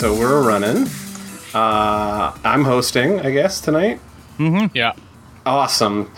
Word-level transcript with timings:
Okay, 0.00 0.06
so 0.06 0.14
we're 0.16 0.46
running. 0.46 0.86
Uh, 1.52 2.32
I'm 2.44 2.62
hosting, 2.64 3.18
I 3.20 3.32
guess, 3.32 3.60
tonight. 3.60 4.00
Yeah. 4.72 4.92
Awesome. 5.44 6.12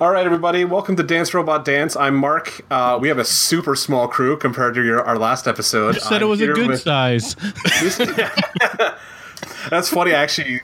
All 0.00 0.10
right, 0.10 0.26
everybody, 0.26 0.64
welcome 0.64 0.96
to 0.96 1.04
Dance 1.04 1.32
Robot 1.32 1.64
Dance. 1.64 1.94
I'm 1.94 2.16
Mark. 2.16 2.62
Uh, 2.68 2.98
we 3.00 3.06
have 3.06 3.18
a 3.18 3.24
super 3.24 3.76
small 3.76 4.08
crew 4.08 4.36
compared 4.36 4.74
to 4.74 4.82
your, 4.84 5.04
our 5.04 5.16
last 5.18 5.46
episode. 5.46 5.94
You 5.94 6.00
said 6.00 6.22
it 6.22 6.24
I'm 6.24 6.30
was 6.30 6.40
a 6.40 6.46
good 6.48 6.66
with- 6.66 6.80
size. 6.80 7.36
That's 9.70 9.88
funny. 9.88 10.12
Actually, 10.12 10.62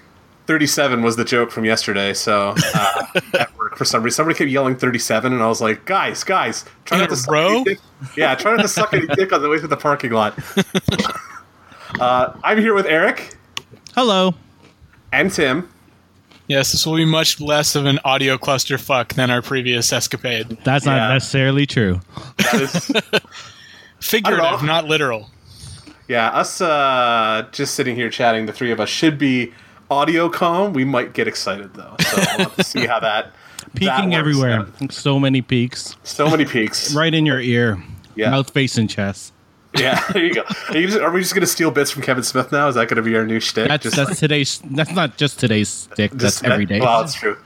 37 0.48 1.02
was 1.02 1.14
the 1.14 1.24
joke 1.24 1.52
from 1.52 1.64
yesterday. 1.64 2.12
So 2.12 2.56
uh, 2.74 3.02
at 3.38 3.56
work, 3.56 3.76
for 3.76 3.84
some 3.84 4.02
reason, 4.02 4.16
somebody 4.16 4.36
kept 4.36 4.50
yelling 4.50 4.74
37, 4.74 5.32
and 5.32 5.40
I 5.42 5.46
was 5.46 5.60
like, 5.60 5.84
guys, 5.84 6.24
guys, 6.24 6.64
try 6.86 6.96
In 6.98 7.02
not 7.02 7.12
a 7.12 7.14
to 7.14 7.20
suck 7.20 7.32
row? 7.32 7.48
any 7.54 7.64
dick. 7.64 7.78
Yeah, 8.16 8.34
try 8.34 8.56
not 8.56 8.62
to 8.62 8.68
suck 8.68 8.92
any 8.94 9.06
dick 9.06 9.32
on 9.32 9.42
the 9.42 9.48
way 9.48 9.58
through 9.60 9.68
the 9.68 9.76
parking 9.76 10.10
lot. 10.10 10.36
Uh, 11.98 12.32
I'm 12.44 12.58
here 12.58 12.74
with 12.74 12.86
Eric 12.86 13.36
Hello. 13.94 14.34
and 15.12 15.32
Tim. 15.32 15.68
Yes, 16.46 16.72
this 16.72 16.86
will 16.86 16.96
be 16.96 17.04
much 17.04 17.40
less 17.40 17.74
of 17.76 17.84
an 17.86 17.98
audio 18.04 18.38
clusterfuck 18.38 19.14
than 19.14 19.30
our 19.30 19.42
previous 19.42 19.92
escapade. 19.92 20.56
That's 20.64 20.86
not 20.86 20.96
Yeah. 20.96 21.12
necessarily 21.14 21.66
true. 21.66 22.00
That 22.38 22.54
is, 22.54 22.92
Figurative, 24.00 24.62
not 24.62 24.86
literal. 24.86 25.30
yeah, 26.08 26.28
us 26.28 26.60
uh, 26.60 27.46
just 27.52 27.74
sitting 27.74 27.96
here 27.96 28.08
chatting, 28.10 28.46
the 28.46 28.52
three 28.52 28.70
of 28.70 28.80
us 28.80 28.88
should 28.88 29.18
be 29.18 29.52
audio 29.90 30.28
calm. 30.28 30.72
We 30.72 30.84
might 30.84 31.12
get 31.14 31.26
excited 31.28 31.74
though, 31.74 31.94
so 32.00 32.16
we'll 32.16 32.26
have 32.48 32.56
to 32.56 32.64
see 32.64 32.86
how 32.86 33.00
that. 33.00 33.32
that 33.74 34.12
everywhere. 34.12 34.60
out. 34.80 34.92
So 34.92 35.18
many 35.18 35.42
peaks. 35.42 35.96
So 36.04 36.30
many 36.30 36.44
peaks. 36.44 36.94
Right 36.96 37.12
in 37.12 37.26
your 37.26 37.40
ear. 37.40 37.82
Yeah. 38.14 38.30
Mouth, 38.30 38.50
face, 38.50 38.78
and 38.78 38.88
chest. 38.88 39.32
Yeah, 39.82 40.02
there 40.12 40.24
you 40.24 40.34
go. 40.34 40.42
Are, 40.70 40.76
you 40.78 40.86
just, 40.88 40.98
are 41.00 41.10
we 41.10 41.20
just 41.20 41.34
going 41.34 41.40
to 41.42 41.46
steal 41.46 41.70
bits 41.70 41.90
from 41.90 42.02
Kevin 42.02 42.22
Smith 42.22 42.50
now? 42.52 42.68
Is 42.68 42.74
that 42.74 42.88
going 42.88 42.96
to 42.96 43.02
be 43.02 43.14
our 43.16 43.24
new 43.24 43.40
shtick? 43.40 43.68
That's 43.68 43.82
just 43.84 43.96
that's 43.96 44.18
today's. 44.20 44.60
That's 44.64 44.92
not 44.92 45.16
just 45.16 45.38
today's 45.38 45.68
stick. 45.68 46.10
just 46.16 46.42
That's 46.42 46.44
every 46.44 46.66
day. 46.66 46.80
Well, 46.80 47.00
it's 47.02 47.14
true. 47.14 47.36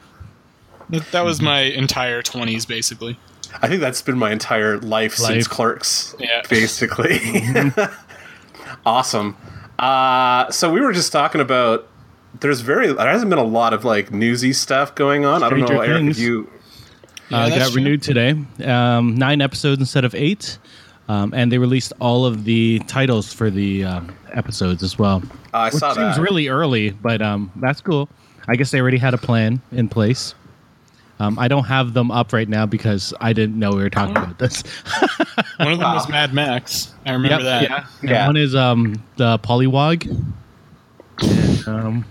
That, 0.90 1.10
that 1.12 1.24
was 1.24 1.40
my 1.40 1.60
entire 1.60 2.22
20s, 2.22 2.66
basically. 2.68 3.18
I 3.60 3.68
think 3.68 3.80
that's 3.80 4.00
been 4.02 4.18
my 4.18 4.30
entire 4.32 4.78
life, 4.78 5.14
since 5.14 5.46
Life. 5.46 5.48
Clerks, 5.48 6.14
Yeah. 6.18 6.42
basically. 6.48 7.20
awesome. 8.86 9.36
Uh, 9.78 10.50
so 10.50 10.70
we 10.72 10.80
were 10.80 10.92
just 10.92 11.12
talking 11.12 11.40
about. 11.40 11.88
There's 12.40 12.60
very 12.62 12.90
there 12.92 13.08
hasn't 13.08 13.28
been 13.28 13.38
a 13.38 13.44
lot 13.44 13.74
of 13.74 13.84
like 13.84 14.10
newsy 14.10 14.52
stuff 14.54 14.94
going 14.94 15.24
on. 15.26 15.42
I 15.42 15.50
don't 15.50 15.60
know, 15.60 15.66
Stranger 15.66 15.84
Eric, 15.84 16.00
if 16.00 16.16
Things. 16.16 16.20
you. 16.20 16.50
uh, 17.30 17.48
got 17.50 17.66
true. 17.68 17.76
renewed 17.76 18.02
today. 18.02 18.34
Um, 18.64 19.16
nine 19.16 19.42
episodes 19.42 19.80
instead 19.80 20.04
of 20.06 20.14
eight. 20.14 20.58
Um, 21.08 21.34
and 21.34 21.50
they 21.50 21.58
released 21.58 21.92
all 22.00 22.24
of 22.24 22.44
the 22.44 22.78
titles 22.86 23.32
for 23.32 23.50
the 23.50 23.84
um, 23.84 24.14
episodes 24.32 24.82
as 24.82 24.98
well. 24.98 25.22
I 25.52 25.66
Which 25.66 25.74
saw 25.74 25.92
seems 25.94 26.16
that. 26.16 26.22
really 26.22 26.48
early, 26.48 26.90
but 26.90 27.20
um, 27.20 27.50
that's 27.56 27.80
cool. 27.80 28.08
I 28.48 28.56
guess 28.56 28.70
they 28.70 28.80
already 28.80 28.98
had 28.98 29.12
a 29.14 29.18
plan 29.18 29.60
in 29.72 29.88
place. 29.88 30.34
Um, 31.18 31.38
I 31.38 31.46
don't 31.46 31.64
have 31.64 31.92
them 31.94 32.10
up 32.10 32.32
right 32.32 32.48
now 32.48 32.66
because 32.66 33.14
I 33.20 33.32
didn't 33.32 33.58
know 33.58 33.70
we 33.70 33.82
were 33.82 33.90
talking 33.90 34.16
about 34.16 34.38
this. 34.38 34.62
One 35.58 35.72
of 35.72 35.78
them 35.78 35.80
was 35.94 36.08
Mad 36.08 36.32
Max. 36.34 36.92
I 37.06 37.12
remember 37.12 37.44
that. 37.44 37.62
Yeah. 37.62 37.86
Yeah. 38.02 38.26
One 38.26 38.36
is 38.36 38.54
um, 38.56 39.00
the 39.16 39.38
Pollywog. 39.38 40.06
And, 41.20 41.68
um, 41.68 42.04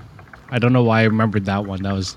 I 0.50 0.60
don't 0.60 0.72
know 0.72 0.84
why 0.84 1.02
I 1.02 1.04
remembered 1.06 1.46
that 1.46 1.66
one. 1.66 1.84
That 1.84 1.94
was 1.94 2.16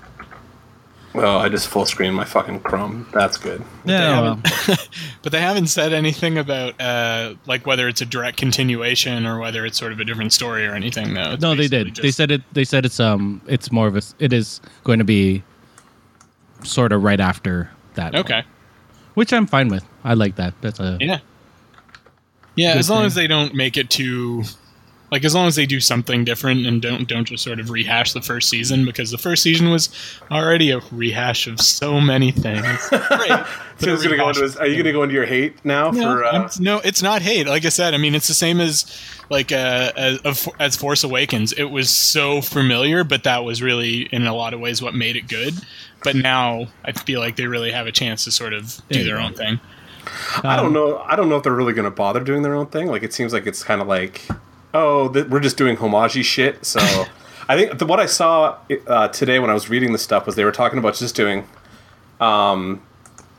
Oh, 1.17 1.37
I 1.37 1.49
just 1.49 1.67
full 1.67 1.85
screen 1.85 2.13
my 2.13 2.25
fucking 2.25 2.59
Chrome. 2.61 3.07
That's 3.13 3.37
good. 3.37 3.63
yeah. 3.85 4.21
well, 4.21 4.41
But 5.23 5.31
they 5.31 5.39
haven't 5.41 5.67
said 5.67 5.93
anything 5.93 6.37
about 6.37 6.79
uh, 6.79 7.35
like 7.45 7.65
whether 7.65 7.87
it's 7.87 8.01
a 8.01 8.05
direct 8.05 8.37
continuation 8.37 9.25
or 9.25 9.39
whether 9.39 9.65
it's 9.65 9.77
sort 9.77 9.91
of 9.91 9.99
a 9.99 10.05
different 10.05 10.33
story 10.33 10.65
or 10.67 10.73
anything. 10.73 11.13
Though. 11.13 11.31
It's 11.33 11.41
no, 11.41 11.51
they 11.51 11.67
basically 11.67 11.91
did. 11.91 11.95
They 12.03 12.11
said 12.11 12.31
it. 12.31 12.41
They 12.53 12.63
said 12.65 12.85
it's 12.85 12.99
um, 12.99 13.41
it's 13.47 13.71
more 13.71 13.87
of 13.87 13.95
a. 13.95 14.01
It 14.19 14.33
is 14.33 14.61
going 14.83 14.99
to 14.99 15.05
be 15.05 15.43
sort 16.63 16.91
of 16.91 17.03
right 17.03 17.19
after 17.19 17.69
that. 17.95 18.13
one, 18.13 18.19
Okay. 18.21 18.43
which 19.13 19.31
I'm 19.33 19.47
fine 19.47 19.69
with. 19.69 19.85
I 20.03 20.13
like 20.15 20.35
that. 20.35 20.53
That's 20.61 20.79
a 20.79 20.97
Yeah. 20.99 21.19
Yeah, 22.55 22.73
as 22.75 22.89
long 22.89 22.99
thing. 22.99 23.05
as 23.07 23.15
they 23.15 23.27
don't 23.27 23.53
make 23.53 23.75
it 23.77 23.89
too 23.89 24.43
like 25.11 25.23
as 25.23 25.35
long 25.35 25.47
as 25.47 25.55
they 25.55 25.65
do 25.65 25.79
something 25.79 26.25
different 26.25 26.65
and 26.65 26.81
don't 26.81 27.07
don't 27.07 27.25
just 27.25 27.43
sort 27.43 27.59
of 27.59 27.69
rehash 27.69 28.13
the 28.13 28.21
first 28.21 28.49
season 28.49 28.85
because 28.85 29.11
the 29.11 29.17
first 29.17 29.43
season 29.43 29.69
was 29.69 29.89
already 30.31 30.71
a 30.71 30.79
rehash 30.91 31.47
of 31.47 31.61
so 31.61 32.01
many 32.01 32.31
things. 32.31 32.89
Great. 32.89 33.31
So 33.77 33.97
gonna 34.01 34.15
go 34.15 34.29
into 34.29 34.43
his, 34.43 34.55
are 34.55 34.65
you 34.65 34.75
going 34.75 34.85
to 34.85 34.93
go 34.93 35.03
into 35.03 35.13
your 35.15 35.25
hate 35.25 35.65
now 35.65 35.91
no, 35.91 36.01
for? 36.01 36.23
Uh, 36.23 36.49
no, 36.61 36.79
it's 36.79 37.01
not 37.03 37.21
hate. 37.21 37.45
Like 37.45 37.65
I 37.65 37.69
said, 37.69 37.93
I 37.93 37.97
mean, 37.97 38.15
it's 38.15 38.29
the 38.29 38.33
same 38.33 38.61
as 38.61 38.85
like 39.29 39.51
uh, 39.51 39.91
as, 39.97 40.47
as 40.61 40.77
Force 40.77 41.03
Awakens. 41.03 41.51
It 41.51 41.65
was 41.65 41.89
so 41.89 42.39
familiar, 42.41 43.03
but 43.03 43.25
that 43.25 43.43
was 43.43 43.61
really 43.61 44.03
in 44.13 44.25
a 44.27 44.33
lot 44.33 44.53
of 44.53 44.61
ways 44.61 44.81
what 44.81 44.95
made 44.95 45.17
it 45.17 45.27
good. 45.27 45.55
But 46.05 46.15
now 46.15 46.67
I 46.85 46.93
feel 46.93 47.19
like 47.19 47.35
they 47.35 47.47
really 47.47 47.71
have 47.71 47.85
a 47.85 47.91
chance 47.91 48.23
to 48.23 48.31
sort 48.31 48.53
of 48.53 48.81
do 48.89 49.03
their 49.03 49.19
own 49.19 49.33
thing. 49.33 49.59
I 50.41 50.55
Um, 50.55 50.63
don't 50.67 50.73
know. 50.73 50.99
I 50.99 51.17
don't 51.17 51.27
know 51.27 51.35
if 51.35 51.43
they're 51.43 51.51
really 51.51 51.73
going 51.73 51.83
to 51.83 51.91
bother 51.91 52.21
doing 52.21 52.43
their 52.43 52.55
own 52.55 52.67
thing. 52.67 52.87
Like 52.87 53.03
it 53.03 53.13
seems 53.13 53.33
like 53.33 53.45
it's 53.45 53.61
kind 53.61 53.81
of 53.81 53.87
like, 53.89 54.21
oh, 54.75 55.09
th- 55.09 55.27
we're 55.27 55.39
just 55.39 55.57
doing 55.57 55.75
homage 55.77 56.23
shit. 56.25 56.65
So 56.65 56.79
I 57.49 57.55
think 57.55 57.77
the, 57.79 57.85
what 57.85 57.99
I 57.99 58.05
saw 58.05 58.57
uh, 58.87 59.07
today 59.09 59.39
when 59.39 59.49
I 59.49 59.53
was 59.53 59.69
reading 59.69 59.91
the 59.91 59.97
stuff 59.97 60.25
was 60.25 60.35
they 60.35 60.43
were 60.45 60.51
talking 60.51 60.77
about 60.79 60.95
just 60.95 61.15
doing, 61.15 61.47
um, 62.19 62.81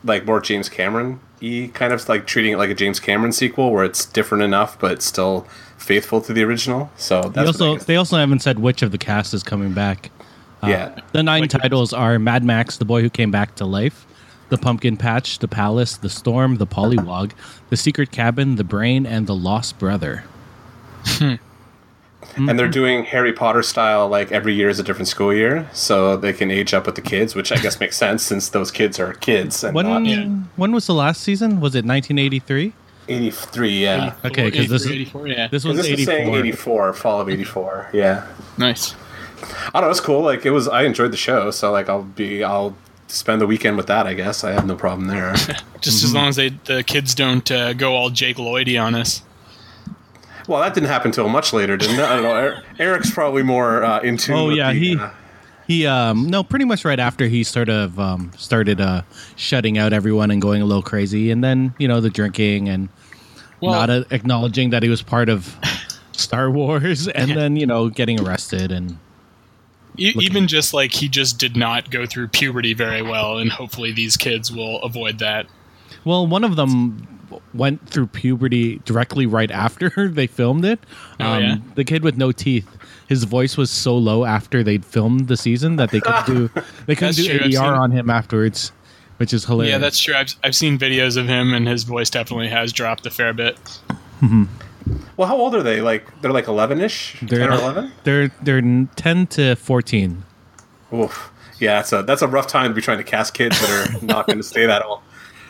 like 0.05 0.25
more 0.27 0.41
James 0.41 0.69
Cameron 0.69 1.21
y 1.43 1.71
kind 1.75 1.93
of 1.93 2.09
like 2.09 2.27
treating 2.27 2.53
it 2.53 2.57
like 2.57 2.71
a 2.71 2.75
James 2.75 2.99
Cameron 2.99 3.31
sequel 3.33 3.71
where 3.71 3.85
it's 3.85 4.07
different 4.07 4.43
enough 4.43 4.79
but 4.79 5.03
still 5.03 5.47
faithful 5.77 6.21
to 6.23 6.33
the 6.33 6.43
original. 6.43 6.91
So 6.97 7.21
They 7.23 7.29
that's 7.45 7.59
what 7.59 7.69
also 7.69 7.85
they 7.85 7.97
also 7.97 8.17
haven't 8.17 8.41
said 8.41 8.59
which 8.59 8.83
of 8.83 8.91
the 8.91 8.99
cast 8.99 9.35
is 9.35 9.43
coming 9.43 9.73
back. 9.75 10.11
Uh, 10.63 10.69
yeah. 10.69 11.01
The 11.13 11.23
nine 11.23 11.43
Like- 11.43 11.51
titles 11.51 11.93
are 11.93 12.19
Mad 12.19 12.43
Max, 12.45 12.79
the 12.79 12.85
boy 12.87 13.03
who 13.03 13.11
came 13.11 13.31
back 13.31 13.55
to 13.57 13.67
life, 13.67 14.07
the 14.49 14.57
Pumpkin 14.57 14.97
Patch, 14.97 15.39
the 15.41 15.49
Palace, 15.49 15.99
the 15.99 16.09
Storm, 16.09 16.57
the 16.57 16.67
Pollywog, 16.67 17.33
the 17.69 17.77
Secret 17.77 18.11
Cabin, 18.11 18.57
the 18.57 18.65
Brain, 18.65 19.05
and 19.05 19.27
the 19.27 19.35
Lost 19.35 19.79
Brother. 19.79 20.25
And 22.37 22.59
they're 22.59 22.69
doing 22.69 23.05
Harry 23.05 23.33
Potter 23.33 23.63
style 23.63 24.09
like 24.09 24.31
every 24.33 24.55
year 24.55 24.69
is 24.69 24.79
a 24.79 24.83
different 24.83 25.09
school 25.09 25.33
year, 25.33 25.69
so 25.73 26.17
they 26.17 26.33
can 26.33 26.51
age 26.51 26.75
up 26.75 26.87
with 26.87 26.95
the 26.95 27.01
kids, 27.03 27.35
which 27.35 27.53
I 27.53 27.57
guess 27.57 27.81
makes 27.81 27.97
sense 27.97 28.23
since 28.23 28.49
those 28.51 28.71
kids 28.71 28.99
are 29.01 29.13
kids 29.15 29.65
and 29.65 29.75
When 29.75 29.87
not 29.89 30.05
Yeah. 30.05 30.25
when 30.57 30.73
was 30.73 30.87
the 30.87 30.95
last 30.95 31.23
season? 31.23 31.61
Was 31.61 31.75
it 31.75 31.85
1983? 31.85 32.73
83. 33.09 33.71
Yeah. 33.83 34.15
Okay, 34.25 34.51
'cause 34.51 34.69
this 34.69 34.85
is- 34.85 34.91
84, 34.91 35.29
yeah. 35.29 35.47
This 35.49 35.65
was 35.65 35.77
This 35.77 35.87
is 35.87 35.93
84. 35.93 36.13
saying 36.13 36.35
84, 36.35 36.93
fall 36.93 37.21
of 37.21 37.29
84. 37.29 37.89
Yeah. 37.93 38.27
nice. 38.59 38.95
I 39.73 39.81
don't 39.81 39.83
know. 39.83 39.91
It's 39.91 40.01
cool. 40.01 40.23
Like 40.23 40.45
it 40.47 40.51
was. 40.51 40.67
I 40.67 40.83
enjoyed 40.85 41.13
the 41.13 41.17
show, 41.19 41.51
so 41.51 41.71
like 41.71 41.89
I'll 41.91 42.03
be. 42.03 42.43
I'll 42.43 42.75
spend 43.07 43.41
the 43.41 43.47
weekend 43.47 43.77
with 43.77 43.87
that. 43.87 44.07
I 44.07 44.15
guess 44.15 44.43
I 44.43 44.51
have 44.53 44.67
no 44.67 44.75
problem 44.75 45.09
there. 45.09 45.35
Just 45.83 46.03
as 46.03 46.15
long 46.15 46.29
as 46.29 46.37
they 46.37 46.49
the 46.65 46.83
kids 46.83 47.15
don't 47.15 47.49
uh, 47.51 47.75
go 47.75 47.95
all 47.95 48.09
Jake 48.11 48.39
Lloydy 48.39 48.83
on 48.83 48.95
us. 48.95 49.23
Well, 50.47 50.61
that 50.63 50.75
didn't 50.75 50.89
happen 50.89 51.09
until 51.09 51.29
much 51.29 51.53
later, 51.53 51.77
didn't 51.77 51.99
it? 51.99 52.03
I 52.05 52.15
don't 52.15 52.23
know. 52.23 52.35
Er- 52.35 52.63
Eric's 52.79 53.11
probably 53.11 53.43
more 53.43 53.83
uh, 53.85 54.01
in 54.01 54.17
tune. 54.17 54.37
Oh, 54.37 54.49
yeah, 54.51 54.73
the, 54.73 54.79
he- 54.79 54.97
uh, 54.97 55.11
He 55.67 55.87
um 55.87 56.29
no, 56.29 56.43
pretty 56.45 56.65
much 56.65 56.85
right 56.85 57.01
after 57.01 57.27
he 57.27 57.43
sort 57.45 57.69
of 57.69 57.99
um 57.99 58.31
started 58.37 58.81
uh 58.81 59.03
shutting 59.37 59.79
out 59.79 59.93
everyone 59.93 60.31
and 60.31 60.41
going 60.41 60.63
a 60.63 60.65
little 60.67 60.83
crazy 60.83 61.31
and 61.31 61.43
then, 61.43 61.75
you 61.79 61.89
know, 61.89 62.01
the 62.01 62.11
drinking 62.11 62.69
and 62.69 62.89
Well, 63.61 63.73
not 63.73 63.91
uh, 63.91 64.05
acknowledging 64.11 64.71
that 64.71 64.83
he 64.85 64.89
was 64.89 65.03
part 65.03 65.29
of 65.29 65.57
Star 66.13 66.51
Wars 66.51 67.09
and 67.15 67.33
then, 67.33 67.57
you 67.57 67.67
know, 67.67 67.89
getting 67.89 68.21
arrested 68.21 68.71
and 68.71 68.99
e- 69.99 70.13
even 70.21 70.47
just 70.47 70.73
like 70.73 70.93
he 70.93 71.09
just 71.09 71.39
did 71.39 71.57
not 71.57 71.91
go 71.91 72.07
through 72.07 72.29
puberty 72.29 72.73
very 72.75 73.03
well, 73.03 73.39
and 73.39 73.51
hopefully 73.51 73.91
these 73.93 74.17
kids 74.17 74.53
will 74.53 74.81
avoid 74.83 75.19
that. 75.19 75.47
Well, 76.05 76.27
one 76.27 76.45
of 76.45 76.57
them 76.57 77.07
went 77.55 77.89
through 77.89 78.07
puberty 78.09 78.79
directly 78.85 79.27
right 79.27 79.51
after 79.51 79.91
they 80.09 80.27
filmed 80.27 80.65
it. 80.65 80.79
Um, 81.21 81.27
Oh, 81.27 81.39
yeah? 81.39 81.57
The 81.75 81.85
kid 81.85 82.03
with 82.05 82.17
no 82.17 82.33
teeth. 82.33 82.69
His 83.09 83.25
voice 83.25 83.57
was 83.57 83.71
so 83.71 83.97
low 83.97 84.25
after 84.25 84.63
they'd 84.63 84.85
filmed 84.85 85.29
the 85.29 85.37
season 85.37 85.77
that 85.77 85.91
they 85.91 86.01
couldn't 86.01 86.27
do 86.27 86.49
they 86.87 86.95
couldn't 86.95 87.17
That's 87.17 87.29
do 87.29 87.39
true, 87.39 87.49
ADR 87.49 87.79
on 87.79 87.91
him 87.93 88.11
afterwards, 88.11 88.73
which 89.19 89.33
is 89.33 89.45
hilarious. 89.45 89.73
Yeah, 89.73 89.79
that's 89.79 89.99
true. 89.99 90.15
I've 90.15 90.35
I've 90.43 90.57
seen 90.57 90.79
videos 90.79 91.17
of 91.17 91.29
him, 91.29 91.55
and 91.55 91.69
his 91.69 91.85
voice 91.85 92.11
definitely 92.11 92.49
has 92.49 92.73
dropped 92.73 93.07
a 93.07 93.11
fair 93.11 93.33
bit. 93.33 93.57
well, 95.17 95.29
how 95.29 95.37
old 95.37 95.55
are 95.55 95.63
they? 95.63 95.81
Like 95.81 96.21
they're 96.21 96.33
like 96.33 96.47
11ish, 96.47 97.19
10 97.21 97.29
They're- 97.29 97.49
or 97.51 97.55
11. 97.55 97.93
they're 98.05 98.29
they're 98.43 98.87
ten 98.97 99.27
to 99.29 99.55
fourteen. 99.57 100.25
Oof. 100.93 101.31
Yeah, 101.59 101.81
it's 101.81 101.93
a 101.93 102.03
that's 102.03 102.23
a 102.23 102.29
rough 102.29 102.49
time 102.49 102.71
to 102.71 102.75
be 102.75 102.83
trying 102.83 102.99
to 102.99 103.05
cast 103.05 103.35
kids 103.35 103.59
that 103.61 103.71
are 103.71 104.05
not 104.05 104.27
going 104.27 104.39
to 104.39 104.45
stay 104.45 104.67
that 104.67 104.85
old. 104.85 105.01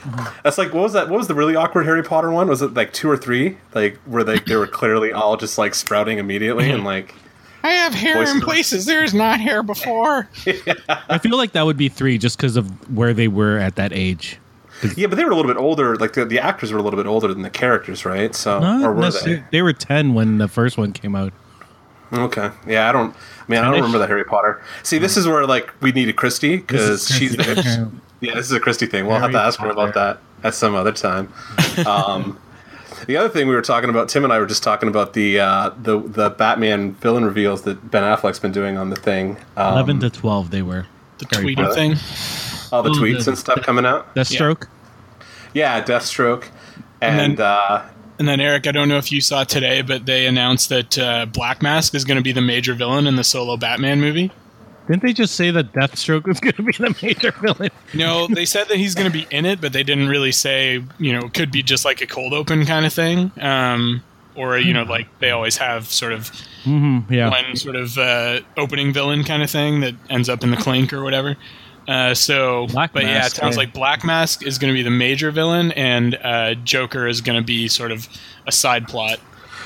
Mm-hmm. 0.07 0.41
That's 0.43 0.59
like 0.59 0.73
what 0.73 0.83
was 0.83 0.93
that? 0.93 1.09
What 1.09 1.19
was 1.19 1.29
the 1.29 1.35
really 1.35 1.57
awkward 1.57 1.85
Harry 1.85 2.03
Potter 2.03 2.31
one? 2.31 2.49
Was 2.49 2.63
it 2.63 2.75
like 2.75 2.93
two 2.93 3.11
or 3.11 3.17
three? 3.17 3.57
Like 3.75 3.97
where 4.07 4.25
they 4.25 4.39
they 4.39 4.57
were 4.57 4.67
clearly 4.67 5.13
all 5.13 5.37
just 5.37 5.59
like 5.59 5.75
sprouting 5.75 6.19
immediately 6.19 6.71
and 6.71 6.79
mm-hmm. 6.79 6.87
like 6.87 7.15
I 7.67 7.71
have 7.71 7.95
hair 7.95 8.23
in 8.23 8.41
places 8.41 8.87
there 8.87 9.03
is 9.03 9.13
not 9.13 9.41
hair 9.41 9.63
before. 9.63 10.29
I 11.09 11.19
feel 11.19 11.37
like 11.37 11.53
that 11.53 11.67
would 11.67 11.77
be 11.77 11.89
three 11.89 12.17
just 12.17 12.37
because 12.37 12.57
of 12.57 12.95
where 12.95 13.13
they 13.13 13.27
were 13.27 13.59
at 13.59 13.75
that 13.75 13.93
age. 13.93 14.39
yeah, 14.97 15.09
but 15.09 15.17
they 15.17 15.25
were 15.25 15.33
a 15.33 15.35
little 15.35 15.51
bit 15.51 15.61
older. 15.61 15.97
Like 15.97 16.13
the, 16.13 16.25
the 16.25 16.39
actors 16.39 16.71
were 16.71 16.79
a 16.79 16.83
little 16.83 16.99
bit 16.99 17.09
older 17.09 17.27
than 17.27 17.43
the 17.43 17.51
characters, 17.51 18.05
right? 18.05 18.35
So 18.37 18.61
Not 18.61 18.85
or 18.85 18.93
were 18.93 19.11
they? 19.11 19.43
they 19.51 19.63
were 19.63 19.73
ten 19.73 20.15
when 20.15 20.39
the 20.39 20.47
first 20.47 20.79
one 20.79 20.93
came 20.93 21.17
out. 21.17 21.33
Okay. 22.13 22.51
Yeah, 22.69 22.89
I 22.89 22.93
don't. 22.93 23.17
Man, 23.49 23.65
I 23.65 23.67
don't 23.67 23.77
remember 23.77 23.99
the 23.99 24.07
Harry 24.07 24.25
Potter. 24.25 24.63
See, 24.85 24.99
this 24.99 25.13
mm-hmm. 25.13 25.21
is 25.21 25.27
where 25.27 25.47
like 25.47 25.73
we 25.81 25.91
needed 25.91 26.15
Christy 26.15 26.59
because 26.59 27.09
she's. 27.09 27.35
Christy. 27.35 27.87
yeah, 28.21 28.35
this 28.35 28.47
is 28.47 28.53
a 28.53 28.61
Christy 28.61 28.87
thing. 28.87 29.07
We'll 29.07 29.19
have 29.19 29.33
to 29.33 29.41
ask 29.41 29.59
her 29.61 29.71
about 29.71 29.95
that 29.95 30.19
at 30.43 30.55
some 30.55 30.75
other 30.75 30.93
time. 30.93 31.33
Um, 31.87 32.39
the 33.07 33.19
other 33.19 33.29
thing 33.29 33.47
we 33.47 33.55
were 33.55 33.61
talking 33.63 33.91
about, 33.91 34.09
Tim 34.09 34.25
and 34.25 34.33
I 34.33 34.39
were 34.39 34.47
just 34.47 34.63
talking 34.63 34.89
about 34.89 35.13
the 35.13 35.39
uh, 35.41 35.71
the 35.83 35.99
the 36.01 36.31
Batman 36.31 36.93
villain 36.95 37.25
reveals 37.27 37.63
that 37.63 37.91
Ben 37.91 38.03
Affleck's 38.03 38.39
been 38.39 38.53
doing 38.53 38.79
on 38.79 38.89
the 38.89 38.97
thing. 38.97 39.37
Um, 39.59 39.75
Eleven 39.75 40.01
to 40.01 40.09
twelve, 40.11 40.51
they 40.51 40.63
were. 40.63 40.87
The 41.19 41.27
Harry 41.33 41.55
tweeter 41.55 41.65
Potter. 41.69 41.75
thing. 41.75 41.97
all 42.73 42.83
the 42.83 42.91
Oh, 42.91 42.95
tweets 42.95 43.25
the- 43.25 43.33
and 43.33 43.39
stuff 43.39 43.61
coming 43.63 43.85
out. 43.85 44.15
Deathstroke. 44.15 44.67
Yeah, 45.53 45.83
Deathstroke, 45.83 46.45
And 47.03 47.21
and, 47.21 47.37
then- 47.39 47.47
uh, 47.47 47.89
And 48.19 48.27
then 48.27 48.41
Eric, 48.41 48.67
I 48.67 48.73
don't 48.73 48.89
know 48.89 48.97
if 48.99 49.13
you 49.13 49.21
saw 49.21 49.45
today, 49.45 49.83
but 49.83 50.07
they 50.07 50.27
announced 50.27 50.71
that 50.71 50.99
uh, 50.99 51.27
Black 51.27 51.61
Mask 51.63 51.95
is 51.95 52.05
going 52.07 52.17
to 52.17 52.23
be 52.23 52.33
the 52.33 52.41
major 52.41 52.73
villain 52.75 53.07
in 53.07 53.17
the 53.17 53.25
solo 53.25 53.57
Batman 53.59 54.01
movie. 54.01 54.31
Didn't 54.89 55.03
they 55.03 55.13
just 55.13 55.35
say 55.35 55.51
that 55.51 55.73
Deathstroke 55.73 56.25
was 56.27 56.39
going 56.41 56.55
to 56.55 56.63
be 56.63 56.73
the 56.73 56.97
major 57.03 57.33
villain? 57.33 57.71
No, 57.95 58.27
they 58.29 58.45
said 58.45 58.69
that 58.69 58.77
he's 58.77 58.95
going 58.95 59.11
to 59.11 59.13
be 59.13 59.27
in 59.31 59.45
it, 59.47 59.61
but 59.61 59.73
they 59.73 59.83
didn't 59.83 60.09
really 60.09 60.33
say. 60.33 60.83
You 60.99 61.13
know, 61.13 61.27
it 61.27 61.35
could 61.35 61.51
be 61.51 61.63
just 61.63 61.85
like 61.85 62.01
a 62.01 62.07
cold 62.07 62.33
open 62.33 62.65
kind 62.67 62.87
of 62.87 62.93
thing, 62.93 63.33
um, 63.41 64.03
or 64.37 64.59
you 64.59 64.73
know, 64.73 64.85
like 64.85 65.07
they 65.19 65.31
always 65.31 65.57
have 65.57 65.87
sort 65.89 66.13
of 66.13 66.31
Mm-hmm. 66.65 67.13
Yeah. 67.13 67.31
one 67.31 67.55
sort 67.55 67.77
of 67.77 67.97
uh, 67.97 68.41
opening 68.57 68.93
villain 68.93 69.23
kind 69.23 69.41
of 69.41 69.49
thing 69.49 69.81
that 69.83 69.95
ends 70.11 70.29
up 70.29 70.43
in 70.43 70.51
the 70.51 70.57
clink 70.57 70.93
or 70.93 71.05
whatever. 71.05 71.37
Uh, 71.87 72.13
so, 72.13 72.67
Black 72.67 72.93
but 72.93 73.05
yeah, 73.05 73.25
it 73.25 73.31
sounds 73.31 73.55
yeah. 73.55 73.61
like 73.61 73.73
Black 73.73 74.05
Mask 74.05 74.45
is 74.45 74.59
going 74.59 74.73
to 74.73 74.77
be 74.77 74.83
the 74.83 74.91
major 74.91 75.31
villain, 75.31 75.71
and 75.73 76.17
uh, 76.25 76.55
Joker 76.55 77.07
is 77.07 77.21
going 77.21 77.39
to 77.41 77.45
be 77.45 77.69
sort 77.69 77.93
of 77.93 78.09
a 78.49 78.51
side 78.51 78.89
plot. 78.89 79.21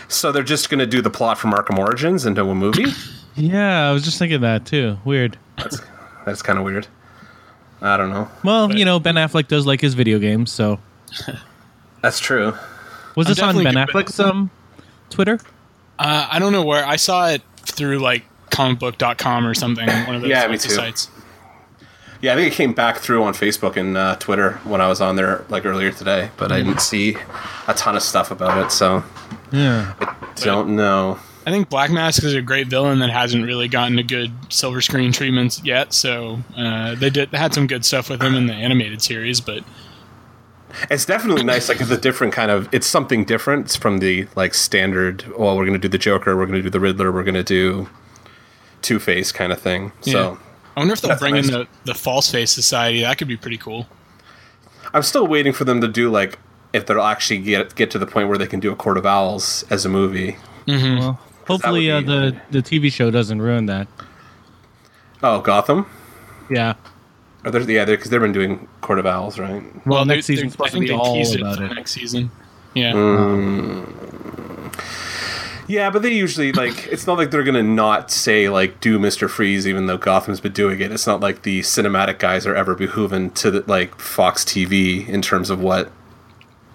so 0.08 0.30
they're 0.30 0.42
just 0.42 0.68
going 0.68 0.80
to 0.80 0.86
do 0.86 1.00
the 1.00 1.08
plot 1.08 1.38
from 1.38 1.52
Arkham 1.52 1.78
Origins 1.78 2.26
into 2.26 2.42
a 2.44 2.54
movie. 2.54 2.84
Yeah, 3.40 3.88
I 3.88 3.92
was 3.92 4.04
just 4.04 4.18
thinking 4.18 4.40
that 4.42 4.66
too. 4.66 4.98
Weird. 5.04 5.38
That's 5.56 5.80
that's 6.26 6.42
kind 6.42 6.58
of 6.58 6.64
weird. 6.64 6.86
I 7.80 7.96
don't 7.96 8.10
know. 8.10 8.28
Well, 8.44 8.68
But- 8.68 8.76
you 8.78 8.84
know, 8.84 8.98
Ben 9.00 9.14
Affleck 9.14 9.48
does 9.48 9.66
like 9.66 9.80
his 9.80 9.94
video 9.94 10.18
games, 10.18 10.52
so 10.52 10.78
That's 12.02 12.18
true. 12.20 12.54
was 13.16 13.26
I'm 13.26 13.30
this 13.30 13.40
on 13.42 13.62
Ben 13.64 13.74
Affleck's 13.74 14.20
um 14.20 14.50
Twitter? 15.08 15.38
Uh, 15.98 16.28
I 16.30 16.38
don't 16.38 16.52
know 16.52 16.64
where 16.64 16.84
I 16.86 16.96
saw 16.96 17.28
it 17.28 17.42
through 17.62 17.98
like 17.98 18.24
comicbook.com 18.50 19.46
or 19.46 19.54
something. 19.54 19.86
One 19.88 20.16
of 20.16 20.22
those 20.22 20.30
Yeah, 20.30 20.46
me 20.48 20.58
too. 20.58 20.70
sites. 20.70 21.08
Yeah, 22.22 22.34
I 22.34 22.36
think 22.36 22.52
it 22.52 22.56
came 22.56 22.74
back 22.74 22.98
through 22.98 23.22
on 23.22 23.32
Facebook 23.32 23.76
and 23.76 23.96
uh, 23.96 24.16
Twitter 24.16 24.52
when 24.64 24.82
I 24.82 24.88
was 24.88 25.00
on 25.00 25.16
there 25.16 25.42
like 25.48 25.64
earlier 25.64 25.90
today, 25.90 26.28
but 26.36 26.52
I 26.52 26.58
didn't 26.62 26.80
see 26.82 27.16
a 27.66 27.72
ton 27.72 27.96
of 27.96 28.02
stuff 28.02 28.30
about 28.30 28.58
it, 28.66 28.70
so 28.72 29.02
Yeah. 29.52 29.94
I 30.00 30.14
don't 30.36 30.76
know. 30.76 31.18
I 31.46 31.50
think 31.50 31.70
Black 31.70 31.90
Mask 31.90 32.22
is 32.22 32.34
a 32.34 32.42
great 32.42 32.66
villain 32.66 32.98
that 32.98 33.10
hasn't 33.10 33.44
really 33.46 33.66
gotten 33.66 33.98
a 33.98 34.02
good 34.02 34.30
silver 34.52 34.80
screen 34.80 35.10
treatment 35.10 35.60
yet. 35.64 35.92
So 35.94 36.40
uh, 36.56 36.94
they 36.96 37.08
did 37.10 37.30
they 37.30 37.38
had 37.38 37.54
some 37.54 37.66
good 37.66 37.84
stuff 37.84 38.10
with 38.10 38.22
him 38.22 38.34
in 38.34 38.46
the 38.46 38.52
animated 38.52 39.00
series, 39.02 39.40
but 39.40 39.64
It's 40.90 41.04
definitely 41.04 41.44
nice. 41.44 41.68
Like 41.68 41.80
it's 41.80 41.90
a 41.90 41.98
different 41.98 42.32
kind 42.32 42.50
of. 42.50 42.68
It's 42.72 42.86
something 42.86 43.24
different 43.24 43.66
It's 43.66 43.76
from 43.76 43.98
the 43.98 44.28
like 44.36 44.54
standard. 44.54 45.24
Well, 45.36 45.56
we're 45.56 45.66
gonna 45.66 45.78
do 45.78 45.88
the 45.88 45.98
Joker. 45.98 46.36
We're 46.36 46.46
gonna 46.46 46.62
do 46.62 46.70
the 46.70 46.80
Riddler. 46.80 47.10
We're 47.10 47.24
gonna 47.24 47.42
do 47.42 47.88
Two 48.82 48.98
Face 48.98 49.32
kind 49.32 49.52
of 49.52 49.60
thing. 49.60 49.92
So 50.02 50.38
I 50.76 50.80
wonder 50.80 50.92
if 50.92 51.00
they'll 51.00 51.10
That's 51.10 51.20
bring 51.20 51.36
in 51.36 51.46
the, 51.46 51.66
the 51.84 51.94
False 51.94 52.30
Face 52.30 52.50
Society. 52.52 53.00
That 53.02 53.18
could 53.18 53.28
be 53.28 53.36
pretty 53.36 53.58
cool. 53.58 53.86
I'm 54.92 55.02
still 55.02 55.26
waiting 55.26 55.52
for 55.52 55.64
them 55.64 55.80
to 55.80 55.88
do 55.88 56.10
like 56.10 56.38
if 56.72 56.86
they'll 56.86 57.00
actually 57.02 57.38
get 57.38 57.74
get 57.74 57.90
to 57.92 57.98
the 57.98 58.06
point 58.06 58.28
where 58.28 58.38
they 58.38 58.46
can 58.46 58.60
do 58.60 58.70
a 58.72 58.76
Court 58.76 58.98
of 58.98 59.06
Owls 59.06 59.64
as 59.70 59.84
a 59.84 59.88
movie. 59.88 60.36
Well, 60.66 61.18
hopefully 61.50 61.90
uh, 61.90 62.00
the 62.00 62.40
the 62.50 62.62
TV 62.62 62.92
show 62.92 63.10
doesn't 63.10 63.40
ruin 63.42 63.66
that. 63.66 63.88
Oh, 65.22 65.40
Gotham. 65.40 65.86
Yeah. 66.50 66.74
Are 67.44 67.50
there, 67.50 67.62
yeah, 67.62 67.84
because 67.84 68.10
they've 68.10 68.20
been 68.20 68.32
doing 68.32 68.68
Court 68.82 68.98
of 68.98 69.06
Owls, 69.06 69.38
right? 69.38 69.62
Well, 69.86 70.04
they- 70.04 70.16
next 70.16 70.26
season's 70.26 70.52
I 70.52 70.68
supposed 70.68 70.72
to 70.72 70.78
think 70.78 70.84
be 70.84 70.88
they 70.88 70.94
all 70.94 71.34
about 71.36 71.60
it. 71.62 71.74
Next 71.74 71.92
season, 71.92 72.30
yeah. 72.74 72.92
Yeah, 75.70 75.88
but 75.90 76.02
they 76.02 76.12
usually 76.12 76.50
like 76.64 76.88
it's 76.88 77.06
not 77.06 77.16
like 77.16 77.30
they're 77.30 77.44
gonna 77.44 77.62
not 77.62 78.10
say 78.10 78.48
like 78.48 78.80
do 78.80 78.98
Mister 78.98 79.28
Freeze 79.28 79.66
even 79.68 79.86
though 79.86 79.96
Gotham's 79.96 80.40
been 80.40 80.52
doing 80.52 80.80
it. 80.80 80.90
It's 80.92 81.06
not 81.06 81.20
like 81.20 81.42
the 81.42 81.60
cinematic 81.60 82.18
guys 82.18 82.46
are 82.46 82.54
ever 82.54 82.74
behooven 82.74 83.32
to 83.34 83.50
the, 83.50 83.60
like 83.66 83.98
Fox 84.00 84.44
TV 84.44 85.08
in 85.08 85.22
terms 85.22 85.48
of 85.48 85.60
what 85.60 85.90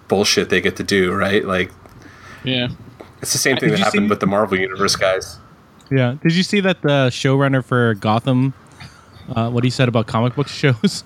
bullshit 0.08 0.48
they 0.48 0.60
get 0.60 0.76
to 0.76 0.82
do, 0.82 1.12
right? 1.12 1.44
Like 1.44 1.70
yeah. 2.42 2.68
It's 3.22 3.32
the 3.32 3.38
same 3.38 3.56
thing 3.56 3.70
Did 3.70 3.78
that 3.78 3.84
happened 3.84 4.06
see- 4.06 4.10
with 4.10 4.20
the 4.20 4.26
Marvel 4.26 4.58
Universe 4.58 4.96
guys. 4.96 5.38
Yeah. 5.90 6.16
Did 6.22 6.34
you 6.34 6.42
see 6.42 6.60
that 6.60 6.82
the 6.82 7.08
showrunner 7.10 7.64
for 7.64 7.94
Gotham, 7.94 8.54
uh, 9.34 9.50
what 9.50 9.62
he 9.64 9.70
said 9.70 9.88
about 9.88 10.06
comic 10.06 10.34
book 10.34 10.48
shows? 10.62 11.04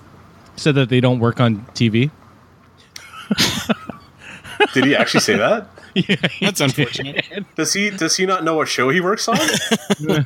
said 0.57 0.75
that 0.75 0.89
they 0.89 0.99
don't 0.99 1.19
work 1.19 1.39
on 1.39 1.65
TV. 1.73 2.11
Did 4.73 4.85
he 4.85 4.95
actually 4.95 5.21
say 5.21 5.37
that? 5.37 5.67
yeah, 5.95 6.15
he 6.27 6.45
That's 6.45 6.59
did. 6.59 6.65
unfortunate. 6.77 7.25
Does 7.55 7.73
he 7.73 7.89
does 7.89 8.15
he 8.17 8.25
not 8.25 8.43
know 8.43 8.55
what 8.55 8.67
show 8.67 8.89
he 8.89 9.01
works 9.01 9.27
on? 9.27 9.37
I 9.39 9.45
don't 9.99 10.25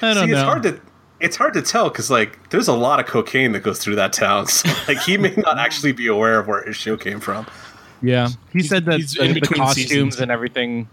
See, 0.00 0.02
know. 0.02 0.24
it's 0.24 0.42
hard 0.42 0.62
to 0.64 0.80
it's 1.20 1.36
hard 1.36 1.54
to 1.54 1.62
tell 1.62 1.88
because 1.90 2.10
like 2.10 2.48
there's 2.50 2.68
a 2.68 2.72
lot 2.72 2.98
of 3.00 3.06
cocaine 3.06 3.52
that 3.52 3.60
goes 3.60 3.78
through 3.78 3.96
that 3.96 4.12
town. 4.12 4.46
So 4.46 4.68
like 4.88 4.98
he 5.00 5.16
may 5.18 5.34
not 5.36 5.58
actually 5.58 5.92
be 5.92 6.06
aware 6.06 6.38
of 6.38 6.46
where 6.48 6.62
his 6.64 6.76
show 6.76 6.96
came 6.96 7.20
from. 7.20 7.46
yeah, 8.02 8.28
he 8.52 8.62
said 8.62 8.86
that 8.86 8.98
he's 9.00 9.12
the, 9.14 9.24
in 9.24 9.34
the 9.34 9.40
costumes 9.42 9.74
seasons. 9.88 10.20
and 10.20 10.30
everything, 10.30 10.88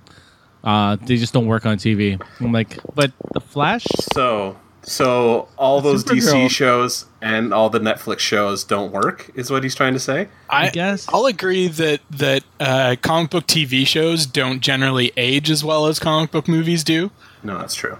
uh, 0.66 0.98
they 0.98 1.16
just 1.18 1.34
don't 1.34 1.46
work 1.46 1.66
on 1.66 1.78
TV. 1.78 2.22
I'm 2.40 2.52
like, 2.52 2.80
but 2.96 3.12
the 3.34 3.40
Flash. 3.40 3.86
So 4.14 4.58
so 4.86 5.48
all 5.58 5.82
those 5.82 6.04
DC 6.04 6.50
shows 6.50 7.06
and 7.22 7.54
all 7.54 7.70
the 7.70 7.80
Netflix 7.80 8.20
shows 8.20 8.64
don't 8.64 8.92
work, 8.92 9.32
is 9.34 9.50
what 9.50 9.64
he's 9.64 9.74
trying 9.74 9.94
to 9.94 10.00
say. 10.00 10.28
I 10.50 10.70
guess. 10.70 11.08
I'll 11.10 11.26
agree 11.26 11.68
that 11.68 12.02
that 12.12 12.44
uh, 12.60 12.96
comic 13.02 13.32
book 13.32 13.48
TV 13.48 13.86
shows 13.88 14.26
don't 14.26 14.60
generally 14.60 15.12
age 15.18 15.50
as 15.50 15.64
well 15.64 15.88
as 15.88 15.98
comic 16.00 16.32
book 16.32 16.48
movies 16.48 16.84
do. 16.84 17.12
No, 17.44 17.58
that's 17.58 17.76
true. 17.76 17.98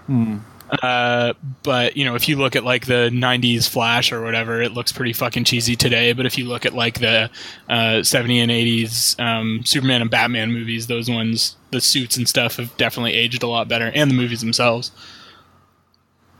Uh, 0.82 1.32
but 1.62 1.96
you 1.96 2.04
know, 2.04 2.14
if 2.14 2.28
you 2.28 2.36
look 2.36 2.56
at 2.56 2.64
like 2.64 2.86
the 2.86 3.10
'90s 3.12 3.68
Flash 3.68 4.10
or 4.12 4.22
whatever, 4.22 4.60
it 4.60 4.72
looks 4.72 4.92
pretty 4.92 5.12
fucking 5.12 5.44
cheesy 5.44 5.76
today. 5.76 6.12
But 6.12 6.26
if 6.26 6.36
you 6.36 6.44
look 6.44 6.66
at 6.66 6.74
like 6.74 6.98
the 7.00 7.30
uh, 7.68 8.02
'70 8.02 8.40
and 8.40 8.50
'80s 8.50 9.18
um, 9.20 9.64
Superman 9.64 10.02
and 10.02 10.10
Batman 10.10 10.52
movies, 10.52 10.86
those 10.88 11.08
ones, 11.08 11.56
the 11.70 11.80
suits 11.80 12.16
and 12.16 12.28
stuff 12.28 12.56
have 12.56 12.76
definitely 12.76 13.12
aged 13.12 13.42
a 13.42 13.46
lot 13.46 13.68
better, 13.68 13.92
and 13.94 14.10
the 14.10 14.14
movies 14.14 14.40
themselves. 14.40 14.90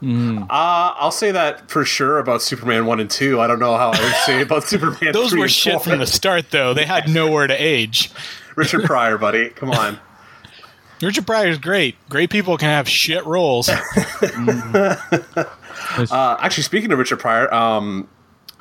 Uh, 0.02 0.44
I'll 0.50 1.10
say 1.10 1.32
that 1.32 1.70
for 1.70 1.84
sure 1.84 2.18
about 2.18 2.42
Superman 2.42 2.84
1 2.86 3.00
and 3.00 3.10
2. 3.10 3.40
I 3.40 3.46
don't 3.46 3.58
know 3.58 3.76
how 3.76 3.90
I 3.92 4.00
would 4.02 4.14
say 4.26 4.42
about 4.42 4.64
Superman 4.68 5.12
Those 5.12 5.30
3 5.30 5.38
were 5.38 5.44
and 5.46 5.52
shit 5.52 5.72
4. 5.72 5.80
from 5.82 5.98
the 5.98 6.06
start, 6.06 6.50
though. 6.50 6.74
They 6.74 6.84
had 6.84 7.08
nowhere 7.08 7.46
to 7.46 7.54
age. 7.54 8.10
Richard 8.56 8.84
Pryor, 8.84 9.18
buddy. 9.18 9.48
Come 9.50 9.70
on. 9.70 9.98
Richard 11.02 11.26
Pryor 11.26 11.48
is 11.48 11.58
great. 11.58 11.96
Great 12.08 12.30
people 12.30 12.56
can 12.56 12.68
have 12.68 12.88
shit 12.88 13.24
roles. 13.26 13.68
Uh, 16.10 16.36
actually, 16.40 16.62
speaking 16.64 16.90
of 16.92 16.98
Richard 16.98 17.18
Pryor, 17.20 17.52
um, 17.54 18.08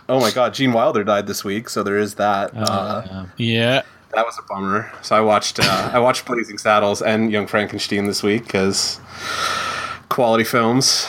oh 0.07 0.19
my 0.19 0.31
god, 0.31 0.53
Gene 0.53 0.71
Wilder 0.73 1.03
died 1.03 1.27
this 1.27 1.43
week, 1.43 1.67
so 1.69 1.83
there 1.83 1.97
is 1.97 2.15
that. 2.15 2.55
uh, 2.55 2.59
Uh, 2.61 3.25
yeah. 3.37 3.81
that 4.13 4.25
was 4.25 4.37
a 4.37 4.41
bummer. 4.53 4.91
So 5.01 5.15
I 5.15 5.21
watched 5.21 5.59
uh, 5.59 5.89
I 5.93 5.99
watched 5.99 6.25
Blazing 6.25 6.57
Saddles 6.57 7.01
and 7.01 7.31
Young 7.31 7.47
Frankenstein 7.47 8.05
this 8.05 8.21
week 8.23 8.43
because 8.45 8.99
quality 10.09 10.43
films. 10.43 11.07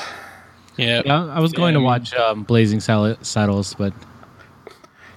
Yeah. 0.77 1.03
yeah, 1.05 1.27
I 1.27 1.41
was 1.41 1.53
going 1.53 1.75
Yeah, 1.75 1.81
to 1.81 1.85
watch 1.85 2.15
um, 2.15 2.43
Blazing 2.43 2.81
Sal- 2.81 3.17
Saddles, 3.23 3.75
but 3.75 3.93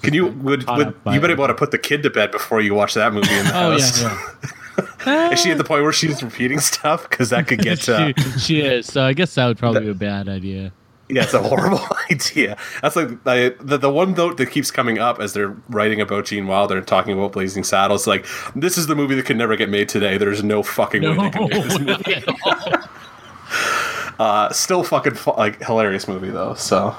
Can 0.04 0.13
you 0.13 0.28
would, 0.28 0.68
would 0.68 0.96
you 1.12 1.20
better 1.22 1.36
want 1.36 1.50
to 1.50 1.56
put 1.56 1.72
the 1.72 1.78
kid 1.80 2.04
to 2.04 2.10
bed 2.10 2.32
before 2.32 2.62
you 2.62 2.74
watch 2.74 2.94
that 2.94 3.13
movie 3.13 3.34
in 3.34 3.46
the 3.46 3.51
oh 3.56 3.72
house? 3.72 4.01
yeah, 4.01 4.18
Is 5.08 5.39
she 5.39 5.51
at 5.51 5.58
the 5.58 5.63
point 5.63 5.84
where 5.84 5.94
she's 5.94 6.22
repeating 6.24 6.60
stuff? 6.60 7.10
Because 7.10 7.29
that 7.29 7.48
could 7.48 7.60
get 7.62 7.88
uh, 7.89 8.13
she, 8.18 8.39
she 8.39 8.62
is. 8.62 8.86
So 8.88 9.03
I 9.03 9.13
guess 9.13 9.36
that 9.36 9.48
would 9.48 9.58
probably 9.58 9.82
be 9.82 9.89
a 9.89 9.94
bad 9.94 10.27
idea. 10.29 10.72
yeah, 11.10 11.24
it's 11.24 11.34
a 11.34 11.41
horrible 11.41 11.82
idea. 12.12 12.58
That's 12.82 12.96
like 12.96 13.10
I, 13.25 13.50
the 13.62 13.77
the 13.77 13.89
one 13.89 14.13
note 14.13 14.38
that 14.38 14.48
keeps 14.51 14.72
coming 14.72 15.00
up 15.00 15.20
as 15.20 15.34
they're 15.34 15.56
writing 15.70 16.01
about 16.01 16.25
Gene 16.25 16.48
Wilder 16.48 16.77
and 16.77 16.86
talking 16.88 17.13
about 17.13 17.32
Blazing 17.32 17.63
Saddles. 17.63 18.06
Like 18.08 18.25
this 18.56 18.77
is 18.77 18.88
the 18.88 18.96
movie 18.96 19.15
that 19.15 19.25
could 19.25 19.38
never 19.38 19.56
get 19.56 19.70
made 19.70 19.89
today. 19.89 20.18
There's 20.18 20.44
no 20.44 20.62
fucking 20.63 21.01
way 21.01 21.15
they 21.15 21.29
can 21.29 21.44
make 21.50 21.63
this 21.63 21.79
movie. 21.79 22.24
Uh, 24.20 24.51
still 24.51 24.84
fucking 24.84 25.13
fu- 25.13 25.32
like 25.32 25.63
hilarious 25.63 26.06
movie 26.06 26.29
though. 26.29 26.53
So 26.53 26.94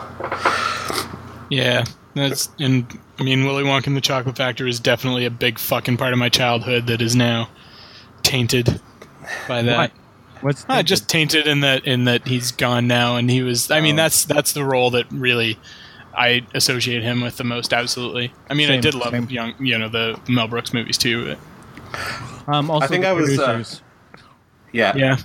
Yeah. 1.50 1.84
That's 2.14 2.48
and 2.58 2.86
I 3.18 3.22
mean 3.22 3.44
Willy 3.44 3.62
Wonka 3.62 3.88
and 3.88 3.96
the 3.96 4.00
Chocolate 4.00 4.36
Factory 4.36 4.70
is 4.70 4.80
definitely 4.80 5.26
a 5.26 5.30
big 5.30 5.58
fucking 5.58 5.98
part 5.98 6.14
of 6.14 6.18
my 6.18 6.30
childhood 6.30 6.86
that 6.86 7.02
is 7.02 7.14
now 7.14 7.48
tainted 8.30 8.80
by 9.48 9.62
that. 9.62 9.76
Why? 9.76 9.90
What's 10.40 10.64
Ah, 10.68 10.82
just 10.82 11.08
tainted 11.08 11.46
in 11.46 11.60
that 11.60 11.84
in 11.86 12.04
that 12.04 12.26
he's 12.26 12.52
gone 12.52 12.86
now 12.86 13.16
and 13.16 13.30
he 13.30 13.42
was 13.42 13.70
I 13.70 13.80
mean 13.80 13.94
Oh. 13.94 14.02
that's 14.04 14.24
that's 14.24 14.52
the 14.52 14.64
role 14.64 14.90
that 14.92 15.06
really 15.10 15.58
I 16.16 16.46
associate 16.54 17.02
him 17.02 17.20
with 17.20 17.36
the 17.36 17.44
most 17.44 17.72
absolutely. 17.72 18.32
I 18.48 18.54
mean 18.54 18.70
I 18.70 18.78
did 18.78 18.94
love 18.94 19.10
same. 19.10 19.28
young 19.28 19.54
you 19.58 19.76
know 19.78 19.88
the 19.88 20.18
Mel 20.28 20.48
Brooks 20.48 20.72
movies 20.72 20.96
too. 20.96 21.36
But 22.46 22.54
um, 22.54 22.70
also 22.70 22.84
I 22.84 22.88
think 22.88 23.04
I 23.04 23.12
was, 23.12 23.38
uh, 23.38 23.62
yeah, 24.72 24.96
yeah. 24.96 25.16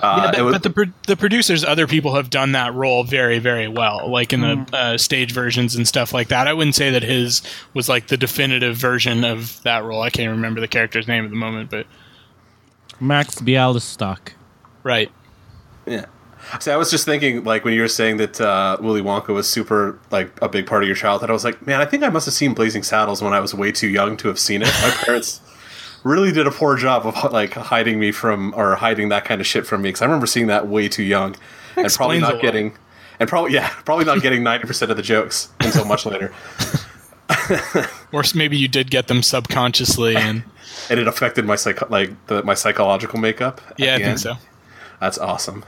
Uh, 0.00 0.22
Yeah, 0.24 0.30
but, 0.32 0.44
was- 0.44 0.52
but 0.54 0.62
the 0.62 0.70
pro- 0.70 0.92
the 1.06 1.16
producers, 1.16 1.64
other 1.64 1.86
people 1.86 2.14
have 2.14 2.28
done 2.30 2.52
that 2.52 2.74
role 2.74 3.04
very, 3.04 3.38
very 3.38 3.68
well, 3.68 4.10
like 4.10 4.32
in 4.32 4.40
the 4.40 4.66
uh, 4.72 4.98
stage 4.98 5.32
versions 5.32 5.74
and 5.76 5.86
stuff 5.88 6.12
like 6.12 6.28
that. 6.28 6.46
I 6.48 6.52
wouldn't 6.52 6.74
say 6.74 6.90
that 6.90 7.02
his 7.02 7.42
was 7.74 7.88
like 7.88 8.08
the 8.08 8.16
definitive 8.16 8.76
version 8.76 9.24
of 9.24 9.62
that 9.62 9.84
role. 9.84 10.02
I 10.02 10.10
can't 10.10 10.30
remember 10.30 10.60
the 10.60 10.68
character's 10.68 11.06
name 11.08 11.24
at 11.24 11.30
the 11.30 11.36
moment, 11.36 11.70
but 11.70 11.86
Max 13.00 13.36
Bialystock. 13.36 14.30
right. 14.82 15.10
Yeah. 15.86 16.06
See, 16.60 16.70
I 16.70 16.76
was 16.76 16.90
just 16.90 17.06
thinking, 17.06 17.42
like, 17.44 17.64
when 17.64 17.72
you 17.72 17.80
were 17.80 17.88
saying 17.88 18.18
that 18.18 18.38
uh, 18.40 18.76
Willy 18.80 19.00
Wonka 19.00 19.28
was 19.28 19.48
super, 19.48 19.98
like, 20.10 20.30
a 20.42 20.48
big 20.48 20.66
part 20.66 20.82
of 20.82 20.86
your 20.86 20.94
childhood, 20.96 21.30
I 21.30 21.32
was 21.32 21.42
like, 21.44 21.66
man, 21.66 21.80
I 21.80 21.86
think 21.86 22.02
I 22.02 22.10
must 22.10 22.26
have 22.26 22.34
seen 22.34 22.52
Blazing 22.52 22.82
Saddles 22.82 23.22
when 23.22 23.32
I 23.32 23.40
was 23.40 23.54
way 23.54 23.72
too 23.72 23.88
young 23.88 24.16
to 24.18 24.28
have 24.28 24.38
seen 24.38 24.60
it. 24.62 24.68
My 24.82 24.90
parents 25.04 25.40
really 26.04 26.30
did 26.30 26.46
a 26.46 26.50
poor 26.50 26.76
job 26.76 27.06
of, 27.06 27.32
like, 27.32 27.54
hiding 27.54 27.98
me 27.98 28.12
from, 28.12 28.54
or 28.56 28.76
hiding 28.76 29.08
that 29.08 29.24
kind 29.24 29.40
of 29.40 29.46
shit 29.46 29.66
from 29.66 29.82
me, 29.82 29.88
because 29.88 30.02
I 30.02 30.04
remember 30.04 30.26
seeing 30.26 30.46
that 30.46 30.68
way 30.68 30.88
too 30.88 31.02
young. 31.02 31.34
And 31.76 31.92
probably 31.92 32.20
not 32.20 32.40
getting, 32.40 32.76
and 33.18 33.28
probably, 33.28 33.52
yeah, 33.52 33.68
probably 33.84 34.04
not 34.04 34.22
getting 34.22 34.42
90% 34.42 34.90
of 34.90 34.96
the 34.96 35.02
jokes 35.02 35.48
until 35.60 35.84
much 35.84 36.06
later. 36.06 36.32
Or 38.12 38.22
maybe 38.34 38.56
you 38.56 38.68
did 38.68 38.90
get 38.90 39.08
them 39.08 39.22
subconsciously, 39.22 40.14
and 40.14 40.44
And 40.90 41.00
it 41.00 41.08
affected 41.08 41.44
my, 41.44 41.56
psycho- 41.56 41.88
like, 41.90 42.26
the, 42.26 42.42
my 42.42 42.54
psychological 42.54 43.18
makeup. 43.18 43.60
yeah, 43.76 43.94
I 43.94 43.96
think 43.96 44.08
end. 44.08 44.20
so. 44.20 44.34
That's 45.00 45.18
awesome. 45.18 45.64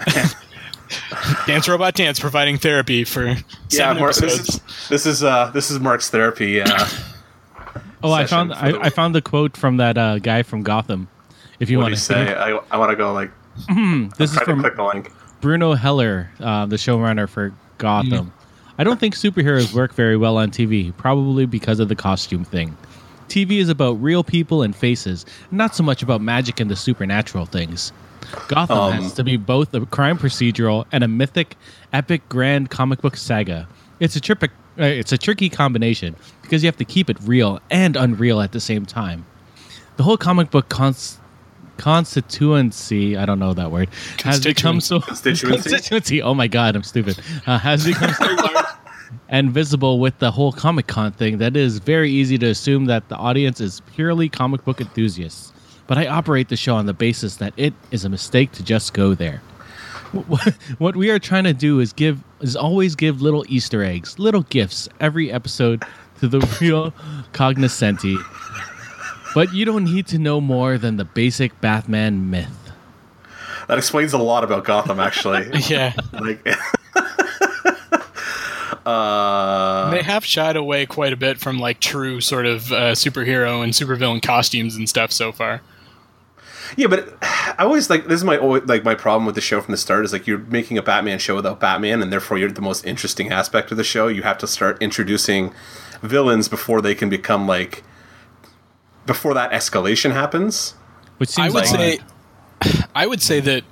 Dance 1.46 1.68
Robot 1.68 1.94
Dance 1.94 2.20
providing 2.20 2.58
therapy 2.58 3.04
for 3.04 3.36
yeah, 3.70 3.92
Mark, 3.94 4.14
this 4.14 4.38
is, 4.38 4.60
this 4.88 5.06
is, 5.06 5.24
uh, 5.24 5.50
this 5.52 5.70
is 5.70 5.80
Mark's 5.80 6.10
therapy. 6.10 6.60
Uh, 6.60 6.86
Oh, 8.02 8.12
I 8.12 8.26
found 8.26 8.50
the 8.50 8.56
I, 8.56 8.86
I 8.86 8.90
found 8.90 9.14
the 9.14 9.22
quote 9.22 9.56
from 9.56 9.76
that 9.78 9.96
uh, 9.98 10.18
guy 10.18 10.42
from 10.42 10.62
Gotham. 10.62 11.08
If 11.60 11.70
you 11.70 11.78
want 11.78 11.94
to 11.94 12.00
say? 12.00 12.34
I, 12.36 12.58
I 12.70 12.76
want 12.76 12.90
to 12.90 12.96
go, 12.96 13.12
like, 13.12 13.30
this 14.18 14.32
is 14.32 14.38
from 14.40 14.60
click 14.60 14.76
the 14.76 14.84
link. 14.84 15.10
Bruno 15.40 15.72
Heller, 15.74 16.30
uh, 16.40 16.66
the 16.66 16.76
showrunner 16.76 17.28
for 17.28 17.52
Gotham. 17.78 18.32
I 18.78 18.84
don't 18.84 19.00
think 19.00 19.14
superheroes 19.14 19.72
work 19.72 19.94
very 19.94 20.16
well 20.18 20.36
on 20.36 20.50
TV, 20.50 20.94
probably 20.96 21.46
because 21.46 21.80
of 21.80 21.88
the 21.88 21.94
costume 21.96 22.44
thing. 22.44 22.76
TV 23.28 23.52
is 23.58 23.68
about 23.70 23.92
real 24.02 24.22
people 24.22 24.62
and 24.62 24.76
faces, 24.76 25.24
not 25.50 25.74
so 25.74 25.82
much 25.82 26.02
about 26.02 26.20
magic 26.20 26.60
and 26.60 26.70
the 26.70 26.76
supernatural 26.76 27.46
things. 27.46 27.92
Gotham 28.48 28.78
Um, 28.78 28.92
has 28.92 29.12
to 29.14 29.24
be 29.24 29.36
both 29.36 29.72
a 29.72 29.86
crime 29.86 30.18
procedural 30.18 30.84
and 30.92 31.02
a 31.04 31.08
mythic, 31.08 31.56
epic, 31.92 32.28
grand 32.28 32.70
comic 32.70 33.00
book 33.00 33.16
saga. 33.16 33.66
It's 33.98 34.14
a 34.16 34.20
tripic, 34.20 34.50
uh, 34.50 34.52
it's 34.78 35.12
a 35.12 35.18
tricky 35.18 35.48
combination 35.48 36.16
because 36.42 36.62
you 36.62 36.68
have 36.68 36.76
to 36.76 36.84
keep 36.84 37.10
it 37.10 37.16
real 37.22 37.60
and 37.70 37.96
unreal 37.96 38.40
at 38.40 38.52
the 38.52 38.60
same 38.60 38.86
time. 38.86 39.26
The 39.96 40.02
whole 40.02 40.16
comic 40.16 40.50
book 40.50 40.68
cons- 40.68 41.18
constituency, 41.78 43.16
I 43.16 43.26
don't 43.26 43.38
know 43.38 43.54
that 43.54 43.70
word, 43.70 43.88
has 44.22 44.44
become 44.44 44.80
so 44.80 45.00
Constituency? 45.00 45.70
constituency. 45.70 46.22
Oh 46.22 46.34
my 46.34 46.48
god, 46.48 46.76
I'm 46.76 46.82
stupid. 46.82 47.18
Uh, 47.46 47.58
has 47.58 47.86
become 47.86 48.12
so 48.12 48.24
large 48.34 48.66
and 49.28 49.50
visible 49.50 49.98
with 49.98 50.18
the 50.18 50.30
whole 50.30 50.52
Comic 50.52 50.86
Con 50.86 51.12
thing 51.12 51.38
that 51.38 51.56
it 51.56 51.60
is 51.60 51.78
very 51.78 52.10
easy 52.10 52.38
to 52.38 52.46
assume 52.46 52.86
that 52.86 53.08
the 53.08 53.16
audience 53.16 53.60
is 53.60 53.80
purely 53.94 54.28
comic 54.28 54.64
book 54.64 54.80
enthusiasts. 54.80 55.52
But 55.86 55.98
I 55.98 56.06
operate 56.06 56.48
the 56.48 56.56
show 56.56 56.74
on 56.76 56.86
the 56.86 56.94
basis 56.94 57.36
that 57.36 57.54
it 57.56 57.72
is 57.90 58.04
a 58.04 58.08
mistake 58.08 58.52
to 58.52 58.64
just 58.64 58.92
go 58.92 59.14
there. 59.14 59.40
What- 60.22 60.54
What 60.78 60.96
we 60.96 61.10
are 61.10 61.18
trying 61.18 61.44
to 61.44 61.52
do 61.54 61.80
is 61.80 61.92
give 61.92 62.22
is 62.40 62.56
always 62.56 62.94
give 62.94 63.22
little 63.22 63.44
Easter 63.48 63.82
eggs, 63.82 64.18
little 64.18 64.42
gifts 64.42 64.88
every 65.00 65.30
episode 65.32 65.84
to 66.20 66.28
the 66.28 66.40
real 66.60 66.92
cognoscenti. 67.32 68.16
But 69.34 69.52
you 69.54 69.64
don't 69.64 69.84
need 69.84 70.06
to 70.08 70.18
know 70.18 70.40
more 70.40 70.78
than 70.78 70.96
the 70.96 71.04
basic 71.04 71.60
Batman 71.60 72.30
myth. 72.30 72.72
That 73.68 73.78
explains 73.78 74.12
a 74.12 74.18
lot 74.18 74.44
about 74.44 74.64
Gotham, 74.64 75.00
actually. 75.00 75.50
Yeah, 75.68 75.92
like, 76.12 76.46
uh, 78.86 79.90
they 79.90 80.02
have 80.02 80.24
shied 80.24 80.56
away 80.56 80.86
quite 80.86 81.12
a 81.12 81.16
bit 81.16 81.38
from 81.38 81.58
like 81.58 81.80
true 81.80 82.20
sort 82.20 82.46
of 82.46 82.70
uh, 82.72 82.92
superhero 82.92 83.62
and 83.64 83.72
supervillain 83.72 84.22
costumes 84.22 84.76
and 84.76 84.88
stuff 84.88 85.10
so 85.12 85.32
far. 85.32 85.60
Yeah, 86.76 86.86
but 86.86 87.16
I 87.22 87.64
always 87.64 87.90
like 87.90 88.04
this 88.04 88.20
is 88.20 88.24
my 88.24 88.38
always, 88.38 88.64
like 88.64 88.84
my 88.84 88.94
problem 88.94 89.26
with 89.26 89.34
the 89.34 89.40
show 89.40 89.60
from 89.60 89.72
the 89.72 89.78
start 89.78 90.04
is 90.04 90.12
like 90.12 90.26
you're 90.26 90.38
making 90.38 90.78
a 90.78 90.82
Batman 90.82 91.18
show 91.18 91.36
without 91.36 91.60
Batman, 91.60 92.02
and 92.02 92.12
therefore 92.12 92.38
you're 92.38 92.50
the 92.50 92.60
most 92.60 92.84
interesting 92.86 93.30
aspect 93.30 93.70
of 93.70 93.76
the 93.76 93.84
show. 93.84 94.08
You 94.08 94.22
have 94.22 94.38
to 94.38 94.46
start 94.46 94.80
introducing 94.82 95.52
villains 96.02 96.48
before 96.48 96.80
they 96.80 96.94
can 96.94 97.08
become 97.08 97.46
like 97.46 97.82
before 99.06 99.34
that 99.34 99.52
escalation 99.52 100.12
happens. 100.12 100.74
Which 101.18 101.30
seems 101.30 101.46
I 101.46 101.54
would 101.54 101.64
like 101.66 101.66
say, 101.66 102.84
I 102.94 103.06
would 103.06 103.22
say 103.22 103.40
that 103.40 103.64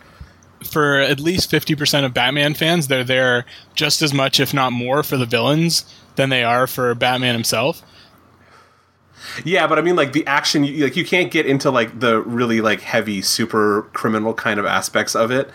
for 0.64 0.98
at 0.98 1.20
least 1.20 1.50
fifty 1.50 1.74
percent 1.74 2.06
of 2.06 2.14
Batman 2.14 2.54
fans, 2.54 2.88
they're 2.88 3.04
there 3.04 3.44
just 3.74 4.02
as 4.02 4.14
much, 4.14 4.40
if 4.40 4.54
not 4.54 4.72
more, 4.72 5.02
for 5.02 5.16
the 5.16 5.26
villains 5.26 5.84
than 6.16 6.28
they 6.30 6.44
are 6.44 6.66
for 6.66 6.94
Batman 6.94 7.34
himself. 7.34 7.82
Yeah, 9.44 9.66
but 9.66 9.78
I 9.78 9.82
mean, 9.82 9.96
like 9.96 10.12
the 10.12 10.26
action, 10.26 10.64
you, 10.64 10.84
like 10.84 10.96
you 10.96 11.04
can't 11.04 11.30
get 11.30 11.46
into 11.46 11.70
like 11.70 12.00
the 12.00 12.20
really 12.20 12.60
like 12.60 12.80
heavy, 12.80 13.22
super 13.22 13.82
criminal 13.92 14.34
kind 14.34 14.58
of 14.60 14.66
aspects 14.66 15.14
of 15.14 15.30
it 15.30 15.50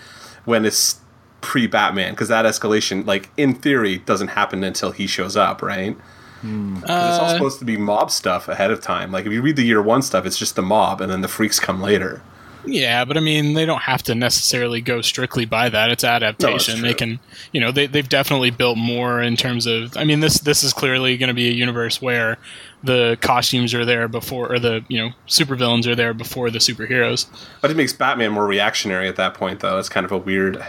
when 0.45 0.65
it's 0.65 0.99
pre 1.41 1.67
Batman, 1.67 2.11
because 2.13 2.27
that 2.29 2.45
escalation, 2.45 3.05
like 3.05 3.29
in 3.37 3.53
theory, 3.53 3.99
doesn't 3.99 4.29
happen 4.29 4.63
until 4.63 4.91
he 4.91 5.07
shows 5.07 5.37
up, 5.37 5.61
right? 5.61 5.95
'Cause 6.41 6.83
it's 6.83 6.89
all 7.19 7.25
Uh, 7.25 7.33
supposed 7.33 7.59
to 7.59 7.65
be 7.65 7.75
mob 7.75 8.09
stuff 8.11 8.47
ahead 8.47 8.71
of 8.71 8.79
time. 8.81 9.11
Like 9.11 9.25
if 9.25 9.33
you 9.33 9.41
read 9.41 9.57
the 9.57 9.63
year 9.65 9.81
one 9.81 10.01
stuff, 10.01 10.25
it's 10.25 10.37
just 10.37 10.55
the 10.55 10.61
mob, 10.61 11.01
and 11.01 11.11
then 11.11 11.19
the 11.21 11.27
freaks 11.27 11.59
come 11.59 11.81
later. 11.81 12.21
Yeah, 12.65 13.05
but 13.05 13.15
I 13.17 13.21
mean, 13.21 13.53
they 13.53 13.65
don't 13.65 13.81
have 13.83 14.03
to 14.03 14.15
necessarily 14.15 14.81
go 14.81 15.01
strictly 15.01 15.45
by 15.45 15.69
that. 15.69 15.91
It's 15.91 16.03
adaptation. 16.03 16.79
true. 16.79 16.87
they 16.89 16.93
can, 16.93 17.19
you 17.53 17.59
know, 17.61 17.71
they 17.71 17.87
they've 17.87 18.07
definitely 18.07 18.51
built 18.51 18.77
more 18.77 19.21
in 19.21 19.37
terms 19.37 19.65
of. 19.65 19.95
I 19.97 20.03
mean, 20.03 20.19
this 20.19 20.39
this 20.39 20.63
is 20.63 20.73
clearly 20.73 21.15
going 21.17 21.29
to 21.29 21.33
be 21.33 21.47
a 21.49 21.53
universe 21.53 22.01
where 22.01 22.37
the 22.83 23.17
costumes 23.21 23.73
are 23.73 23.83
there 23.85 24.07
before, 24.07 24.51
or 24.53 24.59
the 24.59 24.83
you 24.87 24.97
know 24.97 25.11
supervillains 25.27 25.85
are 25.85 25.95
there 25.95 26.13
before 26.13 26.49
the 26.49 26.59
superheroes. 26.59 27.27
But 27.61 27.71
it 27.71 27.77
makes 27.77 27.93
Batman 27.93 28.31
more 28.31 28.45
reactionary 28.47 29.07
at 29.07 29.15
that 29.17 29.33
point, 29.33 29.59
though. 29.59 29.77
It's 29.79 29.89
kind 29.89 30.05
of 30.05 30.11
a 30.11 30.17
weird. 30.17 30.63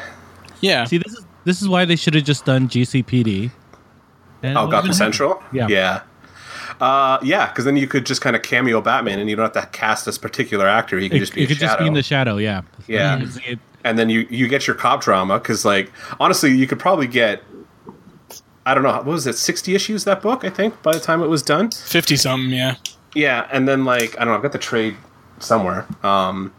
Yeah, 0.61 0.85
See, 0.85 0.99
this 0.99 1.13
is 1.13 1.25
this 1.45 1.63
is 1.63 1.69
why 1.69 1.85
they 1.85 1.97
should 1.97 2.15
have 2.15 2.25
just 2.25 2.45
done 2.45 2.69
GCPD. 2.69 3.51
And 4.43 4.57
Oh, 4.59 4.63
it 4.63 4.65
would've 4.65 4.71
Gotham 4.71 4.89
been- 4.89 4.95
Central. 4.95 5.43
Yeah. 5.53 5.67
yeah. 5.69 6.01
Uh, 6.81 7.19
yeah, 7.23 7.47
because 7.49 7.65
then 7.67 7.77
you 7.77 7.87
could 7.87 8.07
just 8.07 8.21
kind 8.23 8.35
of 8.35 8.43
cameo 8.43 8.81
Batman, 8.81 9.19
and 9.19 9.29
you 9.29 9.37
don't 9.37 9.55
have 9.55 9.65
to 9.65 9.71
cast 9.71 10.07
this 10.07 10.17
particular 10.17 10.67
actor. 10.67 10.99
He 10.99 11.09
can 11.09 11.17
It, 11.19 11.21
just 11.21 11.35
be 11.35 11.43
it 11.43 11.45
a 11.45 11.49
could 11.49 11.59
just 11.59 11.79
be 11.79 11.87
in 11.87 11.93
the 11.95 12.03
shadow, 12.03 12.37
yeah. 12.39 12.63
Yeah. 12.87 13.17
You 13.17 13.23
can 13.25 13.33
see 13.33 13.43
it- 13.51 13.59
and 13.85 13.99
then 13.99 14.11
you 14.11 14.27
you 14.31 14.47
get 14.49 14.67
your 14.67 14.77
cop 14.77 15.03
drama 15.03 15.39
because 15.39 15.65
like 15.65 15.91
honestly 16.19 16.55
you 16.55 16.67
could 16.67 16.79
probably 16.79 17.07
get 17.07 17.43
i 18.67 18.75
don't 18.75 18.83
know 18.83 18.93
what 18.93 19.05
was 19.07 19.27
it 19.27 19.37
60 19.37 19.75
issues 19.75 20.05
that 20.05 20.21
book 20.23 20.45
i 20.45 20.51
think 20.51 20.81
by 20.83 20.93
the 20.93 21.01
time 21.01 21.23
it 21.23 21.29
was 21.29 21.43
done 21.43 21.71
fifty 21.71 22.17
something. 22.17 22.51
Yeah, 22.51 22.77
yeah 23.15 23.49
and 23.53 23.67
then 23.69 23.85
like 23.85 24.15
i 24.17 24.19
don't 24.19 24.29
know 24.29 24.35
i've 24.37 24.43
got 24.43 24.53
the 24.53 24.59
trade 24.59 24.97
somewhere 25.39 25.87
um 26.03 26.53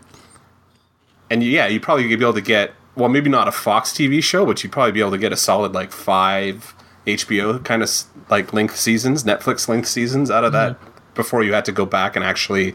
and 1.29 1.43
yeah 1.43 1.67
you 1.67 1.79
probably 1.79 2.07
could 2.09 2.19
be 2.19 2.25
able 2.25 2.33
to 2.33 2.41
get 2.41 2.73
well 2.95 3.09
maybe 3.09 3.29
not 3.29 3.47
a 3.47 3.51
fox 3.51 3.91
tv 3.91 4.23
show 4.23 4.45
but 4.45 4.63
you'd 4.63 4.71
probably 4.71 4.91
be 4.91 4.99
able 4.99 5.11
to 5.11 5.17
get 5.17 5.31
a 5.31 5.37
solid 5.37 5.73
like 5.73 5.91
five 5.91 6.73
hbo 7.05 7.63
kind 7.63 7.81
of 7.83 7.89
like 8.29 8.53
length 8.53 8.75
seasons 8.75 9.23
netflix 9.23 9.67
length 9.67 9.87
seasons 9.87 10.29
out 10.31 10.43
of 10.43 10.51
that 10.51 10.77
before 11.13 11.43
you 11.43 11.53
had 11.53 11.65
to 11.65 11.71
go 11.71 11.85
back 11.85 12.15
and 12.15 12.23
actually 12.25 12.73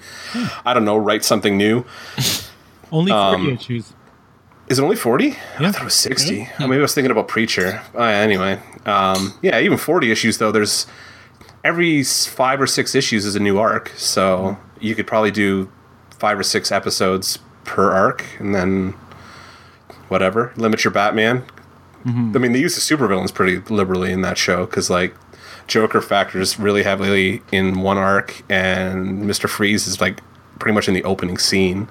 i 0.64 0.72
don't 0.74 0.84
know 0.84 0.96
write 0.96 1.24
something 1.24 1.56
new 1.56 1.84
Only 2.92 3.10
40 3.10 3.34
Um, 3.34 3.48
issues. 3.50 3.92
Is 4.68 4.78
it 4.78 4.82
only 4.82 4.96
40? 4.96 5.30
I 5.30 5.62
Yeah. 5.62 5.70
thought 5.72 5.82
it 5.82 5.84
was 5.84 5.94
60. 5.94 6.48
Oh, 6.58 6.66
maybe 6.66 6.78
I 6.80 6.82
was 6.82 6.94
thinking 6.94 7.10
about 7.10 7.28
Preacher. 7.28 7.82
Uh, 7.94 8.02
anyway, 8.02 8.58
um, 8.84 9.34
yeah, 9.42 9.60
even 9.60 9.78
40 9.78 10.10
issues, 10.10 10.38
though, 10.38 10.50
there's 10.50 10.86
every 11.64 12.02
five 12.02 12.60
or 12.60 12.66
six 12.66 12.94
issues 12.94 13.24
is 13.24 13.36
a 13.36 13.40
new 13.40 13.58
arc. 13.58 13.92
So 13.96 14.56
you 14.80 14.94
could 14.94 15.06
probably 15.06 15.30
do 15.30 15.70
five 16.18 16.38
or 16.38 16.42
six 16.42 16.72
episodes 16.72 17.38
per 17.64 17.92
arc 17.92 18.24
and 18.38 18.54
then 18.54 18.94
whatever. 20.08 20.52
Limit 20.56 20.84
your 20.84 20.92
Batman. 20.92 21.44
I 22.08 22.38
mean, 22.38 22.52
they 22.52 22.60
use 22.60 22.76
the 22.76 22.96
supervillains 22.96 23.34
pretty 23.34 23.58
liberally 23.74 24.12
in 24.12 24.20
that 24.20 24.38
show 24.38 24.64
because, 24.64 24.88
like, 24.88 25.12
Joker 25.66 26.00
factors 26.00 26.56
really 26.56 26.84
heavily 26.84 27.42
in 27.50 27.80
one 27.80 27.98
arc, 27.98 28.44
and 28.48 29.24
Mr. 29.24 29.48
Freeze 29.48 29.88
is, 29.88 30.00
like, 30.00 30.20
pretty 30.60 30.72
much 30.72 30.86
in 30.86 30.94
the 30.94 31.02
opening 31.02 31.36
scene 31.36 31.88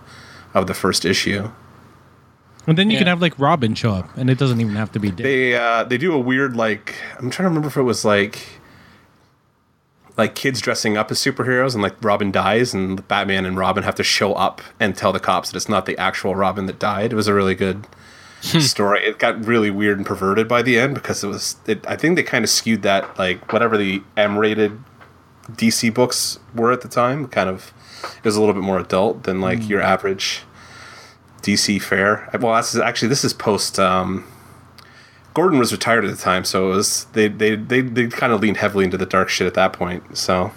of 0.53 0.67
the 0.67 0.74
first 0.74 1.03
issue. 1.03 1.51
And 2.68 2.78
then 2.78 2.90
you 2.90 2.94
Yeah. 2.94 3.00
can 3.02 3.08
have 3.08 3.22
like 3.22 3.38
Robin 3.38 3.76
show 3.76 3.92
up, 3.94 4.10
and 4.18 4.30
it 4.30 4.38
doesn't 4.38 4.60
even 4.60 4.76
have 4.76 4.92
to 4.94 5.00
be 5.00 5.10
Dick. 5.12 5.24
they 5.24 5.56
uh 5.56 5.84
they 5.84 5.98
do 5.98 6.14
a 6.14 6.20
weird 6.20 6.56
like 6.56 6.96
i'm 7.20 7.30
trying 7.30 7.46
to 7.46 7.50
remember 7.50 7.68
if 7.68 7.78
it 7.78 7.84
was 7.84 8.04
like 8.04 8.60
like 10.18 10.34
kids 10.34 10.62
dressing 10.62 10.96
up 10.98 11.12
as 11.12 11.20
superheroes 11.20 11.74
and 11.74 11.84
like 11.84 11.96
robin 12.04 12.32
dies 12.32 12.74
and 12.74 13.06
batman 13.08 13.46
and 13.46 13.58
robin 13.58 13.84
have 13.84 13.96
to 13.96 14.04
show 14.04 14.34
up 14.34 14.62
and 14.80 14.96
tell 14.96 15.12
the 15.12 15.20
cops 15.20 15.52
that 15.52 15.58
it's 15.58 15.68
not 15.70 15.86
the 15.86 15.98
actual 15.98 16.36
robin 16.36 16.66
that 16.68 16.80
died 16.80 17.12
it 17.12 17.16
was 17.16 17.28
a 17.28 17.34
really 17.34 17.56
good 17.56 17.86
story 18.42 19.04
it 19.06 19.18
got 19.20 19.44
really 19.46 19.70
weird 19.72 19.98
and 19.98 20.06
perverted 20.06 20.48
by 20.48 20.62
the 20.62 20.78
end 20.80 20.94
because 20.96 21.24
it 21.24 21.28
was 21.28 21.58
it, 21.68 21.86
i 21.88 21.96
think 21.96 22.16
they 22.16 22.24
kind 22.24 22.44
of 22.46 22.50
skewed 22.50 22.82
that 22.82 23.18
like 23.20 23.52
whatever 23.52 23.78
the 23.78 24.02
m 24.16 24.38
rated 24.38 24.80
dc 25.52 25.94
books 25.94 26.40
were 26.56 26.72
at 26.72 26.82
the 26.82 26.88
time 26.88 27.28
kind 27.28 27.50
of 27.50 27.74
it 28.04 28.24
was 28.24 28.36
a 28.36 28.40
little 28.40 28.54
bit 28.56 28.64
more 28.64 28.80
adult 28.80 29.24
than 29.24 29.42
like 29.42 29.68
your 29.68 29.82
average 29.82 30.42
DC 31.46 31.82
fair. 31.82 32.28
Well, 32.42 32.54
that's 32.56 32.75
actually 32.75 33.10
this 33.10 33.24
is 33.24 33.34
post. 33.34 33.80
Um, 33.80 34.25
Gordon 35.34 35.60
was 35.60 35.72
retired 35.72 36.06
at 36.06 36.12
the 36.12 36.18
time, 36.22 36.44
so 36.46 36.72
it 36.72 36.75
was 36.75 37.06
they 37.14 37.28
they 37.28 37.56
they, 37.56 37.82
they 37.82 38.08
kind 38.08 38.34
of 38.34 38.42
leaned 38.42 38.58
heavily 38.58 38.86
into 38.86 38.98
the 38.98 39.06
dark 39.06 39.30
shit 39.30 39.46
at 39.46 39.54
that 39.54 39.74
point. 39.74 40.18
So 40.18 40.52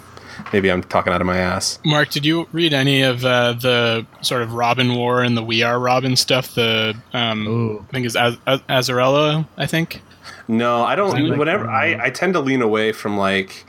maybe 0.51 0.71
I'm 0.71 0.81
talking 0.81 1.13
out 1.13 1.21
of 1.21 1.27
my 1.27 1.37
ass. 1.37 1.79
Mark, 1.85 2.09
did 2.09 2.25
you 2.25 2.47
read 2.51 2.73
any 2.73 3.01
of 3.01 3.23
uh, 3.23 3.53
the 3.53 4.05
sort 4.21 4.41
of 4.41 4.53
Robin 4.53 4.95
War 4.95 5.21
and 5.21 5.37
the 5.37 5.43
We 5.43 5.63
Are 5.63 5.79
Robin 5.79 6.15
stuff? 6.15 6.55
The 6.55 6.95
um, 7.13 7.85
I 7.89 7.91
think 7.93 8.05
is 8.05 8.15
Az- 8.15 8.37
Az- 8.47 8.61
Azzarello. 8.69 9.45
I 9.57 9.65
think. 9.67 10.01
No, 10.47 10.83
I 10.83 10.95
don't. 10.95 11.15
I 11.15 11.19
like 11.19 11.37
whenever. 11.39 11.67
I, 11.69 12.05
I 12.05 12.09
tend 12.09 12.33
to 12.33 12.39
lean 12.39 12.61
away 12.61 12.91
from 12.91 13.17
like 13.17 13.65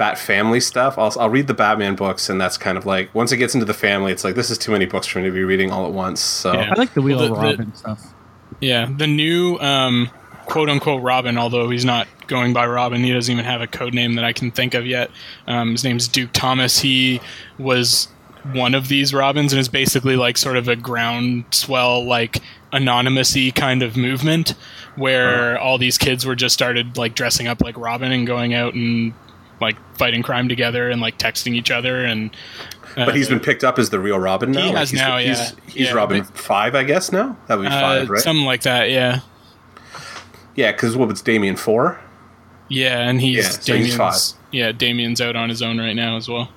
Bat 0.00 0.18
Family 0.18 0.60
stuff. 0.60 0.96
I'll 0.96 1.12
I'll 1.20 1.28
read 1.28 1.46
the 1.46 1.52
Batman 1.54 1.94
books, 1.94 2.30
and 2.30 2.40
that's 2.40 2.56
kind 2.56 2.78
of 2.78 2.86
like 2.86 3.14
once 3.14 3.32
it 3.32 3.36
gets 3.36 3.52
into 3.52 3.66
the 3.66 3.74
family, 3.74 4.12
it's 4.12 4.24
like 4.24 4.34
this 4.34 4.48
is 4.50 4.56
too 4.56 4.72
many 4.72 4.86
books 4.86 5.06
for 5.06 5.18
me 5.18 5.26
to 5.26 5.30
be 5.30 5.44
reading 5.44 5.70
all 5.70 5.84
at 5.84 5.92
once. 5.92 6.20
So 6.22 6.54
Yeah. 6.54 6.72
I 6.74 6.78
like 6.78 6.94
the 6.94 7.02
Wheel 7.02 7.18
Well, 7.18 7.24
of 7.26 7.30
the- 7.32 7.34
the- 7.36 7.50
Robin 7.50 7.74
stuff. 7.74 8.00
Yeah, 8.60 8.88
the 8.96 9.06
new 9.06 9.58
um, 9.58 10.08
quote 10.46 10.70
unquote 10.70 11.02
Robin, 11.02 11.36
although 11.36 11.68
he's 11.68 11.84
not 11.84 12.08
going 12.28 12.54
by 12.54 12.66
Robin, 12.66 13.04
he 13.04 13.12
doesn't 13.12 13.30
even 13.30 13.44
have 13.44 13.60
a 13.60 13.66
code 13.66 13.92
name 13.92 14.14
that 14.14 14.24
I 14.24 14.32
can 14.32 14.50
think 14.50 14.72
of 14.72 14.86
yet. 14.86 15.10
Um, 15.46 15.72
his 15.72 15.84
name's 15.84 16.08
Duke 16.08 16.30
Thomas. 16.32 16.78
He 16.80 17.20
was 17.58 18.08
one 18.54 18.74
of 18.74 18.88
these 18.88 19.12
Robins 19.12 19.52
and 19.52 19.60
is 19.60 19.68
basically 19.68 20.16
like 20.16 20.38
sort 20.38 20.56
of 20.56 20.66
a 20.66 20.76
groundswell, 20.76 22.04
like 22.06 22.38
anonymous-y 22.72 23.52
kind 23.54 23.82
of 23.82 23.96
movement 23.98 24.54
where 24.96 25.58
all 25.58 25.76
these 25.76 25.98
kids 25.98 26.24
were 26.24 26.34
just 26.34 26.54
started 26.54 26.96
like 26.96 27.14
dressing 27.14 27.46
up 27.46 27.60
like 27.60 27.76
Robin 27.76 28.10
and 28.12 28.26
going 28.26 28.54
out 28.54 28.72
and 28.74 29.12
like 29.60 29.76
fighting 29.96 30.22
crime 30.22 30.48
together 30.48 30.88
and 30.90 31.00
like 31.00 31.18
texting 31.18 31.54
each 31.54 31.70
other 31.70 32.04
and 32.04 32.30
uh, 32.96 33.04
But 33.06 33.14
he's 33.14 33.28
been 33.28 33.40
picked 33.40 33.62
up 33.62 33.78
as 33.78 33.90
the 33.90 34.00
real 34.00 34.18
Robin 34.18 34.50
now. 34.52 34.62
He 34.62 34.70
has 34.72 34.90
he's, 34.90 35.00
now, 35.00 35.16
yeah. 35.18 35.50
he's 35.66 35.88
Yeah, 35.88 35.92
Robin 35.92 36.22
but- 36.22 36.36
five, 36.38 36.74
I 36.74 36.82
guess. 36.84 37.12
Now 37.12 37.36
that 37.46 37.56
would 37.56 37.64
be 37.64 37.68
uh, 37.68 37.80
five, 37.80 38.10
right? 38.10 38.20
something 38.22 38.44
like 38.46 38.62
that, 38.62 38.90
yeah. 38.90 39.20
yeah, 40.54 40.72
because 40.72 40.96
what 40.96 41.08
was 41.08 41.22
Damian 41.22 41.56
four? 41.56 42.00
Yeah, 42.68 43.08
and 43.08 43.20
he's 43.20 43.36
Yeah, 43.36 43.42
so 43.50 43.74
he's 43.76 43.90
Damian's. 43.96 44.32
five. 44.32 44.40
yeah, 44.52 44.72
Damian's 44.72 45.20
out 45.20 45.36
on 45.36 45.48
his 45.48 45.62
own 45.62 45.78
right 45.78 45.94
now 45.94 46.16
as 46.16 46.28
well. 46.28 46.50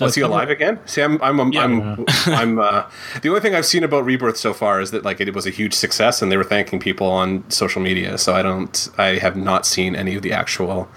Was 0.00 0.14
he 0.14 0.22
alive 0.22 0.48
again? 0.50 0.78
See, 0.86 1.02
I'm, 1.02 1.20
I'm, 1.20 1.38
I'm, 1.40 1.52
Yeah. 1.52 1.62
I'm, 1.64 2.06
I'm 2.26 2.58
uh, 2.58 2.84
the 3.22 3.28
only 3.28 3.40
thing 3.40 3.54
I've 3.54 3.66
seen 3.66 3.84
about 3.84 4.04
Rebirth 4.04 4.36
so 4.36 4.54
far 4.54 4.80
is 4.80 4.92
that 4.92 5.04
like 5.04 5.20
it 5.20 5.34
was 5.34 5.46
a 5.46 5.50
huge 5.50 5.74
success, 5.74 6.22
and 6.22 6.30
they 6.32 6.36
were 6.36 6.44
thanking 6.44 6.78
people 6.80 7.08
on 7.08 7.48
social 7.50 7.82
media. 7.82 8.16
So 8.16 8.34
I 8.34 8.42
don't, 8.42 8.88
I 8.96 9.16
have 9.18 9.36
not 9.36 9.66
seen 9.66 9.94
any 9.96 10.14
of 10.14 10.22
the 10.22 10.32
actual, 10.32 10.88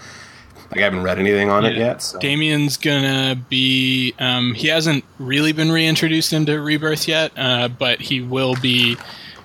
like 0.71 0.81
I 0.81 0.83
haven't 0.83 1.03
read 1.03 1.19
anything 1.19 1.49
on 1.49 1.65
it 1.65 1.77
yet. 1.77 2.01
So. 2.01 2.19
Damian's 2.19 2.77
gonna 2.77 3.35
be. 3.49 4.13
Um, 4.19 4.53
he 4.53 4.67
hasn't 4.67 5.03
really 5.17 5.51
been 5.51 5.71
reintroduced 5.71 6.33
into 6.33 6.59
Rebirth 6.61 7.07
yet, 7.07 7.31
uh, 7.37 7.69
but 7.69 8.01
he 8.01 8.21
will 8.21 8.55
be 8.61 8.97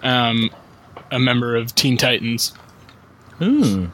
um, 0.03 0.51
a 1.11 1.19
member 1.19 1.57
of 1.57 1.75
Teen 1.75 1.97
Titans. 1.97 2.53
Ooh. 3.41 3.91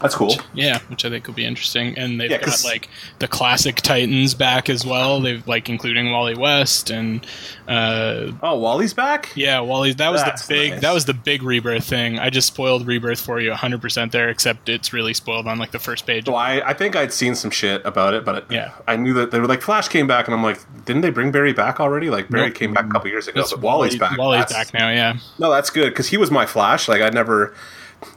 That's 0.00 0.14
cool. 0.14 0.34
Yeah, 0.54 0.78
which 0.88 1.04
I 1.04 1.10
think 1.10 1.26
will 1.26 1.34
be 1.34 1.44
interesting. 1.44 1.96
And 1.98 2.20
they've 2.20 2.30
Yeah, 2.30 2.38
got 2.40 2.62
like 2.64 2.88
the 3.18 3.28
classic 3.28 3.76
Titans 3.76 4.34
back 4.34 4.68
as 4.68 4.84
well. 4.84 5.20
They've 5.20 5.46
like 5.48 5.68
including 5.68 6.10
Wally 6.12 6.34
West 6.36 6.90
and 6.90 7.26
uh, 7.66 8.32
Oh, 8.42 8.58
Wally's 8.58 8.94
back. 8.94 9.30
yeah, 9.34 9.60
Wally. 9.60 9.92
That 9.92 10.10
was 10.12 10.22
That's 10.22 10.46
the 10.46 10.54
big. 10.54 10.72
nice. 10.72 10.80
That 10.82 10.94
was 10.94 11.04
the 11.06 11.14
big 11.14 11.42
Rebirth 11.42 11.84
thing. 11.84 12.18
I 12.18 12.30
just 12.30 12.46
spoiled 12.48 12.86
Rebirth 12.86 13.20
for 13.20 13.40
you 13.40 13.50
100 13.50 13.80
percent 13.80 14.12
there, 14.12 14.28
except 14.28 14.68
it's 14.68 14.92
really 14.92 15.14
spoiled 15.14 15.46
on 15.46 15.58
like 15.58 15.70
the 15.72 15.78
first 15.78 16.06
page. 16.06 16.26
So 16.26 16.34
I, 16.34 16.68
I 16.68 16.72
think 16.74 16.94
I'd 16.96 17.12
seen 17.12 17.34
some 17.34 17.50
shit 17.50 17.84
about 17.84 18.14
it, 18.14 18.24
but 18.24 18.50
Yeah. 18.50 18.72
I 18.86 18.96
knew 18.96 19.14
that 19.14 19.30
they 19.30 19.40
were 19.40 19.46
like 19.46 19.62
Flash 19.62 19.88
came 19.88 20.06
back, 20.06 20.26
and 20.28 20.34
I'm 20.34 20.42
like, 20.42 20.58
didn't 20.84 21.02
they 21.02 21.10
bring 21.10 21.30
Barry 21.30 21.52
back 21.52 21.80
already? 21.80 22.10
Like 22.10 22.28
Barry 22.28 22.46
Nope. 22.48 22.54
came 22.54 22.72
back 22.74 22.86
a 22.86 22.90
couple 22.90 23.10
years 23.10 23.28
ago, 23.28 23.40
That's 23.40 23.52
but 23.52 23.60
Wally's 23.60 23.98
Wally- 23.98 24.10
back. 24.10 24.18
Wally's 24.18 24.40
That's- 24.46 24.70
back 24.70 24.74
now. 24.78 24.90
Yeah. 24.90 25.16
No, 25.38 25.50
that's 25.50 25.70
good 25.70 25.90
because 25.90 26.08
he 26.08 26.16
was 26.16 26.30
my 26.30 26.46
Flash. 26.46 26.88
Like 26.88 27.00
I 27.02 27.08
never. 27.10 27.54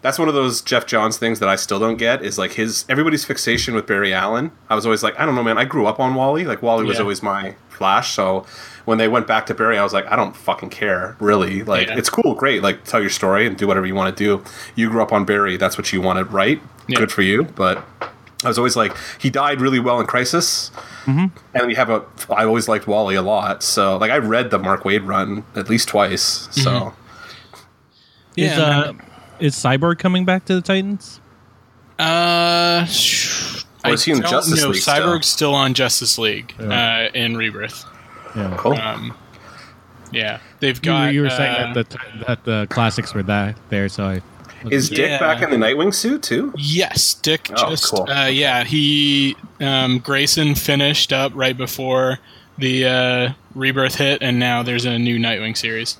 That's 0.01 0.19
one 0.19 0.27
of 0.27 0.33
those 0.33 0.61
Geoff 0.61 0.85
Johns 0.85 1.17
things 1.17 1.39
that 1.39 1.49
I 1.49 1.55
still 1.55 1.79
don't 1.79 1.97
get. 1.97 2.23
Is 2.23 2.37
like 2.37 2.53
his 2.53 2.85
everybody's 2.89 3.25
fixation 3.25 3.73
with 3.75 3.85
Barry 3.87 4.13
Allen. 4.13 4.51
I 4.69 4.75
was 4.75 4.85
always 4.85 5.03
like, 5.03 5.19
I 5.19 5.25
don't 5.25 5.35
know, 5.35 5.43
man. 5.43 5.57
I 5.57 5.65
grew 5.65 5.85
up 5.87 5.99
on 5.99 6.15
Wally. 6.15 6.45
Like 6.45 6.61
Wally 6.61 6.85
was 6.85 6.97
Yeah. 6.97 7.03
always 7.03 7.23
my 7.23 7.55
Flash. 7.69 8.11
So 8.13 8.45
when 8.85 8.97
they 8.97 9.07
went 9.07 9.25
back 9.25 9.45
to 9.47 9.53
Barry, 9.53 9.77
I 9.77 9.83
was 9.83 9.93
like, 9.93 10.05
I 10.11 10.15
don't 10.17 10.35
fucking 10.35 10.69
care, 10.69 11.15
really. 11.19 11.63
Like 11.63 11.87
Yeah. 11.87 11.97
it's 11.97 12.09
cool, 12.09 12.35
great. 12.35 12.61
Like 12.61 12.83
tell 12.83 12.99
your 12.99 13.09
story 13.09 13.47
and 13.47 13.57
do 13.57 13.67
whatever 13.67 13.85
you 13.85 13.95
want 13.95 14.15
to 14.15 14.23
do. 14.23 14.43
You 14.75 14.89
grew 14.89 15.01
up 15.01 15.13
on 15.13 15.23
Barry. 15.25 15.55
That's 15.57 15.77
what 15.77 15.91
you 15.93 16.01
wanted, 16.01 16.31
right? 16.33 16.61
Yeah. 16.87 16.97
Good 16.99 17.11
for 17.11 17.21
you. 17.21 17.43
But 17.43 17.85
I 18.43 18.47
was 18.49 18.57
always 18.57 18.75
like, 18.75 18.95
he 19.19 19.29
died 19.29 19.61
really 19.61 19.79
well 19.79 19.99
in 20.01 20.07
Crisis. 20.07 20.71
Mm-hmm. 21.05 21.25
And 21.55 21.67
we 21.67 21.75
have 21.75 21.89
a. 21.89 22.03
I 22.29 22.45
always 22.45 22.67
liked 22.67 22.85
Wally 22.87 23.15
a 23.15 23.21
lot. 23.21 23.63
So 23.63 23.97
like 23.97 24.11
I 24.11 24.17
read 24.17 24.51
the 24.51 24.59
Mark 24.59 24.83
Waid 24.83 25.07
run 25.07 25.43
at 25.55 25.69
least 25.69 25.87
twice. 25.87 26.47
So. 26.51 26.69
Mm-hmm. 26.71 26.95
Is, 28.35 28.57
uh, 28.57 28.93
is 29.39 29.55
Cyborg 29.55 29.99
coming 29.99 30.25
back 30.25 30.45
to 30.45 30.55
the 30.55 30.61
Titans? 30.61 31.19
Uh, 31.97 32.85
Or 33.85 33.91
is 33.93 34.03
he 34.03 34.11
in 34.11 34.21
Justice 34.21 34.61
know. 34.61 34.69
League? 34.69 34.81
Cyborg's 34.81 35.27
still 35.27 35.53
on 35.53 35.73
Justice 35.73 36.17
League 36.17 36.53
Yeah. 36.59 37.09
uh, 37.13 37.17
in 37.17 37.35
Rebirth. 37.37 37.85
Yeah. 38.35 38.53
Cool. 38.57 38.73
Um, 38.73 39.13
yeah, 40.11 40.39
they've 40.59 40.75
You, 40.77 40.81
got. 40.81 41.05
were- 41.07 41.11
you 41.11 41.21
were 41.21 41.27
uh, 41.27 41.37
saying 41.37 41.73
that 41.73 41.89
the 41.89 41.99
that 42.27 42.43
the 42.45 42.67
classics 42.69 43.13
were 43.13 43.23
that 43.23 43.55
there, 43.69 43.89
so 43.89 44.05
I. 44.05 44.21
Is 44.69 44.89
Dick 44.89 44.99
Yeah. 45.09 45.19
back 45.19 45.41
in 45.41 45.51
the 45.51 45.55
Nightwing 45.55 45.93
suit 45.93 46.21
too? 46.23 46.53
Yes, 46.57 47.13
Dick 47.13 47.49
Oh, 47.55 47.69
just 47.69 47.85
cool. 47.91 48.09
uh, 48.09 48.25
yeah 48.27 48.65
he 48.65 49.37
um, 49.61 49.99
Grayson 49.99 50.53
finished 50.55 51.13
up 51.13 51.31
right 51.33 51.55
before 51.57 52.19
the 52.57 52.85
uh, 52.85 53.29
Rebirth 53.55 53.95
hit, 53.95 54.21
and 54.21 54.37
now 54.37 54.61
there's 54.63 54.83
a 54.85 54.99
new 54.99 55.17
Nightwing 55.17 55.55
series. 55.55 55.97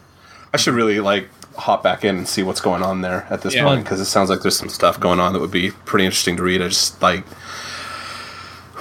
I 0.53 0.57
should 0.57 0.73
really 0.73 0.99
like 0.99 1.29
hop 1.59 1.83
back 1.83 2.03
in 2.05 2.17
and 2.17 2.27
see 2.27 2.41
what's 2.43 2.61
going 2.61 2.81
on 2.83 3.01
there 3.01 3.27
at 3.29 3.41
this 3.41 3.53
Yeah. 3.55 3.63
point 3.65 3.83
because 3.83 3.99
it 3.99 4.05
sounds 4.05 4.29
like 4.29 4.41
there's 4.41 4.57
some 4.57 4.69
stuff 4.69 4.99
going 4.99 5.19
on 5.19 5.33
that 5.33 5.39
would 5.39 5.51
be 5.51 5.71
pretty 5.85 6.05
interesting 6.05 6.35
to 6.37 6.43
read. 6.43 6.61
I 6.61 6.67
just 6.69 7.01
like, 7.01 7.25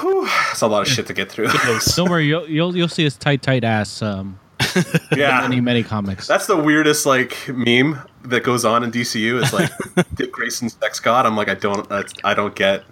whew, 0.01 0.29
it's 0.51 0.63
a 0.63 0.67
lot 0.67 0.83
of 0.83 0.89
shit 0.89 1.07
to 1.09 1.13
get 1.15 1.31
through. 1.31 1.49
Don't 1.97 2.09
worry, 2.11 2.27
you'll 2.27 2.49
you'll 2.49 2.77
you'll 2.77 2.89
see 2.89 3.05
his 3.05 3.17
tight 3.17 3.43
tight 3.43 3.65
ass 3.65 4.03
um 4.03 4.39
yeah, 5.17 5.41
many 5.43 5.61
many 5.61 5.83
comics. 5.83 6.27
that's 6.27 6.47
the 6.47 6.57
weirdest 6.57 7.07
like 7.07 7.49
meme 7.49 7.99
that 8.25 8.43
goes 8.43 8.65
on 8.65 8.83
in 8.85 8.91
DCU. 8.91 9.43
Is 9.43 9.53
like 9.53 9.71
Dick 10.15 10.33
Grayson's 10.33 10.75
sex 10.81 11.01
god. 11.01 11.27
I'm 11.27 11.37
like, 11.37 11.49
I 11.49 11.55
don't, 11.55 11.87
I 12.25 12.35
don't 12.35 12.55
get. 12.55 12.83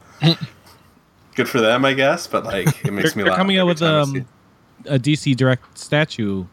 Good 1.35 1.49
for 1.49 1.61
them, 1.61 1.85
I 1.85 1.93
guess, 1.93 2.27
but 2.27 2.45
like 2.45 2.69
it 2.85 2.93
makes 2.93 3.13
they're, 3.13 3.19
me 3.19 3.23
they're 3.25 3.31
laugh. 3.33 3.37
coming 3.37 3.59
out 3.59 3.67
with 3.67 3.79
time 3.81 4.01
I 4.01 4.05
see 4.05 4.19
um, 4.21 4.27
a 4.87 4.99
DC 4.99 5.37
direct 5.37 5.77
statue 5.77 6.47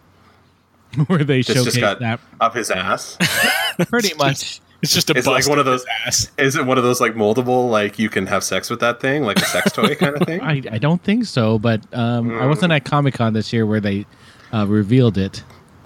where 1.08 1.24
they 1.24 1.40
it. 1.40 1.40
It's 1.42 1.48
showcase 1.50 1.66
just 1.66 1.80
got 1.80 2.00
that 2.00 2.20
up 2.40 2.56
his 2.56 2.70
ass. 2.72 3.18
pretty 3.90 4.14
much. 4.16 4.62
It's 4.82 4.94
just 4.94 5.10
a 5.10 5.14
It's 5.18 5.28
like 5.28 5.48
one 5.48 5.60
of 5.60 5.66
those- 5.66 5.86
ass. 6.06 6.30
Is 6.38 6.56
it 6.58 6.66
one 6.66 6.78
of 6.78 6.84
those 6.84 7.00
like 7.00 7.14
moldable, 7.14 7.70
like 7.70 7.98
you 8.00 8.10
can 8.10 8.28
have 8.28 8.44
sex 8.44 8.70
with 8.70 8.82
that 8.82 9.00
thing, 9.00 9.24
like 9.24 9.38
a 9.38 9.46
sex 9.46 9.72
toy 9.72 9.96
kind 9.96 10.16
of 10.16 10.22
thing? 10.28 10.42
I, 10.42 10.62
I 10.72 10.78
don't 10.78 11.02
think 11.02 11.26
so, 11.26 11.58
but 11.58 11.82
um, 11.94 12.38
I 12.38 12.46
wasn't 12.46 12.74
at 12.74 12.84
Comic 12.84 13.14
Con 13.14 13.34
this 13.34 13.54
year 13.54 13.66
where 13.66 13.80
they 13.80 14.06
uh, 14.54 14.68
revealed 14.68 15.18
it. 15.18 15.44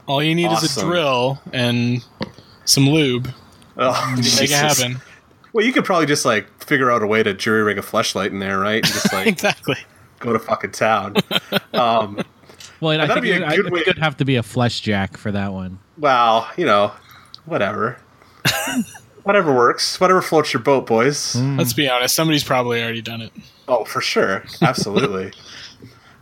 All 0.08 0.24
you 0.24 0.34
need 0.34 0.52
is 0.52 0.78
a 0.78 0.82
drill 0.82 1.40
and 1.54 2.04
some 2.66 2.90
lube. 2.90 3.30
Oh, 3.78 4.14
Make 4.16 4.44
it 4.44 4.50
happen. 4.50 4.98
Well, 5.54 5.66
you 5.66 5.72
could 5.74 5.86
probably 5.86 6.06
just 6.08 6.26
like 6.26 6.48
figure 6.64 6.90
out 6.90 7.04
a 7.04 7.08
way 7.08 7.22
to 7.24 7.34
jury 7.34 7.62
rig 7.62 7.78
a 7.78 7.82
flashlight 7.82 8.32
in 8.32 8.40
there, 8.40 8.58
right? 8.60 8.84
And 8.84 8.86
just 8.86 9.14
like 9.14 9.28
exactly. 9.28 9.76
go 10.20 10.34
to 10.34 10.40
fucking 10.40 10.72
town. 10.72 11.18
Um, 11.74 12.20
Well, 12.80 12.92
and 12.92 13.02
I 13.02 13.08
that'd 13.08 13.24
think 13.24 13.36
be 13.36 13.42
a 13.42 13.46
it, 13.46 13.52
I 13.52 13.56
good 13.56 13.64
think 13.66 13.76
way- 13.76 13.82
it 13.82 13.86
could 13.86 13.98
have 14.00 14.18
to 14.18 14.26
be 14.26 14.36
a 14.36 14.44
flesh 14.44 14.82
jack 14.82 15.18
for 15.18 15.32
that 15.32 15.54
one. 15.54 15.80
well, 15.98 16.50
you 16.58 16.66
know, 16.66 16.92
whatever. 17.46 17.98
whatever 19.24 19.54
works. 19.54 20.00
Whatever 20.00 20.22
floats 20.22 20.54
your 20.54 20.62
boat, 20.62 20.86
boys. 20.86 21.36
Let's 21.36 21.74
be 21.74 21.90
honest. 21.90 22.16
Somebody's 22.16 22.44
probably 22.44 22.82
already 22.82 23.02
done 23.02 23.22
it. 23.22 23.32
Oh, 23.68 23.84
for 23.84 24.00
sure, 24.02 24.44
absolutely. 24.62 25.32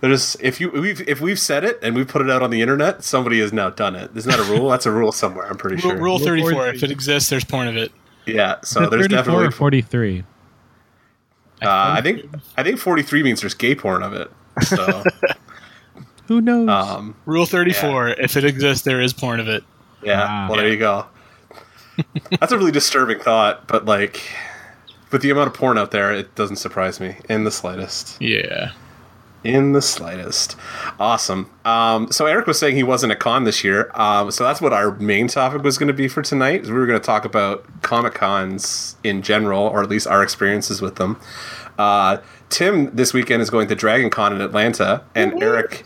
There's 0.02 0.36
if 0.40 0.60
you 0.62 0.70
we've 0.72 1.08
if 1.08 1.22
we've 1.22 1.40
said 1.40 1.64
it 1.64 1.80
and 1.82 1.96
we've 1.96 2.08
put 2.08 2.22
it 2.22 2.30
out 2.30 2.42
on 2.44 2.50
the 2.52 2.62
internet, 2.62 3.04
somebody 3.04 3.40
has 3.40 3.52
now 3.54 3.70
done 3.70 3.96
it. 3.96 4.12
Isn't 4.16 4.30
that 4.30 4.40
a 4.40 4.44
rule? 4.52 4.70
That's 4.70 4.86
a 4.86 4.92
rule 4.92 5.12
somewhere. 5.12 5.48
I'm 5.48 5.58
pretty 5.58 5.78
Rule, 5.78 5.82
sure. 5.82 5.94
rule 5.96 6.18
Rule 6.18 6.20
34. 6.20 6.52
43. 6.52 6.78
If 6.78 6.84
it 6.84 6.92
exists, 6.92 7.30
there's 7.30 7.44
porn 7.46 7.68
of 7.68 7.78
it. 7.78 7.92
Yeah. 8.26 8.58
So 8.64 8.82
Is 8.82 8.88
it 8.88 8.90
there's 8.92 9.04
34 9.08 9.18
definitely. 9.24 9.52
43. 9.52 10.20
Uh, 10.20 10.24
I 11.70 12.02
think 12.02 12.26
I 12.58 12.64
think 12.64 12.78
43 12.80 13.24
means 13.24 13.42
there's 13.42 13.54
gay 13.54 13.74
porn 13.74 14.04
of 14.04 14.14
it. 14.14 14.30
So 14.64 15.04
Who 16.28 16.42
knows? 16.42 16.70
um, 16.70 17.16
Rule 17.26 17.46
34. 17.46 18.10
If 18.10 18.36
it 18.38 18.44
exists, 18.46 18.84
there 18.86 19.02
is 19.02 19.14
porn 19.14 19.40
of 19.40 19.48
it. 19.48 19.64
yeah. 20.04 20.26
Wow. 20.26 20.48
Well, 20.50 20.58
there 20.60 20.70
you 20.70 20.78
go. 20.78 21.06
That's 22.40 22.52
a 22.52 22.58
really 22.58 22.72
disturbing 22.72 23.20
thought, 23.20 23.68
but 23.68 23.86
like 23.86 24.22
with 25.12 25.22
the 25.22 25.30
amount 25.30 25.48
of 25.48 25.54
porn 25.54 25.78
out 25.78 25.92
there, 25.92 26.14
it 26.14 26.34
doesn't 26.36 26.58
surprise 26.58 27.00
me 27.00 27.18
in 27.30 27.44
the 27.44 27.52
slightest. 27.52 28.22
Yeah. 28.22 28.72
In 29.44 29.74
the 29.74 29.82
slightest. 29.82 30.56
Awesome. 31.00 31.50
Um, 31.64 32.12
so 32.12 32.26
Eric 32.26 32.48
was 32.48 32.58
saying 32.58 32.76
he 32.76 32.82
wasn't 32.84 33.12
a 33.12 33.16
con 33.16 33.44
this 33.44 33.64
year. 33.64 33.92
Um, 33.94 34.32
so 34.32 34.44
that's 34.44 34.60
what 34.60 34.74
our 34.74 34.96
main 34.96 35.28
topic 35.28 35.62
was 35.62 35.78
going 35.78 35.88
to 35.88 35.94
be 35.94 36.08
for 36.08 36.24
tonight. 36.24 36.66
We 36.66 36.72
were 36.74 36.88
going 36.88 37.00
to 37.00 37.06
talk 37.06 37.26
about 37.26 37.64
comic 37.84 38.16
cons 38.16 38.96
in 39.04 39.22
general, 39.22 39.62
or 39.62 39.84
at 39.84 39.90
least 39.90 40.08
our 40.08 40.24
experiences 40.24 40.82
with 40.82 40.96
them. 40.96 41.20
Uh, 41.78 42.18
Tim 42.50 42.96
this 42.96 43.14
weekend 43.14 43.44
is 43.44 43.50
going 43.52 43.68
to 43.68 43.76
Dragon 43.76 44.10
Con 44.10 44.34
in 44.34 44.42
Atlanta, 44.42 45.04
and 45.14 45.42
Eric 45.44 45.84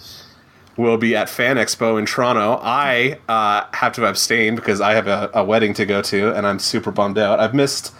will 0.79 0.97
be 0.97 1.13
at 1.13 1.29
Fan 1.29 1.57
Expo 1.57 1.99
in 1.99 2.05
Toronto. 2.05 2.57
I 2.63 3.19
uh, 3.27 3.65
have 3.73 3.91
to 3.93 4.05
abstain 4.05 4.55
because 4.55 4.79
I 4.79 4.93
have 4.93 5.07
a, 5.07 5.29
a 5.33 5.43
wedding 5.43 5.73
to 5.73 5.85
go 5.85 6.01
to, 6.03 6.33
and 6.33 6.47
I'm 6.47 6.57
super 6.57 6.89
bummed 6.89 7.17
out. 7.17 7.39
I've 7.39 7.53
missed. 7.53 7.93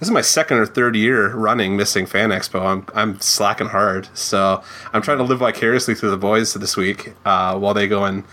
This 0.00 0.08
is 0.08 0.10
my 0.10 0.20
second 0.20 0.58
or 0.58 0.66
third 0.66 0.96
year 0.96 1.32
running 1.32 1.76
missing 1.76 2.06
Fan 2.06 2.30
Expo. 2.30 2.60
I'm 2.60 2.86
I'm 2.94 3.20
slacking 3.20 3.68
hard, 3.68 4.08
so 4.14 4.62
I'm 4.92 5.00
trying 5.00 5.18
to 5.18 5.24
live 5.24 5.38
vicariously 5.38 5.94
through 5.94 6.10
the 6.10 6.18
boys 6.18 6.52
this 6.54 6.76
week 6.76 7.14
uh, 7.24 7.56
while 7.56 7.72
they 7.72 7.86
go 7.86 8.04
and 8.04 8.24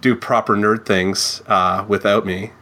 do 0.00 0.16
proper 0.16 0.56
nerd 0.56 0.86
things 0.86 1.42
uh, 1.46 1.84
without 1.86 2.24
me. 2.24 2.52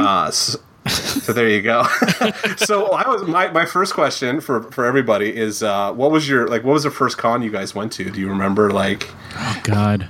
Uh, 0.00 0.30
so, 0.30 0.58
so 0.92 1.32
there 1.32 1.48
you 1.48 1.62
go. 1.62 1.84
so 2.56 2.92
I 2.92 3.08
was 3.08 3.22
my, 3.26 3.50
my 3.50 3.64
first 3.64 3.94
question 3.94 4.40
for, 4.40 4.62
for 4.70 4.84
everybody 4.84 5.34
is 5.34 5.62
uh, 5.62 5.92
what 5.92 6.10
was 6.10 6.28
your 6.28 6.48
like 6.48 6.64
what 6.64 6.72
was 6.72 6.82
the 6.84 6.90
first 6.90 7.18
con 7.18 7.42
you 7.42 7.50
guys 7.50 7.74
went 7.74 7.92
to? 7.92 8.10
Do 8.10 8.20
you 8.20 8.28
remember 8.28 8.70
like 8.70 9.08
Oh 9.34 9.60
God. 9.64 10.08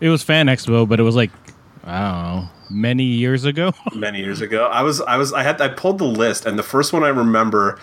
It 0.00 0.08
was 0.08 0.22
Fan 0.22 0.46
Expo, 0.46 0.88
but 0.88 0.98
it 0.98 1.04
was 1.04 1.14
like 1.14 1.30
I 1.84 2.00
don't 2.00 2.22
know, 2.22 2.48
many 2.70 3.04
years 3.04 3.44
ago. 3.44 3.72
many 3.94 4.20
years 4.20 4.40
ago? 4.40 4.66
I 4.66 4.82
was 4.82 5.00
I 5.00 5.16
was 5.16 5.32
I 5.32 5.42
had 5.42 5.60
I 5.60 5.68
pulled 5.68 5.98
the 5.98 6.04
list 6.04 6.46
and 6.46 6.58
the 6.58 6.62
first 6.62 6.92
one 6.92 7.04
I 7.04 7.08
remember 7.08 7.78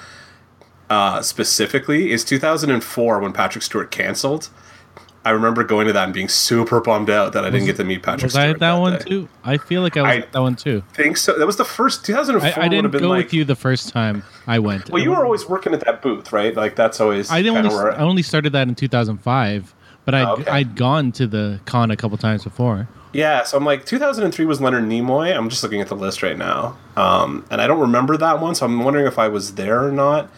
uh, 0.89 1.21
specifically 1.21 2.11
is 2.11 2.25
2004 2.25 3.19
when 3.19 3.31
Patrick 3.31 3.63
Stewart 3.63 3.91
canceled. 3.91 4.49
I 5.25 5.31
remember 5.31 5.63
going 5.63 5.87
to 5.87 5.93
that 5.93 6.05
and 6.05 6.13
being 6.13 6.29
super 6.29 6.79
bummed 6.79 7.09
out 7.09 7.33
that 7.33 7.43
I 7.43 7.49
didn't 7.49 7.65
get 7.65 7.75
to 7.77 7.83
meet 7.83 8.01
Patrick 8.03 8.23
was 8.23 8.35
I 8.35 8.43
Stewart. 8.43 8.55
at 8.55 8.59
that, 8.61 8.73
one 8.75 8.93
day. 8.93 8.99
too? 8.99 9.29
I 9.43 9.57
feel 9.57 9.81
like 9.81 9.97
I 9.97 10.01
was 10.01 10.09
I- 10.09 10.15
at 10.17 10.31
that 10.31 10.41
one 10.41 10.55
too. 10.55 10.81
think 10.93 11.17
so. 11.17 11.37
That 11.37 11.45
was 11.45 11.57
the 11.57 11.65
first 11.65 12.05
2004 12.05 12.61
I, 12.63 12.65
I 12.65 12.69
didn't 12.69 12.91
go 12.91 13.09
like 13.09 13.25
with 13.25 13.33
you 13.33 13.43
the 13.45 13.55
first 13.55 13.89
time 13.89 14.23
I 14.47 14.59
went. 14.59 14.89
Well, 14.89 15.03
you 15.03 15.09
were 15.11 15.23
always 15.25 15.47
working 15.47 15.73
at 15.73 15.81
that 15.85 16.01
booth, 16.01 16.31
right? 16.31 16.55
Like 16.55 16.75
that's 16.75 16.99
always 17.01 17.29
I 17.29 17.41
didn't 17.41 17.57
only, 17.65 17.69
where 17.75 17.91
I 17.93 17.99
only 17.99 18.21
started 18.23 18.53
that 18.53 18.67
in 18.67 18.75
2005, 18.75 19.75
but 20.05 20.15
I'd, 20.15 20.25
Oh, 20.27 20.33
okay. 20.33 20.49
I'd 20.49 20.75
gone 20.75 21.11
to 21.13 21.27
the 21.27 21.59
con 21.65 21.91
a 21.91 21.95
couple 21.97 22.17
times 22.17 22.43
before. 22.43 22.87
Yeah, 23.11 23.43
so 23.43 23.57
I'm 23.57 23.65
like 23.65 23.85
2003 23.85 24.45
was 24.45 24.61
Leonard 24.61 24.83
Nimoy. 24.83 25.35
I'm 25.35 25.49
just 25.49 25.63
looking 25.63 25.81
at 25.81 25.87
the 25.87 25.95
list 25.95 26.21
right 26.21 26.37
now, 26.37 26.77
um, 26.95 27.43
and 27.49 27.59
I 27.59 27.65
don't 27.67 27.79
remember 27.79 28.15
that 28.17 28.39
one, 28.39 28.53
so 28.55 28.65
I'm 28.67 28.83
wondering 28.83 29.07
if 29.07 29.17
I 29.17 29.27
was 29.27 29.55
there 29.55 29.83
or 29.83 29.91
not. 29.91 30.29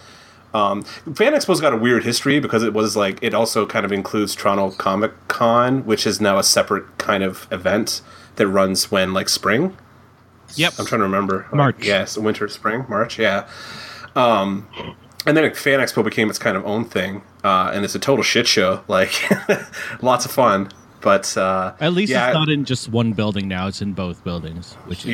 Um, 0.54 0.84
Fan 0.84 1.34
Expo's 1.34 1.62
got 1.62 1.74
a 1.74 1.78
weird 1.78 2.04
history 2.04 2.40
because 2.40 2.64
it 2.64 2.74
was 2.74 2.96
like 2.96 3.20
it 3.22 3.34
also 3.34 3.66
kind 3.66 3.86
of 3.86 3.92
includes 3.92 4.36
Toronto 4.36 4.72
Comic 4.72 5.14
Con, 5.28 5.86
which 5.86 6.06
is 6.06 6.20
now 6.20 6.38
a 6.38 6.44
separate 6.44 6.98
kind 6.98 7.24
of 7.24 7.48
event 7.52 8.02
that 8.36 8.48
runs 8.48 8.92
when 8.92 9.14
like 9.14 9.30
spring. 9.30 9.78
Yep. 10.56 10.74
I'm 10.80 10.86
trying 10.86 11.00
to 11.00 11.06
remember. 11.06 11.48
March. 11.54 11.78
Yes, 11.86 12.18
winter, 12.18 12.48
spring, 12.50 12.86
March. 12.90 13.18
Yeah. 13.18 13.48
Um, 14.16 14.68
and 15.26 15.38
then 15.38 15.54
Fan 15.54 15.80
Expo 15.80 16.04
became 16.04 16.30
its 16.30 16.40
kind 16.40 16.58
of 16.58 16.66
own 16.66 16.84
thing, 16.86 17.22
uh, 17.44 17.72
and 17.74 17.86
it's 17.86 17.96
a 17.96 18.00
total 18.00 18.24
shit 18.24 18.48
show. 18.48 18.84
Like, 18.88 19.14
lots 20.02 20.26
of 20.26 20.32
fun, 20.32 20.72
but 21.00 21.38
uh, 21.38 21.74
At 21.80 21.94
least 21.94 22.12
yeah, 22.12 22.28
it's 22.28 22.34
not 22.34 22.50
in 22.50 22.66
just 22.66 22.90
one 22.90 23.14
building 23.14 23.48
now; 23.48 23.68
it's 23.68 23.82
in 23.82 23.94
both 23.94 24.24
buildings. 24.24 24.74
Which 24.86 25.06
is, 25.06 25.12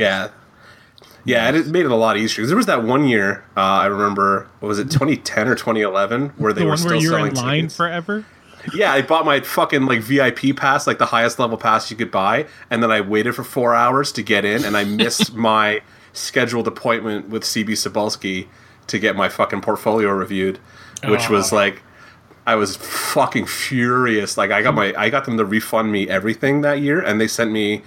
Yeah. 1.28 1.52
It 1.52 1.68
made 1.68 1.86
it 1.86 1.92
a 1.92 1.96
lot 1.96 2.18
easier. 2.18 2.46
There 2.46 2.56
was 2.56 2.66
that 2.68 2.84
one 2.84 3.08
year, 3.08 3.44
uh, 3.56 3.60
I 3.62 3.86
remember, 3.88 4.48
what 4.60 4.70
was 4.70 4.80
it, 4.80 4.86
2010 4.90 5.48
or 5.48 5.56
2011, 5.56 6.30
where 6.38 6.54
they 6.54 6.62
the 6.62 6.68
were 6.68 6.78
still 6.78 6.92
where 6.92 6.98
you're 7.00 7.12
selling 7.12 7.32
in 7.32 7.36
line 7.38 7.56
tickets. 7.64 7.76
forever. 7.76 8.26
Yeah, 8.74 8.92
I 8.92 9.02
bought 9.02 9.26
my 9.26 9.40
fucking 9.42 9.86
like 9.86 10.02
VIP 10.02 10.56
pass, 10.56 10.88
like 10.88 10.98
the 10.98 11.06
highest 11.06 11.40
level 11.40 11.58
pass 11.58 11.90
you 11.90 11.96
could 11.96 12.12
buy, 12.12 12.48
and 12.70 12.82
then 12.84 12.92
I 12.92 13.00
waited 13.02 13.34
for 13.36 13.44
four 13.46 13.74
hours 13.74 14.12
to 14.14 14.22
get 14.24 14.44
in, 14.44 14.66
and 14.66 14.76
I 14.76 14.84
missed 14.84 15.34
my 15.36 15.82
scheduled 16.12 16.68
appointment 16.68 17.30
with 17.30 17.44
CB 17.44 17.70
Cebulski 17.72 18.48
to 18.88 19.00
get 19.00 19.16
my 19.16 19.30
fucking 19.30 19.62
portfolio 19.62 20.10
reviewed, 20.12 20.60
which 21.06 21.30
was 21.30 21.54
Oh. 21.54 21.56
like, 21.58 21.82
I 22.46 22.56
was 22.56 22.76
fucking 22.78 23.46
furious. 23.46 24.38
Like 24.38 24.52
I 24.52 24.62
got 24.62 24.74
my, 24.74 24.94
I 24.98 25.10
got 25.10 25.26
them 25.26 25.38
to 25.38 25.46
refund 25.46 25.92
me 25.92 26.10
everything 26.10 26.62
that 26.62 26.80
year, 26.82 27.00
and 27.00 27.22
they 27.22 27.28
sent 27.28 27.52
me. 27.52 27.84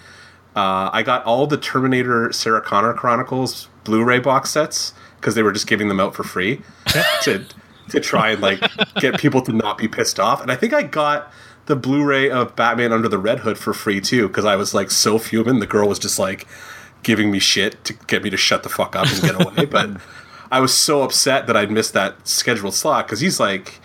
Uh, 0.57 0.91
I 0.93 1.03
got 1.03 1.25
all 1.25 1.47
the 1.47 1.57
Terminator 1.57 2.33
Sarah 2.33 2.61
Connor 2.61 2.93
Chronicles 2.93 3.69
Blu-ray 3.85 4.19
box 4.19 4.51
sets 4.51 4.93
because 5.17 5.35
they 5.35 5.43
were 5.43 5.53
just 5.53 5.67
giving 5.67 5.89
them 5.89 6.01
out 6.01 6.15
for 6.15 6.25
free 6.25 6.63
to 7.23 7.45
to 7.91 8.01
try 8.01 8.31
and 8.31 8.41
like 8.41 8.61
get 8.97 9.19
people 9.19 9.43
to 9.43 9.53
not 9.53 9.79
be 9.79 9.89
pissed 9.89 10.21
off. 10.21 10.41
And 10.41 10.51
I 10.51 10.57
think 10.57 10.73
I 10.73 10.83
got 10.83 11.33
the 11.67 11.77
Blu-ray 11.77 12.31
of 12.31 12.57
Batman 12.57 12.93
Under 12.93 13.09
the 13.09 13.19
Red 13.19 13.41
Hood 13.41 13.59
for 13.59 13.73
free 13.73 14.01
too 14.01 14.29
because 14.29 14.45
I 14.45 14.57
was 14.57 14.75
like 14.75 14.91
so 14.91 15.19
fuming. 15.19 15.61
The 15.61 15.67
girl 15.67 15.89
was 15.89 15.99
just 15.99 16.19
like 16.19 16.47
giving 17.03 17.31
me 17.31 17.39
shit 17.39 17.83
to 17.85 17.93
get 17.93 18.23
me 18.23 18.31
to 18.31 18.37
shut 18.37 18.63
the 18.63 18.69
fuck 18.69 18.97
up 18.97 19.07
and 19.09 19.23
get 19.23 19.47
away. 19.47 19.65
but 19.71 20.01
I 20.51 20.61
was 20.61 20.75
so 20.75 21.03
upset 21.03 21.47
that 21.47 21.57
I'd 21.57 21.71
missed 21.71 21.93
that 21.95 22.27
scheduled 22.27 22.75
slot 22.75 23.07
because 23.07 23.21
he's 23.21 23.39
like 23.39 23.81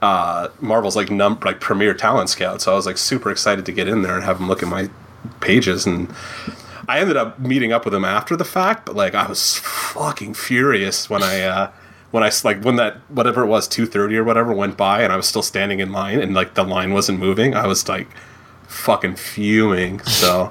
uh, 0.00 0.48
Marvel's 0.60 0.96
like 0.96 1.10
num 1.10 1.38
like 1.44 1.60
premier 1.60 1.94
talent 1.94 2.30
scout. 2.30 2.62
So 2.62 2.72
I 2.72 2.76
was 2.76 2.86
like 2.86 2.98
super 2.98 3.30
excited 3.30 3.66
to 3.66 3.72
get 3.72 3.88
in 3.88 4.02
there 4.02 4.14
and 4.14 4.24
have 4.24 4.40
him 4.40 4.48
look 4.48 4.62
at 4.62 4.68
my 4.68 4.88
pages 5.40 5.86
and. 5.86 6.12
I 6.90 7.00
ended 7.00 7.18
up 7.18 7.38
meeting 7.38 7.70
up 7.70 7.84
with 7.84 7.92
him 7.92 8.06
after 8.06 8.34
the 8.34 8.46
fact, 8.46 8.86
but 8.86 8.96
like 8.96 9.14
I 9.14 9.26
was 9.28 9.56
fucking 9.58 10.32
furious 10.32 11.10
when 11.10 11.22
I 11.22 11.42
uh 11.42 11.70
when 12.12 12.22
I 12.22 12.30
like 12.44 12.62
when 12.62 12.76
that 12.76 12.96
whatever 13.10 13.42
it 13.42 13.46
was 13.48 13.68
2:30 13.68 14.16
or 14.16 14.24
whatever 14.24 14.54
went 14.54 14.78
by 14.78 15.02
and 15.02 15.12
I 15.12 15.16
was 15.16 15.28
still 15.28 15.42
standing 15.42 15.80
in 15.80 15.92
line 15.92 16.18
and 16.18 16.32
like 16.32 16.54
the 16.54 16.64
line 16.64 16.94
wasn't 16.94 17.18
moving. 17.18 17.54
I 17.54 17.66
was 17.66 17.86
like 17.90 18.08
fucking 18.68 19.16
fuming. 19.16 20.00
So 20.00 20.50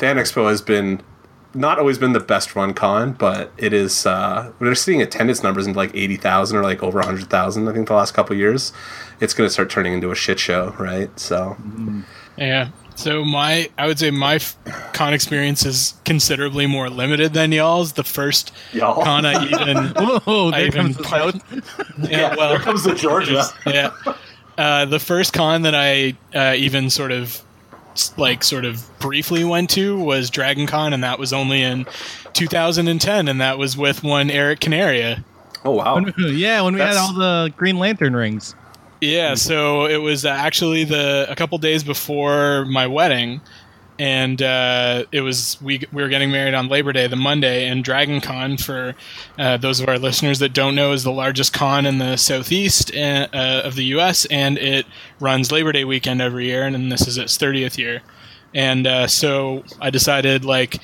Fan 0.00 0.16
Expo 0.16 0.48
has 0.48 0.60
been 0.62 1.00
not 1.54 1.78
always 1.78 1.96
been 1.96 2.12
the 2.12 2.18
best 2.20 2.56
run 2.56 2.74
con, 2.74 3.12
but 3.12 3.52
it 3.56 3.72
is 3.72 4.04
uh 4.04 4.50
we're 4.58 4.74
seeing 4.74 5.00
attendance 5.00 5.44
numbers 5.44 5.68
in 5.68 5.74
like 5.74 5.94
80,000 5.94 6.56
or 6.58 6.62
like 6.64 6.82
over 6.82 6.98
100,000 6.98 7.68
I 7.68 7.72
think 7.72 7.86
the 7.86 7.94
last 7.94 8.14
couple 8.14 8.34
years. 8.34 8.72
It's 9.20 9.32
going 9.32 9.46
to 9.46 9.52
start 9.52 9.70
turning 9.70 9.92
into 9.92 10.10
a 10.10 10.16
shit 10.16 10.40
show, 10.40 10.74
right? 10.78 11.16
So 11.20 11.56
Yeah. 12.36 12.70
So 12.96 13.24
my, 13.24 13.68
I 13.78 13.86
would 13.86 13.98
say 13.98 14.10
my 14.10 14.40
con 14.92 15.12
experience 15.14 15.64
is 15.66 15.94
considerably 16.04 16.66
more 16.66 16.88
limited 16.90 17.34
than 17.34 17.52
y'all's. 17.52 17.92
The 17.92 18.02
first 18.04 18.52
Y'all? 18.72 19.02
con 19.04 19.24
I 19.26 19.44
even, 19.44 19.76
Whoa! 19.96 20.50
I 20.50 20.64
even 20.64 20.94
comes 20.94 20.96
the 20.96 21.02
put- 21.04 21.08
sound. 22.00 22.10
yeah, 22.10 22.34
well, 22.36 22.48
there 22.50 22.58
comes 22.58 22.84
the 22.84 22.94
Georgia. 22.94 23.44
yeah. 23.66 23.90
Uh, 24.58 24.86
the 24.86 24.98
first 24.98 25.34
con 25.34 25.62
that 25.62 25.74
I 25.74 26.16
uh, 26.34 26.54
even 26.56 26.88
sort 26.88 27.12
of 27.12 27.42
like 28.16 28.42
sort 28.42 28.64
of 28.64 28.82
briefly 28.98 29.44
went 29.44 29.70
to 29.70 29.98
was 29.98 30.30
Dragon 30.30 30.66
Con, 30.66 30.92
and 30.94 31.04
that 31.04 31.18
was 31.18 31.32
only 31.34 31.62
in 31.62 31.86
2010, 32.32 33.28
and 33.28 33.40
that 33.40 33.58
was 33.58 33.76
with 33.76 34.02
one 34.02 34.30
Eric 34.30 34.60
Canaria. 34.60 35.24
Oh 35.64 35.72
wow. 35.72 35.98
yeah, 36.18 36.60
when 36.62 36.74
we 36.74 36.80
had 36.80 36.96
all 36.96 37.12
the 37.12 37.52
Green 37.56 37.78
Lantern 37.78 38.14
rings. 38.16 38.54
Yeah, 39.00 39.32
Mm-hmm. 39.32 39.36
so 39.36 39.86
it 39.86 39.98
was 39.98 40.24
actually 40.24 40.84
the 40.84 41.26
a 41.28 41.36
couple 41.36 41.58
days 41.58 41.84
before 41.84 42.64
my 42.64 42.86
wedding, 42.86 43.42
and 43.98 44.40
uh, 44.40 45.04
it 45.12 45.20
was 45.20 45.58
we 45.60 45.82
we 45.92 46.02
were 46.02 46.08
getting 46.08 46.30
married 46.30 46.54
on 46.54 46.68
Labor 46.68 46.92
Day, 46.92 47.06
the 47.06 47.16
Monday, 47.16 47.66
and 47.68 47.84
Dragon 47.84 48.20
Con 48.20 48.56
for 48.56 48.94
uh, 49.38 49.56
those 49.58 49.80
of 49.80 49.88
our 49.88 49.98
listeners 49.98 50.38
that 50.38 50.54
don't 50.54 50.74
know 50.74 50.92
is 50.92 51.02
the 51.04 51.12
largest 51.12 51.52
con 51.52 51.84
in 51.86 51.98
the 51.98 52.16
southeast 52.16 52.94
uh, 52.94 53.28
uh, 53.32 53.62
of 53.64 53.74
the 53.74 53.84
U.S. 53.96 54.24
and 54.26 54.56
it 54.58 54.86
runs 55.20 55.52
Labor 55.52 55.72
Day 55.72 55.84
weekend 55.84 56.22
every 56.22 56.46
year, 56.46 56.62
and, 56.64 56.74
and 56.74 56.90
this 56.90 57.06
is 57.06 57.18
its 57.18 57.36
thirtieth 57.36 57.78
year, 57.78 58.00
and 58.54 58.86
uh, 58.86 59.06
so 59.06 59.62
I 59.80 59.90
decided 59.90 60.44
like 60.44 60.80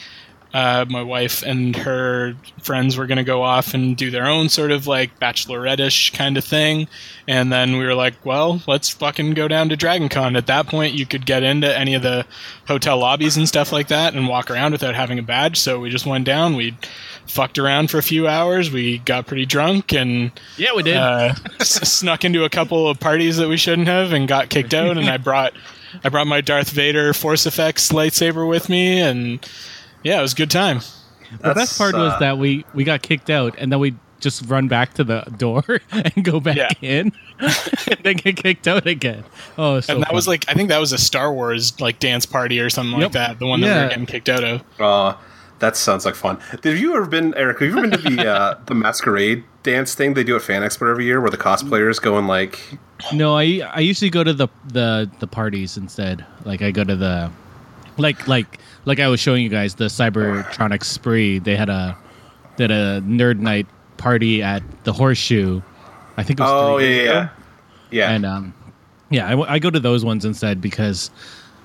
uh, 0.55 0.85
my 0.89 1.03
wife 1.03 1.43
and 1.43 1.75
her 1.77 2.35
friends 2.63 2.97
were 2.97 3.07
going 3.07 3.17
to 3.19 3.25
go 3.25 3.43
off 3.43 3.73
and 3.73 3.97
do 3.97 4.11
their 4.11 4.27
own 4.27 4.49
sort 4.51 4.71
of 4.71 4.87
like 4.87 5.19
bachelorette-ish 5.19 6.11
kind 6.13 6.37
of 6.37 6.45
thing. 6.45 6.89
And 7.27 7.51
then 7.53 7.79
we 7.79 7.85
were 7.87 7.95
like, 7.95 8.15
well, 8.27 8.63
let's 8.67 8.91
fucking 8.91 9.33
go 9.35 9.49
down 9.49 9.69
to 9.71 9.77
Dragon 9.77 10.09
Con. 10.09 10.37
At 10.37 10.47
that 10.49 10.67
point, 10.67 10.95
you 10.95 11.07
could 11.07 11.25
get 11.25 11.43
into 11.43 11.75
any 11.77 11.95
of 11.95 12.03
the 12.03 12.27
hotel 12.67 12.99
lobbies 12.99 13.37
and 13.37 13.49
stuff 13.49 13.73
like 13.73 13.89
that 13.89 14.15
and 14.15 14.29
walk 14.29 14.51
around 14.51 14.73
without 14.73 14.95
having 14.95 15.19
a 15.19 15.23
badge. 15.23 15.59
So 15.59 15.79
we 15.81 15.89
just 15.91 16.05
went 16.07 16.25
down. 16.27 16.55
We 16.57 16.77
fucked 17.27 17.59
around 17.59 17.91
for 17.91 17.99
a 17.99 18.03
few 18.03 18.29
hours. 18.29 18.71
We 18.71 18.99
got 18.99 19.27
pretty 19.27 19.47
drunk 19.47 19.93
and 19.95 20.33
Yeah, 20.59 20.75
we 20.75 20.83
did. 20.83 20.97
uh, 20.97 21.35
s- 21.61 21.91
snuck 21.91 22.25
into 22.25 22.45
a 22.45 22.51
couple 22.51 22.89
of 22.89 23.01
parties 23.01 23.39
that 23.39 23.49
we 23.49 23.57
shouldn't 23.57 23.89
have 23.89 24.13
and 24.13 24.29
got 24.29 24.49
kicked 24.51 24.75
out. 24.75 24.99
And 24.99 25.09
I 25.09 25.17
brought 25.17 25.55
I 26.05 26.09
brought 26.09 26.27
my 26.27 26.41
Darth 26.41 26.71
Vader 26.71 27.13
Force 27.15 27.47
Effects 27.47 27.91
lightsaber 27.93 28.49
with 28.49 28.69
me, 28.71 28.99
and 28.99 29.47
yeah, 30.03 30.19
it 30.19 30.23
was 30.23 30.33
a 30.33 30.37
good 30.37 30.51
time. 30.51 30.81
the 31.41 31.55
best 31.55 31.79
part 31.79 31.95
was 31.95 32.13
uh, 32.15 32.19
that 32.19 32.39
we 32.39 32.65
we 32.75 32.85
got 32.85 33.03
kicked 33.03 33.31
out, 33.31 33.55
and 33.59 33.73
then 33.73 33.79
we 33.81 33.95
just 34.21 34.49
run 34.49 34.69
back 34.69 34.95
to 34.95 35.03
the 35.05 35.23
door 35.37 35.65
and 35.91 36.25
go 36.25 36.39
back 36.41 36.57
Yeah. 36.57 36.71
in, 36.81 37.13
and 37.41 37.99
then 38.05 38.17
get 38.17 38.37
kicked 38.37 38.69
out 38.69 38.87
again. 38.87 39.25
Oh, 39.59 39.81
so 39.81 39.95
and 39.95 40.03
that 40.05 40.13
was 40.13 40.29
like 40.29 40.45
I 40.49 40.55
think 40.55 40.69
that 40.69 40.79
was 40.79 40.93
a 40.93 40.99
Star 40.99 41.33
Wars 41.33 41.81
like 41.81 41.99
dance 41.99 42.27
party 42.27 42.61
or 42.61 42.71
something 42.71 42.93
Yep. 43.01 43.03
like 43.07 43.13
that. 43.13 43.39
The 43.39 43.47
one 43.47 43.61
that 43.63 43.67
we 43.67 43.73
Yeah. 43.73 43.83
were 43.85 43.89
getting 43.89 44.07
kicked 44.07 44.29
out 44.29 44.45
of. 44.45 44.63
Uh, 44.81 45.15
that 45.59 45.77
sounds 45.77 46.05
like 46.05 46.15
fun. 46.17 46.39
Have 46.65 46.65
you 46.79 46.95
ever 46.97 47.07
been, 47.07 47.35
Eric? 47.35 47.61
Have 47.61 47.69
you 47.71 47.79
ever 47.79 47.89
been 47.89 48.01
to 48.01 48.11
the 48.17 48.29
uh, 48.33 48.59
the 48.67 48.75
masquerade 48.75 49.45
dance 49.63 49.95
thing 49.95 50.15
they 50.15 50.25
do 50.25 50.35
at 50.37 50.43
Fan 50.43 50.63
Expo 50.63 50.91
every 50.91 51.05
year, 51.05 51.21
where 51.21 51.31
the 51.31 51.37
cosplayers 51.37 52.01
go 52.03 52.19
and 52.19 52.27
like, 52.29 52.59
no. 53.13 53.37
I 53.37 53.61
I 53.73 53.81
usually 53.81 54.11
go 54.11 54.23
to 54.25 54.33
the 54.33 54.49
the 54.69 55.11
the 55.21 55.27
parties 55.27 55.77
instead. 55.77 56.25
Like 56.45 56.63
I 56.63 56.71
go 56.73 56.83
to 56.85 56.95
the 56.97 57.31
like 57.99 58.27
like 58.29 58.59
like 58.85 59.01
I 59.01 59.09
was 59.09 59.21
showing 59.21 59.43
you 59.43 59.49
guys 59.49 59.75
the 59.77 59.85
Cybertronic 59.87 60.85
spree. 60.85 61.39
They 61.39 61.57
had 61.57 61.69
a 61.69 61.97
did 62.57 62.71
a 62.71 63.01
nerd 63.07 63.39
night 63.39 63.67
party 63.97 64.43
at 64.43 64.63
the 64.85 64.93
Horseshoe. 64.93 65.61
I 66.17 66.23
think 66.23 66.41
it 66.41 66.43
was 66.43 66.51
oh 66.53 66.77
three 66.79 66.85
yeah, 66.89 66.93
years 66.95 67.07
yeah, 67.07 67.21
ago. 67.23 67.31
yeah, 67.91 68.11
and 68.13 68.27
um, 68.27 68.55
Yeah, 69.11 69.27
I, 69.27 69.31
w- 69.31 69.49
I 69.49 69.59
go 69.59 69.71
to 69.71 69.81
those 69.81 70.05
ones 70.05 70.25
instead 70.27 70.61
because 70.61 71.11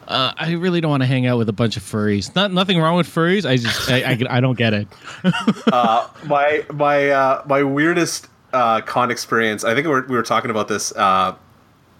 uh, 0.07 0.31
I 0.37 0.53
really 0.53 0.79
don't 0.79 0.91
want 0.91 1.03
to 1.03 1.07
hang 1.07 1.25
out 1.25 1.37
with 1.37 1.49
a 1.49 1.53
bunch 1.53 1.75
of 1.75 1.83
furries. 1.83 2.33
Not 2.33 2.53
nothing 2.53 2.79
wrong 2.79 2.95
with 2.95 3.07
furries. 3.07 3.45
I 3.45 3.57
just 3.57 3.89
I, 3.91 4.11
I, 4.11 4.37
I 4.37 4.39
don't 4.39 4.57
get 4.57 4.73
it. 4.73 4.87
uh, 5.73 6.07
my 6.25 6.63
my 6.73 7.09
uh, 7.09 7.43
my 7.45 7.61
weirdest 7.63 8.27
uh, 8.53 8.79
con 8.81 9.11
experience. 9.11 9.65
I 9.65 9.73
think 9.75 9.85
we 9.85 9.91
were, 9.91 10.05
we 10.07 10.15
were 10.15 10.23
talking 10.23 10.49
about 10.49 10.69
this. 10.69 10.93
Uh, 10.95 11.35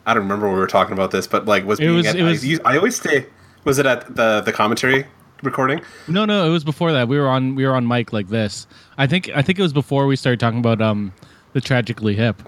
I 0.05 0.13
don't 0.13 0.23
remember 0.23 0.45
when 0.47 0.55
we 0.55 0.61
were 0.61 0.67
talking 0.67 0.93
about 0.93 1.11
this, 1.11 1.27
but 1.27 1.45
like 1.45 1.65
was 1.65 1.79
It 1.79 1.83
being 1.83 1.95
was- 1.97 2.05
at, 2.05 2.15
it 2.15 2.23
was- 2.23 2.45
I, 2.63 2.73
I 2.73 2.77
always 2.77 2.95
stay. 2.95 3.25
Was 3.67 3.80
it 3.80 3.86
at 3.86 4.15
the 4.15 4.39
the 4.39 4.53
commentary 4.53 5.06
recording? 5.43 5.82
No, 6.08 6.23
no, 6.23 6.47
it 6.47 6.49
was 6.49 6.63
before 6.63 6.93
that. 6.93 7.10
We 7.10 7.19
were 7.19 7.27
on 7.27 7.53
we 7.53 7.65
were 7.65 7.75
on 7.75 7.86
mic 7.86 8.13
like 8.13 8.30
this. 8.30 8.65
I 8.97 9.08
think 9.08 9.30
I 9.36 9.41
think 9.41 9.60
it 9.60 9.62
was 9.62 9.73
before 9.73 10.08
we 10.08 10.15
started 10.15 10.39
talking 10.39 10.60
about 10.60 10.82
um 10.82 11.12
the 11.51 11.60
tragically 11.60 12.15
hip. 12.15 12.41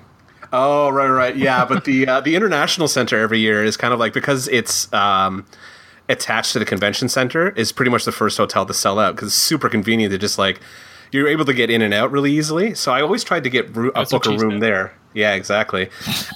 Oh 0.53 0.89
right, 0.89 1.09
right, 1.09 1.35
yeah. 1.35 1.65
But 1.65 1.83
the 1.83 2.07
uh, 2.07 2.21
the 2.21 2.35
international 2.37 2.87
center 2.87 3.19
every 3.19 3.39
year 3.39 3.65
is 3.65 3.75
kind 3.75 3.93
of 3.93 3.99
like 3.99 4.13
because 4.13 4.47
it's 4.47 4.91
um, 4.93 5.45
attached 6.07 6.53
to 6.53 6.59
the 6.59 6.65
convention 6.65 7.09
center 7.09 7.49
is 7.49 7.73
pretty 7.73 7.91
much 7.91 8.05
the 8.05 8.13
first 8.13 8.37
hotel 8.37 8.65
to 8.65 8.73
sell 8.73 8.97
out 8.97 9.15
because 9.15 9.27
it's 9.27 9.35
super 9.35 9.67
convenient 9.67 10.11
to 10.13 10.17
just 10.17 10.37
like 10.39 10.61
you're 11.11 11.27
able 11.27 11.43
to 11.43 11.53
get 11.53 11.69
in 11.69 11.81
and 11.81 11.93
out 11.93 12.11
really 12.11 12.31
easily. 12.31 12.73
So 12.75 12.93
I 12.93 13.01
always 13.01 13.25
tried 13.25 13.43
to 13.43 13.49
get 13.49 13.75
ru- 13.75 13.91
a 13.93 14.05
book 14.05 14.25
a 14.25 14.29
room 14.29 14.53
said. 14.53 14.61
there. 14.61 14.93
Yeah, 15.13 15.33
exactly. 15.33 15.89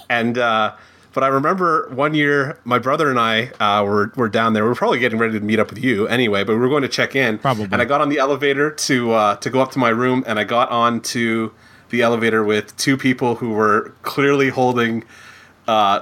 and 0.09 0.37
uh, 0.37 0.75
but 1.13 1.23
I 1.23 1.27
remember 1.27 1.87
one 1.89 2.13
year 2.13 2.57
my 2.63 2.79
brother 2.79 3.09
and 3.09 3.19
I 3.19 3.51
uh, 3.59 3.83
were 3.83 4.11
were 4.15 4.29
down 4.29 4.53
there. 4.53 4.63
We 4.63 4.69
were 4.69 4.75
probably 4.75 4.99
getting 4.99 5.19
ready 5.19 5.39
to 5.39 5.45
meet 5.45 5.59
up 5.59 5.69
with 5.69 5.83
you 5.83 6.07
anyway, 6.07 6.43
but 6.43 6.53
we 6.53 6.59
were 6.59 6.69
going 6.69 6.81
to 6.81 6.89
check 6.89 7.15
in. 7.15 7.37
Probably. 7.37 7.65
And 7.65 7.75
I 7.75 7.85
got 7.85 8.01
on 8.01 8.09
the 8.09 8.17
elevator 8.17 8.71
to 8.71 9.11
uh, 9.11 9.35
to 9.37 9.49
go 9.49 9.61
up 9.61 9.71
to 9.71 9.79
my 9.79 9.89
room, 9.89 10.23
and 10.27 10.39
I 10.39 10.43
got 10.43 10.69
onto 10.69 11.51
the 11.89 12.01
elevator 12.01 12.43
with 12.43 12.75
two 12.77 12.97
people 12.97 13.35
who 13.35 13.51
were 13.51 13.93
clearly 14.01 14.49
holding 14.49 15.03
uh, 15.67 16.01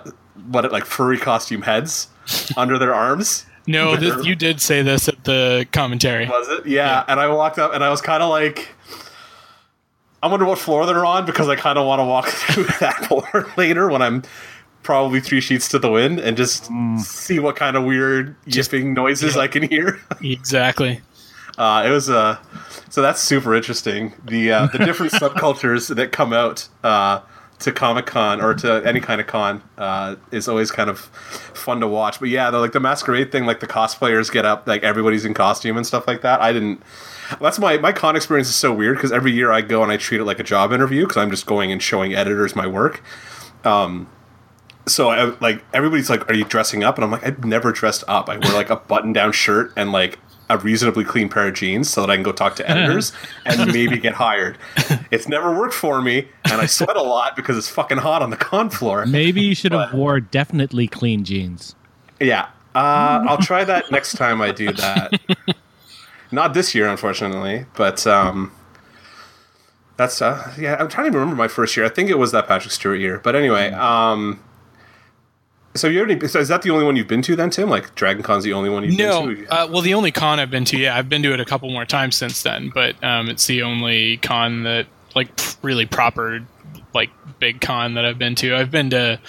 what 0.50 0.72
like 0.72 0.86
furry 0.86 1.18
costume 1.18 1.64
heads 1.64 2.08
under 2.58 2.80
their 2.80 2.94
arms. 2.94 3.46
No, 3.68 3.96
this, 3.98 4.26
you 4.26 4.36
did 4.36 4.62
say 4.62 4.82
this 4.82 5.08
at 5.08 5.24
the 5.26 5.68
commentary. 5.72 6.28
Was 6.28 6.48
it? 6.50 6.66
Yeah. 6.66 7.04
And 7.08 7.20
I 7.20 7.28
walked 7.28 7.60
up, 7.60 7.74
and 7.74 7.84
I 7.84 7.90
was 7.90 8.02
kind 8.02 8.24
of 8.24 8.30
like. 8.30 8.70
I 10.24 10.28
wonder 10.28 10.46
what 10.46 10.60
floor 10.60 10.86
they're 10.86 11.04
on 11.04 11.26
because 11.26 11.50
I 11.50 11.56
kind 11.56 11.80
of 11.80 11.88
want 11.88 12.00
to 12.00 12.04
walk 12.04 12.28
through 12.28 12.66
that 12.80 13.06
floor 13.06 13.52
later 13.58 13.90
when 13.90 14.04
I'm 14.04 14.22
probably 14.84 15.20
three 15.20 15.42
sheets 15.42 15.68
to 15.70 15.80
the 15.80 15.92
wind 15.92 16.20
and 16.20 16.36
just 16.36 16.70
see 17.00 17.40
what 17.40 17.56
kind 17.56 17.76
of 17.76 17.84
weird 17.84 18.36
yipping 18.46 18.94
noises 18.94 19.38
I 19.38 19.48
can 19.48 19.64
hear. 19.64 20.00
Exactly. 20.24 21.02
Uh, 21.58 21.84
it 21.86 21.90
was 21.90 22.10
uh, 22.10 22.38
so 22.90 23.02
that's 23.02 23.22
super 23.22 23.54
interesting. 23.56 24.14
The 24.26 24.52
uh, 24.52 24.68
the 24.68 24.78
different 24.86 25.12
subcultures 25.14 25.94
that 25.94 26.12
come 26.12 26.34
out 26.34 26.68
uh, 26.84 27.22
to 27.60 27.72
Comic 27.72 28.06
Con 28.06 28.42
or 28.42 28.54
to 28.56 28.82
any 28.86 29.00
kind 29.00 29.22
of 29.22 29.28
con 29.28 29.62
uh, 29.78 30.16
is 30.32 30.48
always 30.48 30.72
kind 30.72 30.90
of 30.90 31.00
fun 31.00 31.80
to 31.80 31.88
watch. 31.88 32.20
But 32.20 32.30
yeah, 32.30 32.50
the, 32.50 32.60
like 32.60 32.72
the 32.72 32.80
masquerade 32.80 33.32
thing, 33.32 33.46
like 33.46 33.60
the 33.60 33.68
cosplayers 33.68 34.32
get 34.32 34.46
up, 34.46 34.68
like 34.68 34.84
everybody's 34.84 35.26
in 35.26 35.34
costume 35.34 35.78
and 35.78 35.86
stuff 35.86 36.08
like 36.08 36.22
that. 36.22 36.42
I 36.42 36.54
didn't. 36.54 36.82
That's 37.40 37.60
my 37.60 37.78
my 37.78 37.92
con 37.92 38.16
experience 38.16 38.50
is 38.50 38.56
so 38.56 38.74
weird 38.74 38.98
because 38.98 39.12
every 39.12 39.32
year 39.32 39.52
I 39.52 39.62
go 39.62 39.84
and 39.84 39.92
I 39.92 39.98
treat 39.98 40.22
it 40.22 40.26
like 40.26 40.40
a 40.40 40.44
job 40.44 40.74
interview 40.74 41.04
because 41.04 41.18
I'm 41.18 41.30
just 41.30 41.46
going 41.46 41.72
and 41.72 41.82
showing 41.82 42.14
editors 42.14 42.56
my 42.56 42.68
work. 42.68 43.02
Um, 43.64 44.08
so 44.88 45.10
I, 45.10 45.36
like 45.40 45.64
everybody's 45.74 46.10
like, 46.10 46.30
"Are 46.30 46.34
you 46.34 46.46
dressing 46.46 46.84
up?" 46.84 46.98
And 46.98 47.06
I'm 47.06 47.12
like, 47.12 47.26
"I've 47.26 47.46
never 47.46 47.72
dressed 47.72 48.04
up. 48.08 48.30
I 48.30 48.38
wear 48.38 48.54
like 48.54 48.70
a 48.70 48.78
button-down 48.78 49.32
shirt 49.32 49.74
and 49.76 49.92
like 49.92 50.20
a 50.50 50.58
reasonably 50.58 51.06
clean 51.06 51.30
pair 51.30 51.48
of 51.48 51.54
jeans 51.54 51.90
so 51.90 52.02
that 52.02 52.10
I 52.10 52.16
can 52.16 52.24
go 52.24 52.32
talk 52.32 52.56
to 52.58 52.70
editors 52.70 53.14
and 53.46 53.72
maybe 53.74 53.98
get 53.98 54.14
hired." 54.14 54.58
It's 55.12 55.28
never 55.28 55.58
worked 55.58 55.74
for 55.74 56.02
me, 56.02 56.28
and 56.46 56.62
I 56.62 56.66
sweat 56.66 56.98
a 56.98 57.02
lot 57.02 57.36
because 57.36 57.58
it's 57.58 57.70
fucking 57.70 58.00
hot 58.00 58.22
on 58.22 58.30
the 58.30 58.38
con 58.38 58.70
floor. 58.70 59.06
Maybe 59.06 59.42
you 59.42 59.56
should 59.56 59.72
have 59.72 59.94
wore 59.94 60.20
definitely 60.20 60.88
clean 60.88 61.24
jeans. 61.24 61.76
Yeah, 62.20 62.50
uh, 62.76 63.26
I'll 63.28 63.38
try 63.38 63.64
that 63.64 63.92
next 63.92 64.14
time 64.14 64.42
I 64.42 64.52
do 64.52 64.72
that. 64.74 65.20
Not 66.32 66.54
this 66.54 66.74
year, 66.74 66.88
unfortunately, 66.88 67.66
but 67.76 68.08
um, 68.08 68.54
that's 69.98 70.22
uh, 70.22 70.54
yeah. 70.58 70.78
I'm 70.80 70.88
trying 70.88 71.12
to 71.12 71.18
remember 71.18 71.36
my 71.36 71.50
first 71.50 71.76
year. 71.76 71.86
I 71.86 71.90
think 71.90 72.10
it 72.10 72.18
was 72.18 72.32
that 72.32 72.48
Patrick 72.48 72.72
Stewart 72.72 73.00
year. 73.00 73.20
But 73.20 73.36
anyway, 73.36 73.72
um, 73.72 74.40
so 75.76 75.88
you 75.88 76.00
already 76.00 76.28
so 76.28 76.40
is 76.40 76.48
that 76.50 76.62
the 76.64 76.70
only 76.70 76.84
one 76.86 76.96
you've 76.96 77.08
been 77.08 77.22
to 77.24 77.36
then, 77.36 77.50
Tim? 77.50 77.70
Like 77.70 77.94
Dragon 77.96 78.24
Con's 78.24 78.44
the 78.44 78.54
only 78.54 78.70
one 78.70 78.84
you've 78.84 78.98
No, 78.98 79.28
been 79.28 79.46
to? 79.46 79.54
uh, 79.54 79.68
well, 79.68 79.82
the 79.82 79.94
only 79.94 80.12
con 80.12 80.40
I've 80.40 80.52
been 80.52 80.66
to, 80.66 80.78
yeah, 80.78 80.98
I've 80.98 81.10
been 81.10 81.24
to 81.24 81.34
it 81.34 81.40
a 81.40 81.46
couple 81.46 81.70
more 81.72 81.86
times 81.86 82.16
since 82.16 82.44
then, 82.44 82.72
but 82.74 83.02
um, 83.04 83.30
it's 83.30 83.46
the 83.48 83.62
only 83.64 84.18
con 84.18 84.64
that, 84.64 84.88
like, 85.16 85.30
really 85.62 85.86
proper, 85.86 86.40
like, 86.94 87.10
big 87.40 87.62
con 87.62 87.94
that 87.96 88.06
I've 88.06 88.18
been 88.20 88.36
to. 88.36 88.56
I've 88.56 88.72
been 88.72 88.90
to 88.92 89.20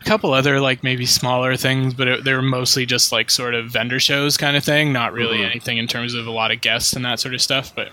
a 0.00 0.04
couple 0.04 0.32
other, 0.32 0.60
like, 0.60 0.82
maybe 0.82 1.04
smaller 1.06 1.56
things, 1.56 1.94
but 1.94 2.08
it, 2.08 2.24
they 2.24 2.32
were 2.34 2.42
mostly 2.42 2.86
just, 2.86 3.12
like, 3.12 3.30
sort 3.30 3.54
of 3.54 3.66
vendor 3.70 3.98
shows 4.00 4.36
kind 4.36 4.56
of 4.56 4.64
thing, 4.64 4.92
not 4.92 5.12
really 5.12 5.38
Mhm. 5.38 5.50
anything 5.50 5.78
in 5.78 5.86
terms 5.86 6.14
of 6.14 6.26
a 6.26 6.30
lot 6.30 6.50
of 6.50 6.60
guests 6.60 6.92
and 6.94 7.04
that 7.04 7.20
sort 7.20 7.34
of 7.34 7.40
stuff, 7.42 7.74
but 7.74 7.88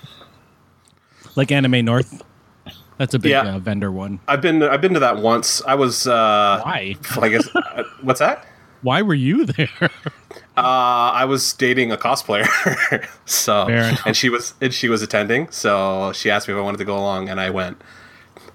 Like 1.35 1.51
Anime 1.51 1.83
North. 1.83 2.21
That's 2.97 3.13
a 3.13 3.19
big 3.19 3.31
Yeah. 3.31 3.55
uh, 3.55 3.59
vendor 3.59 3.91
one. 3.91 4.19
I've 4.27 4.41
been 4.41 4.61
I've 4.63 4.81
been 4.81 4.93
to 4.93 4.99
that 4.99 5.17
once. 5.17 5.61
I 5.65 5.75
was 5.75 6.07
uh, 6.07 6.61
Why? 6.63 6.95
I 7.21 7.29
guess 7.29 7.47
uh, 7.55 7.83
what's 8.01 8.19
that? 8.19 8.45
Why 8.81 9.01
were 9.01 9.13
you 9.15 9.45
there? 9.45 9.69
Uh, 10.55 11.09
I 11.15 11.25
was 11.25 11.51
dating 11.53 11.91
a 11.91 11.97
cosplayer, 11.97 12.45
so 13.25 13.67
and 14.05 14.15
she 14.15 14.29
was 14.29 14.53
and 14.61 14.71
she 14.71 14.87
was 14.87 15.01
attending. 15.01 15.49
So 15.49 16.11
she 16.13 16.29
asked 16.29 16.47
me 16.47 16.53
if 16.53 16.59
I 16.59 16.61
wanted 16.61 16.77
to 16.77 16.85
go 16.85 16.95
along, 16.95 17.27
and 17.29 17.39
I 17.41 17.49
went. 17.49 17.81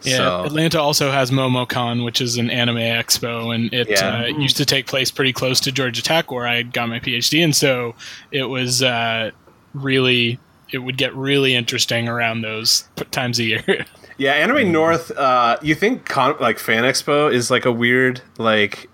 Yeah, 0.02 0.16
so, 0.18 0.44
Atlanta 0.44 0.80
also 0.80 1.10
has 1.10 1.32
MomoCon, 1.32 2.04
which 2.04 2.20
is 2.20 2.36
an 2.36 2.50
anime 2.50 2.76
expo, 2.76 3.52
and 3.52 3.74
it 3.74 3.90
Yeah. 3.90 4.22
uh, 4.22 4.26
used 4.26 4.56
to 4.58 4.64
take 4.64 4.86
place 4.86 5.10
pretty 5.10 5.32
close 5.32 5.58
to 5.60 5.72
Georgia 5.72 6.00
Tech, 6.00 6.30
where 6.30 6.46
I 6.46 6.62
got 6.62 6.88
my 6.88 7.00
PhD, 7.00 7.42
and 7.42 7.54
so 7.54 7.96
it 8.30 8.44
was 8.44 8.80
uh, 8.80 9.32
really 9.74 10.38
it 10.70 10.78
would 10.78 10.98
get 10.98 11.12
really 11.16 11.56
interesting 11.56 12.06
around 12.08 12.42
those 12.42 12.84
times 13.10 13.40
a 13.40 13.44
year. 13.44 13.86
Yeah, 14.18 14.32
Anime 14.32 14.72
North. 14.72 15.12
Uh, 15.12 15.58
you 15.62 15.76
think 15.76 16.04
con- 16.04 16.36
like 16.40 16.58
Fan 16.58 16.82
Expo 16.82 17.32
is 17.32 17.52
like 17.52 17.64
a 17.64 17.70
weird 17.72 18.20
like 18.36 18.90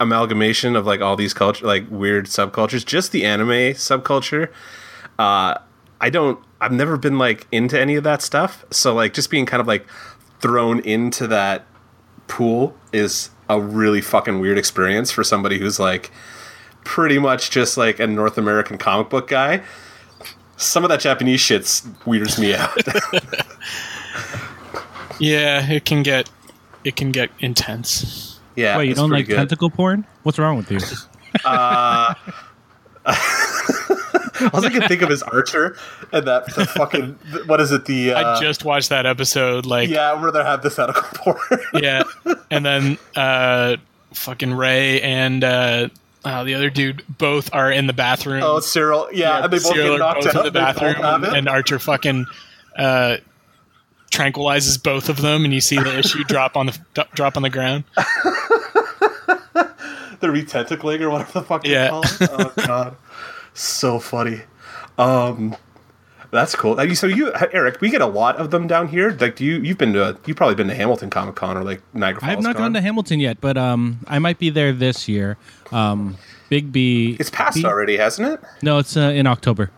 amalgamation 0.00 0.74
of 0.76 0.86
like 0.86 1.02
all 1.02 1.14
these 1.14 1.34
culture 1.34 1.66
like 1.66 1.84
weird 1.90 2.24
subcultures. 2.24 2.84
Just 2.84 3.12
the 3.12 3.24
anime 3.26 3.74
subculture. 3.74 4.48
Uh, 5.18 5.58
I 6.00 6.10
don't. 6.10 6.42
I've 6.58 6.72
never 6.72 6.96
been 6.96 7.18
like 7.18 7.46
into 7.52 7.78
any 7.78 7.96
of 7.96 8.04
that 8.04 8.22
stuff. 8.22 8.64
So 8.70 8.94
like 8.94 9.12
just 9.12 9.30
being 9.30 9.44
kind 9.44 9.60
of 9.60 9.66
like 9.66 9.86
thrown 10.40 10.80
into 10.80 11.26
that 11.26 11.66
pool 12.26 12.74
is 12.94 13.28
a 13.50 13.60
really 13.60 14.00
fucking 14.00 14.40
weird 14.40 14.56
experience 14.56 15.10
for 15.10 15.22
somebody 15.22 15.58
who's 15.58 15.78
like 15.78 16.10
pretty 16.84 17.18
much 17.18 17.50
just 17.50 17.76
like 17.76 18.00
a 18.00 18.06
North 18.06 18.38
American 18.38 18.78
comic 18.78 19.10
book 19.10 19.28
guy. 19.28 19.62
Some 20.56 20.82
of 20.82 20.88
that 20.88 21.00
Japanese 21.00 21.40
shit's 21.40 21.86
weirds 22.06 22.38
me 22.38 22.54
out. 22.54 22.74
yeah, 25.22 25.70
it 25.70 25.84
can 25.84 26.02
get 26.02 26.30
it 26.84 26.96
can 26.96 27.12
get 27.12 27.30
intense. 27.38 28.40
yeah, 28.56 28.76
Wait, 28.76 28.88
you 28.88 28.94
don't 28.94 29.10
like 29.10 29.26
good. 29.26 29.36
tentacle 29.36 29.70
porn? 29.70 30.06
What's 30.22 30.38
wrong 30.38 30.56
with 30.56 30.70
you? 30.70 30.78
All 34.52 34.64
I 34.64 34.70
can 34.70 34.82
think 34.88 35.02
of 35.02 35.10
is 35.10 35.22
Archer 35.24 35.76
and 36.12 36.26
that 36.26 36.46
the 36.54 36.66
fucking 36.66 37.18
what 37.46 37.60
is 37.60 37.72
it 37.72 37.84
the 37.86 38.12
uh, 38.12 38.36
I 38.36 38.40
just 38.40 38.64
watched 38.64 38.90
that 38.90 39.06
episode, 39.06 39.66
like 39.66 39.88
yeah 39.88 40.20
where 40.20 40.30
they 40.30 40.42
have 40.42 40.62
the 40.62 40.70
tentacle 40.70 41.02
porn. 41.14 41.60
yeah, 41.82 42.04
and 42.50 42.64
then 42.64 42.98
uh, 43.16 43.76
fucking 44.14 44.54
Ray 44.54 45.00
and 45.00 45.42
uh, 45.42 45.88
uh, 46.24 46.44
the 46.44 46.54
other 46.54 46.70
dude 46.70 47.04
both 47.08 47.52
are 47.52 47.72
in 47.72 47.86
the 47.88 47.92
bathroom. 47.92 48.42
oh, 48.44 48.60
Cyril, 48.60 49.08
yeah, 49.12 49.44
and 49.44 49.52
they 49.52 49.58
both 49.58 49.74
Cyril 49.74 49.84
get 49.84 49.94
are 49.94 49.98
knocked 49.98 50.24
both 50.24 50.36
out. 50.36 50.46
in 50.46 50.52
the 50.52 50.58
bathroom, 50.58 50.94
have 50.94 51.24
and 51.24 51.48
Archer 51.48 51.78
fucking 51.78 52.26
uh, 52.76 53.16
tranquilizes 54.12 54.80
both 54.82 55.08
of 55.08 55.20
them, 55.22 55.44
and 55.44 55.52
you 55.52 55.60
see 55.60 55.76
the 55.76 55.98
issue 56.00 56.22
drop 56.24 56.56
on 56.56 56.66
the 56.66 56.78
d- 56.94 57.02
drop 57.14 57.36
on 57.36 57.42
the 57.42 57.50
ground. 57.50 57.84
the 60.20 60.28
retentacling 60.28 61.00
or 61.00 61.10
whatever 61.10 61.32
the 61.32 61.42
fuck 61.42 61.66
Yeah. 61.66 61.84
they 61.84 61.88
call 61.90 62.02
it. 62.04 62.30
Oh 62.30 62.52
god, 62.66 62.96
so 63.54 63.98
funny. 63.98 64.40
Um, 64.98 65.56
that's 66.30 66.54
cool. 66.54 66.76
So 66.94 67.06
you, 67.06 67.32
Eric, 67.52 67.80
we 67.80 67.90
get 67.90 68.00
a 68.00 68.06
lot 68.06 68.36
of 68.36 68.50
them 68.50 68.66
down 68.66 68.88
here. 68.88 69.10
Like, 69.20 69.36
do 69.36 69.44
you? 69.44 69.56
You've 69.60 69.78
been 69.78 69.92
to? 69.94 70.16
You've 70.26 70.36
probably 70.36 70.54
been 70.54 70.68
to 70.68 70.74
Hamilton 70.74 71.10
Comic 71.10 71.34
Con 71.34 71.56
or 71.56 71.64
like 71.64 71.82
Niagara 71.94 72.20
Falls. 72.20 72.28
I 72.28 72.30
have 72.34 72.42
not 72.42 72.54
Con. 72.56 72.64
gone 72.66 72.74
to 72.74 72.80
Hamilton 72.80 73.20
yet, 73.20 73.38
but 73.40 73.56
um, 73.58 73.98
I 74.06 74.18
might 74.18 74.38
be 74.38 74.48
there 74.50 74.72
this 74.72 75.08
year. 75.08 75.36
Um, 75.72 76.16
Big 76.48 76.70
B. 76.72 77.16
It's 77.18 77.30
passed 77.30 77.56
B- 77.56 77.64
already, 77.64 77.96
hasn't 77.96 78.28
it? 78.28 78.40
No, 78.62 78.78
it's 78.78 78.96
uh, 78.96 79.00
in 79.00 79.26
October. 79.26 79.70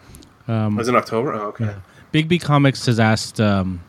Was 0.47 0.89
it 0.89 0.91
in 0.93 0.97
October? 0.97 1.33
Oh, 1.33 1.47
okay. 1.49 1.75
Big 2.13 2.29
B 2.29 2.39
Comics 2.39 2.87
has 2.87 3.01
asked 3.01 3.41
um, 3.41 3.81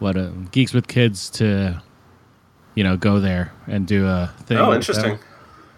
what 0.00 0.16
uh, 0.16 0.30
Geeks 0.50 0.72
with 0.72 0.88
Kids 0.88 1.30
to, 1.30 1.80
you 2.74 2.84
know, 2.84 2.96
go 2.96 3.20
there 3.20 3.52
and 3.66 3.86
do 3.86 4.06
a 4.06 4.32
thing. 4.44 4.58
Oh, 4.58 4.74
interesting. 4.74 5.16
them. 5.16 5.20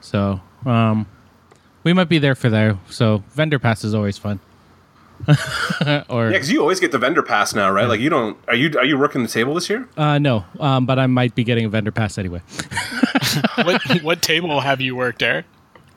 So, 0.00 0.40
um, 0.64 1.06
we 1.85 1.92
might 1.92 2.08
be 2.08 2.18
there 2.18 2.35
for 2.35 2.48
there. 2.48 2.78
So, 2.88 3.22
vendor 3.30 3.58
pass 3.58 3.85
is 3.85 3.94
always 3.94 4.18
fun. 4.18 4.40
or 6.08 6.26
Yeah, 6.26 6.30
because 6.30 6.50
you 6.50 6.61
always 6.61 6.80
get 6.80 6.90
the 6.90 6.98
vendor 6.98 7.22
pass 7.22 7.54
now, 7.54 7.70
right? 7.70 7.87
Like 7.87 8.00
you 8.00 8.11
don't. 8.11 8.37
Are 8.48 8.56
you 8.56 8.76
are 8.76 8.85
you 8.85 8.98
working 8.98 9.22
the 9.22 9.28
table 9.28 9.54
this 9.54 9.70
year? 9.70 9.88
uh, 9.96 10.18
no, 10.18 10.44
um, 10.58 10.85
but 10.85 10.98
I 10.98 11.06
might 11.06 11.37
be 11.37 11.44
getting 11.44 11.64
a 11.64 11.68
vendor 11.68 11.92
pass 11.92 12.18
anyway. 12.18 12.40
what 13.62 14.02
what 14.02 14.22
table 14.22 14.61
have 14.61 14.80
you 14.80 14.96
worked, 14.96 15.22
Eric? 15.22 15.46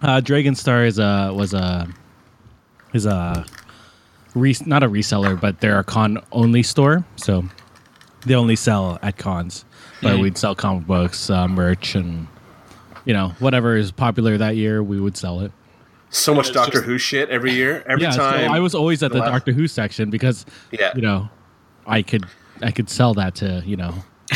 Uh, 0.03 0.19
Dragon 0.19 0.53
Star 0.53 0.85
is 0.85 0.99
a 0.99 1.33
was 1.33 1.55
a 1.55 1.88
is 2.93 3.07
a 3.07 3.45
re- 4.35 4.55
not 4.65 4.83
a 4.83 4.88
reseller, 4.88 5.39
but 5.39 5.59
they're 5.59 5.79
a 5.79 5.83
con 5.83 6.21
only 6.31 6.61
store. 6.61 7.03
So 7.15 7.45
they 8.25 8.35
only 8.35 8.55
sell 8.55 8.97
at 9.01 9.17
cons, 9.17 9.65
but 10.01 10.15
Mm. 10.17 10.21
we'd 10.21 10.38
sell 10.38 10.55
comic 10.55 10.85
books, 10.88 11.29
uh, 11.29 11.47
merch, 11.47 11.95
and 11.95 12.27
you 13.05 13.13
know 13.13 13.29
whatever 13.39 13.75
is 13.77 13.91
popular 13.91 14.38
that 14.38 14.55
year, 14.55 14.81
we 14.83 14.99
would 14.99 15.15
sell 15.17 15.39
it. 15.41 15.51
So 16.09 16.33
much 16.33 16.53
Doctor 16.53 16.73
just- 16.79 16.85
Who 16.85 16.97
shit 16.97 17.29
every 17.29 17.53
year. 17.53 17.83
Every 17.88 18.03
yeah, 18.03 18.11
time. 18.11 18.47
so 18.47 18.53
I 18.53 18.59
was 18.59 18.73
always 18.73 19.03
at 19.03 19.11
the 19.11 19.17
la- 19.19 19.25
Doctor 19.29 19.51
Who 19.51 19.67
section 19.67 20.09
because 20.09 20.45
Yeah. 20.71 20.91
you 20.95 21.01
know 21.01 21.29
I 21.85 22.01
could 22.01 22.25
I 22.61 22.71
could 22.71 22.89
sell 22.89 23.13
that 23.15 23.35
to 23.35 23.61
you 23.65 23.75
know 23.75 23.93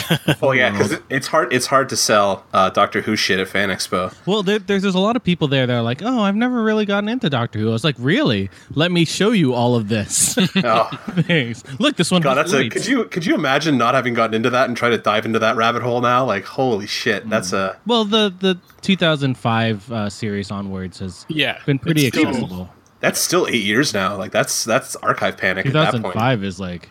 Oh 0.41 0.52
yeah, 0.52 0.72
because 0.72 0.91
it, 0.93 1.04
it's 1.10 1.28
hard. 1.28 1.54
It's 1.54 1.65
hard 1.67 1.89
to 1.89 1.98
sell 1.98 2.45
uh, 2.54 2.69
Doctor 2.69 3.02
Who 3.02 3.15
shit 3.15 3.39
at 3.39 3.48
Fan 3.48 3.69
Expo. 3.69 4.13
Well, 4.26 4.43
there, 4.43 4.60
there's 4.60 4.82
there's 4.84 4.95
a 4.95 5.00
lot 5.00 5.15
of 5.15 5.24
people 5.24 5.48
there 5.48 5.67
that 5.67 5.74
are 5.74 5.82
like, 5.82 6.02
oh, 6.04 6.22
I've 6.22 6.36
never 6.36 6.63
really 6.63 6.86
gotten 6.86 7.10
into 7.10 7.30
Doctor 7.30 7.60
Who. 7.60 7.69
I 7.69 7.72
was 7.74 7.84
like, 7.84 7.95
really? 8.00 8.50
Let 8.74 8.91
me 8.91 9.06
show 9.06 9.32
you 9.32 9.54
all 9.54 9.76
of 9.76 9.89
this. 9.89 10.38
Oh 10.63 10.86
Things. 11.28 11.63
Look, 11.80 11.95
this 11.95 12.12
one. 12.12 12.22
god, 12.22 12.36
that's 12.36 12.54
a. 12.54 12.69
Could 12.69 12.86
you 12.88 13.06
could 13.06 13.26
you 13.26 13.36
imagine 13.36 13.78
not 13.78 13.93
having 13.95 14.13
gotten 14.13 14.34
into 14.34 14.50
that 14.50 14.67
and 14.67 14.78
try 14.78 14.89
to 14.89 14.98
dive 14.98 15.26
into 15.26 15.39
that 15.39 15.56
rabbit 15.56 15.82
hole 15.82 16.02
now? 16.02 16.26
Like 16.26 16.45
holy 16.45 16.88
shit, 16.88 17.30
that's 17.30 17.54
a. 17.54 17.78
Well, 17.86 18.06
the 18.06 18.34
the 18.39 18.60
2005 18.82 19.91
uh, 19.91 20.10
series 20.10 20.52
onwards 20.52 21.00
has 21.00 21.26
Yeah, 21.30 21.60
been 21.65 21.80
pretty 21.80 22.06
it's 22.08 22.15
still- 22.17 22.28
accessible. 22.30 22.69
That's 23.02 23.19
still 23.19 23.48
eight 23.48 23.63
years 23.63 23.93
now. 23.93 24.17
Like 24.17 24.32
that's 24.32 24.65
that's 24.65 24.95
archive 24.98 25.38
panic 25.38 25.65
at 25.67 25.74
that 25.74 25.91
point. 25.91 26.04
2005 26.04 26.43
is 26.43 26.60
like 26.60 26.89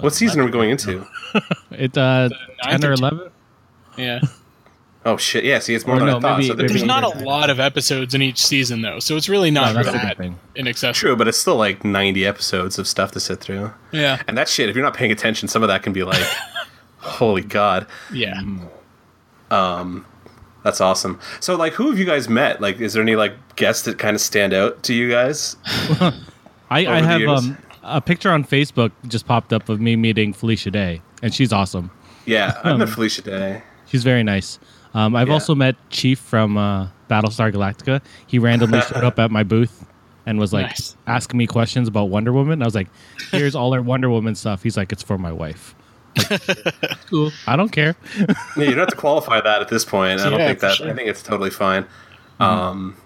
What 0.00 0.14
season 0.14 0.40
are 0.40 0.44
we 0.44 0.50
going 0.50 0.70
into? 0.70 1.06
it 1.70 1.96
uh, 1.98 2.28
ninth 2.64 2.80
10 2.82 2.84
or 2.84 2.90
or 2.90 2.92
11. 2.94 3.30
Yeah, 3.96 4.20
Oh 5.04 5.16
shit, 5.16 5.44
yeah. 5.44 5.58
See, 5.60 5.74
it's 5.74 5.86
more 5.86 5.96
Or 5.96 6.00
than 6.00 6.08
no, 6.08 6.18
I 6.18 6.20
thought. 6.20 6.36
maybe- 6.38 6.48
so 6.48 6.54
they're 6.54 6.64
maybe- 6.64 6.74
there's 6.80 6.86
not 6.86 7.02
a 7.04 7.18
lot 7.24 7.50
of 7.50 7.58
episodes 7.60 8.14
in 8.14 8.20
each 8.22 8.44
season 8.44 8.82
though, 8.82 8.98
so 9.00 9.16
it's 9.16 9.28
really 9.28 9.50
not 9.50 9.68
No, 9.68 9.82
that's 9.82 9.86
the 9.86 9.92
that 9.92 10.16
good 10.16 10.24
thing. 10.24 10.38
inaccessible. 10.54 10.94
True, 11.08 11.16
but 11.16 11.26
it's 11.28 11.38
still 11.38 11.56
like 11.56 11.84
90 11.84 12.26
episodes 12.26 12.78
of 12.78 12.86
stuff 12.86 13.12
to 13.12 13.20
sit 13.20 13.40
through. 13.40 13.72
Yeah, 13.92 14.20
And 14.28 14.36
that 14.36 14.48
shit, 14.48 14.68
if 14.68 14.76
you're 14.76 14.84
not 14.84 14.94
paying 14.94 15.10
attention, 15.12 15.48
some 15.48 15.62
of 15.62 15.68
that 15.68 15.82
can 15.82 15.92
be 15.92 16.02
like, 16.02 16.22
holy 16.98 17.42
god, 17.42 17.86
yeah. 18.12 18.40
Um, 19.50 20.04
that's 20.62 20.80
awesome. 20.80 21.18
So, 21.40 21.56
like, 21.56 21.72
who 21.74 21.88
have 21.90 21.98
you 21.98 22.04
guys 22.04 22.28
met? 22.28 22.60
Like, 22.60 22.80
is 22.80 22.92
there 22.92 23.02
any 23.02 23.16
like 23.16 23.32
guests 23.56 23.84
that 23.84 23.98
kind 23.98 24.14
of 24.14 24.20
stand 24.20 24.52
out 24.52 24.82
to 24.84 24.94
you 24.94 25.10
guys? 25.10 25.56
I, 26.70 26.86
I 26.86 27.00
have 27.02 27.22
um, 27.22 27.56
a 27.96 28.00
picture 28.00 28.30
on 28.30 28.44
Facebook 28.44 28.92
just 29.06 29.26
popped 29.26 29.52
up 29.52 29.68
of 29.68 29.80
me 29.80 29.96
meeting 29.96 30.32
Felicia 30.32 30.70
Day, 30.70 31.02
and 31.22 31.34
she's 31.34 31.52
awesome. 31.52 31.90
Yeah, 32.26 32.58
I 32.64 32.76
met 32.76 32.88
Felicia 32.88 33.22
Day. 33.22 33.62
She's 33.86 34.04
very 34.04 34.22
nice. 34.22 34.58
Um, 34.94 35.14
I've 35.16 35.28
Yeah. 35.28 35.34
also 35.34 35.54
met 35.54 35.76
Chief 35.90 36.18
from 36.18 36.56
uh, 36.56 36.88
Battlestar 37.10 37.52
Galactica. 37.52 38.00
He 38.26 38.38
randomly 38.38 38.80
showed 38.82 39.04
up 39.04 39.18
at 39.18 39.30
my 39.30 39.42
booth 39.42 39.84
and 40.26 40.38
was 40.38 40.52
like 40.52 40.66
Nice. 40.66 40.96
asking 41.06 41.38
me 41.38 41.46
questions 41.46 41.88
about 41.88 42.04
Wonder 42.10 42.32
Woman. 42.32 42.62
I 42.62 42.64
was 42.66 42.74
like, 42.74 42.88
"Here's 43.30 43.54
all 43.54 43.72
our 43.74 43.82
Wonder 43.82 44.10
Woman 44.10 44.34
stuff." 44.34 44.62
He's 44.62 44.76
like, 44.76 44.92
"It's 44.92 45.02
for 45.02 45.16
my 45.18 45.32
wife." 45.32 45.74
Like, 46.30 46.40
cool. 47.10 47.30
I 47.46 47.56
don't 47.56 47.70
care. 47.70 47.96
Yeah, 48.18 48.26
you 48.56 48.66
don't 48.70 48.78
have 48.78 48.88
to 48.88 48.96
qualify 48.96 49.40
that 49.40 49.60
at 49.62 49.68
this 49.68 49.84
point. 49.84 50.20
I 50.20 50.24
don't 50.30 50.38
Yeah, 50.40 50.48
think 50.48 50.60
that. 50.60 50.74
sure. 50.76 50.90
I 50.90 50.94
think 50.94 51.08
it's 51.08 51.22
totally 51.22 51.50
fine. 51.50 51.86
Um, 52.40 52.96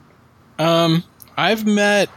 I've 0.58 1.64
met. 1.66 2.08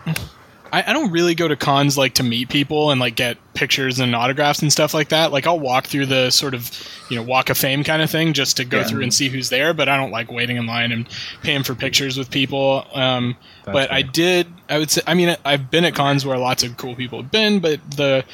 I, 0.76 0.84
I 0.90 0.94
don't 0.94 1.12
really 1.12 1.36
go 1.36 1.48
to 1.48 1.56
cons 1.56 1.98
like 1.98 2.16
to 2.16 2.24
meet 2.24 2.50
people 2.50 2.92
and 2.92 3.00
like 3.00 3.16
get 3.16 3.38
pictures 3.54 4.00
and 4.00 4.14
autographs 4.14 4.62
and 4.62 4.72
stuff 4.72 4.94
like 4.94 5.10
that. 5.10 5.32
Like 5.32 5.48
I'll 5.48 5.60
walk 5.60 5.88
through 5.88 6.08
the 6.08 6.30
sort 6.32 6.54
of 6.54 6.70
you 7.10 7.16
know 7.16 7.24
walk 7.24 7.50
of 7.50 7.58
fame 7.58 7.84
kind 7.84 8.02
of 8.02 8.10
thing 8.10 8.34
just 8.34 8.58
to 8.58 8.66
go 8.66 8.80
Yeah. 8.80 8.84
through 8.84 9.04
and 9.04 9.14
see 9.14 9.30
who's 9.30 9.50
there. 9.50 9.74
But 9.74 9.88
I 9.88 9.96
don't 9.96 10.12
like 10.12 10.32
waiting 10.32 10.58
in 10.58 10.66
line 10.66 10.92
and 10.92 11.08
paying 11.44 11.64
for 11.64 11.76
pictures 11.76 12.18
with 12.18 12.30
people. 12.30 12.86
Um, 12.94 13.38
but 13.64 13.90
I 13.92 14.02
did. 14.02 14.48
I 14.70 14.78
would 14.80 14.92
say. 14.92 15.02
I 15.08 15.14
mean, 15.14 15.36
I've 15.46 15.72
been 15.72 15.86
at 15.86 15.96
cons 15.96 16.26
where 16.26 16.38
lots 16.38 16.64
of 16.64 16.76
cool 16.78 16.96
people 16.96 17.22
have 17.22 17.32
been, 17.32 17.60
but 17.60 17.80
the 17.92 18.26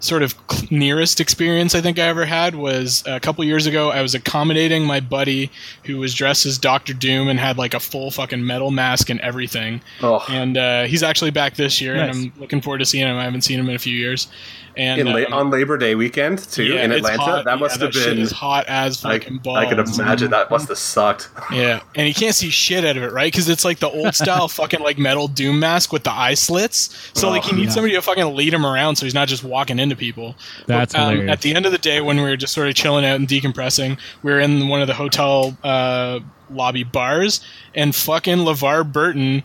sort 0.00 0.22
of 0.22 0.34
nearest 0.70 1.20
experience 1.20 1.74
I 1.74 1.80
think 1.80 1.98
I 1.98 2.02
ever 2.02 2.24
had 2.24 2.54
was 2.54 3.02
a 3.06 3.20
couple 3.20 3.44
years 3.44 3.66
ago. 3.66 3.90
I 3.90 4.02
was 4.02 4.14
accommodating 4.14 4.84
my 4.84 5.00
buddy 5.00 5.50
who 5.84 5.98
was 5.98 6.14
dressed 6.14 6.46
as 6.46 6.58
Doctor 6.58 6.92
Doom 6.92 7.28
and 7.28 7.38
had 7.40 7.56
like 7.58 7.74
a 7.74 7.80
full 7.80 8.10
fucking 8.10 8.44
metal 8.46 8.70
mask 8.70 9.10
and 9.10 9.20
everything. 9.20 9.80
oh, 10.02 10.24
And 10.28 10.56
uh, 10.56 10.84
he's 10.84 11.02
actually 11.02 11.30
back 11.30 11.54
this 11.56 11.80
year, 11.80 11.96
Nice. 11.96 12.14
and 12.16 12.32
I'm 12.34 12.40
looking 12.40 12.60
forward 12.60 12.78
to 12.78 12.84
seeing 12.86 13.06
him. 13.06 13.16
I 13.16 13.24
haven't 13.24 13.42
seen 13.42 13.58
him 13.58 13.68
in 13.68 13.74
a 13.76 13.78
few 13.78 13.96
years. 13.96 14.28
And 14.76 15.00
in 15.00 15.06
la- 15.06 15.18
um, 15.26 15.32
on 15.32 15.50
Labor 15.50 15.78
Day 15.78 15.94
weekend 15.94 16.40
too 16.40 16.64
yeah, 16.64 16.82
in 16.82 16.90
Atlanta. 16.90 17.22
hot. 17.22 17.44
That 17.44 17.52
Yeah, 17.52 17.60
must 17.60 17.80
have 17.80 17.94
shit 17.94 18.06
been. 18.06 18.18
is 18.18 18.32
hot 18.32 18.66
as 18.66 19.04
I, 19.04 19.20
fucking 19.20 19.38
balls. 19.38 19.58
I 19.58 19.66
could 19.68 19.78
imagine 19.78 20.32
that 20.32 20.50
must 20.50 20.66
have 20.68 20.78
sucked. 20.78 21.30
Yeah, 21.52 21.80
and 21.94 22.08
you 22.08 22.14
can't 22.14 22.34
see 22.34 22.50
shit 22.50 22.84
out 22.84 22.96
of 22.96 23.04
it, 23.04 23.12
right? 23.12 23.30
Because 23.30 23.48
it's 23.48 23.64
like 23.64 23.78
the 23.78 23.88
old 23.88 24.16
style 24.16 24.48
fucking 24.48 24.80
like 24.80 24.98
metal 24.98 25.28
doom 25.28 25.60
mask 25.60 25.92
with 25.92 26.02
the 26.02 26.10
eye 26.10 26.34
slits. 26.34 26.90
So 27.14 27.30
like 27.30 27.44
he 27.44 27.52
Oh, 27.52 27.54
needs 27.56 27.66
yeah. 27.68 27.74
somebody 27.74 27.94
to 27.94 28.02
fucking 28.02 28.34
lead 28.34 28.52
him 28.52 28.66
around, 28.66 28.96
so 28.96 29.06
he's 29.06 29.14
not 29.14 29.28
just 29.28 29.44
walking 29.44 29.78
into 29.78 29.93
people. 29.96 30.36
That's 30.66 30.94
But, 30.94 31.18
um. 31.18 31.28
At 31.28 31.42
the 31.42 31.54
end 31.54 31.66
of 31.66 31.72
the 31.72 31.78
day, 31.78 32.00
when 32.00 32.16
we 32.16 32.22
were 32.22 32.36
just 32.36 32.52
sort 32.52 32.68
of 32.68 32.74
chilling 32.74 33.04
out 33.04 33.16
and 33.16 33.28
decompressing, 33.28 33.98
we 34.22 34.32
were 34.32 34.40
in 34.40 34.68
one 34.68 34.80
of 34.80 34.86
the 34.86 34.94
hotel 34.94 35.56
uh, 35.62 36.20
lobby 36.50 36.84
bars, 36.84 37.40
and 37.74 37.94
fucking 37.94 38.38
LeVar 38.38 38.92
Burton 38.92 39.42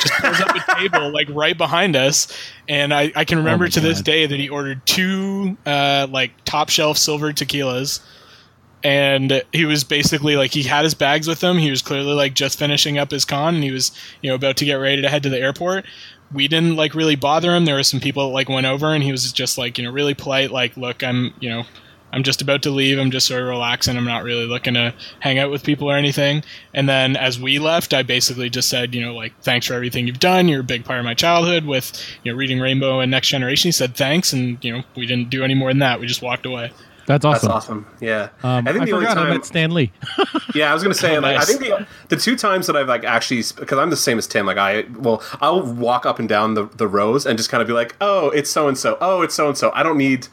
just 0.00 0.14
pulls 0.14 0.40
up 0.40 0.56
a 0.56 0.74
table 0.76 1.10
like 1.10 1.28
right 1.30 1.56
behind 1.56 1.96
us. 1.96 2.28
And 2.68 2.92
i, 2.94 3.12
I 3.14 3.24
can 3.24 3.38
remember 3.38 3.66
Oh 3.66 3.68
to 3.68 3.80
this 3.80 4.00
day 4.00 4.26
that 4.26 4.38
he 4.38 4.48
ordered 4.48 4.84
two 4.86 5.56
uh, 5.66 6.06
like 6.10 6.32
top 6.44 6.68
shelf 6.68 6.98
silver 6.98 7.32
tequilas. 7.32 8.00
And 8.82 9.42
he 9.52 9.64
was 9.64 9.82
basically 9.82 10.36
like 10.36 10.50
he 10.50 10.62
had 10.62 10.84
his 10.84 10.92
bags 10.92 11.26
with 11.26 11.42
him. 11.42 11.56
He 11.56 11.70
was 11.70 11.80
clearly 11.80 12.12
like 12.12 12.34
just 12.34 12.58
finishing 12.58 12.98
up 12.98 13.10
his 13.10 13.24
con 13.24 13.54
and 13.54 13.64
he 13.64 13.70
was 13.70 13.92
you 14.20 14.28
know 14.28 14.34
about 14.34 14.58
to 14.58 14.66
get 14.66 14.74
ready 14.74 15.00
to 15.00 15.08
head 15.08 15.22
to 15.22 15.30
the 15.30 15.38
airport 15.38 15.86
we 16.34 16.48
didn't 16.48 16.76
like 16.76 16.94
really 16.94 17.16
bother 17.16 17.54
him. 17.54 17.64
There 17.64 17.76
were 17.76 17.82
some 17.82 18.00
people 18.00 18.26
that 18.28 18.34
like 18.34 18.48
went 18.48 18.66
over 18.66 18.92
and 18.92 19.02
he 19.02 19.12
was 19.12 19.32
just 19.32 19.56
like 19.56 19.78
you 19.78 19.84
know 19.84 19.92
really 19.92 20.14
polite 20.14 20.50
like 20.50 20.76
look 20.76 21.02
i'm 21.02 21.32
you 21.40 21.48
know 21.48 21.64
i'm 22.12 22.22
just 22.22 22.42
about 22.42 22.62
to 22.62 22.70
leave. 22.70 22.98
I'm 22.98 23.10
just 23.10 23.26
sort 23.26 23.42
of 23.42 23.48
relaxing. 23.48 23.96
I'm 23.96 24.04
not 24.04 24.24
really 24.24 24.46
looking 24.46 24.74
to 24.74 24.94
hang 25.20 25.38
out 25.38 25.50
with 25.50 25.64
people 25.64 25.90
or 25.90 25.96
anything. 25.96 26.42
And 26.72 26.88
then 26.88 27.16
as 27.16 27.40
we 27.40 27.58
left 27.58 27.94
i 27.94 28.02
basically 28.02 28.50
just 28.50 28.68
said 28.68 28.94
you 28.94 29.00
know 29.00 29.14
like 29.14 29.32
thanks 29.40 29.66
for 29.66 29.74
everything 29.74 30.06
you've 30.06 30.18
done. 30.18 30.48
You're 30.48 30.60
a 30.60 30.64
big 30.64 30.84
part 30.84 30.98
of 30.98 31.04
my 31.04 31.14
childhood 31.14 31.64
with 31.64 31.92
you 32.24 32.32
know 32.32 32.36
reading 32.36 32.60
rainbow 32.60 33.00
and 33.00 33.10
next 33.10 33.28
generation. 33.28 33.68
He 33.68 33.72
said 33.72 33.94
thanks. 33.94 34.32
And 34.32 34.62
you 34.64 34.72
know 34.72 34.82
we 34.96 35.06
didn't 35.06 35.30
do 35.30 35.44
any 35.44 35.54
more 35.54 35.70
than 35.70 35.78
that. 35.78 36.00
We 36.00 36.06
just 36.06 36.22
walked 36.22 36.46
away 36.46 36.72
That's 37.06 37.24
awesome. 37.24 37.48
That's 37.48 37.64
awesome. 37.64 37.86
Yeah, 38.00 38.28
Um, 38.42 38.66
I, 38.66 38.72
the 38.72 38.78
only 38.80 38.90
forgot 38.92 39.10
I 39.10 39.14
time- 39.24 39.30
met 39.30 39.44
Stan 39.44 39.72
Lee. 39.72 39.92
Yeah, 40.54 40.70
I 40.70 40.74
was 40.74 40.82
gonna 40.84 40.94
say, 40.94 41.16
Oh, 41.16 41.20
like, 41.20 41.36
nice. 41.36 41.42
I 41.42 41.44
think 41.58 41.60
the 41.60 41.86
the 42.08 42.16
two 42.16 42.36
times 42.36 42.66
that 42.68 42.76
I've 42.76 42.86
like 42.88 43.04
actually 43.04 43.42
because 43.56 43.76
I'm 43.78 43.90
the 43.90 43.96
same 43.96 44.18
as 44.18 44.26
Tim. 44.28 44.46
Like, 44.46 44.56
I 44.56 44.84
well, 44.96 45.22
I'll 45.40 45.62
walk 45.62 46.06
up 46.06 46.18
and 46.20 46.28
down 46.28 46.54
the 46.54 46.66
the 46.66 46.86
rows 46.86 47.26
and 47.26 47.36
just 47.36 47.50
kind 47.50 47.60
of 47.60 47.66
be 47.66 47.74
like, 47.74 47.96
oh, 48.00 48.30
it's 48.30 48.50
so 48.50 48.68
and 48.68 48.78
so. 48.78 48.96
Oh, 49.00 49.22
it's 49.22 49.34
so 49.34 49.48
and 49.48 49.58
so. 49.58 49.72
I 49.74 49.82
don't 49.82 49.98
need 49.98 50.28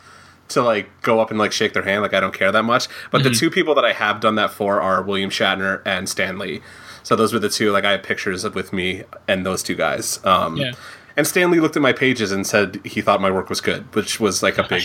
to 0.49 0.61
like 0.61 0.89
go 1.01 1.19
up 1.19 1.29
and 1.31 1.39
like 1.39 1.51
shake 1.51 1.73
their 1.73 1.81
hand. 1.83 2.01
Like, 2.03 2.13
I 2.13 2.19
don't 2.19 2.33
care 2.33 2.51
that 2.51 2.63
much. 2.63 2.87
But 3.09 3.21
Mm-hmm. 3.21 3.29
the 3.31 3.35
two 3.35 3.49
people 3.49 3.73
that 3.75 3.85
I 3.85 3.93
have 3.93 4.19
done 4.19 4.35
that 4.35 4.51
for 4.51 4.79
are 4.79 5.01
William 5.01 5.29
Shatner 5.31 5.81
and 5.85 6.07
Stan 6.07 6.37
Lee. 6.37 6.61
So 7.03 7.15
those 7.15 7.33
were 7.33 7.39
the 7.39 7.49
two. 7.49 7.71
Like, 7.71 7.83
I 7.85 7.93
have 7.93 8.03
pictures 8.03 8.43
of 8.43 8.53
with 8.53 8.71
me 8.73 9.03
and 9.27 9.43
those 9.45 9.63
two 9.63 9.75
guys. 9.75 10.19
Um, 10.23 10.57
Yeah. 10.57 10.73
And 11.17 11.25
Stan 11.27 11.49
Lee 11.51 11.59
looked 11.59 11.75
at 11.75 11.81
my 11.81 11.93
pages 11.93 12.31
and 12.31 12.45
said 12.45 12.79
he 12.85 13.01
thought 13.01 13.19
my 13.21 13.31
work 13.31 13.49
was 13.49 13.59
good, 13.59 13.93
which 13.95 14.19
was 14.19 14.43
like 14.43 14.57
a 14.59 14.63
big 14.63 14.83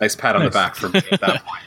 Nice. 0.00 0.14
nice 0.14 0.16
pat 0.16 0.36
on 0.36 0.42
Nice. 0.42 0.52
the 0.52 0.58
back 0.58 0.74
for 0.76 0.88
me 0.88 1.00
at 1.12 1.20
that 1.20 1.44
point. 1.44 1.62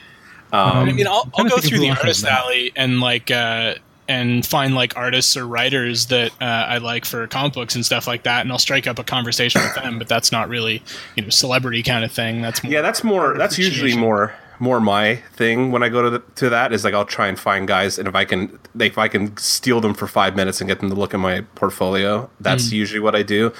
I 0.54 0.92
mean, 0.92 1.08
I'll, 1.08 1.30
I'll 1.36 1.50
go 1.50 1.58
through 1.58 1.80
the 1.80 1.90
artist 1.90 2.24
met. 2.24 2.32
alley 2.32 2.72
and 2.76 3.00
like 3.00 3.32
uh, 3.32 3.76
and 4.08 4.46
find 4.46 4.76
like 4.76 4.96
artists 4.96 5.36
or 5.36 5.48
writers 5.48 6.08
that 6.08 6.32
uh, 6.42 6.44
I 6.46 6.78
like 6.78 7.06
for 7.06 7.26
comic 7.28 7.54
books 7.54 7.74
and 7.76 7.86
stuff 7.86 8.06
like 8.06 8.24
that, 8.24 8.42
and 8.42 8.52
I'll 8.52 8.60
strike 8.60 8.86
up 8.86 9.00
a 9.00 9.04
conversation 9.04 9.62
with 9.62 9.74
them. 9.76 9.98
But 9.98 10.08
that's 10.08 10.32
not 10.32 10.50
really 10.50 10.84
you 11.16 11.24
know 11.24 11.30
celebrity 11.30 11.82
kind 11.82 12.04
of 12.06 12.12
thing. 12.12 12.42
That's 12.42 12.64
more, 12.64 12.72
Yeah, 12.74 12.82
that's 12.82 13.04
more. 13.04 13.36
That's 13.38 13.58
usually 13.58 13.96
more 13.98 14.34
more 14.60 14.80
my 14.80 15.16
thing 15.34 15.72
when 15.72 15.82
I 15.84 15.90
go 15.90 16.04
to 16.04 16.10
the, 16.12 16.20
to 16.36 16.50
that 16.50 16.72
is 16.72 16.84
like 16.86 16.94
I'll 16.94 17.04
try 17.06 17.28
and 17.28 17.40
find 17.40 17.68
guys, 17.68 17.98
and 17.98 18.08
if 18.08 18.14
I 18.14 18.24
can, 18.24 18.60
if 18.80 18.98
I 19.00 19.08
can 19.08 19.36
steal 19.38 19.82
them 19.82 19.94
for 19.96 20.06
five 20.08 20.36
minutes 20.36 20.62
and 20.62 20.68
get 20.68 20.80
them 20.80 20.90
to 20.90 20.96
look 20.96 21.14
at 21.16 21.20
my 21.20 21.42
portfolio, 21.56 22.30
that's 22.40 22.72
usually 22.72 23.00
what 23.00 23.16
I 23.16 23.24
do. 23.24 23.52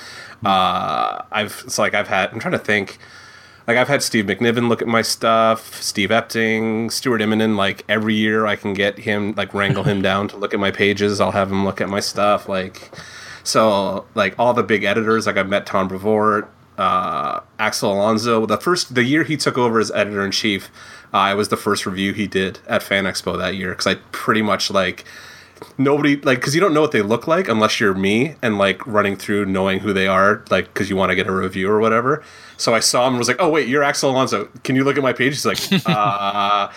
Uh, 0.46 1.24
I've 1.32 1.64
it's 1.66 1.80
like 1.80 1.94
I've 1.96 2.08
had. 2.08 2.32
I'm 2.32 2.40
trying 2.40 2.52
to 2.52 2.60
think. 2.60 3.00
Like 3.68 3.78
I've 3.78 3.88
had 3.88 4.04
Steve 4.04 4.26
McNiven 4.26 4.68
look 4.68 4.82
at 4.82 4.88
my 4.88 5.02
stuff, 5.02 5.82
Steve 5.82 6.10
Epting, 6.10 6.92
Stuart 6.92 7.22
Immonen. 7.22 7.56
Like 7.56 7.86
every 7.88 8.14
year, 8.14 8.46
I 8.46 8.56
can 8.56 8.74
get 8.74 9.00
him 9.00 9.34
like 9.36 9.54
wrangle 9.54 9.84
him 9.84 10.02
down 10.10 10.28
to 10.30 10.38
look 10.38 10.54
at 10.54 10.60
my 10.60 10.72
pages. 10.72 11.22
I'll 11.22 11.32
have 11.32 11.52
him 11.52 11.64
look 11.64 11.80
at 11.80 11.90
my 11.90 12.02
stuff. 12.02 12.50
Like 12.50 12.92
so, 13.44 14.06
like 14.16 14.38
all 14.38 14.54
the 14.54 14.64
big 14.64 14.84
editors. 14.84 15.26
Like 15.28 15.38
I've 15.38 15.48
met 15.48 15.66
Tom 15.66 15.88
Brevoort, 15.88 16.50
uh, 16.78 17.40
Axel 17.58 17.94
Alonso. 17.94 18.46
The 18.46 18.58
first 18.58 18.96
the 18.96 19.04
year 19.04 19.24
he 19.24 19.38
took 19.38 19.58
over 19.58 19.80
as 19.80 19.92
editor 19.92 20.26
in 20.26 20.32
chief, 20.32 20.70
uh, 21.14 21.18
I 21.18 21.34
was 21.34 21.48
the 21.48 21.58
first 21.58 21.86
review 21.86 22.12
he 22.12 22.28
did 22.28 22.60
at 22.68 22.84
Fan 22.84 23.06
Expo 23.06 23.38
that 23.38 23.56
year 23.56 23.70
because 23.70 23.88
I 23.88 23.96
pretty 24.12 24.42
much 24.42 24.72
like 24.72 25.06
nobody 25.78 26.16
like 26.18 26.40
because 26.40 26.54
you 26.54 26.62
don't 26.62 26.74
know 26.74 26.82
what 26.82 26.92
they 26.92 27.02
look 27.02 27.28
like 27.28 27.48
unless 27.48 27.80
you're 27.80 27.94
me 27.94 28.36
and 28.42 28.58
like 28.58 28.86
running 28.86 29.16
through 29.16 29.46
knowing 29.46 29.80
who 29.80 29.92
they 29.92 30.08
are 30.08 30.44
like 30.52 30.66
because 30.74 30.90
you 30.90 30.96
want 30.96 31.10
to 31.10 31.16
get 31.16 31.26
a 31.26 31.32
review 31.32 31.70
or 31.70 31.80
whatever 31.80 32.24
so 32.58 32.76
i 32.76 32.80
saw 32.80 33.08
him 33.08 33.14
and 33.14 33.20
was 33.20 33.28
like 33.28 33.38
oh 33.40 33.50
wait 33.50 33.68
you're 33.68 33.84
axel 33.84 34.12
alonso 34.12 34.46
can 34.64 34.76
you 34.76 34.84
look 34.84 34.98
at 34.98 35.04
my 35.04 35.14
page 35.14 35.34
he's 35.34 35.46
like 35.46 35.60
uh 35.88 36.70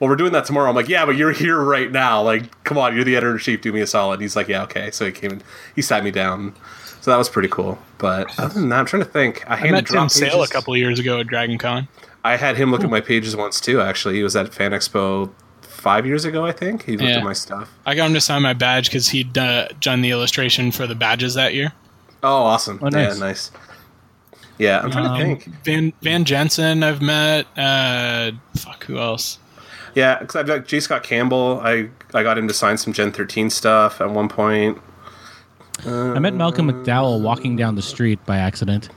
well, 0.00 0.08
we're 0.08 0.16
doing 0.16 0.32
that 0.32 0.46
tomorrow. 0.46 0.70
I'm 0.70 0.74
like, 0.74 0.88
yeah, 0.88 1.04
but 1.04 1.16
you're 1.16 1.30
here 1.30 1.60
right 1.60 1.92
now. 1.92 2.22
Like, 2.22 2.64
come 2.64 2.78
on, 2.78 2.94
you're 2.94 3.04
the 3.04 3.16
editor 3.16 3.32
in 3.32 3.38
chief. 3.38 3.60
Do 3.60 3.70
me 3.70 3.82
a 3.82 3.86
solid. 3.86 4.22
He's 4.22 4.34
like, 4.34 4.48
yeah, 4.48 4.62
okay. 4.62 4.90
So 4.90 5.04
he 5.04 5.12
came 5.12 5.30
and 5.30 5.44
he 5.76 5.82
sat 5.82 6.02
me 6.02 6.10
down. 6.10 6.54
So 7.02 7.10
that 7.10 7.18
was 7.18 7.28
pretty 7.28 7.48
cool. 7.48 7.78
But 7.98 8.26
other 8.38 8.54
than 8.54 8.70
that, 8.70 8.78
I'm 8.78 8.86
trying 8.86 9.02
to 9.02 9.08
think. 9.08 9.44
I, 9.48 9.52
I 9.52 9.56
handed 9.56 9.72
met 9.72 9.86
Tim 9.88 10.08
Sale 10.08 10.42
a 10.42 10.48
couple 10.48 10.74
years 10.74 10.98
ago 10.98 11.20
at 11.20 11.26
Dragon 11.26 11.58
Con. 11.58 11.86
I 12.24 12.36
had 12.36 12.56
him 12.56 12.70
look 12.70 12.82
at 12.82 12.88
my 12.88 13.02
pages 13.02 13.36
once 13.36 13.60
too. 13.60 13.80
Actually, 13.82 14.16
he 14.16 14.22
was 14.22 14.34
at 14.36 14.52
Fan 14.54 14.72
Expo 14.72 15.30
five 15.80 16.06
years 16.06 16.24
ago. 16.24 16.44
I 16.46 16.52
think 16.52 16.84
he 16.84 16.92
looked 16.92 17.02
Yeah. 17.10 17.18
at 17.18 17.24
my 17.24 17.32
stuff. 17.32 17.70
I 17.86 17.94
got 17.94 18.06
him 18.06 18.14
to 18.14 18.20
sign 18.20 18.42
my 18.42 18.52
badge 18.52 18.88
because 18.88 19.08
he'd 19.08 19.36
uh, 19.36 19.68
done 19.80 20.02
the 20.02 20.10
illustration 20.10 20.70
for 20.72 20.86
the 20.86 20.94
badges 20.94 21.34
that 21.34 21.54
year. 21.54 21.72
Oh, 22.22 22.42
awesome! 22.44 22.78
Oh, 22.82 22.88
nice. 22.88 23.14
Yeah, 23.14 23.18
nice. 23.24 23.50
Yeah, 24.58 24.80
I'm 24.82 24.90
trying 24.90 25.06
Um, 25.06 25.16
to 25.16 25.22
think. 25.24 25.64
Van 25.64 25.92
Van 26.02 26.24
Jensen, 26.24 26.82
I've 26.82 27.00
met. 27.00 27.46
Uh, 27.56 28.32
fuck, 28.56 28.84
who 28.84 28.98
else? 28.98 29.38
Yeah, 29.94 30.18
because 30.18 30.36
I've 30.36 30.46
got 30.46 30.66
J. 30.66 30.80
Scott 30.80 31.02
Campbell. 31.02 31.60
I 31.64 31.88
I 32.14 32.22
got 32.22 32.36
him 32.38 32.46
to 32.46 32.54
sign 32.54 32.76
some 32.76 32.92
Gen 32.92 33.10
13 33.10 33.48
stuff 33.50 34.00
at 34.00 34.10
one 34.10 34.28
point. 34.28 34.78
I 35.86 36.18
met 36.18 36.34
Malcolm 36.34 36.70
McDowell 36.70 37.22
walking 37.22 37.56
down 37.56 37.74
the 37.74 37.82
street 37.82 38.18
by 38.26 38.36
accident 38.36 38.90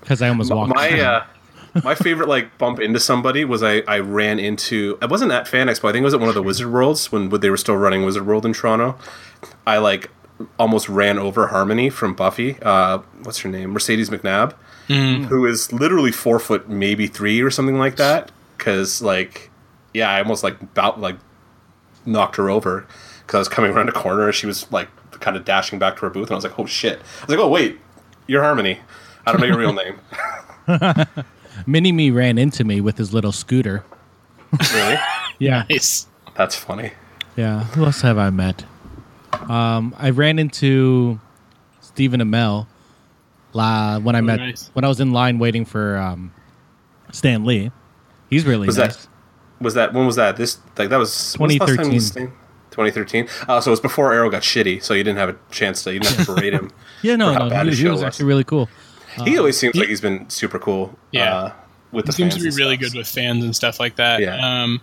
because 0.00 0.22
I 0.22 0.28
almost 0.30 0.50
walked. 0.52 0.74
My 0.74 0.98
uh, 1.00 1.24
my 1.84 1.94
favorite 1.94 2.28
like 2.28 2.56
bump 2.58 2.80
into 2.80 3.00
somebody 3.00 3.44
was 3.44 3.62
I 3.62 3.78
I 3.86 3.98
ran 4.00 4.38
into. 4.38 4.98
I 5.00 5.06
wasn't 5.06 5.32
at 5.32 5.46
Fan 5.48 5.68
Expo. 5.68 5.88
I 5.88 5.92
think 5.92 6.02
it 6.02 6.04
was 6.04 6.14
at 6.14 6.20
one 6.20 6.28
of 6.28 6.34
the 6.34 6.42
Wizard 6.42 6.72
Worlds 6.72 7.10
when 7.12 7.28
they 7.28 7.50
were 7.50 7.56
still 7.56 7.76
running 7.76 8.04
Wizard 8.04 8.26
World 8.26 8.44
in 8.46 8.52
Toronto. 8.52 8.96
I 9.66 9.78
like 9.78 10.10
almost 10.58 10.88
ran 10.88 11.18
over 11.18 11.48
Harmony 11.48 11.90
from 11.90 12.14
Buffy. 12.14 12.56
Uh, 12.62 12.98
what's 13.22 13.38
her 13.40 13.48
name? 13.48 13.70
Mercedes 13.70 14.10
McNabb, 14.10 14.54
who 15.26 15.46
is 15.46 15.72
literally 15.72 16.12
four 16.12 16.38
foot, 16.38 16.68
maybe 16.68 17.06
three 17.06 17.40
or 17.40 17.50
something 17.50 17.78
like 17.78 17.96
that. 17.96 18.30
Because 18.56 19.00
like, 19.02 19.50
yeah, 19.94 20.10
I 20.10 20.20
almost 20.20 20.42
like 20.42 20.60
about 20.60 21.00
like 21.00 21.16
knocked 22.06 22.36
her 22.36 22.48
over 22.50 22.86
because 23.20 23.34
I 23.34 23.38
was 23.38 23.48
coming 23.48 23.70
around 23.72 23.88
a 23.88 23.92
corner 23.92 24.26
and 24.26 24.34
she 24.34 24.46
was 24.46 24.70
like 24.72 24.88
kind 25.20 25.36
of 25.36 25.44
dashing 25.44 25.78
back 25.78 25.96
to 25.96 26.02
her 26.02 26.10
booth 26.10 26.28
and 26.28 26.32
I 26.32 26.34
was 26.36 26.44
like, 26.44 26.58
oh 26.58 26.66
shit! 26.66 26.98
I 26.98 27.26
was 27.26 27.28
like, 27.30 27.38
oh 27.38 27.48
wait, 27.48 27.78
you're 28.26 28.42
Harmony. 28.42 28.80
I 29.26 29.32
don't 29.32 29.40
know 29.40 29.46
your 29.46 29.58
real 29.58 29.72
name. 29.74 30.00
Mini 31.66 31.92
Me 31.92 32.10
ran 32.10 32.38
into 32.38 32.64
me 32.64 32.80
with 32.80 32.98
his 32.98 33.12
little 33.12 33.32
scooter. 33.32 33.84
really? 34.72 34.96
Yeah, 35.38 35.64
Nice. 35.70 36.06
That's 36.36 36.54
funny. 36.54 36.92
yeah. 37.34 37.64
Who 37.64 37.84
else 37.86 38.02
have 38.02 38.18
I 38.18 38.28
met? 38.28 38.64
Um, 39.48 39.94
I 39.98 40.10
ran 40.10 40.38
into 40.38 41.18
Stephen 41.80 42.20
Amell 42.20 42.66
la, 43.54 43.98
when 44.00 44.14
I 44.14 44.18
Oh, 44.18 44.22
met 44.22 44.38
nice. 44.40 44.68
when 44.74 44.84
I 44.84 44.88
was 44.88 45.00
in 45.00 45.12
line 45.12 45.38
waiting 45.38 45.64
for 45.64 45.96
um, 45.96 46.32
Stan 47.10 47.44
Lee. 47.46 47.70
He's 48.28 48.44
really 48.44 48.66
Was 48.66 48.76
nice. 48.76 48.96
that 48.96 49.06
was 49.62 49.74
that 49.74 49.94
when 49.94 50.04
was 50.06 50.16
that? 50.16 50.36
This 50.36 50.58
like 50.76 50.90
that 50.90 50.98
was 50.98 51.34
when 51.38 51.48
was 51.48 51.54
the 51.58 51.64
last 51.64 51.76
time 51.76 51.90
2013. 51.90 51.92
you 51.94 52.00
seen- 52.00 52.32
2013. 52.70 53.28
Uh, 53.48 53.60
so 53.60 53.70
it 53.70 53.72
was 53.72 53.80
before 53.80 54.12
Arrow 54.12 54.28
got 54.30 54.42
shitty, 54.42 54.82
so 54.82 54.92
you 54.94 55.02
didn't 55.02 55.18
have 55.18 55.30
a 55.30 55.36
chance 55.50 55.82
to 55.84 55.92
you 55.94 56.00
didn't 56.00 56.16
have 56.18 56.26
to 56.26 56.34
berate 56.36 56.52
him. 56.52 56.70
yeah, 57.02 57.16
no, 57.16 57.48
no, 57.48 57.48
he, 57.64 57.74
he 57.74 57.84
was 57.88 57.92
was. 57.94 58.02
actually 58.02 58.26
really 58.26 58.44
cool. 58.44 58.68
He 59.24 59.38
always 59.38 59.56
seems 59.58 59.74
he- 59.74 59.80
like 59.80 59.88
he's 59.88 60.00
been 60.00 60.28
super 60.30 60.58
cool. 60.58 60.96
Yeah. 61.12 61.34
uh, 61.36 61.52
with 61.92 62.06
the 62.06 62.12
He 62.12 62.16
seems 62.16 62.34
to 62.34 62.40
fans 62.40 62.44
be 62.44 62.48
and 62.50 62.56
really 62.58 62.76
stuff. 62.76 62.92
good 62.92 62.98
with 62.98 63.08
fans 63.08 63.44
and 63.44 63.56
stuff 63.56 63.80
like 63.80 63.96
that. 63.96 64.20
Yeah. 64.20 64.36
Um, 64.62 64.80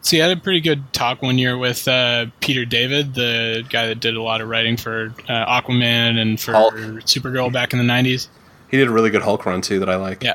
see, 0.00 0.22
I 0.22 0.28
had 0.28 0.38
a 0.38 0.40
pretty 0.40 0.60
good 0.60 0.90
talk 0.94 1.20
one 1.22 1.36
year 1.38 1.58
with 1.58 1.86
uh, 1.86 2.26
Peter 2.40 2.64
David, 2.64 3.14
the 3.14 3.64
guy 3.68 3.86
that 3.88 4.00
did 4.00 4.16
a 4.16 4.22
lot 4.22 4.40
of 4.40 4.48
writing 4.48 4.76
for 4.78 5.14
uh, 5.28 5.60
Aquaman 5.60 6.18
and 6.18 6.40
for 6.40 6.52
Hulk. 6.52 6.74
Supergirl 6.74 7.52
back 7.52 7.72
in 7.74 7.78
the 7.78 7.84
'90s. 7.84 8.28
He 8.70 8.78
did 8.78 8.88
a 8.88 8.90
really 8.90 9.10
good 9.10 9.22
Hulk 9.22 9.44
run 9.46 9.60
too 9.60 9.78
that 9.80 9.88
I 9.90 9.96
like. 9.96 10.22
Yeah. 10.22 10.34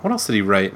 What 0.00 0.10
else 0.12 0.26
did 0.26 0.32
he 0.34 0.42
write? 0.42 0.72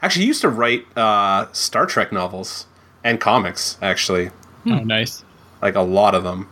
Actually, 0.00 0.22
he 0.22 0.28
used 0.28 0.40
to 0.40 0.48
write 0.48 0.86
uh, 0.96 1.52
Star 1.52 1.84
Trek 1.84 2.10
novels 2.10 2.66
and 3.04 3.20
comics. 3.20 3.76
Actually, 3.82 4.30
Oh, 4.66 4.78
nice. 4.78 5.22
like 5.60 5.74
a 5.74 5.82
lot 5.82 6.14
of 6.14 6.24
them. 6.24 6.48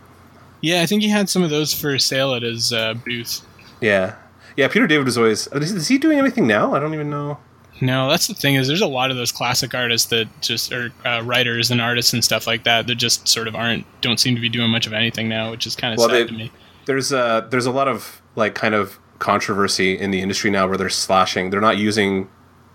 Yeah, 0.61 0.81
I 0.81 0.85
think 0.85 1.01
he 1.01 1.09
had 1.09 1.29
some 1.29 1.41
of 1.43 1.49
those 1.49 1.73
for 1.73 1.97
sale 1.97 2.35
at 2.35 2.43
his 2.43 2.71
uh, 2.71 2.93
booth. 2.93 3.41
Yeah, 3.81 4.15
yeah. 4.57 4.67
Peter 4.67 4.87
David 4.87 5.05
was 5.05 5.17
always. 5.17 5.47
Is, 5.47 5.71
is 5.71 5.87
he 5.87 5.97
doing 5.97 6.19
anything 6.19 6.47
now? 6.47 6.73
I 6.73 6.79
don't 6.79 6.93
even 6.93 7.09
know. 7.09 7.37
No, 7.81 8.09
that's 8.09 8.27
the 8.27 8.33
thing 8.35 8.55
is 8.55 8.67
there's 8.67 8.81
a 8.81 8.87
lot 8.87 9.09
of 9.11 9.17
those 9.17 9.31
classic 9.31 9.73
artists 9.73 10.09
that 10.09 10.27
just 10.41 10.71
are 10.71 10.91
uh, 11.05 11.21
writers 11.25 11.71
and 11.71 11.81
artists 11.81 12.13
and 12.13 12.23
stuff 12.23 12.45
like 12.47 12.63
that 12.65 12.87
that 12.87 12.95
just 12.95 13.27
sort 13.27 13.47
of 13.47 13.55
aren't 13.55 13.85
don't 14.01 14.19
seem 14.19 14.35
to 14.35 14.41
be 14.41 14.47
doing 14.49 14.69
much 14.69 14.85
of 14.87 14.93
anything 14.93 15.27
now, 15.27 15.51
which 15.51 15.65
is 15.65 15.75
kind 15.75 15.93
of 15.93 15.97
Well, 15.97 16.07
sad 16.09 16.15
they- 16.15 16.25
to 16.27 16.33
me. 16.33 16.51
there's 16.85 17.11
a 17.11 17.47
there's 17.49 17.65
a 17.65 17.71
lot 17.71 17.87
of 17.87 18.21
like 18.35 18.53
kind 18.55 18.75
of 18.75 18.99
controversy 19.19 19.97
in 19.97 20.11
the 20.11 20.21
industry 20.21 20.51
now 20.51 20.67
where 20.67 20.77
they're 20.77 20.89
slashing. 20.89 21.49
They're 21.49 21.61
not 21.61 21.77
using 21.77 22.29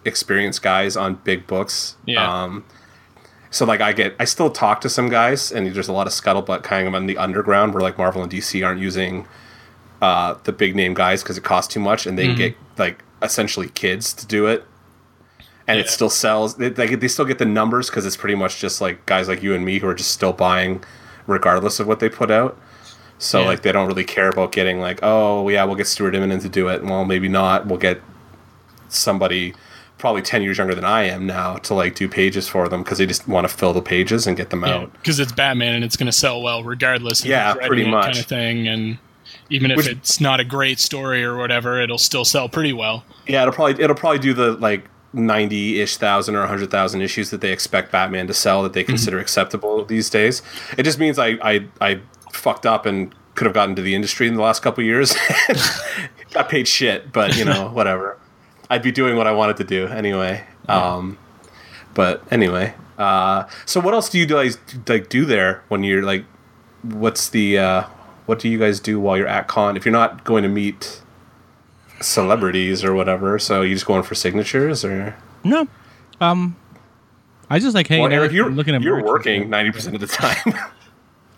experienced 0.04 0.62
guys 0.62 0.96
on 0.96 1.14
big 1.16 1.46
books. 1.46 1.96
Yeah. 2.06 2.42
Um, 2.42 2.64
so 3.50 3.64
like 3.64 3.80
I 3.80 3.92
get 3.92 4.14
I 4.18 4.24
still 4.24 4.50
talk 4.50 4.80
to 4.82 4.88
some 4.88 5.08
guys 5.08 5.52
and 5.52 5.66
there's 5.74 5.88
a 5.88 5.92
lot 5.92 6.06
of 6.06 6.12
scuttlebutt 6.12 6.64
kind 6.64 6.86
of 6.88 6.94
on 6.94 7.06
the 7.06 7.16
underground 7.16 7.72
where 7.72 7.82
like 7.82 7.96
Marvel 7.98 8.22
and 8.22 8.30
DC 8.30 8.66
aren't 8.66 8.80
using 8.80 9.26
uh, 10.00 10.34
the 10.44 10.52
big 10.52 10.74
name 10.76 10.94
guys 10.94 11.22
because 11.22 11.36
it 11.38 11.44
costs 11.44 11.72
too 11.72 11.80
much 11.80 12.06
and 12.06 12.18
they 12.18 12.26
can 12.26 12.36
get 12.36 12.56
like 12.76 13.02
essentially 13.22 13.68
kids 13.70 14.12
to 14.14 14.26
do 14.26 14.46
it. 14.46 14.64
And 15.66 15.78
it 15.78 15.88
still 15.90 16.08
sells. 16.08 16.54
They, 16.56 16.70
they, 16.70 16.94
they 16.94 17.08
still 17.08 17.24
get 17.26 17.38
the 17.38 17.44
numbers 17.44 17.90
because 17.90 18.06
it's 18.06 18.16
pretty 18.16 18.34
much 18.36 18.58
just 18.58 18.80
like 18.80 19.04
guys 19.06 19.28
like 19.28 19.42
you 19.42 19.54
and 19.54 19.64
me 19.64 19.78
who 19.80 19.86
are 19.88 19.94
just 19.94 20.12
still 20.12 20.32
buying, 20.32 20.82
regardless 21.26 21.78
of 21.78 21.86
what 21.86 22.00
they 22.00 22.08
put 22.08 22.30
out. 22.30 22.58
So 23.18 23.40
Yeah. 23.40 23.46
like 23.48 23.62
they 23.62 23.72
don't 23.72 23.86
really 23.86 24.04
care 24.04 24.28
about 24.30 24.52
getting 24.52 24.80
like, 24.80 25.00
oh 25.02 25.48
yeah, 25.50 25.64
we'll 25.64 25.74
get 25.76 25.86
Stuart 25.88 26.14
Immonen 26.14 26.40
to 26.42 26.48
do 26.48 26.68
it. 26.68 26.84
Well, 26.84 27.04
maybe 27.04 27.28
not. 27.28 27.66
We'll 27.66 27.78
get 27.78 28.00
somebody 28.88 29.54
probably 29.98 30.22
ten 30.22 30.42
years 30.42 30.58
younger 30.58 30.74
than 30.74 30.84
I 30.84 31.02
am 31.04 31.26
now 31.26 31.56
to 31.56 31.74
like 31.74 31.94
do 31.96 32.08
pages 32.08 32.48
for 32.48 32.68
them 32.68 32.82
because 32.82 32.98
they 32.98 33.06
just 33.06 33.26
want 33.28 33.46
to 33.48 33.52
fill 33.54 33.72
the 33.72 33.82
pages 33.82 34.26
and 34.26 34.36
get 34.36 34.50
them 34.50 34.64
out. 34.64 34.92
because 34.94 35.18
it's 35.18 35.32
Batman 35.32 35.74
and 35.74 35.84
it's 35.84 35.96
going 35.96 36.06
to 36.06 36.12
sell 36.12 36.40
well 36.40 36.62
regardless. 36.62 37.20
Of 37.20 37.26
Yeah, 37.26 37.54
pretty 37.54 37.84
much. 37.90 38.04
kind 38.04 38.18
of 38.18 38.26
thing. 38.26 38.68
And 38.68 38.98
even 39.50 39.70
if 39.70 39.76
Which- 39.78 39.88
it's 39.88 40.20
not 40.20 40.40
a 40.40 40.44
great 40.44 40.78
story 40.78 41.24
or 41.24 41.36
whatever, 41.36 41.80
it'll 41.80 41.98
still 41.98 42.24
sell 42.24 42.48
pretty 42.48 42.72
well. 42.72 43.04
Yeah, 43.26 43.42
it'll 43.42 43.54
probably 43.54 43.82
it'll 43.82 43.96
probably 43.96 44.18
do 44.18 44.34
the 44.34 44.52
like 44.52 44.84
ninety 45.12 45.80
ish 45.80 45.96
thousand 45.96 46.36
or 46.36 46.46
hundred 46.46 46.70
thousand 46.70 47.00
issues 47.00 47.30
that 47.30 47.40
they 47.40 47.52
expect 47.52 47.90
Batman 47.92 48.26
to 48.26 48.34
sell 48.34 48.62
that 48.62 48.72
they 48.74 48.84
consider 48.84 49.18
acceptable 49.18 49.84
these 49.84 50.10
days. 50.10 50.42
It 50.76 50.82
just 50.82 50.98
means 50.98 51.18
I 51.18 51.38
I, 51.42 51.66
I 51.80 52.00
fucked 52.32 52.66
up 52.66 52.86
and 52.86 53.14
could 53.34 53.46
have 53.46 53.54
gotten 53.54 53.74
to 53.76 53.82
the 53.82 53.94
industry 53.94 54.26
in 54.28 54.34
the 54.34 54.42
last 54.42 54.62
couple 54.62 54.82
of 54.82 54.86
years. 54.86 55.16
Got 56.32 56.48
paid 56.48 56.68
shit, 56.68 57.12
but 57.12 57.36
you 57.36 57.44
know 57.44 57.68
whatever. 57.72 58.18
I'd 58.70 58.82
be 58.82 58.92
doing 58.92 59.16
what 59.16 59.26
I 59.26 59.32
wanted 59.32 59.56
to 59.58 59.64
do 59.64 59.86
anyway. 59.86 60.44
Um, 60.68 61.16
but 61.94 62.22
anyway, 62.30 62.74
uh, 62.98 63.44
so 63.64 63.80
what 63.80 63.94
else 63.94 64.10
do 64.10 64.18
you 64.18 64.26
guys 64.26 64.58
like 64.86 65.08
do 65.08 65.24
there 65.24 65.62
when 65.68 65.84
you're 65.84 66.02
like? 66.02 66.24
What's 66.82 67.30
the 67.30 67.58
uh, 67.58 67.84
what 68.28 68.38
do 68.38 68.48
you 68.48 68.58
guys 68.58 68.78
do 68.78 69.00
while 69.00 69.16
you're 69.16 69.26
at 69.26 69.48
con? 69.48 69.76
If 69.76 69.84
you're 69.86 69.92
not 69.92 70.24
going 70.24 70.42
to 70.42 70.48
meet 70.48 71.00
celebrities 72.00 72.84
or 72.84 72.94
whatever. 72.94 73.38
So 73.38 73.62
you 73.62 73.74
just 73.74 73.86
going 73.86 74.02
for 74.02 74.14
signatures 74.14 74.84
or? 74.84 75.16
No, 75.44 75.66
um, 76.20 76.56
I 77.50 77.58
just 77.58 77.74
like 77.74 77.86
hanging 77.86 78.04
Well, 78.04 78.12
out, 78.12 78.16
Eric, 78.16 78.32
you're 78.32 78.50
looking 78.50 78.74
at 78.74 78.82
you're 78.82 79.02
working 79.02 79.48
ninety 79.48 79.70
percent 79.72 79.94
of 79.94 80.00
the 80.00 80.06
time. 80.06 80.54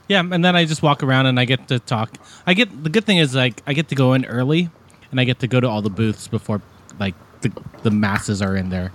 Yeah, 0.08 0.18
and 0.28 0.44
then 0.44 0.56
I 0.56 0.64
just 0.64 0.82
walk 0.82 1.04
around 1.04 1.26
and 1.26 1.38
I 1.38 1.44
get 1.44 1.68
to 1.68 1.78
talk. 1.78 2.12
I 2.44 2.52
get 2.52 2.82
the 2.82 2.90
good 2.90 3.04
thing 3.04 3.18
is 3.18 3.32
like 3.36 3.62
I 3.64 3.74
get 3.74 3.90
to 3.90 3.94
go 3.94 4.12
in 4.14 4.24
early, 4.24 4.68
and 5.12 5.20
I 5.20 5.22
get 5.22 5.38
to 5.38 5.46
go 5.46 5.60
to 5.60 5.68
all 5.68 5.82
the 5.82 5.88
booths 5.88 6.26
before 6.26 6.60
like 6.98 7.14
the 7.42 7.52
the 7.84 7.92
masses 7.92 8.42
are 8.42 8.56
in 8.56 8.70
there, 8.70 8.90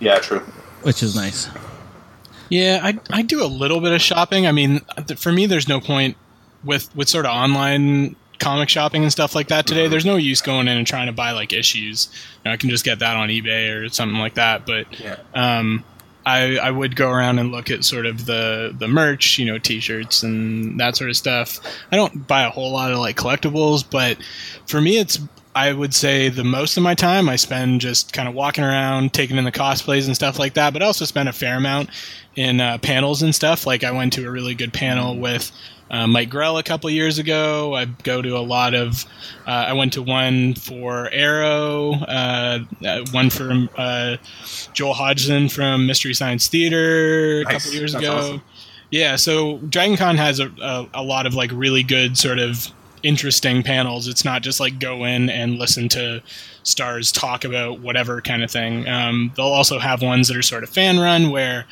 yeah, 0.00 0.18
true. 0.20 0.38
which 0.80 1.02
is 1.02 1.14
nice. 1.14 1.50
Yeah, 2.48 2.80
I, 2.82 2.98
I 3.10 3.20
do 3.20 3.44
a 3.44 3.46
little 3.46 3.82
bit 3.82 3.92
of 3.92 4.00
shopping. 4.00 4.46
I 4.46 4.52
mean, 4.52 4.80
for 5.18 5.32
me, 5.32 5.44
there's 5.44 5.68
no 5.68 5.80
point 5.80 6.16
with 6.64 6.94
with 6.96 7.08
sort 7.08 7.26
of 7.26 7.32
online 7.32 8.16
comic 8.38 8.68
shopping 8.68 9.02
and 9.02 9.12
stuff 9.12 9.34
like 9.34 9.48
that 9.48 9.66
today. 9.66 9.88
There's 9.88 10.04
no 10.04 10.16
use 10.16 10.40
going 10.40 10.68
in 10.68 10.76
and 10.76 10.86
trying 10.86 11.06
to 11.06 11.12
buy 11.12 11.32
like 11.32 11.52
issues. 11.52 12.08
You 12.12 12.50
know, 12.50 12.52
I 12.52 12.56
can 12.56 12.70
just 12.70 12.84
get 12.84 12.98
that 12.98 13.16
on 13.16 13.28
eBay 13.28 13.74
or 13.74 13.88
something 13.88 14.18
like 14.18 14.34
that. 14.34 14.66
But 14.66 14.86
um, 15.34 15.84
I 16.26 16.58
I 16.58 16.70
would 16.70 16.96
go 16.96 17.10
around 17.10 17.38
and 17.38 17.52
look 17.52 17.70
at 17.70 17.84
sort 17.84 18.06
of 18.06 18.26
the 18.26 18.74
the 18.76 18.88
merch, 18.88 19.38
you 19.38 19.46
know, 19.46 19.58
T-shirts 19.58 20.22
and 20.22 20.78
that 20.80 20.96
sort 20.96 21.10
of 21.10 21.16
stuff. 21.16 21.60
I 21.92 21.96
don't 21.96 22.26
buy 22.26 22.42
a 22.42 22.50
whole 22.50 22.72
lot 22.72 22.92
of 22.92 22.98
like 22.98 23.16
collectibles, 23.16 23.84
but 23.88 24.18
for 24.66 24.80
me, 24.80 24.98
it's 24.98 25.18
I 25.54 25.72
would 25.72 25.94
say 25.94 26.28
the 26.28 26.44
most 26.44 26.76
of 26.76 26.82
my 26.82 26.94
time 26.94 27.28
I 27.28 27.36
spend 27.36 27.80
just 27.80 28.12
kind 28.12 28.28
of 28.28 28.34
walking 28.34 28.64
around, 28.64 29.12
taking 29.12 29.36
in 29.36 29.44
the 29.44 29.52
cosplays 29.52 30.06
and 30.06 30.16
stuff 30.16 30.38
like 30.38 30.54
that. 30.54 30.72
But 30.72 30.82
I 30.82 30.86
also 30.86 31.04
spend 31.04 31.28
a 31.28 31.32
fair 31.32 31.56
amount 31.56 31.90
in 32.34 32.60
uh, 32.60 32.78
panels 32.78 33.22
and 33.22 33.34
stuff. 33.34 33.66
Like 33.66 33.84
I 33.84 33.92
went 33.92 34.14
to 34.14 34.26
a 34.26 34.30
really 34.30 34.54
good 34.54 34.72
panel 34.72 35.16
with 35.16 35.52
uh, 35.90 36.06
Mike 36.06 36.30
Grell 36.30 36.58
a 36.58 36.62
couple 36.62 36.88
years 36.90 37.18
ago. 37.18 37.74
I 37.74 37.84
go 37.84 38.22
to 38.22 38.36
a 38.36 38.40
lot 38.40 38.74
of. 38.74 39.04
Uh, 39.46 39.50
I 39.50 39.72
went 39.74 39.92
to 39.94 40.02
one 40.02 40.54
for 40.54 41.08
Arrow, 41.12 41.92
uh, 41.94 42.60
uh, 42.84 43.04
one 43.12 43.30
for 43.30 43.68
uh, 43.76 44.16
Joel 44.72 44.94
Hodgson 44.94 45.48
from 45.48 45.86
Mystery 45.86 46.14
Science 46.14 46.48
Theater 46.48 47.40
a 47.40 47.44
Nice. 47.44 47.52
couple 47.64 47.78
years 47.78 47.92
That's 47.92 48.04
ago. 48.04 48.16
awesome. 48.16 48.42
Yeah, 48.90 49.16
so 49.16 49.58
Dragon 49.58 49.96
Con 49.96 50.16
has 50.16 50.40
a, 50.40 50.48
a, 50.62 50.88
a 50.94 51.02
lot 51.02 51.26
of 51.26 51.34
like 51.34 51.50
really 51.52 51.82
good 51.82 52.16
sort 52.16 52.38
of 52.38 52.68
interesting 53.02 53.62
panels. 53.62 54.06
It's 54.08 54.24
not 54.24 54.42
just 54.42 54.60
like 54.60 54.78
go 54.78 55.04
in 55.04 55.28
and 55.28 55.58
listen 55.58 55.88
to 55.90 56.22
stars 56.62 57.12
talk 57.12 57.44
about 57.44 57.80
whatever 57.80 58.20
kind 58.22 58.42
of 58.42 58.50
thing. 58.50 58.88
Um, 58.88 59.32
they'll 59.36 59.46
also 59.46 59.78
have 59.78 60.00
ones 60.00 60.28
that 60.28 60.36
are 60.36 60.42
sort 60.42 60.62
of 60.62 60.70
fan 60.70 60.98
run 60.98 61.30
where 61.30 61.66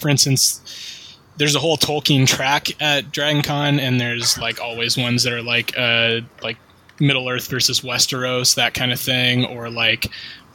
for 0.00 0.08
instance, 0.08 0.60
there's 1.36 1.54
a 1.54 1.58
whole 1.58 1.76
Tolkien 1.76 2.26
track 2.26 2.80
at 2.80 3.10
Dragon 3.10 3.42
Con, 3.42 3.80
and 3.80 4.00
there's 4.00 4.38
like 4.38 4.60
always 4.60 4.96
ones 4.96 5.22
that 5.24 5.32
are 5.32 5.42
like 5.42 5.76
uh 5.76 6.20
like 6.42 6.56
Middle 7.00 7.28
Earth 7.28 7.48
versus 7.48 7.80
Westeros, 7.80 8.54
that 8.54 8.74
kind 8.74 8.92
of 8.92 9.00
thing, 9.00 9.44
or 9.44 9.68
like 9.68 10.06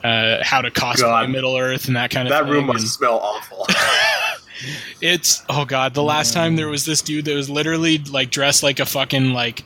uh, 0.03 0.37
how 0.43 0.61
to 0.61 0.71
cosplay 0.71 1.01
God. 1.01 1.29
Middle 1.29 1.57
Earth 1.57 1.87
and 1.87 1.95
that 1.95 2.11
kind 2.11 2.27
of 2.27 2.33
thing. 2.33 2.39
That 2.39 2.45
thing. 2.45 2.53
room 2.53 2.67
must 2.67 2.81
And 2.81 2.89
smell 2.89 3.19
awful. 3.19 3.67
it's 5.01 5.43
oh 5.49 5.65
god, 5.65 5.93
the 5.93 6.03
last 6.03 6.33
time 6.33 6.55
there 6.55 6.69
was 6.69 6.85
this 6.85 7.01
dude 7.01 7.25
that 7.25 7.35
was 7.35 7.49
literally 7.49 7.97
like 7.97 8.31
dressed 8.31 8.63
like 8.63 8.79
a 8.79 8.85
fucking 8.85 9.33
like 9.33 9.63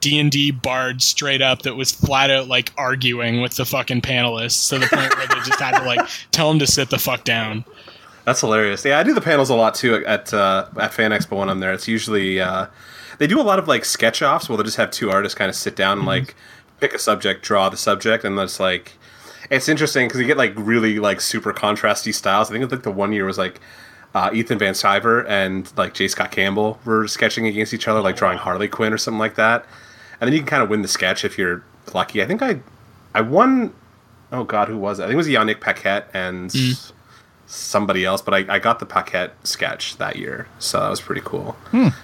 D 0.00 0.18
and 0.18 0.30
D 0.30 0.50
bard 0.50 1.02
straight 1.02 1.42
up 1.42 1.62
that 1.62 1.76
was 1.76 1.92
flat 1.92 2.30
out 2.30 2.48
like 2.48 2.72
arguing 2.76 3.40
with 3.40 3.56
the 3.56 3.64
fucking 3.64 4.02
panelists 4.02 4.68
to 4.68 4.78
the 4.78 4.86
point 4.86 5.16
where 5.16 5.26
they 5.26 5.34
just 5.46 5.60
had 5.60 5.78
to 5.78 5.84
like 5.84 6.06
tell 6.30 6.50
him 6.50 6.58
to 6.58 6.66
sit 6.66 6.90
the 6.90 6.98
fuck 6.98 7.24
down. 7.24 7.64
That's 8.24 8.40
hilarious. 8.40 8.84
Yeah, 8.84 8.98
I 8.98 9.02
do 9.02 9.12
the 9.12 9.20
panels 9.20 9.50
a 9.50 9.54
lot 9.54 9.74
too 9.74 10.04
at 10.06 10.32
uh, 10.32 10.66
at 10.80 10.94
Fan 10.94 11.10
Expo 11.10 11.38
when 11.38 11.50
I'm 11.50 11.60
there. 11.60 11.72
It's 11.72 11.88
usually 11.88 12.40
uh, 12.40 12.66
they 13.18 13.26
do 13.26 13.40
a 13.40 13.42
lot 13.42 13.58
of 13.58 13.68
like 13.68 13.84
sketch 13.84 14.22
offs 14.22 14.48
where 14.48 14.56
they 14.56 14.64
just 14.64 14.76
have 14.78 14.90
two 14.90 15.10
artists 15.10 15.36
kind 15.36 15.48
of 15.48 15.54
sit 15.54 15.76
down 15.76 15.98
and 15.98 16.06
like 16.06 16.34
pick 16.80 16.94
a 16.94 16.98
subject, 16.98 17.42
draw 17.42 17.68
the 17.68 17.76
subject, 17.76 18.24
and 18.24 18.38
that's 18.38 18.58
like 18.58 18.92
it's 19.50 19.68
interesting 19.68 20.08
because 20.08 20.20
you 20.20 20.26
get 20.26 20.36
like 20.38 20.52
really 20.56 20.98
like 20.98 21.20
super 21.20 21.52
contrasty 21.52 22.14
styles. 22.14 22.50
I 22.50 22.58
think 22.58 22.70
like 22.70 22.82
the 22.82 22.90
one 22.90 23.12
year 23.12 23.26
was 23.26 23.38
like 23.38 23.60
uh, 24.14 24.30
Ethan 24.32 24.58
Van 24.58 24.72
Sciver 24.74 25.28
and 25.28 25.70
like 25.76 25.92
J. 25.92 26.08
Scott 26.08 26.30
Campbell 26.30 26.78
were 26.84 27.06
sketching 27.08 27.46
against 27.46 27.74
each 27.74 27.88
other, 27.88 28.00
like 28.00 28.16
drawing 28.16 28.38
Harley 28.38 28.68
Quinn 28.68 28.92
or 28.92 28.98
something 28.98 29.18
like 29.18 29.34
that. 29.34 29.66
And 30.20 30.28
then 30.28 30.32
you 30.32 30.38
can 30.38 30.46
kind 30.46 30.62
of 30.62 30.70
win 30.70 30.82
the 30.82 30.88
sketch 30.88 31.24
if 31.24 31.36
you're 31.36 31.64
lucky. 31.92 32.22
I 32.22 32.26
think 32.26 32.40
I 32.40 32.60
I 33.14 33.20
won. 33.20 33.74
Oh 34.32 34.44
God, 34.44 34.68
who 34.68 34.78
was 34.78 34.98
it? 34.98 35.02
I 35.02 35.06
think 35.06 35.14
it 35.14 35.16
was 35.18 35.28
Yannick 35.28 35.60
Paquette 35.60 36.08
and 36.14 36.50
somebody 37.54 38.04
else, 38.04 38.20
but 38.20 38.34
I, 38.34 38.54
I 38.56 38.58
got 38.58 38.78
the 38.80 38.86
Paquette 38.86 39.34
sketch 39.46 39.96
that 39.98 40.16
year, 40.16 40.48
so 40.58 40.80
that 40.80 40.88
was 40.90 41.00
pretty 41.00 41.22
cool. 41.24 41.56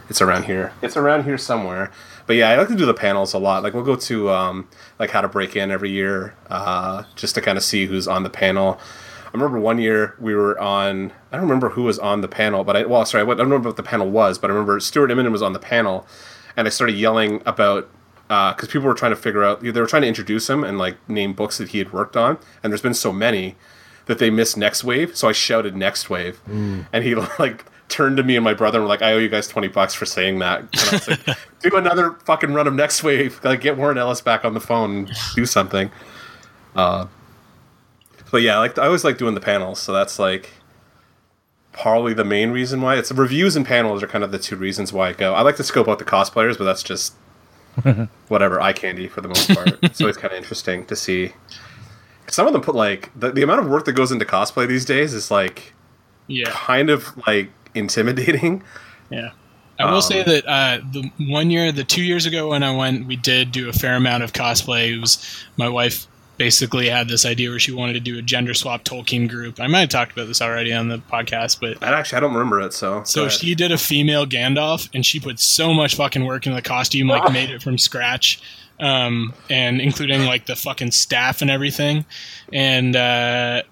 It's 0.08 0.22
around 0.22 0.44
here. 0.44 0.72
It's 0.82 0.96
around 0.96 1.24
here 1.24 1.38
somewhere. 1.38 1.90
But 2.26 2.36
yeah, 2.36 2.50
I 2.50 2.56
like 2.56 2.68
to 2.68 2.76
do 2.76 2.86
the 2.86 2.94
panels 2.94 3.34
a 3.34 3.38
lot. 3.38 3.62
Like 3.62 3.74
we'll 3.74 3.84
go 3.84 3.96
to 3.96 4.30
um, 4.30 4.68
like 4.98 5.10
how 5.10 5.20
to 5.20 5.28
break 5.28 5.56
in 5.56 5.70
every 5.70 5.90
year, 5.90 6.34
uh, 6.48 7.04
just 7.16 7.34
to 7.34 7.40
kind 7.40 7.58
of 7.58 7.64
see 7.64 7.86
who's 7.86 8.06
on 8.06 8.22
the 8.22 8.30
panel. 8.30 8.78
I 9.26 9.30
remember 9.32 9.60
one 9.60 9.78
year 9.78 10.16
we 10.20 10.34
were 10.34 10.58
on. 10.58 11.12
I 11.32 11.36
don't 11.36 11.42
remember 11.42 11.70
who 11.70 11.82
was 11.84 11.98
on 11.98 12.20
the 12.20 12.28
panel, 12.28 12.64
but 12.64 12.76
I 12.76 12.84
well, 12.84 13.04
sorry, 13.04 13.22
I 13.22 13.26
don't 13.26 13.38
remember 13.38 13.68
what 13.68 13.76
the 13.76 13.82
panel 13.82 14.10
was, 14.10 14.38
but 14.38 14.50
I 14.50 14.52
remember 14.52 14.78
Stuart 14.80 15.10
Immonen 15.10 15.32
was 15.32 15.42
on 15.42 15.52
the 15.52 15.58
panel, 15.58 16.06
and 16.56 16.66
I 16.66 16.70
started 16.70 16.96
yelling 16.96 17.42
about 17.46 17.88
because 18.28 18.68
people 18.68 18.86
were 18.86 18.94
trying 18.94 19.10
to 19.10 19.16
figure 19.16 19.42
out 19.42 19.60
they 19.60 19.72
were 19.72 19.86
trying 19.86 20.02
to 20.02 20.08
introduce 20.08 20.48
him 20.48 20.62
and 20.62 20.78
like 20.78 20.96
name 21.08 21.32
books 21.32 21.58
that 21.58 21.70
he 21.70 21.78
had 21.78 21.92
worked 21.92 22.16
on, 22.16 22.38
and 22.62 22.72
there's 22.72 22.82
been 22.82 22.94
so 22.94 23.12
many 23.12 23.56
that 24.10 24.18
they 24.18 24.28
missed 24.28 24.56
Next 24.56 24.82
Wave, 24.82 25.16
so 25.16 25.28
I 25.28 25.32
shouted 25.32 25.76
Next 25.76 26.10
Wave, 26.10 26.40
and 26.48 27.04
he 27.04 27.14
like 27.38 27.64
turned 27.88 28.16
to 28.16 28.24
me 28.24 28.34
and 28.34 28.42
my 28.42 28.54
brother 28.54 28.78
and 28.78 28.84
were 28.84 28.88
like, 28.88 29.02
"I 29.02 29.12
owe 29.12 29.18
you 29.18 29.28
guys 29.28 29.46
twenty 29.46 29.68
bucks 29.68 29.94
for 29.94 30.04
saying 30.04 30.40
that." 30.40 30.60
And 30.62 30.68
I 30.74 30.90
was 30.92 31.08
like, 31.08 31.38
"Do 31.60 31.76
another 31.76 32.12
fucking 32.24 32.52
run 32.52 32.66
of 32.66 32.74
Next 32.74 33.04
Wave, 33.04 33.40
like 33.44 33.60
get 33.60 33.76
Warren 33.76 33.98
Ellis 33.98 34.20
back 34.20 34.44
on 34.44 34.54
the 34.54 34.60
phone, 34.60 34.90
and 34.96 35.12
do 35.36 35.46
something." 35.46 35.92
Uh, 36.74 37.06
but 38.32 38.42
yeah, 38.42 38.58
like 38.58 38.76
I 38.78 38.86
always 38.86 39.04
like 39.04 39.16
doing 39.16 39.34
the 39.36 39.40
panels, 39.40 39.78
so 39.78 39.92
that's 39.92 40.18
like 40.18 40.50
probably 41.72 42.12
the 42.12 42.24
main 42.24 42.50
reason 42.50 42.80
why 42.80 42.96
it's 42.96 43.12
reviews 43.12 43.54
and 43.54 43.64
panels 43.64 44.02
are 44.02 44.08
kind 44.08 44.24
of 44.24 44.32
the 44.32 44.40
two 44.40 44.56
reasons 44.56 44.92
why 44.92 45.10
I 45.10 45.12
go. 45.12 45.34
I 45.34 45.42
like 45.42 45.56
to 45.56 45.64
scope 45.64 45.86
out 45.86 46.00
the 46.00 46.04
cosplayers, 46.04 46.58
but 46.58 46.64
that's 46.64 46.82
just 46.82 47.14
whatever 48.26 48.60
eye 48.60 48.72
candy 48.72 49.06
for 49.06 49.20
the 49.20 49.28
most 49.28 49.48
part. 49.54 49.78
it's 49.82 50.00
always 50.00 50.16
kind 50.16 50.32
of 50.32 50.38
interesting 50.38 50.84
to 50.86 50.96
see. 50.96 51.32
Some 52.30 52.46
of 52.46 52.52
them 52.52 52.62
put 52.62 52.74
like 52.74 53.10
the, 53.18 53.32
the 53.32 53.42
amount 53.42 53.60
of 53.60 53.68
work 53.68 53.84
that 53.86 53.92
goes 53.92 54.12
into 54.12 54.24
cosplay 54.24 54.66
these 54.66 54.84
days 54.84 55.14
is 55.14 55.30
like 55.30 55.72
Yeah, 56.26 56.50
kind 56.50 56.90
of 56.90 57.16
like 57.26 57.50
intimidating. 57.74 58.62
yeah. 59.10 59.30
I 59.78 59.90
will 59.90 60.02
say 60.02 60.22
that 60.22 60.46
uh, 60.46 60.80
the 60.92 61.10
one 61.18 61.50
year, 61.50 61.72
the 61.72 61.84
two 61.84 62.02
years 62.02 62.26
ago 62.26 62.50
when 62.50 62.62
I 62.62 62.76
went, 62.76 63.06
we 63.06 63.16
did 63.16 63.50
do 63.50 63.70
a 63.70 63.72
fair 63.72 63.96
amount 63.96 64.22
of 64.22 64.34
cosplay. 64.34 64.94
It 64.94 65.00
was 65.00 65.42
my 65.56 65.70
wife 65.70 66.06
basically 66.40 66.88
had 66.88 67.06
this 67.06 67.26
idea 67.26 67.50
where 67.50 67.58
she 67.58 67.70
wanted 67.70 67.92
to 67.92 68.00
do 68.00 68.18
a 68.18 68.22
gender 68.22 68.54
swap 68.54 68.82
Tolkien 68.82 69.28
group. 69.28 69.60
I 69.60 69.66
might 69.66 69.80
have 69.80 69.88
talked 69.90 70.12
about 70.12 70.26
this 70.26 70.40
already 70.40 70.72
on 70.72 70.88
the 70.88 70.96
podcast, 70.96 71.60
but 71.60 71.82
I 71.86 71.92
actually 71.92 72.16
I 72.16 72.20
don't 72.20 72.32
remember 72.32 72.62
it, 72.62 72.72
so 72.72 73.04
So 73.04 73.28
she 73.28 73.54
did 73.54 73.70
a 73.72 73.76
female 73.76 74.24
Gandalf, 74.24 74.88
and 74.94 75.04
she 75.04 75.20
put 75.20 75.38
so 75.38 75.74
much 75.74 75.96
fucking 75.96 76.24
work 76.24 76.46
into 76.46 76.56
the 76.56 76.62
costume, 76.62 77.08
like 77.08 77.30
made 77.30 77.50
it 77.50 77.62
from 77.62 77.76
scratch, 77.76 78.40
um, 78.80 79.32
and 79.48 79.80
including 79.80 80.24
like 80.24 80.46
the 80.46 80.56
fucking 80.56 80.90
staff 80.90 81.42
and 81.42 81.50
everything. 81.50 82.04
And 82.52 82.96
uh, 82.96 83.62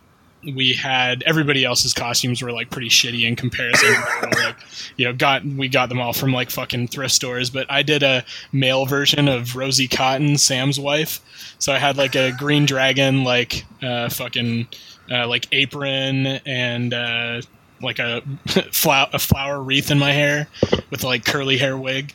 we 0.45 0.75
had 0.75 1.23
everybody 1.25 1.65
else's 1.65 1.93
costumes 1.93 2.43
were 2.43 2.53
like 2.53 2.71
pretty 2.71 2.89
shitty 2.89 3.27
in 3.27 3.37
comparison. 3.37 3.95
like, 4.37 4.57
you 4.97 5.05
know, 5.05 5.13
got 5.13 5.45
we 5.45 5.69
got 5.69 5.89
them 5.89 6.01
all 6.01 6.13
from 6.13 6.33
like 6.33 6.51
fucking 6.51 6.89
thrift 6.89 7.15
stores. 7.15 7.51
But 7.51 7.67
I 7.71 7.83
did 7.83 8.03
a 8.03 8.25
male 8.53 8.87
version 8.87 9.29
of 9.29 9.57
Rosie 9.57 9.89
Cotton, 9.89 10.39
Sam's 10.39 10.79
wife. 10.79 11.21
So 11.59 11.73
I 11.73 11.79
had 11.79 11.97
like 11.97 12.15
a 12.15 12.33
green 12.33 12.67
dragon, 12.67 13.25
like 13.25 13.65
uh, 13.83 14.09
fucking 14.09 14.69
uh, 15.11 15.27
like 15.27 15.47
apron 15.53 16.27
and. 16.27 16.95
Uh, 16.95 17.43
like 17.81 18.01
a 18.01 18.23
flower, 18.73 19.09
a 19.13 19.21
flower 19.21 19.63
wreath 19.63 19.93
in 19.93 20.01
my 20.01 20.11
hair 20.11 20.49
with 20.91 21.05
like 21.05 21.25
curly 21.25 21.57
hair 21.57 21.77
wig. 21.77 22.13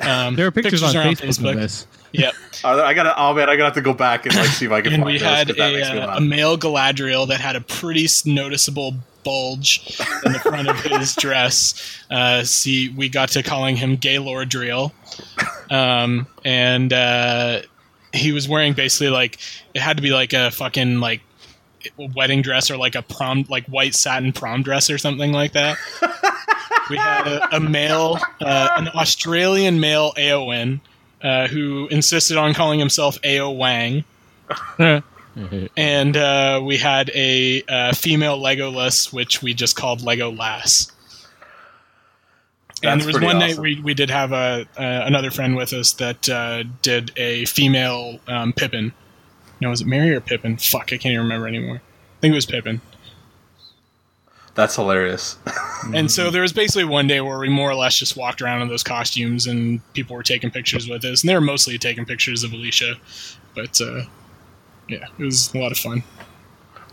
Um, 0.00 0.34
There 0.34 0.46
are 0.46 0.50
pictures, 0.50 0.82
on 0.82 0.96
are 0.96 1.04
Facebook, 1.12 1.52
of 1.52 1.60
this. 1.60 1.86
Yep. 2.12 2.34
I 2.64 2.94
gotta 2.94 3.14
oh 3.16 3.34
man, 3.34 3.48
I 3.48 3.56
gotta 3.56 3.66
have 3.66 3.74
to 3.74 3.80
go 3.80 3.94
back 3.94 4.26
and 4.26 4.34
like 4.34 4.46
see 4.48 4.66
if 4.66 4.72
I 4.72 4.80
can 4.82 4.92
and 4.94 5.02
find 5.02 5.12
we 5.12 5.18
those, 5.18 5.28
had 5.28 5.46
'cause 5.48 5.56
that 5.56 5.72
makes 5.72 5.88
a, 5.88 6.10
uh, 6.12 6.16
a 6.16 6.20
male 6.20 6.58
Galadriel 6.58 7.28
that 7.28 7.40
had 7.40 7.56
a 7.56 7.60
pretty 7.60 8.06
noticeable 8.26 8.94
bulge 9.22 10.00
in 10.24 10.32
the 10.32 10.38
front 10.40 10.68
of 10.68 10.80
his 10.80 11.14
dress. 11.18 11.74
Uh, 12.10 12.42
see, 12.42 12.88
we 12.88 13.08
got 13.08 13.28
to 13.30 13.42
calling 13.42 13.76
him 13.76 13.96
Gaylordriel, 13.96 14.92
um, 15.70 16.26
and 16.44 16.92
uh, 16.92 17.60
he 18.12 18.32
was 18.32 18.48
wearing 18.48 18.72
basically 18.72 19.10
like 19.10 19.38
it 19.74 19.80
had 19.80 19.96
to 19.96 20.02
be 20.02 20.10
like 20.10 20.32
a 20.32 20.50
fucking 20.50 21.00
like 21.00 21.20
wedding 22.14 22.42
dress 22.42 22.70
or 22.70 22.76
like 22.76 22.94
a 22.94 23.02
prom 23.02 23.46
like 23.48 23.64
white 23.66 23.94
satin 23.94 24.32
prom 24.32 24.62
dress 24.62 24.90
or 24.90 24.98
something 24.98 25.32
like 25.32 25.52
that. 25.52 25.78
we 26.90 26.96
had 26.96 27.26
a, 27.26 27.56
a 27.56 27.60
male, 27.60 28.18
uh, 28.40 28.68
an 28.76 28.88
Australian 28.88 29.80
male 29.80 30.12
Arwen, 30.16 30.80
uh, 31.22 31.46
who 31.48 31.88
insisted 31.88 32.36
on 32.36 32.54
calling 32.54 32.78
himself 32.78 33.18
Ao 33.24 33.50
Wang 33.50 34.04
and 35.76 36.16
uh, 36.16 36.60
we 36.62 36.76
had 36.76 37.10
a 37.14 37.62
uh, 37.68 37.92
female 37.92 38.38
Legolas, 38.38 39.12
which 39.12 39.42
we 39.42 39.54
just 39.54 39.76
called 39.76 40.02
Lego 40.02 40.30
Lass. 40.30 40.90
and 42.82 43.00
That's 43.00 43.04
there 43.04 43.06
was 43.06 43.16
pretty 43.16 43.26
one 43.26 43.38
night 43.38 43.58
we, 43.58 43.80
we 43.80 43.94
did 43.94 44.10
have 44.10 44.32
a 44.32 44.66
uh, 44.76 45.06
another 45.06 45.30
friend 45.30 45.56
with 45.56 45.72
us 45.72 45.92
that 45.94 46.28
uh, 46.28 46.64
did 46.82 47.12
a 47.16 47.44
female 47.46 48.18
um, 48.26 48.52
Pippin. 48.52 48.92
No, 49.60 49.70
was 49.70 49.82
it 49.82 49.86
Merry 49.86 50.14
or 50.14 50.20
Pippin? 50.20 50.56
Fuck, 50.56 50.92
I 50.92 50.96
can't 50.96 51.06
even 51.12 51.20
remember 51.20 51.46
anymore. 51.46 51.76
I 51.76 52.20
think 52.20 52.32
it 52.32 52.36
was 52.36 52.46
Pippin. 52.46 52.80
That's 54.60 54.76
hilarious. 54.76 55.38
And 55.94 56.10
so 56.10 56.28
there 56.28 56.42
was 56.42 56.52
basically 56.52 56.84
one 56.84 57.06
day 57.06 57.22
where 57.22 57.38
we 57.38 57.48
more 57.48 57.70
or 57.70 57.74
less 57.74 57.96
just 57.96 58.14
walked 58.14 58.42
around 58.42 58.60
in 58.60 58.68
those 58.68 58.82
costumes 58.82 59.46
and 59.46 59.80
people 59.94 60.14
were 60.14 60.22
taking 60.22 60.50
pictures 60.50 60.86
with 60.86 61.02
us. 61.06 61.22
And 61.22 61.30
they 61.30 61.34
were 61.34 61.40
mostly 61.40 61.78
taking 61.78 62.04
pictures 62.04 62.44
of 62.44 62.52
Alicia. 62.52 62.96
But 63.54 63.80
uh, 63.80 64.02
yeah, 64.86 65.06
it 65.18 65.24
was 65.24 65.54
a 65.54 65.58
lot 65.58 65.72
of 65.72 65.78
fun. 65.78 66.02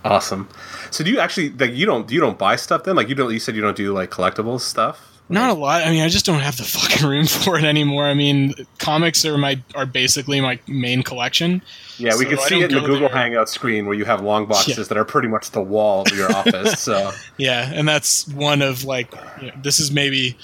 awesome. 0.06 0.48
So 0.92 1.04
do 1.04 1.12
you 1.12 1.20
actually 1.20 1.50
like 1.50 1.74
you 1.74 1.86
don't 1.86 2.10
you 2.10 2.22
don't 2.22 2.38
buy 2.38 2.56
stuff 2.56 2.86
then? 2.86 2.96
Like 2.96 3.10
you 3.10 3.16
don't 3.16 3.34
you 3.34 3.40
said 3.40 3.58
you 3.58 3.62
don't 3.62 3.76
do 3.76 3.92
like 3.92 4.12
collectibles 4.12 4.62
stuff? 4.62 5.17
Not 5.30 5.50
a 5.50 5.54
lot. 5.60 5.84
I 5.84 5.90
mean, 5.92 6.04
I 6.04 6.08
just 6.08 6.26
don't 6.26 6.40
have 6.40 6.56
the 6.58 6.64
fucking 6.64 7.06
room 7.08 7.26
for 7.28 7.58
it 7.58 7.66
anymore. 7.66 8.06
I 8.06 8.14
mean, 8.14 8.54
comics 8.78 9.26
are 9.26 9.38
my 9.38 9.62
are 9.76 9.86
basically 9.86 10.40
my 10.40 10.58
main 10.68 11.04
collection. 11.04 11.62
Yeah, 11.98 12.16
we 12.18 12.24
So 12.26 12.30
can 12.30 12.38
see 12.40 12.62
it 12.62 12.72
in 12.72 12.76
the 12.76 12.80
Google 12.82 13.00
there. 13.10 13.10
Hangout 13.10 13.50
screen 13.50 13.86
where 13.88 13.96
you 13.96 14.06
have 14.06 14.22
long 14.22 14.46
boxes 14.46 14.78
Yeah. 14.78 14.84
that 14.86 14.98
are 14.98 15.04
pretty 15.06 15.28
much 15.28 15.52
the 15.52 15.62
wall 15.62 16.04
of 16.04 16.16
your 16.16 16.32
office. 16.32 16.80
So 16.80 17.12
Yeah, 17.38 17.70
and 17.74 17.88
that's 17.88 18.28
one 18.30 18.62
of 18.62 18.84
like 18.86 19.12
you 19.42 19.48
know, 19.48 19.54
this 19.62 19.80
is 19.82 19.92
maybe 19.92 20.38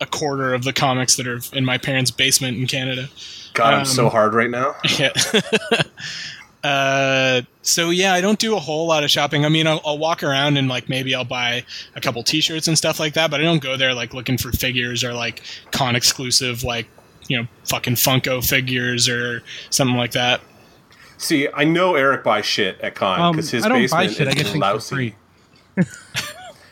a 0.00 0.06
quarter 0.06 0.52
of 0.52 0.64
the 0.64 0.74
comics 0.74 1.16
that 1.16 1.26
are 1.26 1.40
in 1.54 1.64
my 1.64 1.78
parents' 1.78 2.10
basement 2.10 2.58
in 2.58 2.66
Canada. 2.66 3.08
God, 3.54 3.72
I'm 3.72 3.80
Um, 3.80 3.86
so 3.86 4.08
hard 4.10 4.34
right 4.34 4.50
now. 4.50 4.74
Yeah. 4.98 5.12
Uh, 6.66 7.42
so 7.62 7.90
yeah, 7.90 8.12
I 8.14 8.20
don't 8.20 8.38
do 8.38 8.56
a 8.56 8.58
whole 8.60 8.86
lot 8.86 9.04
of 9.04 9.10
shopping. 9.10 9.44
I 9.44 9.48
mean, 9.48 9.66
I'll, 9.66 9.80
I'll 9.84 9.98
walk 9.98 10.22
around 10.22 10.56
and 10.56 10.68
like 10.68 10.88
maybe 10.88 11.14
I'll 11.14 11.24
buy 11.24 11.64
a 11.94 12.00
couple 12.00 12.22
T-shirts 12.22 12.66
and 12.68 12.76
stuff 12.76 12.98
like 13.00 13.14
that, 13.14 13.30
but 13.30 13.40
I 13.40 13.44
don't 13.44 13.62
go 13.62 13.76
there 13.76 13.94
like 13.94 14.14
looking 14.14 14.38
for 14.38 14.50
figures 14.52 15.04
or 15.04 15.12
like 15.12 15.42
con 15.70 15.94
exclusive 15.96 16.64
like 16.64 16.86
you 17.28 17.38
know 17.40 17.46
fucking 17.68 17.94
Funko 17.94 18.46
figures 18.46 19.08
or 19.08 19.42
something 19.70 19.96
like 19.96 20.12
that. 20.12 20.40
See, 21.18 21.48
I 21.54 21.64
know 21.64 21.94
Eric 21.94 22.24
buys 22.24 22.44
shit 22.46 22.80
at 22.80 22.94
con 22.94 23.20
Um, 23.20 23.32
because 23.36 23.50
his 23.50 23.64
I 23.64 23.68
don't 23.68 23.90
buy 23.90 24.06
basement 24.06 24.16
shit. 24.16 24.26
I 24.28 24.30
is 24.30 24.34
get 24.36 24.42
things 24.46 24.52
for 24.54 24.58
lousy. 24.60 24.94
free. 25.74 25.84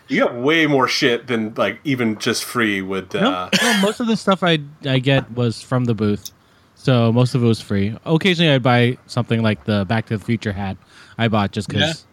You 0.06 0.20
got 0.22 0.34
way 0.34 0.66
more 0.66 0.86
shit 0.86 1.28
than 1.28 1.54
like 1.54 1.80
even 1.82 2.18
just 2.18 2.44
free 2.44 2.82
would. 2.82 3.16
Uh, 3.16 3.48
Nope. 3.50 3.62
no, 3.62 3.80
most 3.80 4.00
of 4.00 4.06
the 4.06 4.18
stuff 4.18 4.42
I 4.42 4.58
I 4.84 4.98
get 4.98 5.30
was 5.32 5.62
from 5.62 5.86
the 5.86 5.94
booth, 5.94 6.30
so 6.84 7.10
most 7.12 7.34
of 7.34 7.42
it 7.42 7.46
was 7.46 7.60
free. 7.62 7.96
Occasionally, 8.04 8.52
I'd 8.52 8.62
buy 8.62 8.98
something 9.06 9.42
like 9.42 9.64
the 9.64 9.84
Back 9.86 10.06
to 10.06 10.18
the 10.18 10.24
Future 10.24 10.52
hat 10.52 10.76
I 11.16 11.28
bought 11.28 11.50
just 11.52 11.68
because 11.68 12.04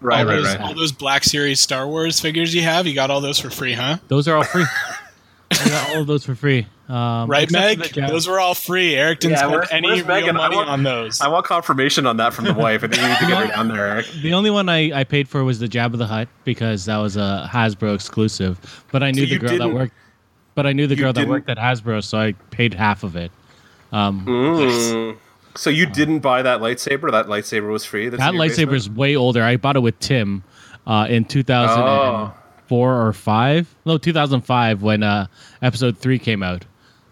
Right, 0.00 0.20
all 0.20 0.26
right, 0.26 0.36
those, 0.36 0.46
right. 0.46 0.60
All 0.60 0.74
those 0.74 0.92
Black 0.92 1.24
Series 1.24 1.60
Star 1.60 1.86
Wars 1.86 2.20
figures 2.20 2.54
you 2.54 2.62
have, 2.62 2.86
you 2.86 2.94
got 2.94 3.10
all 3.10 3.20
those 3.20 3.38
for 3.38 3.50
free, 3.50 3.74
huh? 3.74 3.98
Those 4.08 4.28
are 4.28 4.36
all 4.36 4.44
free. 4.44 4.64
I 5.50 5.68
got 5.68 5.90
all 5.90 6.00
of 6.02 6.06
those 6.06 6.24
for 6.24 6.34
free. 6.34 6.66
Um, 6.88 7.28
Right, 7.28 7.50
Meg? 7.50 7.80
Those 7.94 8.26
were 8.28 8.38
all 8.40 8.54
free. 8.54 8.94
Eric 8.94 9.18
didn't 9.20 9.32
Yeah, 9.32 9.38
spend 9.38 9.52
where's- 9.52 9.68
any 9.72 9.88
real 9.90 10.06
Megan? 10.06 10.36
I 10.36 10.38
money 10.38 10.56
want- 10.56 10.68
on 10.70 10.82
those. 10.84 11.20
I 11.20 11.28
want 11.28 11.44
confirmation 11.44 12.06
on 12.06 12.16
that 12.18 12.32
from 12.32 12.44
the 12.46 12.54
wife. 12.54 12.82
I 12.84 12.86
think 12.88 13.02
you 13.02 13.08
need 13.08 13.18
to 13.18 13.26
get 13.26 13.38
her 13.38 13.46
down 13.48 13.68
there, 13.68 13.86
Eric. 13.88 14.06
The 14.22 14.32
only 14.32 14.50
one 14.50 14.68
I, 14.70 15.00
I 15.00 15.04
paid 15.04 15.28
for 15.28 15.44
was 15.44 15.58
the 15.58 15.66
Jabba 15.68 15.98
the 15.98 16.06
Hutt 16.06 16.28
because 16.44 16.86
that 16.86 16.96
was 16.98 17.16
a 17.16 17.48
Hasbro 17.52 17.94
exclusive. 17.94 18.84
But 18.92 19.02
I 19.02 19.10
knew 19.10 19.26
So 19.26 19.34
the 19.34 19.38
girl 19.38 19.58
that 19.58 19.74
worked. 19.74 19.92
But 20.54 20.66
I 20.66 20.72
knew 20.72 20.86
the 20.86 20.96
girl 20.96 21.12
that 21.12 21.28
worked 21.28 21.48
at 21.50 21.58
Hasbro, 21.58 22.02
so 22.02 22.18
I 22.18 22.32
paid 22.50 22.72
half 22.74 23.02
of 23.02 23.16
it. 23.16 23.30
Um, 23.92 24.24
Mm. 24.26 25.16
So 25.56 25.68
you 25.68 25.84
didn't 25.86 26.20
buy 26.20 26.42
that 26.42 26.60
lightsaber? 26.60 27.10
That 27.10 27.26
lightsaber 27.26 27.70
was 27.72 27.84
free. 27.84 28.08
That's 28.08 28.20
that 28.22 28.34
lightsaber 28.34 28.56
basement? 28.70 28.72
is 28.76 28.90
way 28.90 29.16
older. 29.16 29.42
I 29.42 29.56
bought 29.56 29.74
it 29.76 29.80
with 29.80 29.98
Tim 29.98 30.44
uh, 30.86 31.06
in 31.10 31.24
2004 31.24 33.06
or 33.06 33.12
five. 33.12 33.74
No, 33.84 33.98
2005 33.98 34.82
when 34.82 35.02
uh, 35.02 35.26
Episode 35.62 35.98
three 35.98 36.18
came 36.18 36.42
out. 36.42 36.64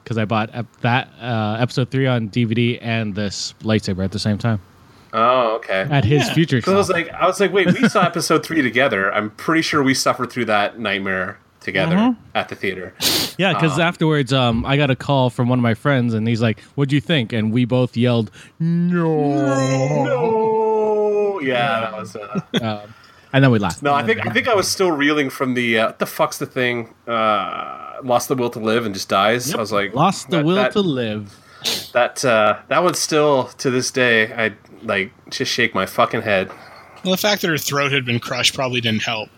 Because 0.05 0.16
I 0.18 0.24
bought 0.24 0.51
ep- 0.55 0.66
that 0.81 1.09
uh, 1.20 1.57
Episode 1.61 1.91
three 1.91 2.07
on 2.07 2.29
DVD 2.31 2.79
and 2.81 3.14
this 3.14 3.55
lightsaber 3.62 4.05
at 4.05 4.12
the 4.12 4.18
same 4.18 4.39
time 4.39 4.61
Oh, 5.12 5.57
okay. 5.57 5.87
at 5.91 6.05
his 6.05 6.26
Yeah. 6.29 6.35
future 6.35 6.57
Because 6.59 6.74
I 6.74 6.76
was 6.79 6.89
like, 6.91 7.11
I 7.11 7.26
was 7.26 7.41
like, 7.41 7.53
wait, 7.53 7.66
we 7.79 7.89
saw 7.89 8.03
episode 8.05 8.45
three 8.47 8.62
together. 8.62 9.12
I'm 9.12 9.31
pretty 9.31 9.62
sure 9.62 9.83
we 9.83 9.95
suffered 9.95 10.31
through 10.31 10.45
that 10.47 10.79
nightmare 10.79 11.39
together 11.69 11.97
Mm-hmm. 11.97 12.21
at 12.37 12.49
the 12.49 12.55
theater. 12.55 12.95
Yeah, 13.39 13.53
because 13.55 13.79
afterwards, 13.79 14.33
um, 14.33 14.64
I 14.66 14.77
got 14.77 14.91
a 14.91 14.97
call 14.97 15.31
from 15.31 15.49
one 15.49 15.59
of 15.59 15.62
my 15.62 15.75
friends, 15.75 16.12
and 16.14 16.27
he's 16.27 16.43
like, 16.43 16.61
"What'd 16.75 16.93
you 16.93 17.01
think?" 17.01 17.33
And 17.33 17.53
we 17.53 17.64
both 17.64 17.97
yelled, 17.97 18.31
"No!" 18.59 20.05
No, 20.05 21.41
yeah, 21.41 21.81
that 21.81 21.93
was. 21.97 22.16
Uh, 22.16 22.41
Um, 22.61 22.95
and 23.33 23.45
then 23.45 23.51
we 23.51 23.59
laughed. 23.59 23.83
no, 23.83 23.93
I 23.93 24.05
think 24.05 24.27
I 24.27 24.31
think 24.31 24.49
I 24.49 24.55
was 24.55 24.66
still 24.69 24.91
reeling 24.91 25.29
from 25.29 25.53
the 25.55 25.79
uh, 25.79 25.87
what 25.89 25.99
the 25.99 26.07
fuck's 26.07 26.39
the 26.39 26.47
thing? 26.47 26.95
Uh, 27.07 27.97
lost 28.03 28.29
the 28.29 28.35
will 28.35 28.49
to 28.51 28.59
live 28.59 28.87
and 28.87 28.95
just 28.95 29.09
dies. 29.11 29.55
I 29.55 29.59
was 29.59 29.71
like, 29.71 29.95
lost 29.95 30.31
the 30.31 30.43
will 30.43 30.55
that, 30.57 30.73
to 30.73 30.81
live. 30.81 31.37
That 31.93 32.25
uh, 32.25 32.59
that 32.69 32.83
one 32.83 32.95
still 32.95 33.45
to 33.59 33.71
this 33.71 33.91
day, 33.91 34.33
I 34.33 34.55
like 34.83 35.12
just 35.31 35.53
shake 35.53 35.75
my 35.75 35.85
fucking 35.85 36.23
head. 36.23 36.49
well, 37.05 37.11
the 37.12 37.19
fact 37.19 37.43
that 37.43 37.49
her 37.49 37.59
throat 37.59 37.93
had 37.93 38.07
been 38.07 38.19
crushed 38.19 38.55
probably 38.55 38.81
didn't 38.81 39.03
help. 39.03 39.29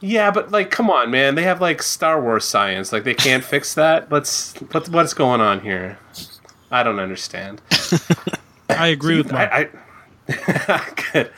Yeah, 0.00 0.30
but 0.30 0.50
like, 0.50 0.70
come 0.70 0.90
on, 0.90 1.10
man. 1.10 1.34
They 1.34 1.42
have 1.42 1.60
like 1.60 1.82
Star 1.82 2.20
Wars 2.20 2.44
science. 2.44 2.92
Like, 2.92 3.04
they 3.04 3.14
can't 3.14 3.44
fix 3.52 3.74
that. 3.74 4.10
Let's 4.10 4.54
what 4.72 4.88
what's 4.88 5.14
going 5.14 5.40
on 5.40 5.60
here? 5.60 5.98
I 6.70 6.82
don't 6.82 6.98
understand. 6.98 7.60
I 8.70 8.88
agree 8.88 9.16
with 9.16 9.32
Mark. 9.32 9.50
I, 9.52 9.68
I 10.28 10.92
good. 11.12 11.30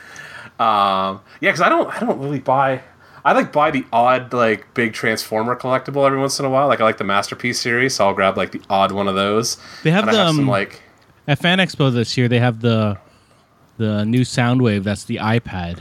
Um, 0.58 1.20
yeah, 1.40 1.50
because 1.50 1.60
I 1.60 1.68
don't 1.68 1.88
I 1.94 2.00
don't 2.00 2.18
really 2.18 2.40
buy. 2.40 2.82
I 3.24 3.32
like 3.32 3.52
buy 3.52 3.70
the 3.70 3.84
odd 3.92 4.32
like 4.32 4.72
big 4.74 4.92
Transformer 4.92 5.54
collectible 5.54 6.06
every 6.06 6.18
once 6.18 6.38
in 6.38 6.46
a 6.46 6.50
while. 6.50 6.66
Like 6.68 6.80
I 6.80 6.84
like 6.84 6.98
the 6.98 7.04
Masterpiece 7.04 7.60
series, 7.60 7.94
so 7.94 8.06
I'll 8.06 8.14
grab 8.14 8.36
like 8.36 8.52
the 8.52 8.62
odd 8.70 8.92
one 8.92 9.06
of 9.08 9.14
those. 9.14 9.58
They 9.82 9.90
have 9.90 10.08
I 10.08 10.12
some 10.12 10.40
um, 10.40 10.48
like 10.48 10.80
At 11.26 11.38
Fan 11.38 11.58
Expo 11.58 11.92
this 11.92 12.16
year, 12.16 12.28
they 12.28 12.38
have 12.40 12.60
the 12.60 12.98
the 13.76 14.04
new 14.04 14.22
Soundwave. 14.22 14.82
That's 14.82 15.04
the 15.04 15.16
iPad, 15.16 15.80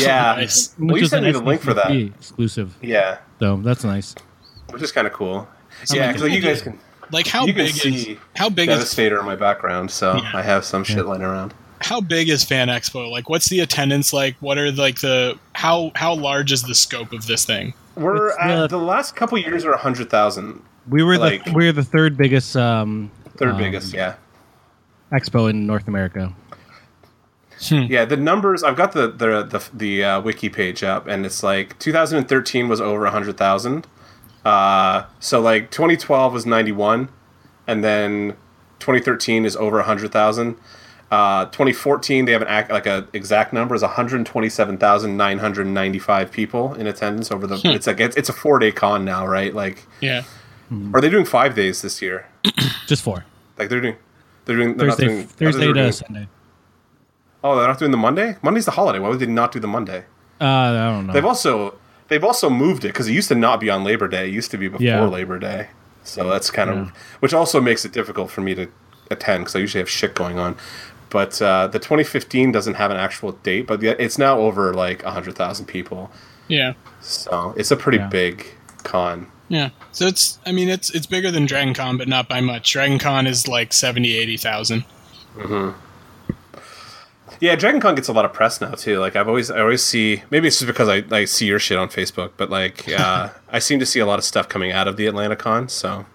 yeah. 0.02 0.34
Nice. 0.36 0.74
Well, 0.78 0.88
which 0.94 1.00
you 1.00 1.04
is 1.04 1.10
sent 1.10 1.32
the 1.32 1.40
link 1.40 1.60
for 1.62 1.74
that. 1.74 1.90
Exclusive. 1.90 2.74
Yeah, 2.82 3.18
So 3.40 3.56
that's 3.58 3.84
nice. 3.84 4.14
which 4.70 4.82
is 4.82 4.92
kind 4.92 5.06
of 5.06 5.12
cool. 5.12 5.46
Yeah, 5.92 6.08
because 6.08 6.22
like, 6.22 6.32
you 6.32 6.40
guys 6.40 6.62
can 6.62 6.78
Like 7.12 7.26
how 7.26 7.44
you 7.46 7.52
can 7.52 7.64
big 7.66 7.74
is 7.74 7.80
see 7.82 8.18
how 8.34 8.48
big 8.48 8.68
is 8.68 8.76
Devastator 8.76 9.18
in 9.20 9.26
my 9.26 9.36
background, 9.36 9.90
so 9.90 10.16
Yeah. 10.16 10.30
I 10.34 10.42
have 10.42 10.64
some 10.64 10.84
shit 10.84 11.06
lying 11.06 11.22
around. 11.22 11.54
how 11.82 12.00
big 12.00 12.28
is 12.30 12.42
Fan 12.44 12.68
Expo? 12.68 13.10
Like, 13.10 13.28
what's 13.28 13.48
the 13.48 13.60
attendance 13.60 14.12
like? 14.12 14.34
What 14.40 14.56
are 14.58 14.72
like 14.72 15.00
the 15.00 15.38
how 15.52 15.92
how 15.94 16.14
large 16.14 16.50
is 16.52 16.62
the 16.62 16.74
scope 16.74 17.12
of 17.12 17.26
this 17.26 17.44
thing? 17.44 17.74
We're 17.94 18.28
It's 18.28 18.36
at 18.40 18.56
the- 18.62 18.78
the 18.78 18.78
last 18.84 19.14
couple 19.16 19.38
years 19.38 19.64
are 19.64 19.76
hundred 19.76 20.08
thousand. 20.10 20.62
We 20.88 21.02
were 21.02 21.18
Like- 21.18 21.44
the 21.44 21.52
we 21.52 21.66
were 21.66 21.72
the 21.72 21.84
third 21.84 22.16
biggest 22.16 22.56
um, 22.56 23.10
Third 23.36 23.50
um, 23.50 23.58
biggest, 23.58 23.92
yeah. 23.92 24.14
expo 25.12 25.48
in 25.50 25.66
North 25.66 25.88
America. 25.88 26.32
Yeah, 27.88 28.04
the 28.04 28.16
numbers. 28.16 28.62
I've 28.62 28.76
got 28.76 28.92
the 28.92 29.08
the 29.08 29.42
the, 29.42 29.68
the 29.72 30.04
uh, 30.04 30.20
wiki 30.20 30.48
page 30.48 30.82
up, 30.84 31.06
and 31.06 31.24
it's 31.26 31.42
like 31.42 31.78
2013 31.78 32.68
was 32.68 32.80
over 32.80 33.00
100,000. 33.02 33.86
Uh, 34.44 35.04
so 35.20 35.40
like 35.40 35.70
2012 35.70 36.32
was 36.32 36.46
91, 36.46 37.08
and 37.66 37.82
then 37.82 38.36
2013 38.78 39.44
is 39.44 39.56
over 39.56 39.76
100,000. 39.78 40.56
Uh, 41.10 41.44
2014 41.46 42.24
they 42.24 42.32
have 42.32 42.42
an 42.42 42.48
act, 42.48 42.70
like 42.70 42.86
a 42.86 43.06
exact 43.12 43.52
number 43.52 43.74
is 43.74 43.82
127,995 44.96 46.30
people 46.32 46.74
in 46.74 46.86
attendance 46.86 47.30
over 47.30 47.46
the. 47.46 47.60
It's 47.64 47.86
like 47.86 48.00
it's, 48.00 48.16
it's 48.16 48.28
a 48.28 48.32
four 48.32 48.58
day 48.58 48.72
con 48.72 49.04
now, 49.04 49.26
right? 49.26 49.54
Like, 49.54 49.86
Yeah, 50.00 50.22
are 50.94 51.00
they 51.00 51.08
doing 51.10 51.24
five 51.24 51.54
days 51.54 51.82
this 51.82 52.02
year? 52.02 52.26
Just 52.86 53.02
four. 53.02 53.24
Like 53.58 53.68
they're 53.68 53.80
doing. 53.80 53.96
They're 54.44 54.56
doing. 54.56 54.76
They're 54.76 54.90
Thursday, 54.90 55.06
not 55.06 55.10
doing. 55.10 55.20
I 55.20 55.24
thought 55.26 55.36
they 55.38 55.44
Thursday 55.46 55.66
to 55.66 55.72
doing- 55.72 55.92
Sunday. 55.92 56.28
Oh, 57.46 57.56
they're 57.56 57.68
not 57.68 57.78
doing 57.78 57.90
the 57.92 57.96
Monday. 57.96 58.36
Monday's 58.42 58.64
the 58.64 58.70
holiday. 58.72 58.98
Why 58.98 59.08
would 59.08 59.18
they 59.20 59.26
not 59.26 59.52
do 59.52 59.60
the 59.60 59.68
Monday? 59.68 60.04
Uh, 60.40 60.44
I 60.44 60.72
don't 60.92 61.06
know. 61.06 61.12
They've 61.12 61.24
also 61.24 61.74
they've 62.08 62.24
also 62.24 62.50
moved 62.50 62.84
it 62.84 62.88
because 62.88 63.08
it 63.08 63.12
used 63.12 63.28
to 63.28 63.34
not 63.34 63.60
be 63.60 63.70
on 63.70 63.84
Labor 63.84 64.08
Day. 64.08 64.28
It 64.28 64.32
used 64.34 64.50
to 64.52 64.58
be 64.58 64.68
before 64.68 64.84
Yeah. 64.86 65.04
Labor 65.04 65.38
Day. 65.38 65.68
So 66.04 66.28
that's 66.30 66.50
kind 66.50 66.70
of 66.70 66.88
which 67.20 67.34
also 67.34 67.60
makes 67.60 67.84
it 67.84 67.92
difficult 67.92 68.30
for 68.30 68.40
me 68.40 68.54
to 68.54 68.68
attend 69.10 69.42
because 69.44 69.56
I 69.56 69.58
usually 69.60 69.80
have 69.80 69.90
shit 69.90 70.14
going 70.14 70.38
on. 70.38 70.56
But 71.10 71.40
uh, 71.40 71.68
the 71.68 71.78
2015 71.78 72.52
doesn't 72.52 72.74
have 72.74 72.90
an 72.90 72.96
actual 72.96 73.32
date, 73.32 73.66
but 73.66 73.82
it's 73.82 74.18
now 74.18 74.38
over 74.38 74.74
like 74.74 75.02
hundred 75.02 75.34
thousand 75.36 75.66
people. 75.66 76.10
yeah, 76.48 76.72
So 77.00 77.54
it's 77.56 77.70
a 77.70 77.76
pretty 77.76 77.98
Yeah. 77.98 78.08
big 78.08 78.46
con. 78.82 79.26
yeah. 79.48 79.70
So 79.92 80.06
it's 80.06 80.38
I 80.44 80.52
mean 80.52 80.68
it's 80.68 80.90
it's 80.90 81.06
bigger 81.06 81.30
than 81.30 81.46
Dragon 81.46 81.74
Con, 81.74 81.96
but 81.96 82.08
not 82.08 82.28
by 82.28 82.40
much. 82.40 82.72
Dragon 82.72 82.98
Con 82.98 83.26
is 83.26 83.48
like 83.48 83.72
70, 83.72 84.16
80,000. 84.16 84.84
Yeah, 87.40 87.54
Dragon 87.54 87.80
Con 87.80 87.94
gets 87.94 88.08
a 88.08 88.12
lot 88.12 88.24
of 88.24 88.32
press 88.32 88.60
now 88.60 88.72
too. 88.72 88.98
Like 88.98 89.16
I've 89.16 89.28
always, 89.28 89.50
I 89.50 89.60
always 89.60 89.82
see. 89.82 90.22
Maybe 90.30 90.48
it's 90.48 90.58
just 90.58 90.66
because 90.66 90.88
I, 90.88 91.04
I 91.14 91.24
see 91.24 91.46
your 91.46 91.58
shit 91.58 91.78
on 91.78 91.88
Facebook, 91.88 92.32
but 92.36 92.50
like, 92.50 92.88
uh, 92.88 93.30
I 93.50 93.58
seem 93.58 93.78
to 93.80 93.86
see 93.86 94.00
a 94.00 94.06
lot 94.06 94.18
of 94.18 94.24
stuff 94.24 94.48
coming 94.48 94.72
out 94.72 94.88
of 94.88 94.96
the 94.96 95.06
Atlanta 95.06 95.36
Con. 95.36 95.68
So, 95.68 96.06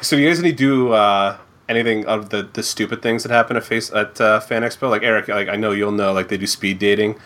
so 0.00 0.16
do 0.16 0.22
you 0.22 0.28
guys 0.28 0.40
any 0.40 0.52
do 0.52 0.92
uh, 0.92 1.38
anything 1.68 2.04
of 2.06 2.30
the, 2.30 2.48
the 2.52 2.62
stupid 2.62 3.02
things 3.02 3.22
that 3.22 3.32
happen 3.32 3.56
at 3.56 3.64
face 3.64 3.92
at 3.92 4.20
uh, 4.20 4.40
Fan 4.40 4.62
Expo? 4.62 4.90
Like 4.90 5.02
Eric, 5.02 5.28
like 5.28 5.48
I 5.48 5.56
know 5.56 5.70
you'll 5.70 5.92
know. 5.92 6.12
Like 6.12 6.28
they 6.28 6.36
do 6.36 6.46
speed 6.46 6.78
dating. 6.78 7.18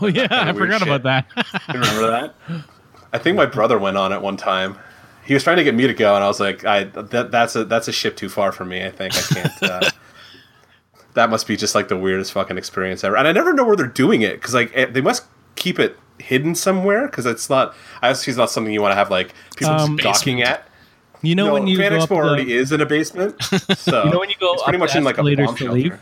oh 0.00 0.06
yeah, 0.06 0.28
I 0.30 0.52
forgot 0.52 0.80
shit. 0.80 0.88
about 0.88 1.02
that. 1.02 1.26
You 1.74 1.80
remember 1.80 2.06
that? 2.10 2.34
I 3.12 3.18
think 3.18 3.36
my 3.36 3.46
brother 3.46 3.78
went 3.78 3.96
on 3.96 4.12
it 4.12 4.22
one 4.22 4.36
time. 4.36 4.78
He 5.24 5.34
was 5.34 5.44
trying 5.44 5.58
to 5.58 5.64
get 5.64 5.74
me 5.74 5.86
to 5.86 5.94
go, 5.94 6.14
and 6.14 6.24
I 6.24 6.26
was 6.26 6.40
like, 6.40 6.64
"I 6.64 6.84
that, 6.84 7.30
that's 7.30 7.54
a 7.54 7.64
that's 7.64 7.88
a 7.88 7.92
ship 7.92 8.16
too 8.16 8.28
far 8.28 8.50
for 8.52 8.64
me. 8.64 8.84
I 8.84 8.90
think 8.90 9.14
I 9.16 9.34
can't." 9.34 9.62
Uh, 9.62 9.89
that 11.14 11.30
must 11.30 11.46
be 11.46 11.56
just 11.56 11.74
like 11.74 11.88
the 11.88 11.96
weirdest 11.96 12.32
fucking 12.32 12.58
experience 12.58 13.02
ever. 13.04 13.16
And 13.16 13.26
I 13.26 13.32
never 13.32 13.52
know 13.52 13.64
where 13.64 13.76
they're 13.76 13.86
doing 13.86 14.22
it 14.22 14.34
because 14.34 14.54
like 14.54 14.72
it, 14.74 14.94
they 14.94 15.00
must 15.00 15.24
keep 15.56 15.78
it 15.78 15.98
hidden 16.18 16.54
somewhere 16.54 17.06
because 17.06 17.26
it's 17.26 17.48
not. 17.50 17.74
I 18.02 18.10
it's 18.10 18.26
not 18.28 18.50
something 18.50 18.72
you 18.72 18.82
want 18.82 18.92
to 18.92 18.96
have 18.96 19.10
like 19.10 19.34
people 19.56 19.74
Um, 19.74 19.96
docking 19.96 20.42
at. 20.42 20.68
you 21.22 21.34
know 21.34 21.46
no, 21.46 21.52
when 21.54 21.66
you 21.66 21.76
Fan 21.76 21.92
go 21.92 21.98
Expo 21.98 22.02
up 22.02 22.08
the, 22.08 22.14
already 22.14 22.52
is 22.52 22.72
in 22.72 22.80
a 22.80 22.86
basement, 22.86 23.42
so 23.76 24.04
You 24.04 24.10
know 24.10 24.18
when 24.20 24.30
you 24.30 24.36
go 24.40 24.54
it's 24.54 24.62
pretty 24.62 24.78
much 24.78 24.94
in 24.96 25.04
like 25.04 25.18
a 25.18 25.22
bomb 25.22 25.56
shelter. 25.56 25.72
leave? 25.72 25.98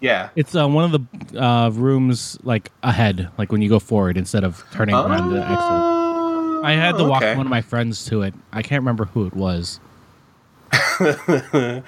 Yeah. 0.00 0.28
It's 0.36 0.54
uh, 0.54 0.68
one 0.68 0.92
of 0.92 1.00
the 1.30 1.42
uh, 1.42 1.70
rooms 1.70 2.38
like 2.42 2.70
ahead, 2.82 3.30
like 3.38 3.50
when 3.50 3.62
you 3.62 3.68
go 3.70 3.78
forward 3.78 4.18
instead 4.18 4.44
of 4.44 4.62
turning 4.72 4.94
around 4.94 5.32
the 5.32 5.40
exit. 5.40 5.58
Oh, 5.60 6.60
I 6.62 6.72
had 6.72 6.98
to 6.98 7.04
walk 7.04 7.22
okay. 7.22 7.34
one 7.36 7.46
of 7.46 7.50
my 7.50 7.62
friends 7.62 8.04
to 8.06 8.22
it. 8.22 8.34
I 8.52 8.60
can't 8.62 8.80
remember 8.82 9.06
who 9.06 9.26
it 9.26 9.32
was. 9.34 9.80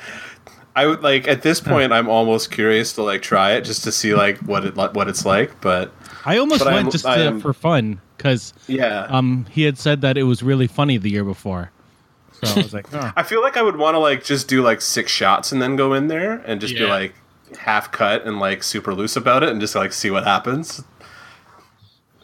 I 0.79 0.87
would 0.87 1.03
like 1.03 1.26
at 1.26 1.43
this 1.43 1.61
point. 1.61 1.93
I'm 1.93 2.09
almost 2.09 2.51
curious 2.51 2.93
to 2.95 3.03
like 3.03 3.20
try 3.22 3.53
it 3.53 3.62
just 3.62 3.83
to 3.85 3.93
see 3.93 4.14
like 4.14 4.39
what 4.39 4.64
it 4.64 4.76
what 4.76 5.09
it's 5.09 5.24
like. 5.26 5.61
But 5.61 5.93
I 6.24 6.39
almost 6.39 6.61
But 6.64 6.72
went 6.72 6.87
am- 6.87 6.91
just 6.93 7.05
to, 7.05 7.11
am- 7.11 7.41
for 7.41 7.53
fun 7.53 8.01
because 8.16 8.53
yeah, 8.68 9.07
um, 9.11 9.47
he 9.51 9.62
had 9.62 9.76
said 9.79 10.01
that 10.03 10.16
it 10.16 10.22
was 10.24 10.43
really 10.43 10.66
funny 10.66 10.97
the 10.97 11.11
year 11.11 11.24
before. 11.24 11.70
So 12.45 12.61
I 12.61 12.62
was 12.62 12.72
like, 12.79 12.87
oh. 12.95 13.12
I 13.16 13.22
feel 13.24 13.43
like 13.43 13.57
I 13.57 13.62
would 13.62 13.76
want 13.76 13.95
to 13.95 13.99
like 13.99 14.22
just 14.24 14.49
do 14.49 14.62
like 14.62 14.81
six 14.81 15.11
shots 15.11 15.51
and 15.53 15.61
then 15.61 15.74
go 15.76 15.95
in 15.95 16.07
there 16.09 16.35
and 16.47 16.61
just 16.61 16.74
be 16.74 16.87
like 16.87 17.14
half 17.59 17.91
cut 17.91 18.24
and 18.24 18.39
like 18.39 18.62
super 18.62 18.95
loose 18.95 19.16
about 19.16 19.43
it 19.43 19.49
and 19.49 19.61
just 19.61 19.74
like 19.74 19.93
see 19.93 20.11
what 20.11 20.22
happens. 20.24 20.83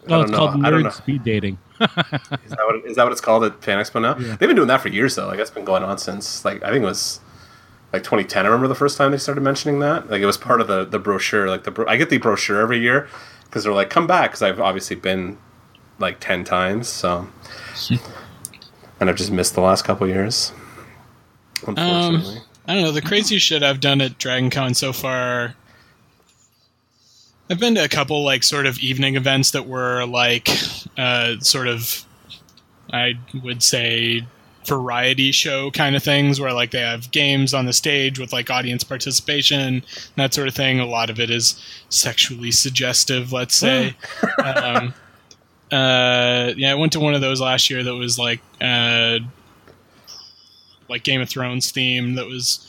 oh, 0.08 0.20
it's 0.22 0.30
know. 0.30 0.36
called 0.38 0.64
I 0.64 0.70
don't 0.70 0.82
know. 0.84 0.90
nerd 0.90 0.92
speed 0.92 1.24
dating. 1.24 1.58
Is 1.80 1.88
that 1.88 2.58
what 2.64 2.84
is 2.86 2.96
that 2.96 3.02
what 3.02 3.10
it's 3.12 3.20
called 3.20 3.42
at 3.44 3.62
Fan 3.64 3.78
Expo 3.78 4.00
now? 4.00 4.16
Yeah. 4.16 4.36
They've 4.36 4.48
been 4.48 4.54
doing 4.56 4.68
that 4.68 4.80
for 4.80 4.88
years 4.88 5.16
though. 5.16 5.26
Like 5.26 5.38
that's 5.38 5.50
been 5.50 5.64
going 5.64 5.82
on 5.82 5.98
since 5.98 6.44
like 6.44 6.62
I 6.62 6.70
think 6.70 6.82
it 6.84 6.86
was 6.86 7.18
like 7.94 8.02
2010. 8.02 8.44
I 8.44 8.48
remember 8.48 8.66
the 8.66 8.74
first 8.74 8.98
time 8.98 9.12
they 9.12 9.18
started 9.18 9.40
mentioning 9.40 9.78
that. 9.78 10.10
Like 10.10 10.20
it 10.20 10.26
was 10.26 10.36
part 10.36 10.60
of 10.60 10.66
the 10.66 10.84
the 10.84 10.98
brochure. 10.98 11.48
Like 11.48 11.62
the 11.62 11.70
bro- 11.70 11.86
I 11.86 11.96
get 11.96 12.10
the 12.10 12.18
brochure 12.18 12.60
every 12.60 12.80
year 12.80 13.08
because 13.44 13.62
they're 13.64 13.72
like 13.72 13.88
come 13.88 14.06
back 14.06 14.30
because 14.30 14.42
I've 14.42 14.60
obviously 14.60 14.96
been 14.96 15.38
like 16.00 16.18
ten 16.18 16.42
times 16.42 16.88
so 16.88 17.28
and 19.00 19.08
I've 19.08 19.14
just 19.14 19.30
missed 19.30 19.54
the 19.54 19.60
last 19.60 19.84
couple 19.84 20.08
years. 20.08 20.52
Unfortunately. 21.66 22.40
I 22.66 22.74
don't 22.74 22.82
know. 22.82 22.90
The 22.90 23.00
craziest 23.00 23.46
shit 23.46 23.62
I've 23.62 23.80
done 23.80 24.00
at 24.00 24.18
Dragon 24.18 24.50
Con 24.50 24.74
so 24.74 24.92
far. 24.92 25.54
I've 27.48 27.60
been 27.60 27.76
to 27.76 27.84
a 27.84 27.88
couple 27.88 28.24
like 28.24 28.42
sort 28.42 28.66
of 28.66 28.78
evening 28.78 29.14
events 29.14 29.52
that 29.52 29.68
were 29.68 30.04
like 30.04 30.48
uh, 30.98 31.38
sort 31.38 31.68
of 31.68 32.04
I 32.92 33.14
would 33.42 33.62
say 33.62 34.26
variety 34.66 35.32
show 35.32 35.70
kind 35.70 35.96
of 35.96 36.02
things 36.02 36.40
where 36.40 36.52
like 36.52 36.70
they 36.70 36.80
have 36.80 37.10
games 37.10 37.54
on 37.54 37.66
the 37.66 37.72
stage 37.72 38.18
with 38.18 38.32
like 38.32 38.50
audience 38.50 38.84
participation 38.84 39.82
that 40.16 40.34
sort 40.34 40.48
of 40.48 40.54
thing. 40.54 40.80
A 40.80 40.86
lot 40.86 41.10
of 41.10 41.20
it 41.20 41.30
is 41.30 41.60
sexually 41.88 42.50
suggestive 42.50 43.32
let's 43.32 43.54
say. 43.54 43.94
Um, 44.44 44.94
uh, 45.72 46.52
yeah 46.56 46.70
i 46.70 46.74
went 46.74 46.92
to 46.92 47.00
one 47.00 47.14
of 47.14 47.20
those 47.20 47.40
last 47.40 47.70
year 47.70 47.82
that 47.82 47.94
was 47.94 48.18
like 48.18 48.40
uh, 48.60 49.18
like 50.88 51.02
game 51.02 51.20
of 51.20 51.28
thrones 51.28 51.70
theme 51.70 52.14
that 52.14 52.26
was 52.26 52.68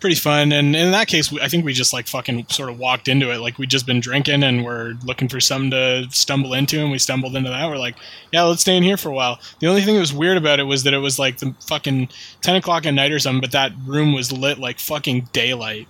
pretty 0.00 0.16
fun. 0.16 0.52
And 0.52 0.74
in 0.76 0.90
that 0.92 1.08
case 1.08 1.32
i 1.40 1.48
think 1.48 1.64
we 1.64 1.72
just 1.72 1.92
like 1.92 2.06
fucking 2.06 2.46
sort 2.48 2.70
of 2.70 2.78
walked 2.78 3.08
into 3.08 3.32
it. 3.32 3.38
Like 3.38 3.58
we'd 3.58 3.70
just 3.70 3.86
been 3.86 4.00
drinking 4.00 4.42
and 4.42 4.64
we're 4.64 4.94
looking 5.04 5.28
for 5.28 5.40
something 5.40 5.70
to 5.72 6.06
stumble 6.10 6.54
into 6.54 6.80
and 6.80 6.90
we 6.90 6.98
stumbled 6.98 7.36
into 7.36 7.50
that. 7.50 7.68
We're 7.68 7.78
like 7.78 7.96
yeah 8.32 8.42
let's 8.42 8.62
stay 8.62 8.76
in 8.76 8.82
here 8.82 8.96
for 8.96 9.08
a 9.08 9.14
while. 9.14 9.38
The 9.60 9.66
only 9.66 9.82
thing 9.82 9.94
that 9.94 10.00
was 10.00 10.12
weird 10.12 10.36
about 10.36 10.60
it 10.60 10.64
was 10.64 10.84
that 10.84 10.94
it 10.94 10.98
was 10.98 11.18
like 11.18 11.38
the 11.38 11.54
fucking 11.66 12.08
10 12.42 12.56
o'clock 12.56 12.86
at 12.86 12.94
night 12.94 13.12
or 13.12 13.18
something 13.18 13.40
but 13.40 13.52
that 13.52 13.72
room 13.86 14.12
was 14.12 14.32
lit 14.32 14.58
like 14.58 14.78
fucking 14.78 15.28
daylight. 15.32 15.88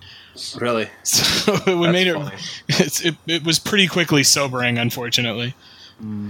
Really? 0.57 0.89
so 1.03 1.53
it 1.53 1.65
That's 1.65 1.91
made 1.91 2.07
it, 2.07 2.13
funny. 2.15 2.35
it 2.69 3.15
it 3.27 3.43
was 3.43 3.59
pretty 3.59 3.87
quickly 3.87 4.23
sobering 4.23 4.77
unfortunately. 4.77 5.53
Hmm. 5.99 6.29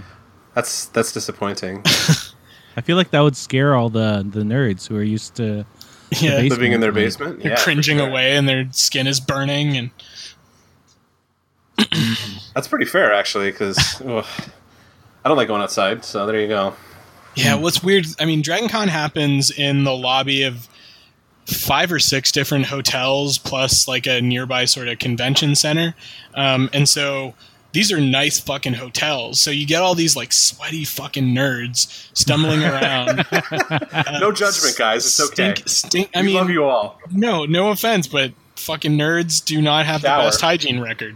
That's 0.55 0.85
that's 0.87 1.11
disappointing. 1.11 1.83
I 2.77 2.81
feel 2.81 2.97
like 2.97 3.11
that 3.11 3.21
would 3.21 3.35
scare 3.35 3.75
all 3.75 3.89
the 3.89 4.25
the 4.29 4.41
nerds 4.41 4.87
who 4.87 4.95
are 4.95 5.03
used 5.03 5.35
to 5.35 5.65
yeah 6.21 6.41
base- 6.41 6.51
Living 6.51 6.71
in 6.71 6.79
their 6.81 6.91
Basement. 6.91 7.37
basement. 7.37 7.43
they're 7.43 7.51
Yeah, 7.53 7.63
cringing 7.63 7.97
sure. 7.99 8.07
away 8.09 8.35
and 8.35 8.47
their 8.49 8.67
skin 8.71 9.07
is 9.07 9.19
burning 9.19 9.77
and 9.77 9.91
That's 12.53 12.67
pretty 12.67 12.85
fair, 12.85 13.13
actually, 13.13 13.51
because 13.51 13.77
I 14.01 14.23
don't 15.27 15.37
like 15.37 15.47
going 15.47 15.61
outside. 15.61 16.03
So 16.03 16.25
there 16.25 16.39
you 16.39 16.47
go. 16.47 16.73
Yeah, 17.35 17.55
what's 17.55 17.81
weird? 17.81 18.05
I 18.19 18.25
mean, 18.25 18.41
Dragon 18.41 18.67
Con 18.67 18.89
happens 18.89 19.49
in 19.49 19.85
the 19.85 19.93
lobby 19.93 20.43
of 20.43 20.67
five 21.45 21.91
or 21.91 21.99
six 21.99 22.31
different 22.33 22.65
hotels, 22.65 23.37
plus 23.37 23.87
like 23.87 24.07
a 24.07 24.19
nearby 24.19 24.65
sort 24.65 24.87
of 24.89 24.99
convention 24.99 25.55
center, 25.55 25.95
um, 26.35 26.69
and 26.73 26.89
so 26.89 27.33
these 27.71 27.91
are 27.91 27.99
nice 28.01 28.39
fucking 28.39 28.73
hotels. 28.73 29.39
So 29.39 29.51
you 29.51 29.65
get 29.67 29.81
all 29.81 29.95
these 29.95 30.15
like 30.15 30.33
sweaty 30.33 30.85
fucking 30.85 31.25
nerds 31.35 32.09
stumbling 32.17 32.63
around. 32.63 33.25
Uh, 33.31 34.19
No 34.19 34.31
judgment, 34.31 34.75
guys. 34.77 35.05
It's 35.05 35.19
okay. 35.21 35.53
Stink, 35.55 35.69
stink. 35.69 36.09
I 36.15 36.21
we 36.21 36.27
mean, 36.27 36.35
love 36.35 36.49
you 36.49 36.65
all. 36.65 36.99
no, 37.11 37.45
no 37.45 37.69
offense, 37.69 38.07
but 38.07 38.33
fucking 38.55 38.93
nerds 38.97 39.43
do 39.43 39.61
not 39.61 39.85
have 39.85 40.01
Shower. 40.01 40.23
the 40.23 40.27
best 40.27 40.41
hygiene 40.41 40.79
record, 40.81 41.15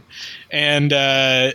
and 0.51 0.93
uh, 0.93 1.51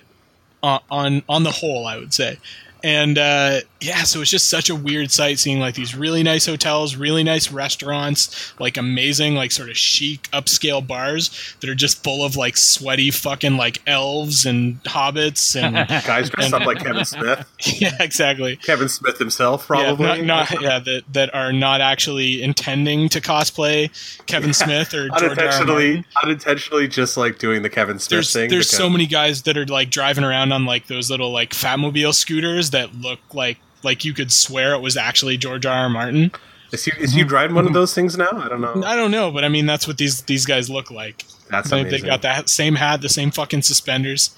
on- 0.63 0.81
on 0.91 1.23
on 1.29 1.43
the 1.45 1.53
whole, 1.53 1.87
I 1.87 1.97
would 1.99 2.13
say. 2.13 2.39
And 2.85 3.19
uh, 3.19 3.61
yeah, 3.81 4.03
so 4.03 4.21
it's 4.21 4.31
just 4.31 4.51
such 4.51 4.69
a 4.71 4.75
weird 4.75 5.11
sight 5.13 5.39
seeing 5.39 5.61
like 5.61 5.75
these 5.77 5.95
really 5.95 6.23
nice 6.25 6.47
hotels, 6.47 6.97
really 6.97 7.23
nice 7.23 7.53
restaurants, 7.53 8.53
like 8.59 8.77
amazing, 8.77 9.37
like 9.37 9.53
sort 9.53 9.71
of 9.71 9.77
chic 9.77 10.23
upscale 10.33 10.85
bars 10.85 11.55
that 11.61 11.71
are 11.71 11.77
just 11.77 12.03
full 12.03 12.25
of 12.25 12.35
like 12.35 12.57
sweaty 12.57 13.11
fucking 13.13 13.57
like 13.57 13.81
elves 13.87 14.45
and 14.45 14.83
hobbits 14.83 15.55
and 15.63 15.77
Guys 16.05 16.29
dressed 16.31 16.53
up 16.53 16.67
like 16.67 16.79
Kevin 16.79 17.05
Smith. 17.05 17.47
yeah, 17.81 17.97
exactly. 18.01 18.57
Kevin 18.57 18.89
Smith 18.89 19.19
himself, 19.19 19.67
probably. 19.69 20.07
Yeah, 20.07 20.15
not, 20.25 20.51
not 20.51 20.61
yeah 20.63 20.79
that 20.81 21.03
that 21.13 21.35
are 21.35 21.53
not 21.53 21.81
actually 21.81 22.43
intending 22.43 23.09
to 23.11 23.21
cosplay 23.21 23.91
Kevin 24.27 24.53
Smith 24.53 24.93
or 24.93 25.09
George 25.19 25.23
R. 25.23 25.29
R. 25.29 25.31
unintentionally, 25.31 26.05
unintentionally, 26.23 26.89
just 26.89 27.17
like 27.17 27.39
doing 27.39 27.63
the 27.63 27.71
Kevin 27.71 27.99
Smith 28.01 28.11
There's 28.11 28.33
thing. 28.33 28.51
there's 28.51 28.67
because- 28.67 28.77
so 28.77 28.91
many 28.91 29.07
guys 29.07 29.43
that 29.43 29.57
are 29.57 29.67
like 29.67 29.91
driving 29.91 30.25
around 30.25 30.53
on 30.53 30.65
like 30.67 30.89
those 30.89 31.11
little 31.11 31.31
like 31.31 31.51
Fatmobile 31.51 32.13
scooters 32.13 32.71
that 32.71 32.95
look 32.95 33.21
like 33.33 33.59
like 33.83 34.05
you 34.05 34.13
could 34.15 34.33
swear 34.33 34.75
it 34.75 34.81
was 34.81 34.97
actually 34.97 35.37
George 35.37 35.67
R. 35.67 35.75
R. 35.85 35.89
Martin. 35.89 36.33
Is 36.73 36.85
he, 36.85 36.93
is 37.01 37.15
he 37.15 37.25
driving 37.25 37.57
one 37.57 37.67
of 37.67 37.73
those 37.73 37.95
things 37.95 38.19
now? 38.19 38.29
I 38.33 38.47
don't 38.49 38.61
know. 38.61 38.83
I 38.85 38.95
don't 38.95 39.11
know, 39.11 39.31
but 39.31 39.43
I 39.45 39.49
mean 39.49 39.65
that's 39.67 39.87
what 39.89 39.97
these 39.99 40.23
these 40.23 40.45
guys 40.45 40.69
look 40.69 40.91
like. 40.91 41.25
That's 41.51 41.71
They, 41.71 41.81
amazing. 41.81 42.03
they 42.03 42.07
got 42.07 42.23
that 42.23 42.49
same 42.51 42.75
hat, 42.75 43.01
the 43.01 43.09
same 43.09 43.31
fucking 43.31 43.63
suspenders. 43.63 44.31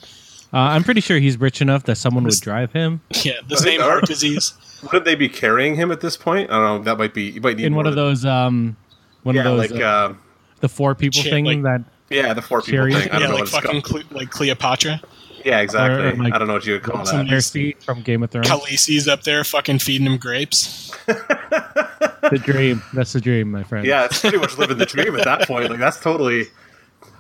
Uh, 0.53 0.59
I'm 0.59 0.85
pretty 0.85 1.01
sure 1.01 1.19
he's 1.19 1.39
rich 1.41 1.61
enough 1.61 1.85
that 1.85 1.97
someone 1.97 2.25
would 2.25 2.41
drive 2.41 2.73
him 2.73 3.01
Yeah, 3.25 3.35
the 3.49 3.57
same 3.57 3.81
heart 3.81 4.05
disease. 4.07 4.53
Wouldn't 4.83 5.05
they 5.05 5.15
be 5.17 5.29
carrying 5.29 5.75
him 5.77 5.91
at 5.93 6.01
this 6.01 6.17
point? 6.17 6.51
I 6.51 6.55
don't 6.55 6.79
know. 6.79 6.85
That 6.85 6.99
might 6.99 7.15
be. 7.15 7.31
You 7.31 7.41
might 7.41 7.57
need 7.57 7.67
in 7.67 7.75
one 7.75 7.87
of 7.87 7.95
those 7.97 8.25
um 8.25 8.77
one 9.25 9.35
Yeah, 9.35 9.43
of 9.43 9.45
those 9.59 9.71
like 9.73 9.81
uh, 9.81 9.85
uh, 9.85 10.15
the 10.61 10.69
four 10.69 10.95
people 10.95 11.21
Shit, 11.23 11.33
thing 11.33 11.45
like- 11.47 11.63
that 11.63 11.83
yeah, 12.11 12.33
the 12.35 12.43
four 12.43 12.61
people 12.63 12.79
Chariot? 12.79 12.99
thing. 12.99 13.11
I 13.11 13.19
don't 13.19 13.23
Yeah, 13.23 13.27
know 13.29 13.35
like 13.35 13.53
what 13.53 13.63
fucking. 13.65 13.83
Cle- 13.83 14.03
like 14.11 14.31
Cleopatra. 14.31 15.01
Yeah, 15.45 15.61
exactly. 15.61 16.07
or, 16.07 16.15
like, 16.17 16.35
I 16.35 16.39
don't 16.39 16.49
know 16.49 16.55
what 16.55 16.67
you 16.67 16.75
would 16.75 16.83
call 16.83 16.99
on 16.99 17.05
that. 17.05 17.29
their 17.29 17.41
seat 17.41 17.83
from 17.83 18.03
Game 18.03 18.23
of 18.23 18.31
Thrones. 18.31 18.49
Khaleesi's 18.49 19.09
up 19.09 19.23
there 19.23 19.43
fucking 19.45 19.79
feeding 19.79 20.07
him 20.07 20.19
grapes. 20.19 20.91
the 21.07 22.41
dream. 22.45 22.83
That's 22.93 23.13
the 23.13 23.21
dream, 23.21 23.51
my 23.51 23.63
friend. 23.63 23.87
Yeah, 23.87 24.05
it's 24.05 24.21
pretty 24.21 24.39
much 24.39 24.59
living 24.59 24.79
the 24.79 24.87
dream 24.87 25.17
at 25.17 25.25
that 25.25 25.47
point. 25.49 25.71
Like 25.71 25.79
that's 25.79 26.01
totally. 26.01 26.47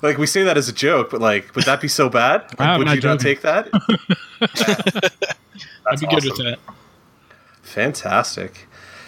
Like 0.02 0.16
we 0.18 0.26
say 0.26 0.42
that 0.44 0.56
as 0.56 0.68
a 0.68 0.72
joke, 0.72 1.10
but 1.10 1.20
like, 1.20 1.54
would 1.54 1.64
that 1.66 1.80
be 1.80 1.88
so 1.88 2.08
bad? 2.08 2.42
Like, 2.58 2.60
I'm 2.60 2.78
would 2.78 2.86
not 2.86 2.96
you 2.96 3.02
not 3.02 3.20
take 3.20 3.42
that? 3.42 3.68
I'd 5.86 6.00
be 6.00 6.06
good 6.06 6.24
with 6.24 6.36
that. 6.38 6.58
Fantastic. 7.62 8.66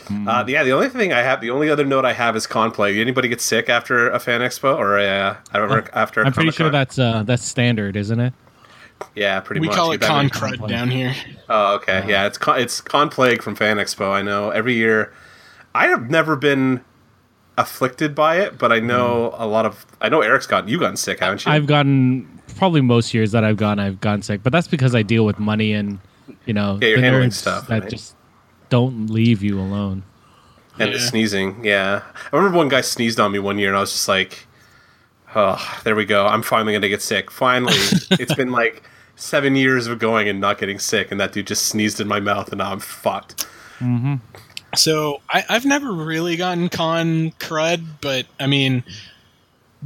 Hmm. 0.09 0.29
Uh, 0.29 0.45
yeah, 0.47 0.65
the 0.65 0.73
only 0.73 0.89
thing 0.89 1.13
I 1.13 1.21
have, 1.21 1.41
the 1.41 1.51
only 1.51 1.71
other 1.71 1.85
note 1.85 2.05
I 2.05 2.13
have 2.13 2.37
is 2.37 2.47
Con 2.47 2.71
Plague. 2.73 2.99
Anybody 2.99 3.29
get 3.29 3.41
sick 3.41 3.69
after 3.69 4.11
a 4.11 4.19
fan 4.19 4.41
expo 4.41 4.77
or 4.77 4.99
a, 4.99 5.07
uh, 5.09 5.37
I 5.53 5.59
don't 5.59 5.69
know, 5.69 5.83
after 5.95 6.23
a 6.23 6.27
I'm 6.27 6.33
pretty 6.33 6.51
Comic-Con? 6.51 6.65
sure 6.67 6.71
that's 6.71 6.99
uh 6.99 7.23
that's 7.25 7.45
standard, 7.45 7.97
isn't 7.97 8.21
it? 8.21 8.33
Yeah, 9.15 9.41
pretty 9.41 9.61
We 9.61 9.67
much. 9.69 9.77
call 9.77 9.89
You 9.89 9.93
it 9.95 10.01
bet 10.01 10.09
con 10.09 10.25
me. 10.27 10.31
crud 10.31 10.69
down 10.69 10.91
here. 10.91 11.15
Oh, 11.49 11.75
okay. 11.77 12.03
Oh. 12.05 12.09
Yeah, 12.09 12.27
it's 12.27 12.39
con- 12.39 12.61
it's 12.61 12.81
Con 12.81 13.09
Plague 13.09 13.43
from 13.43 13.55
Fan 13.55 13.77
Expo. 13.79 14.11
I 14.13 14.23
know 14.23 14.51
every 14.51 14.75
year. 14.75 15.13
I 15.75 15.87
have 15.89 16.11
never 16.11 16.37
been 16.37 16.83
afflicted 17.59 18.15
by 18.15 18.41
it, 18.41 18.59
but 18.59 18.73
I 18.73 18.81
hmm. 18.81 18.87
know 18.89 19.35
a 19.37 19.47
lot 19.47 19.67
of. 19.67 19.87
I 20.01 20.09
know 20.09 20.21
Eric's 20.21 20.47
gotten 20.47 20.69
you 20.69 20.79
gotten 20.79 20.97
sick, 20.97 21.21
haven't 21.21 21.45
you? 21.47 21.53
I've 21.53 21.67
gotten 21.67 22.41
probably 22.57 22.81
most 22.81 23.15
years 23.15 23.33
that 23.33 23.45
I've 23.45 23.57
gone, 23.57 23.79
I've 23.79 24.01
gotten 24.01 24.23
sick, 24.23 24.43
but 24.43 24.53
that's 24.53 24.69
because 24.69 24.95
I 24.95 25.03
deal 25.03 25.25
with 25.25 25.39
money 25.39 25.73
and 25.73 25.99
you 26.47 26.53
know 26.55 26.79
Yeah, 26.81 26.89
you're 26.89 27.01
handling 27.01 27.31
stuff, 27.31 27.69
that 27.69 27.83
right? 27.83 27.91
just 27.91 28.15
don't 28.69 29.09
leave 29.09 29.43
you 29.43 29.59
alone. 29.61 30.03
and 30.79 30.93
the 30.93 30.99
Yeah. 30.99 31.05
sneezing. 31.05 31.65
Yeah, 31.65 32.03
I 32.33 32.37
remember 32.37 32.57
one 32.59 32.69
guy 32.69 32.81
sneezed 32.81 33.21
on 33.21 33.33
me 33.33 33.39
one 33.39 33.59
year, 33.59 33.69
and 33.69 33.77
I 33.77 33.81
was 33.81 33.93
just 33.93 34.09
like, 34.09 34.47
"Oh, 35.35 35.59
there 35.85 35.95
we 35.95 36.05
go. 36.07 36.27
I'm 36.27 36.43
finally 36.43 36.73
gonna 36.73 36.89
get 36.89 37.03
sick. 37.03 37.31
Finally, 37.31 37.77
it's 38.13 38.35
been 38.35 38.51
like 38.53 38.83
seven 39.17 39.57
years 39.57 39.87
of 39.87 39.99
going 39.99 40.29
and 40.29 40.41
not 40.41 40.59
getting 40.59 40.79
sick, 40.79 41.11
and 41.11 41.21
that 41.21 41.33
dude 41.33 41.47
just 41.47 41.67
sneezed 41.67 42.01
in 42.01 42.09
my 42.09 42.21
mouth, 42.21 42.49
and 42.51 42.59
now 42.59 42.73
I'm 42.73 42.81
fucked." 42.81 43.47
So 44.75 45.21
I, 45.29 45.45
I've 45.49 45.65
never 45.65 45.93
really 45.93 46.37
gotten 46.37 46.69
con 46.69 47.33
crud, 47.39 47.85
but 48.01 48.27
I 48.41 48.47
mean, 48.47 48.85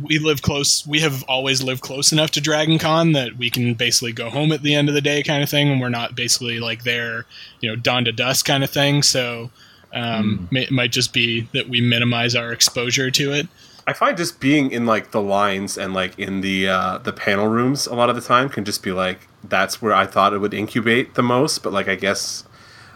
we 0.01 0.18
live 0.18 0.43
close. 0.43 0.87
We 0.87 1.01
have 1.01 1.24
always 1.24 1.62
lived 1.62 1.81
close 1.81 2.12
enough 2.12 2.31
to 2.33 2.41
Dragon 2.41 2.79
Con 2.79 3.12
that 3.12 3.37
we 3.37 3.49
can 3.51 3.74
basically 3.74 4.12
go 4.12 4.29
home 4.31 4.53
at 4.53 4.62
the 4.62 4.74
end 4.74 4.89
of 4.89 4.95
the 4.95 5.01
day, 5.01 5.22
kind 5.22 5.43
of 5.43 5.49
thing, 5.49 5.68
and 5.70 5.81
we're 5.81 5.89
not 5.89 6.14
basically 6.14 6.61
like 6.61 6.85
there, 6.85 7.24
you 7.61 7.68
know, 7.70 7.77
dawn 7.77 8.05
to 8.05 8.12
dusk 8.12 8.47
kind 8.47 8.62
of 8.62 8.70
thing. 8.70 9.03
So 9.03 9.51
um, 9.95 10.47
may- 10.51 10.64
it 10.64 10.70
might 10.70 10.93
just 10.93 11.12
be 11.14 11.49
that 11.53 11.68
we 11.68 11.81
minimize 11.81 12.37
our 12.37 12.53
exposure 12.53 13.11
to 13.11 13.33
it. 13.33 13.49
I 13.87 13.93
find 13.93 14.16
just 14.16 14.41
being 14.41 14.70
in 14.72 14.84
like 14.87 15.12
the 15.12 15.20
lines 15.20 15.78
and 15.78 15.95
like 15.95 16.18
in 16.18 16.41
the 16.41 16.68
uh, 16.68 16.99
the 16.99 17.12
panel 17.12 17.47
rooms 17.47 17.87
a 17.87 17.95
lot 17.95 18.11
of 18.11 18.16
the 18.16 18.22
time 18.22 18.49
can 18.49 18.64
just 18.64 18.82
be 18.82 18.91
like 18.93 19.28
that's 19.45 19.80
where 19.80 19.93
I 19.95 20.07
thought 20.07 20.32
it 20.32 20.39
would 20.39 20.53
incubate 20.55 21.14
the 21.14 21.22
most, 21.22 21.62
but 21.62 21.72
like 21.72 21.89
I 21.89 21.95
guess 21.95 22.45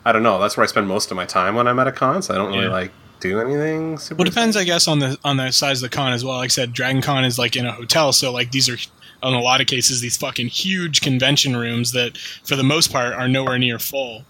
I 0.04 0.12
don't 0.12 0.22
know. 0.22 0.40
That's 0.40 0.56
where 0.56 0.64
I 0.64 0.66
spend 0.66 0.88
most 0.88 1.10
of 1.10 1.16
my 1.16 1.26
time 1.26 1.54
when 1.54 1.68
I'm 1.68 1.78
at 1.78 1.86
a 1.86 1.92
con, 1.92 2.22
so 2.22 2.34
I 2.34 2.38
don't 2.38 2.48
really 2.52 2.64
Yeah. 2.64 2.70
like 2.72 2.90
do 3.20 3.38
anything. 3.38 3.98
Super 3.98 4.18
Well, 4.18 4.26
it 4.26 4.30
depends, 4.30 4.56
I 4.56 4.64
guess, 4.64 4.88
on 4.88 4.98
the 4.98 5.18
on 5.22 5.36
the 5.36 5.50
size 5.52 5.82
of 5.82 5.90
the 5.90 5.94
con 5.94 6.12
as 6.12 6.24
well. 6.24 6.36
Like 6.38 6.46
I 6.46 6.48
said, 6.48 6.72
Dragon 6.72 7.02
Con 7.02 7.24
is 7.24 7.38
like 7.38 7.54
in 7.54 7.66
a 7.66 7.72
hotel, 7.72 8.12
so 8.12 8.32
like 8.32 8.50
these 8.50 8.68
are 8.68 8.78
in 9.22 9.34
a 9.34 9.40
lot 9.40 9.60
of 9.60 9.66
cases 9.66 10.00
these 10.00 10.16
fucking 10.16 10.48
huge 10.48 11.02
convention 11.02 11.54
rooms 11.54 11.92
that, 11.92 12.16
for 12.16 12.56
the 12.56 12.62
most 12.64 12.90
part, 12.90 13.12
are 13.12 13.28
nowhere 13.28 13.58
near 13.58 13.78
full. 13.78 14.24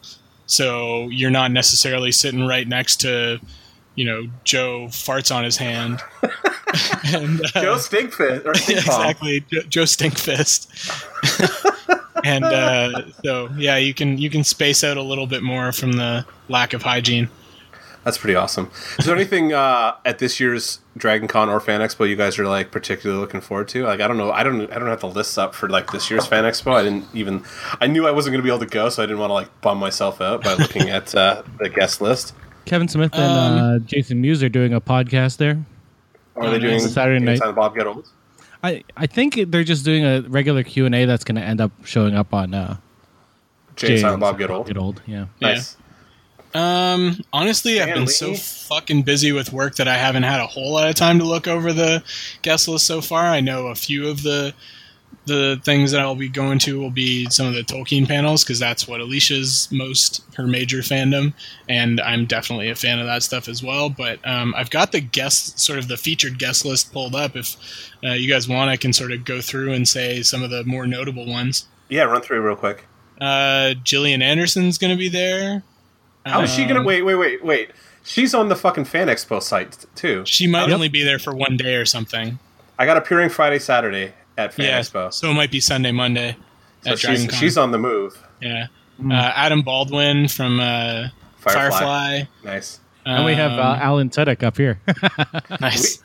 So 0.46 1.08
you're 1.11 1.30
not 1.30 1.52
necessarily 1.52 2.11
sitting 2.11 2.44
right 2.46 2.66
next 2.66 2.96
to, 3.02 3.40
you 3.95 4.05
know, 4.05 4.28
Joe 4.45 4.86
farts 4.86 5.34
on 5.34 5.45
his 5.45 5.57
hand. 5.57 6.01
and, 7.05 7.41
uh, 7.55 7.61
Joe 7.61 7.76
Stinkfist 7.76 8.45
or 8.45 8.51
exactly, 8.72 9.41
Joe, 9.51 9.61
Joe 9.68 9.82
Stinkfist. 9.82 10.68
and 12.24 12.45
uh, 12.45 13.11
so 13.24 13.49
yeah, 13.57 13.76
you 13.76 13.95
can 13.95 14.18
you 14.18 14.30
can 14.30 14.45
space 14.45 14.84
out 14.84 14.97
a 14.97 15.03
little 15.03 15.26
bit 15.26 15.43
more 15.43 15.72
from 15.72 15.93
the 15.93 16.24
lack 16.49 16.72
of 16.72 16.82
hygiene. 16.82 17.28
That's 18.05 18.16
pretty 18.16 18.34
awesome. 18.34 18.70
Is 18.99 19.05
there 19.05 19.14
anything 19.14 19.53
uh, 19.53 19.95
at 20.07 20.20
this 20.20 20.41
year's 20.41 20.80
Dragon 20.97 21.28
Con 21.28 21.51
or 21.51 21.61
Fan 21.61 21.82
Expo 21.82 22.09
you 22.09 22.16
guys 22.16 22.38
are 22.38 22.47
like 22.47 22.70
particularly 22.70 23.20
looking 23.20 23.43
forward 23.43 23.68
to? 23.68 23.84
Like 23.84 24.01
I 24.01 24.09
don't 24.09 24.16
know, 24.16 24.32
I 24.32 24.43
don't 24.43 24.62
I 24.72 24.78
don't 24.78 24.88
have 24.88 25.01
the 25.01 25.09
lists 25.09 25.36
up 25.36 25.55
for 25.55 25.68
like 25.68 25.93
this 25.93 26.11
year's 26.11 26.26
Fan 26.26 26.45
Expo. 26.45 26.72
I 26.72 26.82
didn't 26.82 27.05
even 27.12 27.45
I 27.80 27.86
knew 27.88 28.07
I 28.07 28.11
wasn't 28.11 28.32
going 28.32 28.41
to 28.41 28.45
be 28.45 28.51
able 28.51 28.64
to 28.64 28.66
go, 28.66 28.88
so 28.88 29.03
I 29.03 29.07
didn't 29.07 29.18
want 29.18 29.30
to 29.30 29.34
like 29.34 29.61
bum 29.61 29.78
myself 29.78 30.20
out 30.20 30.43
by 30.43 30.55
looking 30.55 30.88
at 30.88 31.14
uh, 31.14 31.43
the 31.59 31.68
guest 31.68 32.01
list. 32.01 32.34
Kevin 32.64 32.88
Smith 32.88 33.12
and 33.14 33.22
Um, 33.22 33.58
uh, 33.58 33.78
Jason 33.86 34.20
Mewes 34.20 34.42
are 34.42 34.48
doing 34.48 34.74
a 34.74 34.80
podcast 34.80 35.36
there. 35.38 35.64
Or 36.34 36.44
are 36.44 36.50
they 36.50 36.56
Oh, 36.56 36.61
doing. 36.61 36.80
Saturday 36.80 37.24
night. 37.24 37.32
Anytime 37.32 37.54
Bob 37.54 37.74
Get 37.74 37.86
Old? 37.86 38.08
I 38.62 38.84
I 38.96 39.06
think 39.06 39.38
they're 39.50 39.64
just 39.64 39.84
doing 39.84 40.04
a 40.04 40.20
regular 40.28 40.62
Q 40.62 40.86
and 40.86 40.94
A 40.94 41.04
that's 41.06 41.24
going 41.24 41.36
to 41.36 41.42
end 41.42 41.61
up 41.61 41.72
showing 41.84 42.14
up 42.14 42.32
on 42.34 42.52
uh, 42.54 42.76
Jay 43.76 43.94
and 43.94 44.00
Jay 44.00 44.16
Bob 44.16 44.38
get 44.38 44.50
old. 44.50 44.66
Get 44.66 44.76
old. 44.76 45.00
Yeah. 45.06 45.26
Yeah. 45.38 45.48
Nice. 45.54 45.76
Um, 46.52 47.20
honestly, 47.32 47.80
I've 47.80 47.94
been 47.94 48.06
Lee? 48.06 48.12
so 48.12 48.34
fucking 48.34 49.02
busy 49.02 49.30
with 49.32 49.52
work 49.52 49.76
that 49.76 49.86
I 49.88 49.96
haven't 49.96 50.24
had 50.24 50.40
a 50.40 50.46
whole 50.46 50.72
lot 50.72 50.88
of 50.88 50.96
time 50.96 51.18
to 51.20 51.24
look 51.24 51.46
over 51.46 51.72
the 51.72 52.02
guest 52.42 52.66
list 52.68 52.86
so 52.86 53.00
far. 53.00 53.24
I 53.26 53.40
know 53.40 53.68
a 53.68 53.74
few 53.76 54.08
of 54.08 54.22
the 54.24 54.52
the 55.26 55.61
things 55.64 55.92
that 55.92 56.00
I'll 56.00 56.14
be 56.14 56.28
going 56.28 56.58
to 56.61 56.80
will 56.80 56.90
be 56.90 57.28
some 57.30 57.46
of 57.46 57.54
the 57.54 57.62
Tolkien 57.62 58.08
panels 58.08 58.42
because 58.42 58.58
that's 58.58 58.88
what 58.88 59.00
Alicia's 59.00 59.68
most 59.70 60.22
her 60.34 60.46
major 60.46 60.78
fandom, 60.78 61.34
and 61.68 62.00
I'm 62.00 62.26
definitely 62.26 62.70
a 62.70 62.74
fan 62.74 62.98
of 62.98 63.06
that 63.06 63.22
stuff 63.22 63.48
as 63.48 63.62
well. 63.62 63.90
But 63.90 64.26
um, 64.26 64.54
I've 64.56 64.70
got 64.70 64.92
the 64.92 65.00
guest 65.00 65.61
sort 65.61 65.78
of 65.78 65.88
the 65.88 65.96
featured 65.96 66.38
guest 66.38 66.64
list 66.64 66.92
pulled 66.92 67.14
up. 67.14 67.36
If 67.36 67.56
uh, 68.02 68.12
you 68.12 68.28
guys 68.32 68.48
want, 68.48 68.70
I 68.70 68.76
can 68.76 68.92
sort 68.92 69.12
of 69.12 69.24
go 69.24 69.40
through 69.40 69.72
and 69.72 69.86
say 69.86 70.22
some 70.22 70.42
of 70.42 70.50
the 70.50 70.64
more 70.64 70.86
notable 70.86 71.26
ones. 71.26 71.66
Yeah, 71.88 72.04
run 72.04 72.22
through 72.22 72.40
real 72.40 72.56
quick. 72.56 72.84
Uh, 73.20 73.74
Gillian 73.84 74.22
Anderson's 74.22 74.78
going 74.78 74.92
to 74.92 74.96
be 74.98 75.08
there. 75.11 75.62
How 76.24 76.40
is 76.42 76.52
she 76.54 76.64
gonna 76.64 76.80
Um, 76.80 76.86
wait? 76.86 77.02
Wait, 77.02 77.14
wait, 77.16 77.44
wait. 77.44 77.70
She's 78.04 78.34
on 78.34 78.48
the 78.48 78.56
fucking 78.56 78.86
Fan 78.86 79.08
Expo 79.08 79.42
site 79.42 79.84
too. 79.94 80.22
She 80.26 80.46
might 80.46 80.66
Yep. 80.68 80.74
only 80.74 80.88
be 80.88 81.02
there 81.04 81.18
for 81.18 81.34
one 81.34 81.56
day 81.56 81.74
or 81.76 81.84
something. 81.84 82.38
I 82.78 82.86
got 82.86 82.96
appearing 82.96 83.28
Friday, 83.28 83.58
Saturday 83.58 84.12
at 84.45 84.55
Fan 84.55 84.66
yeah, 84.66 84.80
Expo. 84.80 85.12
so 85.12 85.30
it 85.30 85.34
might 85.34 85.51
be 85.51 85.61
Sunday, 85.61 85.93
Monday 85.93 86.36
So 86.82 86.97
she's, 86.97 87.32
she's 87.34 87.57
on 87.59 87.70
the 87.70 87.78
move. 87.78 88.22
yeah. 88.41 88.66
Mm. 89.01 89.12
Uh, 89.14 89.32
Adam 89.34 89.62
Baldwin 89.62 90.28
from 90.28 90.61
uh, 90.61 91.09
Firefly. 91.38 91.70
Firefly. 91.70 92.22
Nice. 92.45 92.80
And 93.07 93.24
we 93.24 93.34
have 93.34 93.53
uh, 93.53 93.62
Um, 93.62 93.78
Alan 93.80 94.11
Tudyk 94.11 94.43
up 94.43 94.59
here. 94.59 94.78
nice. 95.61 96.03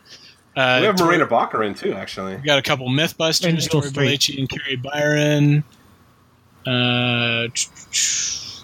uh, 0.56 0.78
we 0.80 0.86
have 0.88 0.96
Tor- 0.96 1.08
Morena 1.08 1.28
Baccarin 1.28 1.78
too, 1.78 1.92
actually. 1.94 2.38
we 2.38 2.42
got 2.44 2.58
a 2.58 2.62
couple 2.62 2.88
MythBusters, 2.88 3.70
Jill 3.70 3.82
Tori 3.82 3.90
Strait. 3.90 4.20
Belleci 4.22 4.40
and 4.40 4.50
Kari 4.50 4.76
Byron. 4.78 5.64
Uh, 6.66 7.48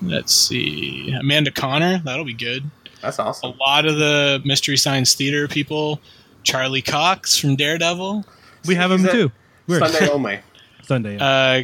let's 0.02 0.34
see, 0.34 1.12
Amanda 1.20 1.52
Conner. 1.52 2.00
That'll 2.04 2.26
be 2.26 2.34
good. 2.34 2.64
That's 3.02 3.20
awesome. 3.20 3.52
A 3.52 3.56
lot 3.58 3.86
of 3.86 3.98
the 3.98 4.42
Mystery 4.46 4.78
Science 4.78 5.14
Theater 5.14 5.48
people. 5.48 6.00
Charlie 6.44 6.82
Cox 6.82 7.38
from 7.38 7.56
Daredevil. 7.56 8.26
we 8.66 8.76
have 8.76 8.92
him 8.92 9.06
at 9.06 9.12
too. 9.12 9.32
We're 9.68 9.80
Sunday 9.80 10.10
only. 10.10 10.40
Sunday. 10.84 11.18
yeah. 11.18 11.64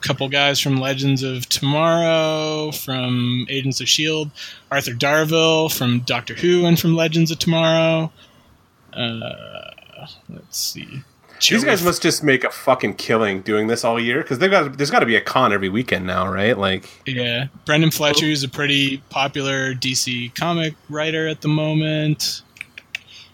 couple 0.00 0.28
guys 0.28 0.60
from 0.60 0.76
Legends 0.76 1.22
of 1.22 1.48
Tomorrow, 1.48 2.72
from 2.72 3.46
Agents 3.48 3.80
of 3.80 3.88
Shield, 3.88 4.30
Arthur 4.70 4.92
Darvill 4.92 5.72
from 5.74 6.00
Doctor 6.00 6.34
Who 6.34 6.66
and 6.66 6.78
from 6.78 6.94
Legends 6.94 7.30
of 7.30 7.38
Tomorrow. 7.38 8.12
Uh, 8.92 9.70
let's 10.28 10.58
see. 10.58 10.84
These 11.40 11.60
Joey- 11.60 11.64
guys 11.64 11.82
must 11.82 12.02
just 12.02 12.22
make 12.22 12.44
a 12.44 12.50
fucking 12.50 12.94
killing 12.94 13.42
doing 13.42 13.66
this 13.66 13.84
all 13.84 13.98
year 13.98 14.22
because 14.22 14.38
they've 14.38 14.50
got 14.50 14.76
there's 14.78 14.90
got 14.90 15.00
to 15.00 15.06
be 15.06 15.16
a 15.16 15.20
con 15.20 15.52
every 15.52 15.68
weekend 15.68 16.06
now, 16.06 16.28
right? 16.28 16.56
Like, 16.56 16.88
yeah, 17.06 17.46
Brenden 17.66 17.92
Fletcher 17.92 18.26
is 18.26 18.42
a 18.44 18.48
pretty 18.48 18.98
popular 19.10 19.74
DC 19.74 20.34
comic 20.34 20.74
writer 20.88 21.26
at 21.26 21.40
the 21.40 21.48
moment. 21.48 22.42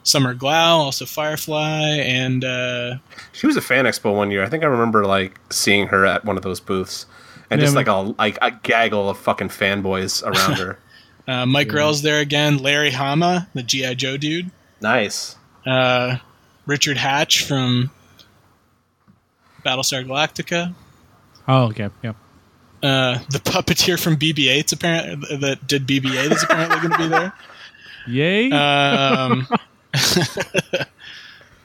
Summer 0.02 0.34
Glau, 0.34 0.78
also 0.78 1.04
Firefly, 1.04 1.98
and 1.98 2.44
uh, 2.44 2.96
she 3.32 3.46
was 3.46 3.56
a 3.56 3.60
Fan 3.60 3.84
Expo 3.84 4.14
one 4.14 4.30
year. 4.30 4.42
I 4.42 4.48
think 4.48 4.64
I 4.64 4.66
remember 4.66 5.04
like 5.04 5.38
seeing 5.50 5.88
her 5.88 6.06
at 6.06 6.24
one 6.24 6.36
of 6.36 6.42
those 6.42 6.60
booths, 6.60 7.06
and 7.50 7.60
Yeah, 7.60 7.66
just 7.66 7.76
like 7.76 7.86
a 7.86 8.14
like 8.18 8.38
a 8.40 8.50
gaggle 8.50 9.10
of 9.10 9.18
fucking 9.18 9.48
fanboys 9.48 10.22
around 10.24 10.58
her. 10.58 10.78
uh, 11.28 11.46
Mike 11.46 11.68
Grell's 11.68 12.02
there 12.02 12.20
again. 12.20 12.58
Larry 12.58 12.90
Hama, 12.90 13.48
the 13.54 13.62
GI 13.62 13.94
Joe 13.96 14.16
dude. 14.16 14.50
nice. 14.80 15.36
uh, 15.66 16.16
Richard 16.66 16.96
Hatch 16.96 17.44
from 17.44 17.90
Battlestar 19.64 20.06
Galactica, 20.06 20.74
oh, 21.48 21.64
okay. 21.64 21.90
Yeah. 22.02 22.12
uh, 22.82 23.18
the 23.30 23.38
puppeteer 23.38 24.00
from 24.02 24.16
BB-8's 24.16 24.72
apparently 24.72 25.36
that 25.36 25.66
did 25.66 25.86
BB-8 25.86 26.32
is 26.32 26.42
apparently 26.42 26.78
going 26.78 26.90
to 26.92 26.98
be 26.98 27.08
there. 27.08 27.32
Yay. 28.08 28.50
Um, 28.50 29.46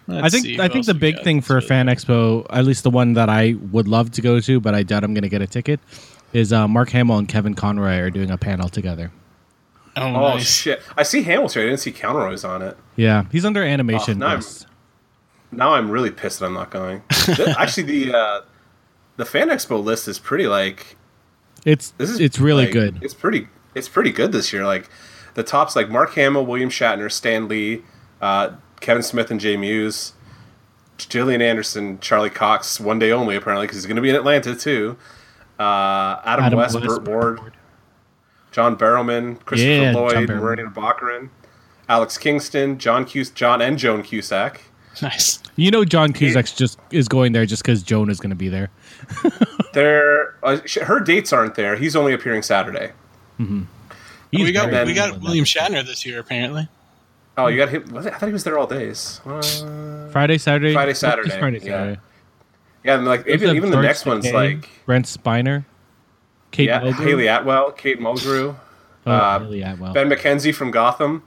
I 0.07 0.29
think 0.29 0.59
I 0.59 0.67
think 0.67 0.85
the 0.85 0.93
big 0.93 1.21
thing 1.23 1.41
for 1.41 1.59
Fan 1.61 1.87
Expo, 1.87 2.45
at 2.51 2.65
least 2.65 2.83
the 2.83 2.91
one 2.91 3.13
that 3.13 3.29
I 3.29 3.55
would 3.71 3.87
love 3.87 4.11
to 4.11 4.21
go 4.21 4.39
to, 4.39 4.59
but 4.59 4.75
I 4.75 4.83
doubt 4.83 5.03
I'm 5.03 5.13
going 5.13 5.23
to 5.23 5.29
get 5.29 5.41
a 5.41 5.47
ticket, 5.47 5.79
is 6.31 6.53
uh, 6.53 6.67
Mark 6.67 6.89
Hamill 6.91 7.17
and 7.17 7.27
Kevin 7.27 7.55
Conroy 7.55 7.97
are 7.99 8.09
doing 8.11 8.29
a 8.29 8.37
panel 8.37 8.69
together. 8.69 9.11
oh, 9.95 10.01
Oh 10.03 10.11
nice. 10.35 10.47
shit! 10.47 10.81
I 10.95 11.03
see 11.03 11.23
Hamilton. 11.23 11.63
I 11.63 11.65
didn't 11.65 11.79
see 11.79 11.91
Conroy's 11.91 12.43
on 12.43 12.61
it. 12.61 12.77
Yeah, 12.95 13.25
he's 13.31 13.45
under 13.45 13.63
animation. 13.63 14.21
Oh, 14.21 14.27
no, 14.27 14.31
I'm- 14.33 14.43
Now 15.51 15.73
I'm 15.73 15.89
really 15.89 16.11
pissed 16.11 16.39
that 16.39 16.45
I'm 16.47 16.53
not 16.53 16.69
going. 16.69 17.01
Actually, 17.57 17.83
the 17.83 18.15
uh, 18.17 18.41
the 19.17 19.25
Fan 19.25 19.49
Expo 19.49 19.83
list 19.83 20.07
is 20.07 20.19
pretty 20.19 20.45
like 20.47 20.97
It's 21.65 21.91
this 21.91 22.11
is 22.11 22.19
it's 22.19 22.39
really 22.39 22.65
like, 22.65 22.73
good. 22.73 22.99
It's 23.01 23.13
pretty 23.15 23.47
it's 23.73 23.89
pretty 23.89 24.11
good 24.11 24.31
this 24.33 24.53
year. 24.53 24.65
Like 24.67 24.87
the 25.33 25.41
tops 25.43 25.75
like 25.75 25.89
Mark 25.89 26.13
Hamill, 26.13 26.45
William 26.45 26.69
Shatner, 26.69 27.11
Stan 27.11 27.47
Lee, 27.47 27.81
uh, 28.21 28.51
Kevin 28.81 29.03
Smith, 29.03 29.31
and 29.31 29.39
Jay 29.39 29.57
Mewes, 29.57 30.13
Gillian 30.97 31.41
Anderson, 31.41 31.99
Charlie 31.99 32.29
Cox, 32.29 32.79
one 32.79 32.99
day 32.99 33.11
only 33.11 33.35
apparently 33.35 33.65
because 33.67 33.77
he's 33.77 33.85
going 33.85 33.95
to 33.97 34.01
be 34.01 34.09
in 34.09 34.15
Atlanta 34.15 34.55
too. 34.55 34.97
Uh, 35.59 36.19
Adam, 36.25 36.45
Adam 36.45 36.59
West, 36.59 36.75
West, 36.75 36.85
Burt 36.87 37.07
Ward, 37.07 37.53
John 38.51 38.75
Barrowman, 38.77 39.39
Christopher 39.45 39.71
Yeah, 39.71 39.91
Lloyd, 39.93 40.29
Barrowman. 40.29 40.39
Morena 40.39 40.69
Baccarin, 40.69 41.29
Alex 41.89 42.17
Kingston, 42.17 42.77
John 42.77 43.05
Cus- 43.05 43.29
John 43.29 43.61
and 43.61 43.77
Joan 43.77 44.03
Cusack. 44.03 44.61
Nice. 45.01 45.39
You 45.57 45.71
know, 45.71 45.83
John 45.83 46.13
Cusack's 46.13 46.53
just 46.53 46.79
is 46.89 47.09
going 47.09 47.33
there 47.33 47.45
just 47.45 47.63
because 47.63 47.83
Joan 47.83 48.09
is 48.09 48.17
going 48.21 48.29
to 48.29 48.35
be 48.35 48.47
there. 48.47 48.69
There, 49.73 50.35
uh, 50.41 50.59
her 50.83 51.01
dates 51.01 51.33
aren't 51.33 51.55
there. 51.55 51.75
He's 51.75 51.97
only 51.97 52.13
appearing 52.13 52.43
Saturday. 52.43 52.93
He's 53.37 53.47
we 54.31 54.53
got 54.53 54.71
we 54.87 54.93
got. 54.93 55.19
William 55.19 55.43
Shatner 55.43 55.85
this 55.85 56.05
year 56.05 56.19
apparently. 56.21 56.69
Oh, 57.37 57.47
you 57.47 57.57
got 57.57 57.69
him. 57.69 57.95
I 57.97 58.01
thought 58.01 58.27
he 58.27 58.33
was 58.33 58.43
there 58.43 58.57
all 58.57 58.67
days. 58.67 59.19
Uh, 59.25 60.07
Friday, 60.11 60.37
Saturday, 60.37 60.73
Friday, 60.73 60.91
Just 60.91 61.01
Saturday, 61.01 61.29
Friday, 61.37 61.57
yeah. 61.57 61.71
Saturday. 61.71 61.99
yeah, 62.83 62.95
and 62.95 63.05
like 63.05 63.27
even, 63.27 63.39
There's 63.39 63.55
even 63.55 63.71
the 63.71 63.81
next 63.81 64.05
one's 64.05 64.25
Takei, 64.25 64.33
like 64.33 64.69
Brent 64.85 65.05
Spiner, 65.05 65.65
Kate 66.51 66.69
yeah, 66.69 66.81
Mulgrew. 66.81 67.03
Hayley 67.03 67.27
Atwell, 67.27 67.71
Kate 67.71 67.99
Mulgrew, 67.99 68.55
Oh, 69.05 69.11
uh, 69.11 69.39
Hayley 69.39 69.61
Atwell. 69.63 69.93
Ben 69.93 70.09
McKenzie 70.09 70.55
from 70.55 70.71
Gotham. 70.71 71.23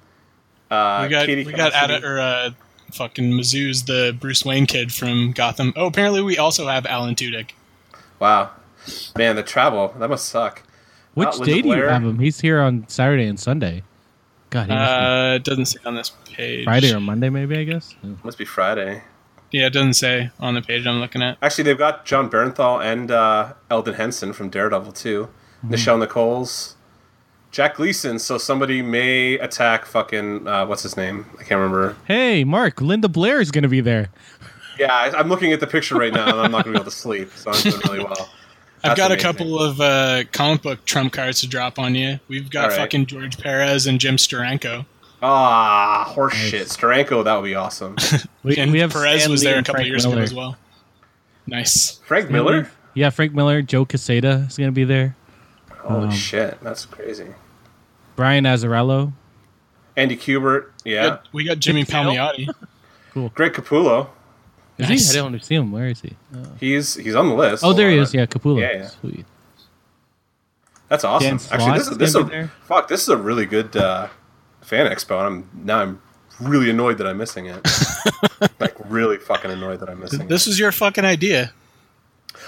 Uh, 0.70 1.00
we 1.04 1.09
got 1.11 1.26
Katie 1.26 1.44
we 1.44 1.52
got 1.52 1.72
Cassidy. 1.72 1.94
Ada, 1.94 2.06
or 2.06 2.18
uh, 2.18 2.50
fucking 2.92 3.30
Mazouz 3.32 3.84
the 3.86 4.16
Bruce 4.18 4.44
Wayne 4.44 4.66
kid 4.66 4.92
from 4.92 5.32
Gotham. 5.32 5.72
Oh, 5.76 5.86
apparently 5.86 6.22
we 6.22 6.38
also 6.38 6.66
have 6.68 6.86
Alan 6.86 7.14
Tudyk. 7.14 7.50
Wow, 8.18 8.50
man, 9.16 9.36
the 9.36 9.42
travel 9.42 9.94
that 9.98 10.09
must 10.09 10.26
suck. 10.28 10.62
Which 11.14 11.28
uh, 11.28 11.44
day 11.44 11.61
do 11.62 11.68
you 11.68 11.82
have 11.82 12.02
him? 12.02 12.18
He's 12.18 12.40
here 12.40 12.61
on 12.61 12.86
Saturday 12.88 13.26
and 13.26 13.38
Sunday. 13.38 13.82
God, 14.51 14.66
he 14.66 14.72
Uh, 14.72 15.34
it 15.36 15.44
doesn't 15.44 15.66
say 15.66 15.78
on 15.84 15.94
this 15.94 16.11
page. 16.24 16.64
Friday 16.64 16.92
or 16.92 17.01
Monday, 17.01 17.28
maybe. 17.28 17.57
I 17.59 17.64
guess. 17.64 17.94
Yeah. 18.03 18.12
Must 18.24 18.38
be 18.38 18.44
Friday. 18.44 19.03
Yeah, 19.51 19.66
it 19.66 19.72
doesn't 19.72 19.94
say 19.94 20.30
on 20.40 20.55
the 20.55 20.62
page 20.62 20.86
I'm 20.86 21.01
looking 21.01 21.22
at. 21.22 21.38
Actually, 21.40 21.64
they've 21.64 21.78
got 21.78 22.05
Jon 22.05 22.28
Bernthal 22.28 22.84
and 22.84 23.11
uh, 23.11 23.55
Elden 23.70 23.94
Henson 23.94 24.32
from 24.32 24.51
Daredevil 24.51 24.92
too. 24.92 25.28
Mm-hmm. 25.64 25.74
Nichelle 25.74 25.99
Nichols, 25.99 26.76
Jack 27.51 27.76
Gleeson. 27.76 28.18
So 28.18 28.36
somebody 28.36 28.82
may 28.82 29.34
attack 29.38 29.86
fucking 29.86 30.46
uh, 30.46 30.66
what's 30.66 30.82
his 30.82 30.96
name? 30.96 31.26
I 31.34 31.44
can't 31.44 31.61
remember. 31.61 31.96
Hey, 32.07 32.44
Mark, 32.44 32.80
Linda 32.80 33.09
Blair 33.09 33.40
is 33.40 33.51
going 33.51 33.62
to 33.62 33.68
be 33.68 33.80
there. 33.80 34.09
Yeah, 34.78 34.92
I, 34.94 35.18
I'm 35.18 35.28
looking 35.28 35.53
at 35.53 35.61
the 35.61 35.66
picture 35.66 35.96
right 35.96 36.12
now, 36.12 36.28
and 36.28 36.40
I'm 36.40 36.53
not 36.53 36.64
going 36.64 36.74
to 36.74 36.78
be 36.78 36.82
able 36.82 36.90
to 36.90 36.96
sleep. 36.96 37.30
So 37.34 37.51
I'm 37.51 37.61
doing 37.62 37.80
really 37.86 38.05
well. 38.05 38.28
I've 38.85 38.97
got 38.97 39.11
amazing. 39.11 39.18
a 39.29 39.33
couple 39.33 39.59
of 39.61 39.81
uh, 39.81 40.24
comic 40.33 40.62
book 40.62 40.85
trump 40.85 41.12
cards 41.12 41.41
to 41.41 41.47
drop 41.49 41.79
on 41.79 41.95
you. 41.95 42.20
We've 42.29 42.49
got 42.51 42.64
All 42.64 42.68
right. 42.70 42.76
fucking 42.79 43.07
George 43.07 43.39
Perez 43.39 43.87
and 43.87 43.99
Jim 44.01 44.16
Steranko. 44.16 44.87
Ah, 45.20 46.12
horseshit, 46.14 46.53
Nice. 46.61 46.76
Steranko, 46.76 47.24
that 47.24 47.35
would 47.35 47.45
be 47.45 47.55
awesome. 47.57 47.97
We, 48.45 48.57
and 48.57 48.70
we 48.70 48.79
have 48.81 48.93
Perez 48.93 49.20
Stan 49.22 49.31
was 49.33 49.43
Lee 49.45 49.51
there 49.51 49.59
a 49.59 49.62
couple 49.62 49.74
Frank 49.74 49.89
years 49.89 50.05
Miller. 50.07 50.16
ago 50.16 50.22
as 50.22 50.33
well. 50.35 50.57
Nice. 51.47 51.99
Frank 52.07 52.31
Miller? 52.31 52.70
Yeah, 52.95 53.11
Frank 53.11 53.35
Miller, 53.35 53.61
Joe 53.62 53.85
Quesada 53.85 54.47
is 54.49 54.57
going 54.57 54.68
to 54.68 54.72
be 54.72 54.85
there. 54.85 55.16
Holy 55.79 56.05
Um, 56.05 56.11
shit, 56.12 56.59
that's 56.62 56.87
crazy. 56.87 57.26
Brian 58.16 58.45
Azzarello. 58.45 59.12
Andy 59.97 60.16
Kubert, 60.16 60.66
We 60.85 60.95
yeah. 60.95 61.03
got- 61.09 61.29
We 61.33 61.45
got 61.45 61.59
Jimmy 61.59 61.83
Dale? 61.85 62.05
Palmiotti. 62.05 63.35
Greg 63.35 63.53
Capullo, 63.53 64.09
Is 64.79 64.89
Nice. 64.89 65.12
he? 65.12 65.18
I 65.18 65.22
don't 65.22 65.45
see 65.45 65.55
him. 65.57 65.72
Where 65.72 65.87
is 65.89 66.01
he? 66.01 66.16
he's 66.61 66.95
he's 66.95 67.14
on 67.16 67.29
the 67.29 67.35
list. 67.35 67.64
Oh, 67.64 67.68
Hold 67.68 67.79
there 67.79 67.91
he 67.91 67.99
is. 67.99 68.14
Yeah, 68.14 68.26
Capullo. 68.26 68.61
Yeah, 68.61 68.72
yeah. 68.72 68.87
Sweet. 68.89 69.26
That's 70.89 71.05
awesome. 71.05 71.37
Dan 71.37 71.47
Actually, 71.51 71.79
this 71.79 71.89
is 71.89 71.99
this 71.99 72.11
is 72.11 72.16
a 72.16 72.51
fuck. 72.64 72.89
This 72.89 73.03
is 73.03 73.09
a 73.09 73.16
really 73.16 73.45
good 73.45 73.76
uh, 73.76 74.09
fan 74.62 74.87
expo, 74.87 75.18
and 75.18 75.26
I'm 75.26 75.64
now 75.66 75.81
I'm 75.81 76.03
really 76.41 76.70
annoyed 76.70 76.99
that 76.99 77.07
I'm 77.07 77.18
missing 77.18 77.47
it. 77.47 77.66
like 78.61 78.74
really 78.85 79.18
fucking 79.18 79.51
annoyed 79.51 79.81
that 79.81 79.91
I'm 79.91 80.01
missing 80.01 80.22
it. 80.22 80.29
This 80.29 80.47
was 80.47 80.59
your 80.59 80.72
fucking 80.72 81.05
idea. 81.05 81.53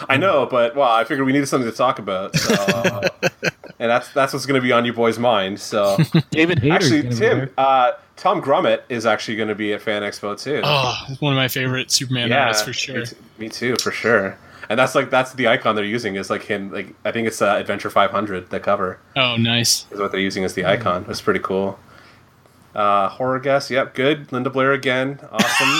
It. 0.03 0.07
I 0.09 0.17
know, 0.17 0.47
but 0.47 0.75
well, 0.77 0.91
I 0.91 1.05
figured 1.05 1.27
we 1.27 1.33
needed 1.33 1.47
something 1.47 1.71
to 1.71 1.77
talk 1.77 1.99
about. 1.99 2.37
So, 2.37 2.55
uh, 2.55 3.09
and 3.79 3.91
that's 3.91 4.09
that's 4.13 4.33
what's 4.33 4.47
going 4.47 4.61
to 4.61 4.65
be 4.65 4.73
on 4.73 4.85
you 4.85 4.93
boys' 4.93 5.19
mind. 5.19 5.61
So 5.61 5.99
David 6.31 6.59
Hayter's 6.61 6.93
actually, 6.93 7.17
Tim, 7.17 7.51
uh, 7.59 7.93
Tom 8.17 8.43
Grummett 8.43 8.83
is 8.89 9.07
actually 9.07 9.37
going 9.37 9.49
to 9.49 9.55
be 9.55 9.73
at 9.73 9.83
Fan 9.83 10.03
Expo 10.03 10.41
too. 10.41 10.61
Oh, 10.65 10.95
one 11.21 11.33
of 11.33 11.37
my 11.37 11.49
favorite 11.49 11.91
Superman 11.91 12.33
artists 12.33 12.63
for 12.65 12.73
sure. 12.73 12.99
Me, 13.01 13.05
me 13.39 13.49
too, 13.49 13.77
for 13.83 13.91
sure. 13.91 14.39
And 14.69 14.79
that's 14.79 14.95
like 14.95 15.11
that's 15.11 15.33
the 15.35 15.49
icon 15.49 15.75
they're 15.75 15.85
using 15.85 16.15
is 16.15 16.31
like 16.31 16.43
him. 16.45 16.71
Like 16.71 16.95
I 17.05 17.11
think 17.11 17.27
it's 17.27 17.43
uh, 17.43 17.57
Adventure 17.59 17.91
500. 17.91 18.51
The 18.51 18.61
cover 18.61 19.01
Oh, 19.17 19.37
nice. 19.37 19.85
is 19.91 19.99
what 19.99 20.13
they're 20.13 20.21
using 20.21 20.45
as 20.45 20.55
the 20.55 20.65
icon. 20.65 21.05
It's 21.09 21.21
pretty 21.21 21.41
cool. 21.41 21.79
Uh, 22.73 23.09
horror 23.09 23.41
guest, 23.41 23.69
yep, 23.71 23.95
good. 23.97 24.31
Linda 24.31 24.49
Blair 24.49 24.73
again, 24.73 25.19
awesome. 25.33 25.79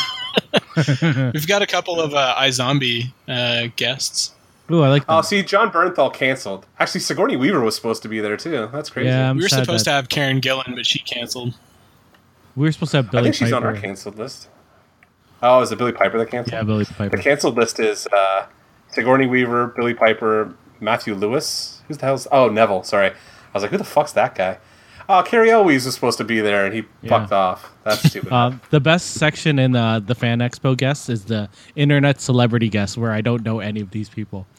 We've 1.35 1.47
got 1.47 1.63
a 1.63 1.67
couple 1.67 2.01
of 2.01 2.15
uh, 2.15 2.35
iZombie 2.39 3.13
uh, 3.29 3.69
guests. 3.77 4.33
Ooh, 4.71 4.83
I 4.83 4.89
like 4.89 5.07
that. 5.07 5.13
oh, 5.19 5.23
see, 5.23 5.43
Jon 5.43 5.71
Bernthal 5.73 6.13
canceled. 6.15 6.65
Actually, 6.79 7.01
Sigourney 7.01 7.37
Weaver 7.37 7.61
was 7.61 7.75
supposed 7.75 8.03
to 8.03 8.09
be 8.09 8.21
there 8.21 8.37
too. 8.37 8.69
That's 8.73 8.89
crazy. 8.91 9.09
Yeah, 9.09 9.31
I'm 9.31 9.37
we 9.37 9.43
were 9.43 9.49
supposed 9.49 9.85
that- 9.87 9.91
to 9.91 9.97
have 9.97 10.09
Karen 10.09 10.41
Gillan, 10.41 10.75
but 10.77 10.87
she 10.87 11.01
canceled. 11.01 11.55
we 12.55 12.67
were 12.69 12.73
supposed 12.73 12.93
to 12.93 12.99
have 12.99 13.11
Billie. 13.11 13.23
Piper. 13.23 13.29
I 13.29 13.31
think 13.33 13.35
she's 13.35 13.51
Piper. 13.51 13.67
on 13.69 13.75
our 13.75 13.81
canceled 13.81 14.17
list. 14.19 14.49
Oh, 15.43 15.61
is 15.63 15.73
it 15.73 15.79
Billie 15.79 15.93
Piper 15.93 16.19
that 16.19 16.31
canceled? 16.31 16.53
Yeah, 16.53 16.63
Billie 16.63 16.85
Piper. 16.85 17.17
The 17.17 17.23
canceled 17.23 17.57
list 17.57 17.81
is 17.81 18.07
uh, 18.09 18.47
Sigourney 18.93 19.27
Weaver, 19.27 19.69
Billie 19.69 19.95
Piper, 19.95 20.55
Matthew 20.79 21.15
Lewis. 21.15 21.83
Who's 21.89 21.99
the 21.99 22.07
hell's? 22.07 22.29
Oh, 22.31 22.49
Neville. 22.49 22.85
Sorry, 22.85 23.09
I 23.09 23.15
was 23.55 23.63
like, 23.65 23.73
who 23.73 23.79
the 23.79 23.85
fuck's 23.85 24.13
that 24.13 24.35
guy? 24.37 24.59
Oh, 25.09 25.23
Cary 25.27 25.51
Elwes 25.51 25.85
was 25.87 25.95
supposed 25.95 26.19
to 26.19 26.25
be 26.25 26.41
there, 26.41 26.65
and 26.67 26.75
he 26.75 26.85
Yeah. 27.03 27.09
fucked 27.19 27.33
off. 27.33 27.70
That's 27.85 28.03
stupid. 28.03 28.33
Uh, 28.33 28.53
the 28.71 28.81
best 28.81 29.15
section 29.15 29.59
in 29.59 29.75
uh, 29.75 30.01
the 30.01 30.15
Fan 30.15 30.41
Expo 30.41 30.77
guests 30.77 31.09
is 31.09 31.25
the 31.25 31.49
internet 31.77 32.21
celebrity 32.21 32.69
guests, 32.69 32.97
where 32.99 33.11
I 33.11 33.21
don't 33.23 33.43
know 33.43 33.61
any 33.61 33.81
of 33.81 33.91
these 33.91 34.09
people. 34.09 34.47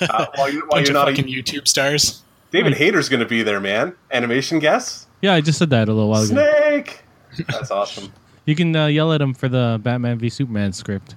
Uh, 0.00 0.26
while 0.34 0.50
you're, 0.50 0.62
while 0.66 0.76
Bunch 0.78 0.88
you're 0.88 0.96
of 0.96 1.06
not, 1.06 1.08
fucking 1.08 1.24
a, 1.26 1.28
YouTube 1.28 1.68
stars. 1.68 2.22
David 2.50 2.74
Hayter's 2.74 3.08
going 3.08 3.20
to 3.20 3.26
be 3.26 3.42
there, 3.42 3.60
man. 3.60 3.94
Animation 4.10 4.58
guest. 4.58 5.06
Yeah, 5.20 5.34
I 5.34 5.40
just 5.40 5.58
said 5.58 5.70
that 5.70 5.88
a 5.88 5.92
little 5.92 6.08
while 6.08 6.22
ago. 6.22 6.34
Snake. 6.34 7.02
That's 7.48 7.70
awesome. 7.70 8.12
You 8.44 8.54
can 8.54 8.74
uh, 8.76 8.86
yell 8.86 9.12
at 9.12 9.20
him 9.20 9.34
for 9.34 9.48
the 9.48 9.80
Batman 9.82 10.18
v 10.18 10.28
Superman 10.28 10.72
script. 10.72 11.14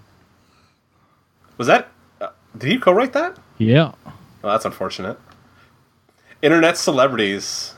Was 1.58 1.68
that? 1.68 1.90
Uh, 2.22 2.30
did 2.58 2.72
he 2.72 2.78
co-write 2.78 3.14
that? 3.14 3.38
Yeah. 3.58 3.92
Oh, 4.06 4.14
that's 4.44 4.66
unfortunate. 4.66 5.20
Internet 6.42 6.78
celebrities. 6.78 7.76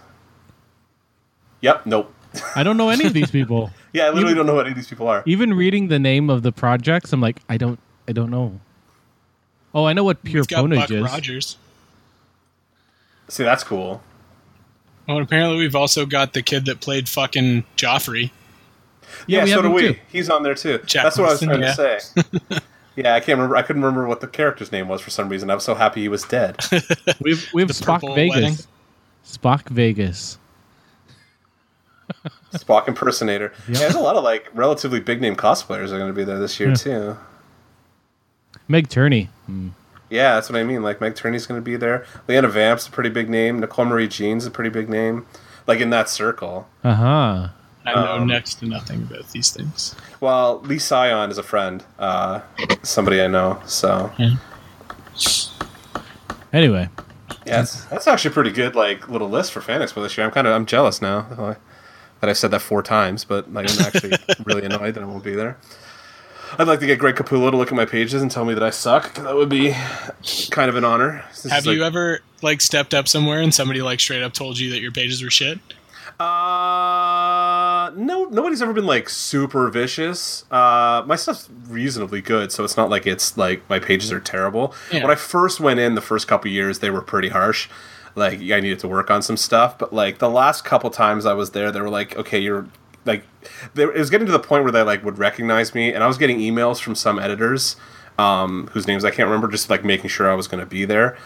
Yep. 1.62 1.86
Nope. 1.86 2.14
I 2.56 2.64
don't 2.64 2.78
know 2.78 2.90
any 2.90 3.06
of 3.06 3.14
these 3.14 3.32
people. 3.32 3.72
Yeah, 3.92 4.04
I 4.04 4.10
literally 4.10 4.26
Even- 4.34 4.38
don't 4.38 4.46
know 4.46 4.54
what 4.54 4.68
any 4.68 4.74
of 4.74 4.76
these 4.78 4.88
people 4.88 5.08
are. 5.08 5.24
Even 5.26 5.52
reading 5.56 5.88
the 5.88 5.98
name 5.98 6.30
of 6.30 6.44
the 6.44 6.52
projects, 6.52 7.12
I'm 7.12 7.20
like, 7.22 7.42
I 7.50 7.58
don't, 7.58 7.80
I 8.08 8.12
don't 8.12 8.30
know. 8.30 8.60
Oh, 9.74 9.86
I 9.86 9.94
know 9.94 10.04
what 10.04 10.22
pure 10.24 10.42
We've 10.44 10.48
got 10.48 10.70
Buck 10.70 10.88
Pwnage 10.90 10.92
is. 10.92 11.04
Rogers. 11.04 11.58
See, 13.30 13.44
that's 13.44 13.64
cool. 13.64 14.04
Oh, 15.08 15.16
and 15.16 15.24
apparently 15.24 15.58
we've 15.58 15.76
also 15.76 16.06
got 16.06 16.34
the 16.34 16.44
kid 16.44 16.66
that 16.68 16.82
played 16.82 17.10
fucking 17.10 17.64
Joffrey. 17.78 18.30
Yeah, 19.26 19.40
Yeah, 19.40 19.44
we 19.46 19.50
so 19.54 19.62
do 19.64 19.72
we. 19.72 19.82
too. 19.94 20.00
He's 20.12 20.30
on 20.30 20.44
there 20.44 20.54
too. 20.54 20.78
Jack 20.86 21.04
That's 21.06 21.18
what 21.18 21.28
I 21.30 21.32
was 21.32 21.42
Wilson, 21.42 21.60
trying 21.76 21.76
to 21.76 22.00
say. 22.00 22.60
yeah, 22.96 23.16
I 23.16 23.20
can't 23.22 23.38
remember. 23.40 23.56
I 23.56 23.64
couldn't 23.64 23.82
remember 23.82 24.08
what 24.08 24.22
the 24.22 24.28
character's 24.28 24.72
name 24.72 24.88
was 24.88 25.02
for 25.02 25.10
some 25.10 25.30
reason. 25.30 25.50
I 25.50 25.56
was 25.56 25.64
so 25.64 25.74
happy 25.74 26.02
he 26.02 26.10
was 26.10 26.24
dead. 26.26 26.58
We 27.22 27.32
have, 27.32 27.46
we 27.56 27.62
have 27.64 27.72
Spock 27.72 28.02
Vegas. 28.14 28.36
wedding. 28.36 28.58
Spock 29.26 29.68
Vegas. 29.70 30.38
Spock 32.54 32.88
impersonator. 32.88 33.54
Yeah. 33.68 33.80
there's 33.80 33.96
a 33.96 34.00
lot 34.00 34.16
of 34.16 34.24
like 34.24 34.50
relatively 34.54 35.00
big 35.00 35.22
name 35.22 35.36
cosplayers 35.36 35.86
are 35.92 35.98
going 35.98 36.08
to 36.08 36.14
be 36.14 36.24
there 36.24 36.40
this 36.40 36.60
year 36.60 36.70
Yeah. 36.70 36.76
too. 36.76 37.18
Meg 38.68 38.90
Turney. 38.90 39.30
Hmm. 39.46 39.70
Yeah, 40.10 40.36
that's 40.36 40.50
what 40.50 40.58
I 40.60 40.64
mean. 40.64 40.82
Like 40.82 41.02
Meg 41.02 41.16
Turney's 41.16 41.46
going 41.46 41.62
to 41.62 41.66
be 41.66 41.76
there. 41.76 42.06
Leanna 42.28 42.48
Vamp's 42.48 42.88
a 42.88 42.92
pretty 42.92 43.10
big 43.12 43.30
name. 43.30 43.60
Nicole 43.60 43.86
Marie 43.86 44.08
Jean's 44.08 44.46
a 44.46 44.52
pretty 44.52 44.70
big 44.72 44.90
name. 44.90 45.26
Like 45.68 45.80
in 45.82 45.92
that 45.92 46.10
circle. 46.10 46.68
Uh 46.84 46.94
huh. 46.96 47.48
I 47.86 47.94
know 47.96 48.12
Um, 48.14 48.28
next 48.28 48.56
to 48.56 48.66
nothing 48.66 49.04
about 49.04 49.30
these 49.30 49.52
things. 49.52 49.96
Well, 50.20 50.60
Lee 50.62 50.80
Sion 50.80 51.30
is 51.32 51.38
a 51.38 51.44
friend. 51.44 51.84
Uh, 51.98 52.42
somebody 52.84 53.22
I 53.22 53.28
know. 53.28 53.62
So 53.66 54.12
Anyway, 56.52 56.90
yeah, 57.46 57.58
that's, 57.58 57.86
that's 57.86 58.08
actually 58.08 58.32
a 58.32 58.34
pretty 58.34 58.52
good 58.52 58.76
like 58.76 59.08
little 59.10 59.30
list 59.30 59.52
for 59.52 59.62
Fan 59.62 59.82
Expo 59.82 60.02
this 60.02 60.18
year. 60.18 60.26
I'm 60.26 60.32
kind 60.32 60.48
of 60.48 60.54
I'm 60.54 60.66
jealous 60.66 61.02
now 61.02 61.56
that 62.20 62.30
I've 62.30 62.38
said 62.38 62.52
that 62.52 62.62
four 62.62 62.84
times, 62.84 63.24
but 63.24 63.48
I'm 63.48 63.58
actually 63.58 64.18
really 64.44 64.66
annoyed 64.66 64.94
that 64.96 65.04
I 65.04 65.06
won't 65.06 65.24
be 65.24 65.36
there. 65.36 65.58
I'd 66.58 66.68
like 66.68 66.80
to 66.80 66.88
get 66.88 66.98
Greg 66.98 67.16
Capullo 67.16 67.52
to 67.52 67.58
look 67.58 67.68
at 67.70 67.76
my 67.76 67.86
pages 67.86 68.22
and 68.22 68.32
tell 68.32 68.44
me 68.44 68.54
that 68.56 68.64
I 68.64 68.72
suck. 68.72 69.14
That 69.16 69.36
would 69.36 69.50
be 69.50 69.76
kind 70.50 70.70
of 70.70 70.76
an 70.76 70.84
honor. 70.84 71.24
Have 71.50 71.66
like- 71.66 71.76
you 71.76 71.84
ever 71.84 72.22
like 72.42 72.62
stepped 72.62 72.94
up 72.94 73.08
somewhere 73.08 73.40
and 73.40 73.54
somebody 73.54 73.82
like 73.82 74.00
straight 74.00 74.24
up 74.24 74.34
told 74.34 74.58
you 74.58 74.72
that 74.72 74.82
your 74.82 74.92
pages 74.92 75.22
were 75.22 75.30
shit? 75.30 75.60
Uh, 76.20 77.92
no, 77.96 78.26
nobody's 78.26 78.62
ever 78.62 78.74
been 78.74 78.86
like 78.86 79.08
super 79.10 79.70
vicious. 79.70 80.44
Uh, 80.52 81.02
my 81.06 81.16
stuff's 81.16 81.50
reasonably 81.68 82.22
good, 82.22 82.52
so 82.52 82.64
it's 82.66 82.76
not 82.76 82.90
like 82.90 83.08
it's 83.08 83.38
like 83.38 83.68
my 83.70 83.80
pages 83.80 84.12
are 84.12 84.20
terrible. 84.20 84.74
Yeah. 84.92 85.04
When 85.04 85.12
I 85.12 85.16
first 85.16 85.60
went 85.62 85.80
in, 85.80 85.96
the 85.96 86.02
first 86.02 86.28
couple 86.28 86.52
years, 86.52 86.80
they 86.80 86.90
were 86.90 87.02
pretty 87.02 87.30
harsh. 87.30 87.70
Like 88.20 88.40
I 88.40 88.60
needed 88.60 88.80
to 88.80 88.88
work 88.88 89.10
on 89.10 89.22
some 89.22 89.38
stuff, 89.38 89.78
but 89.78 89.94
like 89.94 90.20
the 90.20 90.30
last 90.30 90.64
couple 90.64 90.90
times 90.90 91.26
I 91.26 91.34
was 91.34 91.52
there, 91.52 91.72
they 91.72 91.82
were 91.82 91.90
like, 91.90 92.16
"Okay, 92.18 92.40
you're 92.40 92.68
like," 93.06 93.24
they, 93.74 93.84
it 93.84 93.96
was 93.96 94.10
getting 94.10 94.28
to 94.28 94.32
the 94.32 94.40
point 94.40 94.64
where 94.64 94.72
they 94.72 94.84
like 94.84 95.04
would 95.04 95.18
recognize 95.18 95.74
me, 95.74 95.94
and 95.94 96.04
I 96.04 96.08
was 96.08 96.18
getting 96.18 96.40
emails 96.40 96.80
from 96.80 96.96
some 96.96 97.18
editors, 97.18 97.76
um, 98.18 98.68
whose 98.74 98.88
names 98.88 99.04
I 99.04 99.12
can't 99.12 99.28
remember, 99.28 99.48
just 99.48 99.70
like 99.70 99.84
making 99.84 100.10
sure 100.10 100.30
I 100.30 100.36
was 100.36 100.48
going 100.48 100.60
to 100.60 100.70
be 100.70 100.86
there 100.86 101.18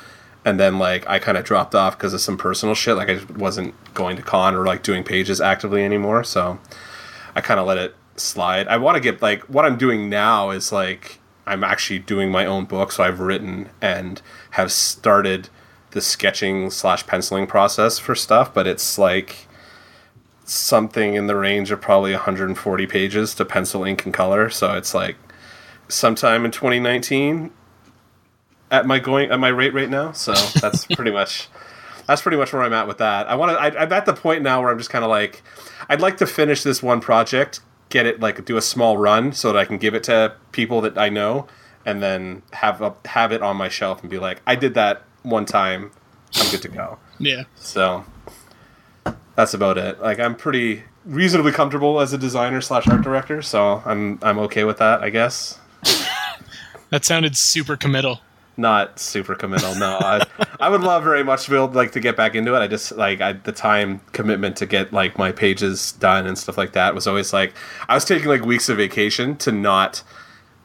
and 0.46 0.60
then 0.60 0.78
like 0.78 1.08
I 1.08 1.20
kind 1.20 1.38
of 1.38 1.46
dropped 1.46 1.76
off 1.76 1.98
because 1.98 2.14
of 2.14 2.22
some 2.22 2.38
personal 2.38 2.76
shit. 2.76 2.96
Like 2.96 3.10
I 3.10 3.20
wasn't 3.36 3.74
going 3.94 4.18
to 4.18 4.22
con 4.22 4.56
or 4.56 4.66
like 4.66 4.84
doing 4.84 5.04
pages 5.04 5.40
actively 5.40 5.84
anymore, 5.84 6.24
so 6.24 6.60
I 7.36 7.42
kind 7.42 7.60
of 7.60 7.68
let 7.68 7.78
it 7.78 7.96
slide. 8.16 8.68
I 8.68 8.78
want 8.78 8.96
to 8.96 9.02
get 9.02 9.22
like 9.22 9.42
what 9.44 9.66
I'm 9.66 9.78
doing 9.78 10.10
now 10.10 10.50
is 10.50 10.72
like 10.72 11.20
I'm 11.46 11.64
actually 11.64 12.00
doing 12.00 12.32
my 12.32 12.46
own 12.46 12.66
book, 12.66 12.92
so 12.92 13.04
I've 13.04 13.20
written 13.20 13.70
and 13.82 14.22
have 14.52 14.72
started 14.72 15.50
the 15.94 16.02
sketching 16.02 16.70
slash 16.70 17.06
penciling 17.08 17.48
process 17.48 18.00
for 18.00 18.16
stuff, 18.16 18.54
but 18.54 18.68
it's 18.68 18.98
like 18.98 19.48
something 20.46 21.16
in 21.16 21.28
the 21.28 21.36
range 21.36 21.72
of 21.72 21.80
probably 21.82 22.12
140 22.12 22.88
pages 22.88 23.34
to 23.36 23.46
pencil, 23.46 23.84
ink, 23.84 24.06
and 24.06 24.14
color. 24.14 24.50
So 24.50 24.74
it's 24.74 24.94
like 24.94 25.16
sometime 25.88 26.46
in 26.46 26.52
2019 26.52 27.52
at 28.72 28.86
my 28.86 29.00
going 29.00 29.32
at 29.32 29.40
my 29.40 29.50
rate 29.50 29.74
right 29.74 29.90
now. 29.90 30.12
So 30.12 30.34
that's 30.60 30.86
pretty 30.96 31.12
much 31.12 31.48
that's 32.08 32.22
pretty 32.22 32.38
much 32.38 32.52
where 32.52 32.64
I'm 32.64 32.74
at 32.74 32.88
with 32.88 32.98
that. 32.98 33.28
I 33.28 33.36
want 33.36 33.52
to. 33.52 33.82
I'm 33.82 33.94
at 33.94 34.06
the 34.06 34.14
point 34.14 34.42
now 34.42 34.62
where 34.62 34.72
I'm 34.72 34.78
just 34.78 34.90
kind 34.90 35.06
of 35.06 35.10
like, 35.10 35.42
I'd 35.90 36.02
like 36.02 36.18
to 36.18 36.28
finish 36.28 36.64
this 36.64 36.84
one 36.84 37.00
project, 37.00 37.62
get 37.90 38.06
it 38.06 38.20
like 38.20 38.44
do 38.46 38.58
a 38.58 38.62
small 38.62 38.98
run 38.98 39.32
so 39.32 39.54
that 39.54 39.60
I 39.60 39.66
can 39.66 39.78
give 39.78 39.94
it 39.94 40.04
to 40.04 40.36
people 40.52 40.82
that 40.82 40.98
I 40.98 41.10
know, 41.10 41.48
and 41.86 42.02
then 42.02 42.44
have 42.52 42.82
a, 42.82 42.96
have 43.06 43.32
it 43.32 43.42
on 43.42 43.56
my 43.56 43.70
shelf 43.70 44.02
and 44.02 44.10
be 44.10 44.20
like, 44.20 44.42
I 44.46 44.56
did 44.56 44.74
that 44.74 45.04
one 45.24 45.46
time. 45.46 45.92
I'm 46.36 46.50
good 46.52 46.62
to 46.64 46.68
go. 46.70 46.98
Yeah. 47.20 47.44
So 47.56 48.06
that's 49.36 49.54
about 49.54 49.78
it. 49.78 50.00
Like 50.02 50.20
I'm 50.20 50.36
pretty 50.36 50.84
reasonably 51.06 51.52
comfortable 51.52 52.00
as 52.00 52.14
a 52.14 52.18
designer 52.18 52.62
slash 52.62 52.88
art 52.88 53.02
director, 53.02 53.42
so 53.42 53.82
I'm 53.86 54.20
I'm 54.22 54.40
okay 54.40 54.64
with 54.64 54.78
that. 54.78 55.02
I 55.04 55.10
guess. 55.10 55.60
That 56.90 57.04
sounded 57.06 57.36
super 57.36 57.76
committal. 57.76 58.20
not 58.56 59.00
super 59.00 59.34
committal. 59.34 59.74
No, 59.74 59.98
I, 60.00 60.28
I 60.60 60.70
would 60.70 60.82
love 60.82 61.04
very 61.04 61.24
much 61.24 61.46
to 61.46 61.50
be 61.50 61.56
able 61.58 61.70
like 61.70 61.92
to 61.94 62.00
get 62.00 62.16
back 62.16 62.36
into 62.36 62.54
it. 62.54 62.60
I 62.60 62.68
just 62.68 62.92
like 62.92 63.20
I, 63.20 63.34
the 63.34 63.52
time 63.52 64.00
commitment 64.12 64.58
to 64.58 64.68
get 64.68 64.94
like 64.94 65.18
my 65.18 65.32
pages 65.32 65.94
done 65.94 66.28
and 66.28 66.38
stuff 66.38 66.56
like 66.56 66.74
that 66.74 66.94
was 66.94 67.08
always 67.08 67.34
like 67.34 67.56
I 67.90 67.96
was 67.96 68.06
taking 68.06 68.28
like 68.28 68.46
weeks 68.46 68.70
of 68.70 68.78
vacation 68.78 69.38
to 69.38 69.52
not, 69.52 70.04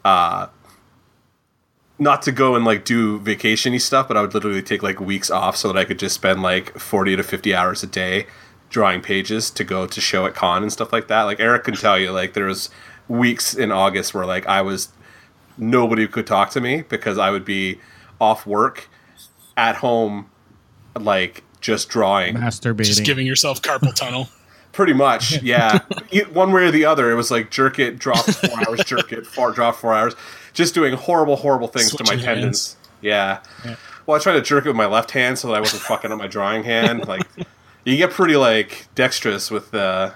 uh, 0.05 0.45
not 1.99 2.21
to 2.23 2.31
go 2.31 2.55
and 2.55 2.63
like 2.63 2.85
do 2.85 3.19
vacationy 3.19 3.79
stuff, 3.79 4.07
but 4.07 4.15
I 4.15 4.21
would 4.21 4.33
literally 4.33 4.61
take 4.61 4.81
like 4.81 4.99
weeks 4.99 5.29
off 5.29 5.57
so 5.57 5.71
that 5.71 5.77
I 5.77 5.83
could 5.83 5.99
just 5.99 6.15
spend 6.15 6.41
like 6.41 6.79
forty 6.79 7.15
to 7.15 7.23
fifty 7.23 7.53
hours 7.53 7.83
a 7.83 7.87
day 7.87 8.25
drawing 8.69 9.01
pages 9.01 9.49
to 9.49 9.63
go 9.63 9.85
to 9.85 9.99
show 9.99 10.25
at 10.25 10.33
con 10.33 10.61
and 10.63 10.71
stuff 10.71 10.93
like 10.93 11.07
that. 11.09 11.23
Like 11.23 11.39
Eric 11.39 11.65
can 11.65 11.75
tell 11.75 11.99
you, 11.99 12.11
like 12.11 12.33
there 12.33 12.45
was 12.45 12.69
weeks 13.07 13.53
in 13.53 13.71
August 13.71 14.13
where 14.13 14.25
like 14.25 14.47
I 14.47 14.61
was 14.61 14.89
nobody 15.57 16.07
could 16.07 16.25
talk 16.25 16.51
to 16.51 16.61
me 16.61 16.83
because 16.83 17.17
I 17.17 17.31
would 17.31 17.43
be 17.45 17.79
off 18.21 18.47
work 18.47 18.89
at 19.57 19.75
home, 19.75 20.29
like 20.97 21.43
just 21.59 21.89
drawing. 21.89 22.35
masturbating. 22.35 22.85
Just 22.85 23.03
giving 23.03 23.27
yourself 23.27 23.61
carpal 23.61 23.93
tunnel. 23.93 24.29
Pretty 24.71 24.93
much, 24.93 25.41
yeah. 25.43 25.79
One 26.31 26.51
way 26.51 26.63
or 26.65 26.71
the 26.71 26.85
other, 26.85 27.11
it 27.11 27.15
was 27.15 27.31
like 27.31 27.51
jerk 27.51 27.79
it, 27.79 27.99
drop 27.99 28.25
four 28.25 28.67
hours, 28.67 28.83
jerk 28.85 29.11
it, 29.11 29.25
four, 29.25 29.51
drop 29.51 29.75
four 29.75 29.93
hours. 29.93 30.15
Just 30.53 30.73
doing 30.73 30.93
horrible, 30.93 31.35
horrible 31.37 31.67
things 31.67 31.95
to 31.95 32.03
my 32.03 32.09
Switching 32.09 32.25
tendons. 32.25 32.75
Yeah. 33.01 33.41
Yeah. 33.65 33.75
Well, 34.05 34.17
I 34.17 34.19
tried 34.23 34.33
to 34.33 34.41
jerk 34.41 34.65
it 34.65 34.69
with 34.69 34.75
my 34.75 34.87
left 34.87 35.11
hand 35.11 35.37
so 35.37 35.47
that 35.49 35.53
I 35.55 35.59
wasn't 35.59 35.83
fucking 35.83 36.11
up 36.11 36.17
my 36.17 36.27
drawing 36.27 36.63
hand. 36.63 37.07
Like, 37.07 37.27
you 37.85 37.97
get 37.97 38.11
pretty 38.11 38.35
like 38.35 38.87
dexterous 38.95 39.51
with 39.51 39.71
the 39.71 40.13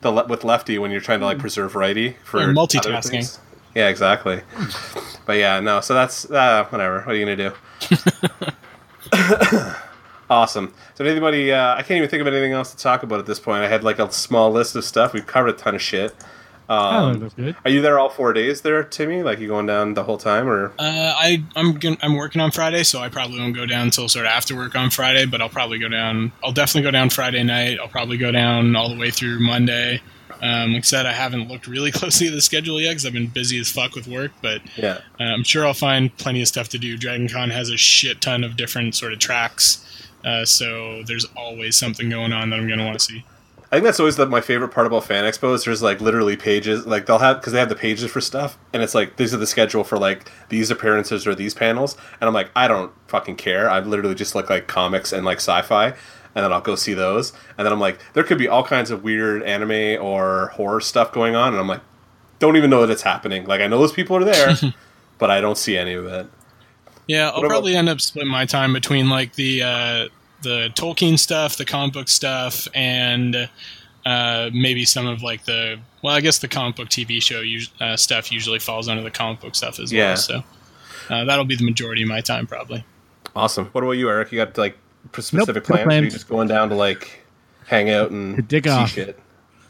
the 0.00 0.10
le- 0.10 0.26
with 0.26 0.44
lefty 0.44 0.78
when 0.78 0.90
you're 0.90 1.00
trying 1.00 1.20
to 1.20 1.26
like 1.26 1.38
preserve 1.38 1.74
righty 1.74 2.16
for 2.24 2.40
other 2.40 2.52
multitasking. 2.52 3.38
Yeah, 3.74 3.88
exactly. 3.88 4.40
But 5.26 5.34
yeah, 5.34 5.60
no. 5.60 5.80
So 5.80 5.92
that's 5.92 6.30
uh, 6.30 6.64
whatever. 6.70 7.00
What 7.00 7.08
are 7.08 7.14
you 7.14 7.26
gonna 7.26 7.36
do? 7.36 7.52
Awesome. 10.28 10.74
So, 10.94 11.04
anybody? 11.04 11.52
Uh, 11.52 11.74
I 11.74 11.82
can't 11.82 11.98
even 11.98 12.08
think 12.08 12.20
of 12.20 12.26
anything 12.26 12.52
else 12.52 12.72
to 12.72 12.76
talk 12.76 13.02
about 13.02 13.18
at 13.20 13.26
this 13.26 13.38
point. 13.38 13.62
I 13.62 13.68
had 13.68 13.84
like 13.84 13.98
a 13.98 14.10
small 14.10 14.50
list 14.50 14.74
of 14.76 14.84
stuff. 14.84 15.12
We've 15.12 15.26
covered 15.26 15.48
a 15.50 15.52
ton 15.52 15.74
of 15.76 15.82
shit. 15.82 16.14
oh, 16.68 16.74
Um, 16.76 17.20
that's 17.20 17.34
good. 17.34 17.54
are 17.64 17.70
you 17.70 17.80
there 17.80 17.98
all 18.00 18.08
four 18.08 18.32
days 18.32 18.62
there, 18.62 18.82
Timmy? 18.82 19.22
Like 19.22 19.38
you 19.38 19.46
going 19.46 19.66
down 19.66 19.94
the 19.94 20.02
whole 20.02 20.18
time, 20.18 20.48
or 20.48 20.72
Uh, 20.80 21.14
I 21.16 21.44
I'm 21.54 21.74
gon- 21.74 21.98
I'm 22.02 22.14
working 22.16 22.40
on 22.40 22.50
Friday, 22.50 22.82
so 22.82 22.98
I 22.98 23.08
probably 23.08 23.38
won't 23.38 23.54
go 23.54 23.66
down 23.66 23.82
until 23.82 24.08
sort 24.08 24.26
of 24.26 24.30
after 24.32 24.56
work 24.56 24.74
on 24.74 24.90
Friday. 24.90 25.26
But 25.26 25.40
I'll 25.40 25.48
probably 25.48 25.78
go 25.78 25.88
down. 25.88 26.32
I'll 26.42 26.50
definitely 26.52 26.82
go 26.82 26.90
down 26.90 27.10
Friday 27.10 27.44
night. 27.44 27.78
I'll 27.80 27.86
probably 27.88 28.16
go 28.16 28.32
down 28.32 28.74
all 28.74 28.88
the 28.88 28.98
way 28.98 29.10
through 29.12 29.38
Monday. 29.38 30.00
Um, 30.42 30.72
like 30.74 30.80
I 30.80 30.82
said, 30.82 31.06
I 31.06 31.12
haven't 31.12 31.48
looked 31.48 31.66
really 31.66 31.90
closely 32.00 32.26
at 32.26 32.32
the 32.34 32.42
schedule 32.42 32.78
yet 32.80 32.90
because 32.90 33.06
I've 33.06 33.12
been 33.14 33.28
busy 33.28 33.58
as 33.60 33.70
fuck 33.70 33.94
with 33.94 34.06
work. 34.08 34.32
But 34.42 34.60
yeah? 34.76 34.98
uh, 35.20 35.22
I'm 35.22 35.44
sure 35.44 35.64
I'll 35.66 35.72
find 35.72 36.14
plenty 36.18 36.42
of 36.42 36.48
stuff 36.48 36.68
to 36.70 36.78
do. 36.78 36.98
Dragon 36.98 37.28
Con 37.28 37.48
has 37.50 37.70
a 37.70 37.76
shit 37.78 38.20
ton 38.20 38.42
of 38.44 38.56
different 38.56 38.94
sort 38.96 39.12
of 39.14 39.18
tracks, 39.18 39.85
uh, 40.26 40.44
so 40.44 41.04
there's 41.04 41.24
always 41.36 41.76
something 41.76 42.10
going 42.10 42.32
on 42.32 42.50
that 42.50 42.58
I'm 42.58 42.66
going 42.66 42.80
to 42.80 42.84
want 42.84 42.98
to 42.98 43.04
see. 43.04 43.24
I 43.70 43.76
think 43.76 43.84
that's 43.84 44.00
always 44.00 44.16
the, 44.16 44.26
my 44.26 44.40
favorite 44.40 44.68
part 44.68 44.86
about 44.86 45.04
fan 45.04 45.24
expos. 45.24 45.64
There's 45.64 45.82
like 45.82 46.00
literally 46.00 46.36
pages, 46.36 46.84
like 46.86 47.06
they'll 47.06 47.18
have 47.18 47.40
because 47.40 47.52
they 47.52 47.58
have 47.60 47.68
the 47.68 47.76
pages 47.76 48.10
for 48.10 48.20
stuff, 48.20 48.58
and 48.72 48.82
it's 48.82 48.94
like 48.94 49.16
these 49.16 49.32
are 49.32 49.38
the 49.38 49.46
schedule 49.46 49.84
for 49.84 49.98
like 49.98 50.30
these 50.48 50.70
appearances 50.70 51.26
or 51.26 51.34
these 51.34 51.54
panels, 51.54 51.96
and 52.20 52.28
I'm 52.28 52.34
like, 52.34 52.50
I 52.54 52.68
don't 52.68 52.92
fucking 53.08 53.36
care. 53.36 53.70
I 53.70 53.80
literally 53.80 54.14
just 54.14 54.34
look 54.34 54.50
like 54.50 54.66
comics 54.66 55.12
and 55.12 55.24
like 55.24 55.38
sci-fi, 55.38 55.86
and 55.86 55.96
then 56.44 56.52
I'll 56.52 56.60
go 56.60 56.76
see 56.76 56.94
those, 56.94 57.32
and 57.58 57.64
then 57.64 57.72
I'm 57.72 57.80
like, 57.80 57.98
there 58.12 58.22
could 58.22 58.38
be 58.38 58.46
all 58.46 58.62
kinds 58.62 58.90
of 58.90 59.02
weird 59.02 59.42
anime 59.42 60.00
or 60.00 60.48
horror 60.54 60.80
stuff 60.80 61.12
going 61.12 61.34
on, 61.34 61.48
and 61.52 61.58
I'm 61.60 61.68
like, 61.68 61.82
don't 62.38 62.56
even 62.56 62.70
know 62.70 62.86
that 62.86 62.92
it's 62.92 63.02
happening. 63.02 63.46
Like 63.46 63.60
I 63.60 63.66
know 63.66 63.78
those 63.78 63.92
people 63.92 64.16
are 64.16 64.24
there, 64.24 64.54
but 65.18 65.30
I 65.30 65.40
don't 65.40 65.58
see 65.58 65.76
any 65.76 65.94
of 65.94 66.06
it. 66.06 66.28
Yeah, 67.08 67.30
I'll 67.30 67.42
probably 67.42 67.76
end 67.76 67.88
up 67.88 68.00
splitting 68.00 68.30
my 68.30 68.46
time 68.46 68.72
between 68.72 69.08
like 69.08 69.34
the 69.34 69.62
uh, 69.62 70.08
the 70.42 70.70
Tolkien 70.74 71.18
stuff, 71.18 71.56
the 71.56 71.64
comic 71.64 71.94
book 71.94 72.08
stuff, 72.08 72.68
and 72.74 73.48
uh, 74.04 74.50
maybe 74.52 74.84
some 74.84 75.06
of 75.06 75.22
like 75.22 75.44
the 75.44 75.78
well, 76.02 76.14
I 76.14 76.20
guess 76.20 76.38
the 76.38 76.48
comic 76.48 76.76
book 76.76 76.88
TV 76.88 77.20
show 77.22 77.42
uh, 77.84 77.96
stuff 77.96 78.30
usually 78.30 78.58
falls 78.60 78.88
under 78.88 79.02
the 79.02 79.10
comic 79.10 79.40
book 79.40 79.54
stuff 79.54 79.80
as 79.80 79.92
Yeah. 79.92 80.08
well. 80.08 80.16
So 80.16 80.42
uh, 81.10 81.24
that'll 81.24 81.44
be 81.44 81.56
the 81.56 81.64
majority 81.64 82.02
of 82.02 82.08
my 82.08 82.20
time 82.20 82.46
probably. 82.46 82.84
Awesome. 83.34 83.66
What 83.66 83.82
about 83.84 83.92
you, 83.92 84.08
Eric? 84.08 84.30
You 84.32 84.38
got 84.44 84.56
like 84.56 84.76
p- 85.12 85.22
specific 85.22 85.68
no 85.68 85.74
plans? 85.74 85.86
Or 85.88 85.92
you 85.94 86.00
plans. 86.00 86.12
just 86.12 86.28
going 86.28 86.48
down 86.48 86.68
to 86.70 86.74
like 86.74 87.24
hang 87.66 87.90
out 87.90 88.10
and 88.10 88.36
To 88.36 88.42
dig 88.42 88.64
see 88.64 88.70
off. 88.70 88.90
shit? 88.90 89.18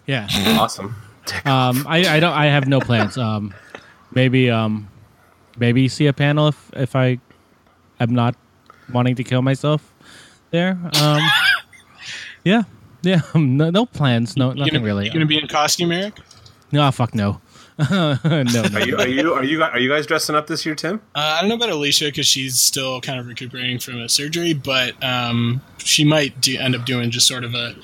Yeah. 0.07 0.29
Awesome. 0.59 0.95
Um, 1.45 1.85
I, 1.89 2.07
I 2.17 2.21
don't. 2.21 2.33
I 2.33 2.47
have 2.47 2.69
no 2.69 2.81
plans. 2.81 3.17
Um, 3.27 3.53
maybe 4.13 4.51
um, 4.51 4.89
maybe 5.59 5.89
see 5.89 6.07
a 6.07 6.13
panel 6.13 6.49
if 6.49 6.71
if 6.75 6.95
I 6.95 7.19
am 7.99 8.15
not 8.15 8.37
wanting 8.93 9.17
to 9.17 9.25
kill 9.25 9.43
myself 9.43 9.93
there. 10.57 10.79
Um, 11.03 11.23
yeah, 12.45 12.63
yeah. 13.03 13.21
No, 13.35 13.71
no 13.71 13.87
plans. 13.87 14.37
No, 14.37 14.49
You 14.51 14.57
nothing 14.61 14.75
gonna, 14.75 14.85
really. 14.85 15.05
You 15.07 15.13
gonna 15.13 15.27
be 15.27 15.39
in 15.39 15.47
costume, 15.49 15.93
Eric? 15.93 16.19
no, 16.73 16.91
fuck 16.91 17.15
no. 17.15 17.41
no, 17.91 18.19
no. 18.25 18.63
Are 18.73 18.87
you 18.87 18.97
are 18.97 19.07
you 19.07 19.35
are 19.35 19.45
you 19.45 19.63
are 19.63 19.79
you 19.79 19.91
guys 19.91 20.07
dressing 20.07 20.35
up 20.35 20.47
this 20.47 20.65
year, 20.65 20.75
Tim? 20.75 20.97
Uh, 21.15 21.37
I 21.37 21.41
don't 21.41 21.51
know 21.51 21.57
about 21.57 21.69
Alicia 21.69 22.07
because 22.07 22.27
she's 22.27 22.59
still 22.59 23.03
kind 23.03 23.21
of 23.21 23.27
recuperating 23.27 23.79
from 23.79 24.01
a 24.01 24.09
surgery, 24.09 24.55
but 24.55 24.95
um, 25.05 25.61
she 25.77 26.03
might 26.03 26.41
do, 26.41 26.59
end 26.59 26.75
up 26.75 26.87
doing 26.87 27.11
just 27.11 27.27
sort 27.27 27.45
of 27.45 27.55
a, 27.55 27.77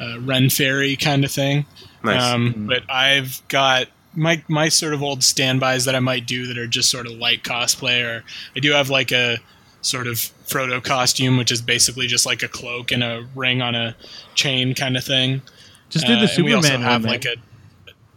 a 0.00 0.18
Ren 0.18 0.50
Fairy 0.50 0.96
kind 0.96 1.24
of 1.24 1.30
thing. 1.30 1.64
Nice. 2.02 2.22
Um, 2.22 2.66
But 2.66 2.90
I've 2.90 3.40
got 3.46 3.86
my 4.16 4.42
my 4.48 4.68
sort 4.68 4.94
of 4.94 5.02
old 5.02 5.22
standbys 5.22 5.84
that 5.84 5.94
I 5.94 6.00
might 6.00 6.26
do 6.26 6.48
that 6.48 6.58
are 6.58 6.66
just 6.66 6.90
sort 6.90 7.06
of 7.06 7.12
light 7.12 7.44
cosplay. 7.44 8.02
Or 8.04 8.24
I 8.56 8.58
do 8.58 8.72
have 8.72 8.90
like 8.90 9.12
a 9.12 9.38
sort 9.82 10.06
of 10.06 10.14
Frodo 10.46 10.82
costume, 10.82 11.36
which 11.36 11.52
is 11.52 11.62
basically 11.62 12.06
just 12.06 12.26
like 12.26 12.42
a 12.42 12.48
cloak 12.48 12.90
and 12.92 13.02
a 13.02 13.26
ring 13.34 13.62
on 13.62 13.74
a 13.74 13.94
chain 14.34 14.74
kind 14.74 14.96
of 14.96 15.04
thing. 15.04 15.42
Just 15.90 16.06
do 16.06 16.14
Uh, 16.14 16.20
the 16.26 16.32
and 16.34 16.44
we 16.44 16.52
also 16.52 16.68
Superman 16.68 16.82
one. 16.84 16.92
have 16.92 17.02
man. 17.02 17.12
like 17.12 17.24
a 17.24 17.36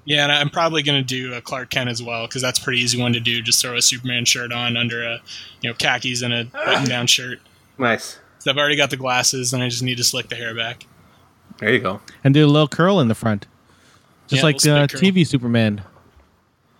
yeah, 0.05 0.23
and 0.23 0.31
I'm 0.31 0.49
probably 0.49 0.81
going 0.81 0.99
to 0.99 1.05
do 1.05 1.33
a 1.35 1.41
Clark 1.41 1.69
Kent 1.69 1.87
as 1.87 2.01
well 2.01 2.25
because 2.25 2.41
that's 2.41 2.57
a 2.57 2.63
pretty 2.63 2.79
easy 2.81 2.99
one 2.99 3.13
to 3.13 3.19
do. 3.19 3.43
Just 3.43 3.61
throw 3.61 3.75
a 3.77 3.81
Superman 3.81 4.25
shirt 4.25 4.51
on 4.51 4.75
under 4.75 5.03
a 5.03 5.19
you 5.61 5.69
know 5.69 5.75
khakis 5.75 6.23
and 6.23 6.33
a 6.33 6.45
button 6.45 6.87
down 6.87 7.05
shirt. 7.07 7.39
nice. 7.77 8.17
So 8.39 8.49
I've 8.49 8.57
already 8.57 8.77
got 8.77 8.89
the 8.89 8.97
glasses, 8.97 9.51
and 9.53 9.61
I 9.61 9.67
just 9.69 9.83
need 9.83 9.97
to 9.97 10.03
slick 10.03 10.29
the 10.29 10.35
hair 10.35 10.55
back. 10.55 10.85
There 11.57 11.71
you 11.73 11.79
go. 11.79 11.99
and 12.23 12.33
do 12.33 12.43
a 12.45 12.47
little 12.47 12.69
curl 12.69 13.01
in 13.01 13.09
the 13.09 13.13
front, 13.15 13.45
just 14.29 14.39
Yeah, 14.39 14.43
like 14.45 14.63
little 14.63 14.83
uh. 14.83 14.87
TV 14.87 15.27
Superman. 15.27 15.83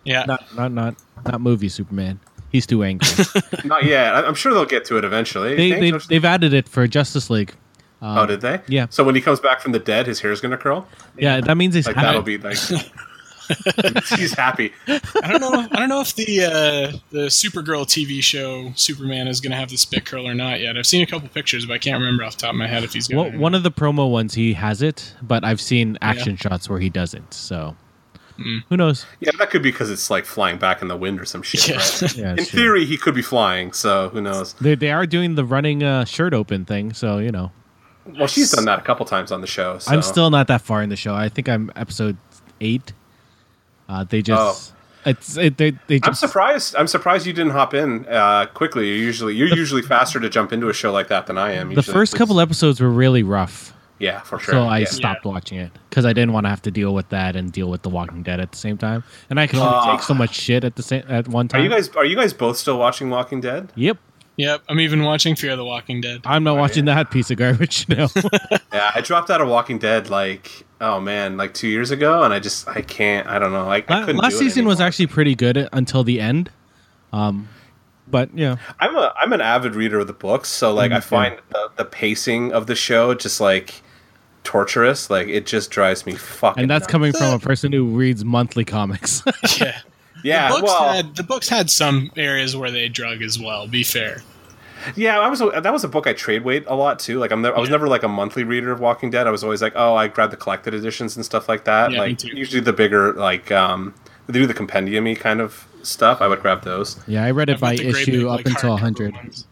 Yeah, 0.05 0.23
Not 0.25 0.55
not 0.55 0.71
not 0.71 0.95
not 1.25 1.41
movie 1.41 1.69
Superman. 1.69 2.19
He's 2.51 2.65
too 2.65 2.83
angry. 2.83 3.07
Not 3.65 3.85
yet. 3.85 4.15
I- 4.15 4.23
I'm 4.25 4.35
sure 4.35 4.53
they'll 4.53 4.65
get 4.65 4.85
to 4.85 4.97
it 4.97 5.03
eventually. 5.05 5.55
They, 5.55 5.79
they've, 5.79 6.01
so 6.01 6.07
they've 6.07 6.25
added 6.25 6.53
it 6.53 6.67
for 6.67 6.87
Justice 6.87 7.29
League. 7.29 7.53
Um, 8.01 8.17
oh, 8.17 8.25
did 8.25 8.41
they? 8.41 8.61
yeah. 8.67 8.87
So 8.89 9.03
when 9.03 9.13
he 9.15 9.21
comes 9.21 9.39
back 9.41 9.59
from 9.61 9.73
the 9.73 9.79
dead, 9.79 10.07
his 10.07 10.21
hair's 10.21 10.39
gonna 10.41 10.57
curl. 10.57 10.87
Yeah, 11.17 11.41
that 11.41 11.55
means 11.57 11.75
he's 11.75 11.85
Like 11.85 11.95
happy. 11.97 12.05
that'll 12.07 12.21
be 12.21 12.37
like. 12.37 12.57
he's 14.17 14.33
happy. 14.33 14.71
I 14.87 14.99
don't 15.31 15.41
know. 15.41 15.67
I 15.71 15.75
don't 15.79 15.89
know 15.89 16.01
if 16.01 16.13
the 16.15 16.43
uh, 16.45 16.97
the 17.09 17.27
Supergirl 17.27 17.85
TV 17.85 18.21
show 18.21 18.71
Superman 18.75 19.27
is 19.27 19.41
going 19.41 19.51
to 19.51 19.57
have 19.57 19.69
the 19.69 19.77
spit 19.77 20.05
curl 20.05 20.27
or 20.27 20.33
not 20.35 20.59
yet. 20.59 20.77
I've 20.77 20.85
seen 20.85 21.01
a 21.01 21.07
couple 21.07 21.27
pictures, 21.29 21.65
but 21.65 21.73
I 21.73 21.77
can't 21.79 21.99
remember 21.99 22.23
off 22.23 22.35
the 22.35 22.41
top 22.41 22.51
of 22.51 22.57
my 22.57 22.67
head 22.67 22.83
if 22.83 22.93
he's 22.93 23.07
going. 23.07 23.33
Well, 23.33 23.41
one 23.41 23.55
of 23.55 23.63
the 23.63 23.71
promo 23.71 24.09
ones 24.11 24.35
he 24.35 24.53
has 24.53 24.81
it, 24.83 25.15
but 25.21 25.43
I've 25.43 25.59
seen 25.61 25.97
action 26.01 26.37
shots 26.37 26.69
where 26.69 26.79
he 26.79 26.89
doesn't. 26.89 27.33
So 27.33 27.75
Mm. 28.39 28.63
who 28.69 28.77
knows? 28.77 29.05
Yeah, 29.19 29.31
that 29.39 29.49
could 29.49 29.61
be 29.61 29.71
because 29.71 29.89
it's 29.91 30.09
like 30.09 30.25
flying 30.25 30.57
back 30.57 30.81
in 30.81 30.87
the 30.87 30.95
wind 30.97 31.19
or 31.19 31.25
some 31.25 31.41
shit. 31.41 31.67
Yeah. 31.67 31.75
right? 31.77 32.15
Yeah, 32.17 32.29
In 32.31 32.37
true. 32.37 32.45
theory, 32.45 32.85
he 32.85 32.97
could 32.97 33.13
be 33.15 33.21
flying. 33.21 33.73
So 33.73 34.09
who 34.09 34.21
knows? 34.21 34.53
They 34.53 34.75
they 34.75 34.91
are 34.91 35.05
doing 35.05 35.35
the 35.35 35.43
running 35.45 35.83
uh, 35.83 36.05
shirt 36.05 36.33
open 36.33 36.65
thing, 36.65 36.93
so 36.93 37.17
you 37.17 37.31
know. 37.31 37.51
Well, 38.17 38.27
she's 38.27 38.51
done 38.51 38.65
that 38.65 38.79
a 38.79 38.81
couple 38.81 39.05
times 39.05 39.31
on 39.31 39.41
the 39.41 39.47
show. 39.47 39.77
So. 39.77 39.91
I'm 39.91 40.01
still 40.01 40.29
not 40.31 40.47
that 40.47 40.61
far 40.61 40.81
in 40.81 40.89
the 40.89 40.95
show. 40.95 41.13
I 41.13 41.29
think 41.29 41.47
I'm 41.47 41.71
episode 41.75 42.17
eight. 42.61 42.93
Uh, 43.87 44.03
they 44.03 44.21
just 44.21 44.73
it's 45.05 45.37
it, 45.37 45.57
they 45.57 45.71
they 45.87 45.97
Oh. 45.97 46.07
I'm 46.07 46.13
surprised. 46.13 46.75
I'm 46.75 46.87
surprised 46.87 47.25
you 47.27 47.33
didn't 47.33 47.51
hop 47.53 47.73
in 47.73 48.05
uh, 48.07 48.45
quickly. 48.47 48.87
You're 48.87 48.97
usually 48.97 49.35
you're 49.35 49.47
usually 49.47 49.81
faster 49.81 50.19
to 50.19 50.29
jump 50.29 50.51
into 50.53 50.69
a 50.69 50.73
show 50.73 50.91
like 50.91 51.07
that 51.09 51.27
than 51.27 51.37
I 51.37 51.53
am. 51.53 51.69
the 51.69 51.75
Usually 51.75 51.93
first 51.93 52.13
it's- 52.13 52.17
couple 52.19 52.39
episodes 52.41 52.79
were 52.81 52.89
really 52.89 53.23
rough, 53.23 53.73
Yeah, 53.99 54.21
for 54.21 54.39
sure. 54.39 54.53
so 54.53 54.63
I 54.63 54.79
yeah. 54.79 54.85
stopped 54.85 55.25
watching 55.25 55.59
it 55.59 55.71
because 55.89 56.05
I 56.05 56.13
didn't 56.13 56.31
want 56.33 56.45
to 56.45 56.49
have 56.49 56.61
to 56.63 56.71
deal 56.71 56.93
with 56.93 57.09
that 57.09 57.35
and 57.35 57.51
deal 57.51 57.69
with 57.69 57.81
The 57.81 57.89
Walking 57.89 58.23
Dead 58.23 58.39
at 58.39 58.51
the 58.51 58.57
same 58.57 58.77
time, 58.77 59.03
and 59.29 59.39
I 59.39 59.45
can 59.47 59.59
only 59.59 59.71
Ah. 59.73 59.91
take 59.91 60.03
so 60.03 60.13
much 60.13 60.33
shit 60.35 60.63
at 60.63 60.75
the 60.77 60.83
same 60.83 61.03
at 61.09 61.27
one 61.27 61.47
time. 61.47 61.59
Are 61.59 61.63
time. 61.63 61.71
you 61.71 61.77
guys 61.77 61.89
are 61.95 62.05
you 62.05 62.15
guys 62.15 62.33
both 62.33 62.57
still 62.57 62.79
watching 62.79 63.09
Walking 63.09 63.41
Dead? 63.41 63.71
Yep, 63.75 63.97
Yep, 64.37 64.61
I'm 64.69 64.79
even 64.79 65.03
watching 65.03 65.35
Fear 65.35 65.57
the 65.57 65.65
Walking 65.65 65.99
Dead. 65.99 66.21
I'm 66.23 66.45
not 66.45 66.55
watching 66.55 66.85
that 66.85 67.11
piece 67.11 67.29
of 67.29 67.35
garbage. 67.37 67.85
No, 67.89 68.07
Yeah, 68.73 68.91
I 68.95 69.01
dropped 69.01 69.29
out 69.29 69.41
of 69.41 69.49
Walking 69.49 69.79
Dead 69.79 70.09
like 70.09 70.65
oh 70.79 71.01
man, 71.01 71.35
like 71.35 71.53
two 71.53 71.67
years 71.67 71.91
ago, 71.91 72.23
and 72.23 72.33
I 72.33 72.39
just 72.39 72.65
I 72.69 72.79
can't. 72.81 73.27
I 73.27 73.37
don't 73.37 73.51
know. 73.51 73.65
Like 73.67 73.91
I 73.91 73.99
La- 73.99 74.05
couldn't. 74.05 74.21
last 74.21 74.31
do 74.31 74.37
it 74.37 74.39
season 74.39 74.65
was 74.65 74.79
actually 74.79 75.07
pretty 75.07 75.35
good 75.35 75.67
until 75.73 76.05
the 76.05 76.21
end. 76.21 76.49
Um, 77.11 77.49
but 78.07 78.29
yeah, 78.33 78.55
I'm 78.79 78.95
a 78.95 79.13
I'm 79.21 79.33
an 79.33 79.41
avid 79.41 79.75
reader 79.75 79.99
of 79.99 80.07
the 80.07 80.13
books, 80.13 80.47
so 80.47 80.73
like 80.73 80.91
I 80.93 80.99
Mm, 80.99 81.03
find 81.03 81.37
the, 81.49 81.69
the 81.75 81.85
pacing 81.85 82.53
of 82.53 82.65
the 82.67 82.75
show 82.75 83.13
just 83.13 83.41
like 83.41 83.81
torturous. 84.43 85.09
Like 85.09 85.27
it 85.27 85.45
just 85.45 85.71
drives 85.71 86.05
me 86.05 86.13
fucking. 86.15 86.61
and 86.61 86.69
that's 86.69 86.83
nuts. 86.83 86.91
coming 86.91 87.13
from 87.13 87.33
a 87.33 87.39
person 87.39 87.71
who 87.71 87.85
reads 87.85 88.23
monthly 88.25 88.65
comics. 88.65 89.23
yeah, 89.59 89.79
Yeah, 90.23 90.47
the 90.49 90.59
books 90.59 90.63
well, 90.63 90.93
had 90.93 91.15
the 91.15 91.23
books 91.23 91.49
had 91.49 91.69
some 91.69 92.11
areas 92.15 92.55
where 92.55 92.71
they 92.71 92.89
drug 92.89 93.21
as 93.21 93.39
well. 93.39 93.67
Be 93.67 93.83
fair. 93.83 94.21
yeah. 94.95 95.19
I 95.19 95.27
was 95.29 95.41
a, 95.41 95.61
that 95.61 95.73
was 95.73 95.83
a 95.83 95.87
book 95.87 96.07
I 96.07 96.13
trade 96.13 96.43
weight 96.43 96.63
a 96.67 96.75
lot 96.75 96.99
too. 96.99 97.19
Like 97.19 97.31
I'm 97.31 97.41
ne- 97.41 97.49
I 97.51 97.59
was 97.59 97.69
never 97.69 97.87
like 97.87 98.03
a 98.03 98.07
monthly 98.07 98.43
reader 98.43 98.71
of 98.71 98.79
Walking 98.79 99.09
Dead. 99.09 99.27
I 99.27 99.31
was 99.31 99.43
always 99.43 99.61
like, 99.61 99.73
oh, 99.75 99.95
I 99.95 100.07
grab 100.07 100.31
the 100.31 100.37
collected 100.37 100.73
editions 100.73 101.15
and 101.15 101.25
stuff 101.25 101.47
like 101.49 101.65
that. 101.65 101.91
Yeah, 101.91 101.97
me 101.99 102.07
like 102.07 102.17
too. 102.19 102.35
usually 102.35 102.61
the 102.61 102.73
bigger 102.73 103.13
like 103.13 103.51
um 103.51 103.93
they 104.27 104.33
do 104.33 104.45
the 104.45 104.53
compendium 104.53 105.13
kind 105.15 105.41
of 105.41 105.67
stuff. 105.83 106.21
I 106.21 106.27
would 106.27 106.41
grab 106.41 106.63
those. 106.63 106.99
yeah, 107.07 107.23
I 107.25 107.31
read 107.31 107.49
it 107.49 107.53
I've 107.55 107.61
by 107.61 107.73
issue 107.73 108.11
big, 108.11 108.25
up 108.25 108.37
like, 108.37 108.45
until 108.45 108.77
hardcover 108.77 109.11
100. 109.11 109.13
ones. 109.15 109.45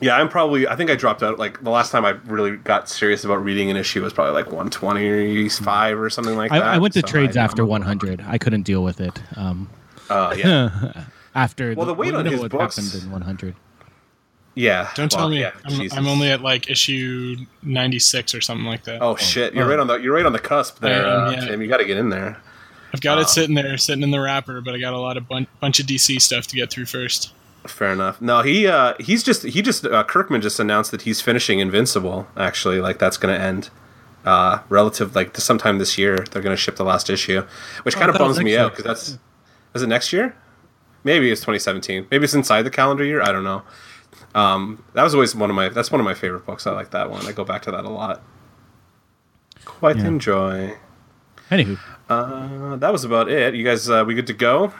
Yeah, 0.00 0.16
I'm 0.16 0.28
probably. 0.28 0.66
I 0.66 0.76
think 0.76 0.90
I 0.90 0.94
dropped 0.96 1.22
out. 1.22 1.38
Like 1.38 1.62
the 1.62 1.70
last 1.70 1.90
time 1.92 2.04
I 2.06 2.10
really 2.26 2.56
got 2.56 2.88
serious 2.88 3.22
about 3.24 3.44
reading 3.44 3.70
an 3.70 3.76
issue 3.76 4.02
was 4.02 4.12
probably 4.12 4.32
like 4.32 4.50
125 4.50 5.98
or 6.00 6.08
something 6.10 6.36
like 6.36 6.52
I, 6.52 6.58
that. 6.58 6.68
I 6.68 6.78
went 6.78 6.94
to 6.94 7.00
So 7.00 7.06
trades 7.06 7.36
I- 7.36 7.42
after 7.44 7.64
100. 7.66 8.24
I 8.26 8.38
couldn't 8.38 8.62
deal 8.62 8.82
with 8.82 9.00
it. 9.00 9.20
Um, 9.36 9.68
Uh, 10.08 10.34
yeah, 10.36 11.04
after 11.34 11.74
Well, 11.74 11.86
the 11.86 11.94
weight 11.94 12.12
we 12.12 12.18
on 12.18 12.24
know 12.24 12.30
his 12.30 12.40
what 12.40 12.50
books- 12.50 12.76
happened 12.76 13.02
in 13.04 13.10
100. 13.12 13.54
yeah. 14.54 14.88
Don't 14.94 15.12
Well, 15.12 15.20
tell 15.20 15.28
me. 15.28 15.40
Yeah, 15.40 15.52
I'm, 15.64 15.88
I'm 15.92 16.06
only 16.08 16.30
at 16.30 16.40
like 16.40 16.68
issue 16.70 17.36
96 17.62 18.34
or 18.34 18.40
something 18.40 18.66
like 18.66 18.84
that. 18.84 19.02
Oh 19.02 19.16
shit! 19.16 19.54
You're 19.54 19.64
Oh. 19.64 19.68
right 19.68 19.78
on 19.78 19.86
the. 19.86 19.96
You're 19.98 20.14
right 20.14 20.26
on 20.26 20.32
the 20.32 20.38
cusp 20.40 20.80
there, 20.80 21.06
I 21.06 21.14
am, 21.14 21.28
uh, 21.28 21.30
yeah. 21.32 21.44
Tim. 21.46 21.62
You 21.62 21.68
got 21.68 21.76
to 21.76 21.84
get 21.84 21.98
in 21.98 22.08
there. 22.10 22.40
I've 22.92 23.00
got 23.00 23.18
uh, 23.18 23.20
it 23.20 23.28
sitting 23.28 23.54
there, 23.54 23.76
sitting 23.78 24.02
in 24.02 24.10
the 24.10 24.18
wrapper, 24.20 24.60
but 24.60 24.74
I 24.74 24.78
got 24.78 24.94
a 24.94 24.98
lot 24.98 25.16
of 25.16 25.28
bun- 25.28 25.46
bunch 25.60 25.78
of 25.78 25.86
DC 25.86 26.20
stuff 26.20 26.46
to 26.48 26.56
get 26.56 26.70
through 26.70 26.86
first. 26.86 27.32
Fair 27.66 27.92
enough. 27.92 28.20
No, 28.22 28.40
he 28.42 28.66
uh, 28.66 28.94
he's 28.98 29.22
just 29.22 29.42
he 29.44 29.60
just 29.62 29.84
uh, 29.84 30.02
Kirkman 30.04 30.40
just 30.40 30.58
announced 30.58 30.90
that 30.92 31.02
he's 31.02 31.20
finishing 31.20 31.58
Invincible. 31.60 32.26
Actually, 32.36 32.80
like 32.80 32.98
that's 32.98 33.16
going 33.18 33.34
to 33.34 33.40
end. 33.40 33.70
Uh, 34.24 34.60
relative 34.68 35.14
like 35.14 35.32
to 35.34 35.40
sometime 35.40 35.78
this 35.78 35.96
year, 35.98 36.16
they're 36.30 36.42
going 36.42 36.54
to 36.54 36.60
ship 36.60 36.76
the 36.76 36.84
last 36.84 37.08
issue, 37.10 37.42
which 37.82 37.96
Oh, 37.96 37.98
kind 38.00 38.10
of 38.10 38.18
bums 38.18 38.38
me 38.38 38.52
next 38.52 38.58
out 38.58 38.70
because 38.72 38.84
that's 38.84 39.18
is 39.74 39.82
it 39.82 39.88
next 39.88 40.12
year? 40.12 40.34
Maybe 41.04 41.30
it's 41.30 41.40
2017. 41.40 42.06
Maybe 42.10 42.24
it's 42.24 42.34
inside 42.34 42.62
the 42.62 42.70
calendar 42.70 43.04
year. 43.04 43.22
I 43.22 43.32
don't 43.32 43.44
know. 43.44 43.62
Um, 44.34 44.84
that 44.94 45.02
was 45.02 45.14
always 45.14 45.34
one 45.34 45.48
of 45.50 45.56
my 45.56 45.68
that's 45.70 45.90
one 45.90 46.00
of 46.00 46.04
my 46.04 46.14
favorite 46.14 46.44
books. 46.46 46.66
I 46.66 46.72
like 46.72 46.90
that 46.90 47.10
one. 47.10 47.24
I 47.26 47.32
go 47.32 47.44
back 47.44 47.62
to 47.62 47.70
that 47.70 47.84
a 47.84 47.88
lot. 47.90 48.22
Quite 49.64 49.96
Yeah. 49.98 50.06
enjoy. 50.06 50.76
Anywho, 51.50 51.78
Uh, 52.08 52.76
that 52.76 52.92
was 52.92 53.04
about 53.04 53.28
it. 53.30 53.54
You 53.54 53.64
guys, 53.64 53.88
uh, 53.90 54.04
we 54.06 54.14
good 54.14 54.26
to 54.28 54.32
go? 54.32 54.72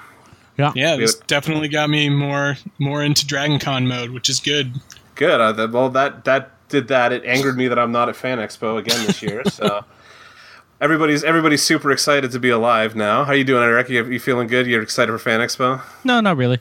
Yeah, 0.61 0.73
Yeah, 0.75 0.95
We 0.97 1.03
this 1.03 1.17
have- 1.19 1.27
definitely 1.27 1.69
got 1.69 1.91
me 1.91 2.09
more 2.09 2.57
more 2.79 3.03
into 3.03 3.27
Dragon 3.27 3.59
Con 3.59 3.87
mode, 3.89 4.11
which 4.11 4.29
is 4.31 4.41
good. 4.41 4.75
Good. 5.17 5.41
Uh, 5.41 5.69
well, 5.71 5.89
that 5.91 6.25
that 6.25 6.51
did 6.69 6.89
that. 6.89 7.13
It 7.13 7.25
angered 7.25 7.57
me 7.57 7.69
that 7.69 7.79
I'm 7.79 7.93
not 7.93 8.09
at 8.09 8.17
Fan 8.17 8.39
Expo 8.39 8.79
again 8.79 9.05
this 9.07 9.21
year. 9.23 9.43
So 9.47 9.85
everybody's 10.81 11.25
everybody's 11.25 11.63
super 11.63 11.91
excited 11.91 12.31
to 12.31 12.39
be 12.41 12.51
alive 12.51 12.95
now. 12.97 13.25
How 13.25 13.33
are 13.33 13.37
you 13.37 13.45
doing, 13.45 13.63
Eric? 13.63 13.89
You, 13.89 14.05
you 14.07 14.21
feeling 14.21 14.47
good? 14.47 14.67
You're 14.67 14.83
excited 14.83 15.11
for 15.13 15.19
Fan 15.19 15.41
Expo? 15.41 15.83
no, 16.05 16.21
not 16.21 16.37
really. 16.37 16.59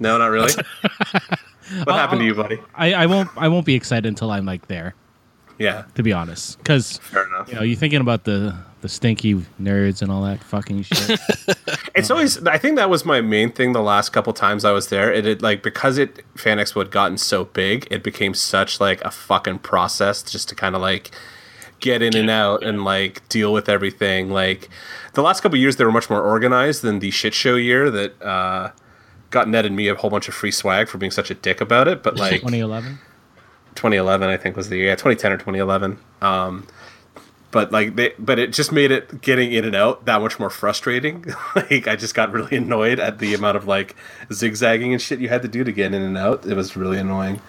No, 0.00 0.18
not 0.18 0.26
really. 0.30 0.52
what 1.84 1.94
happened 1.94 2.20
to 2.20 2.24
you, 2.26 2.34
buddy? 2.34 2.58
I, 2.74 2.92
I 2.94 3.06
won't 3.06 3.30
I 3.36 3.48
won't 3.48 3.66
be 3.66 3.74
excited 3.74 4.06
until 4.06 4.30
I'm 4.30 4.44
like 4.44 4.66
there. 4.68 4.94
Yeah, 5.58 5.84
To 5.94 6.02
be 6.02 6.12
honest, 6.12 6.58
because 6.58 6.98
you 7.46 7.54
know 7.54 7.62
you're 7.62 7.76
thinking 7.76 8.00
about 8.00 8.24
the 8.24 8.56
the 8.82 8.88
stinky 8.88 9.34
nerds 9.60 10.02
and 10.02 10.12
all 10.12 10.22
that 10.22 10.42
fucking 10.42 10.82
shit. 10.82 11.18
It's 11.94 12.10
always. 12.10 12.44
I 12.46 12.56
think 12.56 12.76
that 12.76 12.88
was 12.88 13.04
my 13.04 13.20
main 13.20 13.52
thing. 13.52 13.72
The 13.72 13.82
last 13.82 14.10
couple 14.10 14.32
times 14.32 14.64
I 14.64 14.72
was 14.72 14.88
there, 14.88 15.12
it, 15.12 15.26
it 15.26 15.42
like 15.42 15.62
because 15.62 15.98
it 15.98 16.24
Fan 16.36 16.56
Expo 16.56 16.78
had 16.78 16.90
gotten 16.90 17.18
so 17.18 17.44
big, 17.44 17.86
it 17.90 18.02
became 18.02 18.32
such 18.32 18.80
like 18.80 19.02
a 19.02 19.10
fucking 19.10 19.58
process 19.58 20.22
just 20.22 20.48
to 20.48 20.54
kind 20.54 20.74
of 20.74 20.80
like 20.80 21.10
get 21.80 22.00
in 22.00 22.16
and 22.16 22.30
out 22.30 22.64
and 22.64 22.82
like 22.82 23.28
deal 23.28 23.52
with 23.52 23.68
everything. 23.68 24.30
Like 24.30 24.70
the 25.12 25.22
last 25.22 25.42
couple 25.42 25.58
years, 25.58 25.76
they 25.76 25.84
were 25.84 25.92
much 25.92 26.08
more 26.08 26.22
organized 26.22 26.80
than 26.80 27.00
the 27.00 27.10
shit 27.10 27.34
show 27.34 27.56
year 27.56 27.90
that 27.90 28.22
uh, 28.22 28.70
got 29.28 29.48
Ned 29.48 29.66
and 29.66 29.76
me 29.76 29.88
a 29.88 29.94
whole 29.94 30.08
bunch 30.08 30.28
of 30.28 30.34
free 30.34 30.50
swag 30.50 30.88
for 30.88 30.96
being 30.96 31.12
such 31.12 31.30
a 31.30 31.34
dick 31.34 31.60
about 31.60 31.88
it. 31.88 32.02
But 32.02 32.16
like 32.16 32.40
2011. 32.40 32.98
2011 33.74 34.28
i 34.28 34.36
think 34.36 34.54
was 34.54 34.68
the 34.68 34.76
year 34.76 34.88
yeah 34.88 34.94
2010 34.94 35.32
or 35.32 35.36
2011 35.38 35.98
um 36.20 36.66
but 37.52 37.70
like 37.70 37.94
they 37.94 38.12
but 38.18 38.40
it 38.40 38.52
just 38.52 38.72
made 38.72 38.90
it 38.90 39.20
getting 39.20 39.52
in 39.52 39.64
and 39.64 39.76
out 39.76 40.04
that 40.06 40.20
much 40.20 40.40
more 40.40 40.50
frustrating. 40.50 41.24
Like 41.54 41.86
i 41.86 41.94
just 41.94 42.14
got 42.14 42.32
really 42.32 42.56
annoyed 42.56 42.98
at 42.98 43.18
the 43.18 43.34
amount 43.34 43.56
of 43.56 43.66
like 43.68 43.94
zigzagging 44.32 44.92
and 44.92 45.00
shit 45.00 45.20
you 45.20 45.28
had 45.28 45.42
to 45.42 45.48
do 45.48 45.62
to 45.62 45.70
get 45.70 45.94
in 45.94 46.02
and 46.02 46.18
out. 46.18 46.44
It 46.46 46.54
was 46.56 46.76
really 46.76 46.98
annoying. 46.98 47.40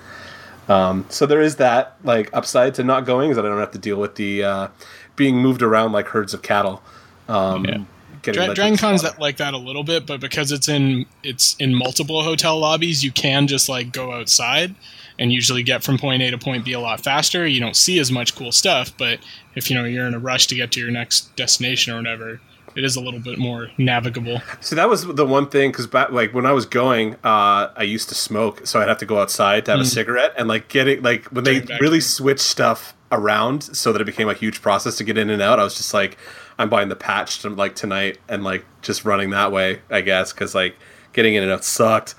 Um 0.70 1.06
so 1.10 1.26
there 1.26 1.42
is 1.42 1.56
that 1.56 1.96
like 2.04 2.30
upside 2.34 2.76
to 2.76 2.84
not 2.84 3.06
going 3.06 3.32
is 3.32 3.38
that 3.38 3.46
i 3.46 3.50
don't 3.50 3.60
have 3.60 3.72
to 3.72 3.80
deal 3.80 3.98
with 3.98 4.16
the 4.16 4.44
uh 4.44 4.68
being 5.16 5.38
moved 5.38 5.62
around 5.62 5.94
like 5.94 6.08
herds 6.08 6.34
of 6.34 6.42
cattle. 6.42 6.84
Um 7.28 7.66
Yeah. 7.66 7.78
getting 8.22 8.46
Dra- 8.46 8.56
Dragon 8.56 8.78
Con's 8.78 9.02
that, 9.04 9.20
like 9.20 9.38
that 9.38 9.54
a 9.54 9.58
little 9.58 9.84
bit, 9.84 10.06
but 10.06 10.20
because 10.20 10.52
it's 10.52 10.68
in 10.68 11.06
it's 11.24 11.56
in 11.60 11.74
multiple 11.74 12.24
hotel 12.24 12.60
lobbies, 12.60 13.04
you 13.04 13.12
can 13.12 13.48
just 13.48 13.70
like 13.70 13.92
go 13.94 14.12
outside 14.12 14.76
and 15.20 15.32
usually 15.32 15.64
get 15.64 15.84
from 15.84 15.98
point 15.98 16.22
A 16.22 16.32
to 16.32 16.38
point 16.38 16.66
B 16.66 16.74
a 16.74 16.80
lot 16.80 17.02
faster. 17.02 17.46
You 17.46 17.60
don't 17.60 17.76
see 17.76 18.00
as 18.00 18.12
much 18.12 18.36
cool 18.36 18.52
stuff, 18.52 18.92
but 18.98 19.20
if 19.56 19.70
you 19.70 19.76
know 19.76 19.84
you're 19.84 20.08
in 20.08 20.14
a 20.14 20.20
rush 20.20 20.48
to 20.48 20.56
get 20.56 20.72
to 20.74 20.80
your 20.80 20.92
next 20.92 21.36
destination 21.36 21.94
or 21.94 21.98
whatever, 21.98 22.42
it 22.76 22.84
is 22.84 22.96
a 22.96 23.02
little 23.02 23.20
bit 23.20 23.38
more 23.38 23.70
navigable. 23.78 24.42
So 24.62 24.76
that 24.76 24.90
was 24.90 25.06
the 25.06 25.26
one 25.26 25.48
thing 25.50 25.72
because 25.72 25.92
like 26.12 26.34
when 26.34 26.46
I 26.46 26.52
was 26.52 26.66
going, 26.66 27.16
uh, 27.24 27.72
I 27.76 27.84
used 27.84 28.10
to 28.10 28.16
smoke, 28.16 28.66
so 28.66 28.82
I'd 28.82 28.88
have 28.88 28.98
to 29.00 29.06
go 29.06 29.20
outside 29.20 29.66
to 29.66 29.72
have 29.72 29.80
a 29.80 29.86
cigarette, 29.86 30.34
and 30.38 30.48
like 30.48 30.70
getting 30.70 31.02
like 31.02 31.26
when 31.26 31.44
they 31.44 31.60
Getting 31.60 31.78
really 31.78 32.02
switched 32.02 32.42
stuff 32.42 32.96
around 33.12 33.62
so 33.62 33.94
that 33.94 34.02
it 34.02 34.06
became 34.06 34.28
a 34.28 34.34
huge 34.34 34.62
process 34.62 34.98
to 34.98 35.04
get 35.04 35.18
in 35.18 35.30
and 35.30 35.42
out. 35.42 35.60
I 35.60 35.64
was 35.64 35.76
just 35.76 35.94
like, 35.94 36.18
I'm 36.58 36.70
buying 36.70 36.90
the 36.90 36.96
patch 36.96 37.40
to, 37.40 37.50
like 37.50 37.76
tonight 37.76 38.18
and 38.28 38.44
like 38.44 38.66
just 38.82 39.06
running 39.06 39.30
that 39.30 39.52
way, 39.52 39.82
I 39.92 40.02
guess, 40.02 40.34
because 40.34 40.56
like 40.56 40.76
getting 41.14 41.36
in 41.36 41.44
and 41.44 41.52
out 41.52 41.64
sucked. 41.64 42.16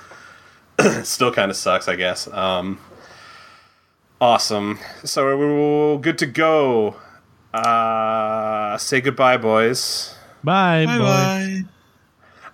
Still 1.05 1.33
kind 1.33 1.51
of 1.51 1.57
sucks, 1.57 1.89
I 1.89 1.97
guess. 1.97 2.27
Um, 2.29 2.79
awesome. 4.21 4.79
So 5.05 5.37
we're 5.37 5.99
good 5.99 6.19
to 6.19 6.27
go. 6.27 6.97
Uh, 7.53 8.77
say 8.79 9.01
goodbye, 9.01 9.37
boys. 9.37 10.15
Bye, 10.43 10.87
Bye 10.87 10.99
boy. 10.99 11.05
bye. 11.05 11.63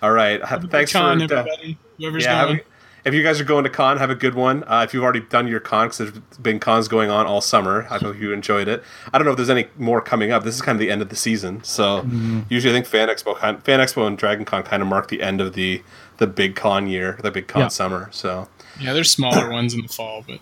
All 0.02 0.12
right. 0.12 0.40
Thanks 0.70 0.92
Con, 0.92 1.18
for 1.18 1.24
everybody. 1.34 1.78
Whoever's 1.98 2.24
yeah, 2.24 2.44
going. 2.44 2.56
have- 2.58 2.66
if 3.02 3.14
you 3.14 3.22
guys 3.22 3.40
are 3.40 3.44
going 3.44 3.64
to 3.64 3.70
con, 3.70 3.96
have 3.96 4.10
a 4.10 4.14
good 4.14 4.34
one. 4.34 4.62
Uh, 4.64 4.82
if 4.86 4.92
you've 4.92 5.02
already 5.02 5.20
done 5.20 5.48
your 5.48 5.58
con, 5.58 5.86
because 5.86 5.98
there's 5.98 6.12
been 6.38 6.60
cons 6.60 6.86
going 6.86 7.08
on 7.10 7.24
all 7.26 7.40
summer, 7.40 7.86
I 7.88 7.96
hope 7.96 8.18
you 8.18 8.30
enjoyed 8.34 8.68
it. 8.68 8.84
I 9.10 9.16
don't 9.16 9.24
know 9.24 9.30
if 9.30 9.38
there's 9.38 9.48
any 9.48 9.68
more 9.78 10.02
coming 10.02 10.32
up. 10.32 10.44
This 10.44 10.54
is 10.54 10.60
kind 10.60 10.76
of 10.76 10.80
the 10.80 10.90
end 10.90 11.00
of 11.00 11.08
the 11.08 11.16
season, 11.16 11.64
so 11.64 12.04
usually 12.50 12.74
I 12.74 12.76
think 12.76 12.84
Fan 12.84 13.08
Expo, 13.08 13.38
Fan 13.38 13.80
Expo 13.80 14.06
and 14.06 14.18
Dragon 14.18 14.44
Con 14.44 14.62
kind 14.64 14.82
of 14.82 14.88
mark 14.88 15.08
the 15.08 15.22
end 15.22 15.40
of 15.40 15.54
the 15.54 15.82
the 16.20 16.26
big 16.28 16.54
con 16.54 16.86
year, 16.86 17.18
the 17.22 17.30
big 17.32 17.48
con 17.48 17.62
Yeah. 17.62 17.68
summer. 17.68 18.08
So 18.12 18.48
Yeah, 18.78 18.92
there's 18.92 19.10
smaller 19.10 19.50
ones 19.58 19.74
in 19.74 19.82
the 19.82 19.88
fall, 19.88 20.22
but 20.26 20.38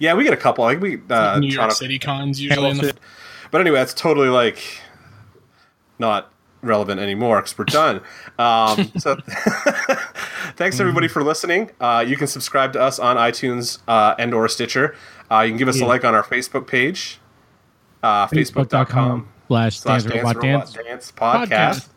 yeah, 0.00 0.14
we 0.14 0.24
get 0.24 0.32
a 0.32 0.36
couple. 0.36 0.64
Like 0.64 0.80
we 0.80 0.98
uh, 1.08 1.38
New 1.38 1.46
York 1.46 1.56
Toronto- 1.56 1.74
City 1.74 1.98
cons 2.00 2.40
usually 2.40 2.70
in 2.70 2.76
the 2.78 2.82
Hamilton. 2.82 3.02
But 3.52 3.60
anyway, 3.60 3.76
that's 3.78 3.94
totally 3.94 4.28
like 4.28 4.58
not 5.98 6.32
relevant 6.62 7.00
anymore 7.00 7.40
because 7.42 7.56
we're 7.56 7.64
done. 7.66 8.00
Um, 8.38 8.92
so 8.98 9.16
thanks 10.56 10.78
everybody 10.78 11.08
for 11.08 11.22
listening. 11.24 11.70
Uh, 11.80 12.04
you 12.06 12.18
can 12.18 12.26
subscribe 12.26 12.74
to 12.74 12.80
us 12.82 12.98
on 12.98 13.16
iTunes 13.16 13.78
uh, 13.88 14.14
and 14.18 14.34
or 14.34 14.46
Stitcher. 14.46 14.94
Uh, 15.30 15.40
you 15.40 15.50
can 15.52 15.56
give 15.56 15.68
us 15.68 15.80
a 15.80 15.86
like 15.86 16.04
on 16.04 16.14
our 16.14 16.22
Facebook 16.22 16.66
page, 16.66 17.18
uh, 18.02 18.26
facebook.com 18.26 19.28
slash 19.48 19.78
slash 19.80 20.02
dance 20.02 20.12
Dance 20.12 20.24
robot 20.24 20.36
Robot 20.36 20.42
dance. 20.42 20.72
Dance 20.74 21.12
podcast. 21.16 21.88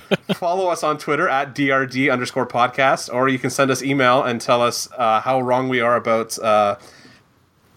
Follow 0.34 0.68
us 0.68 0.82
on 0.82 0.98
Twitter 0.98 1.28
at 1.28 1.54
DRD 1.54 2.12
underscore 2.12 2.46
podcast, 2.46 3.12
or 3.12 3.28
you 3.28 3.38
can 3.38 3.50
send 3.50 3.70
us 3.70 3.82
email 3.82 4.22
and 4.22 4.40
tell 4.40 4.62
us 4.62 4.88
uh, 4.96 5.20
how 5.20 5.40
wrong 5.40 5.68
we 5.68 5.80
are 5.80 5.96
about 5.96 6.38
uh, 6.38 6.76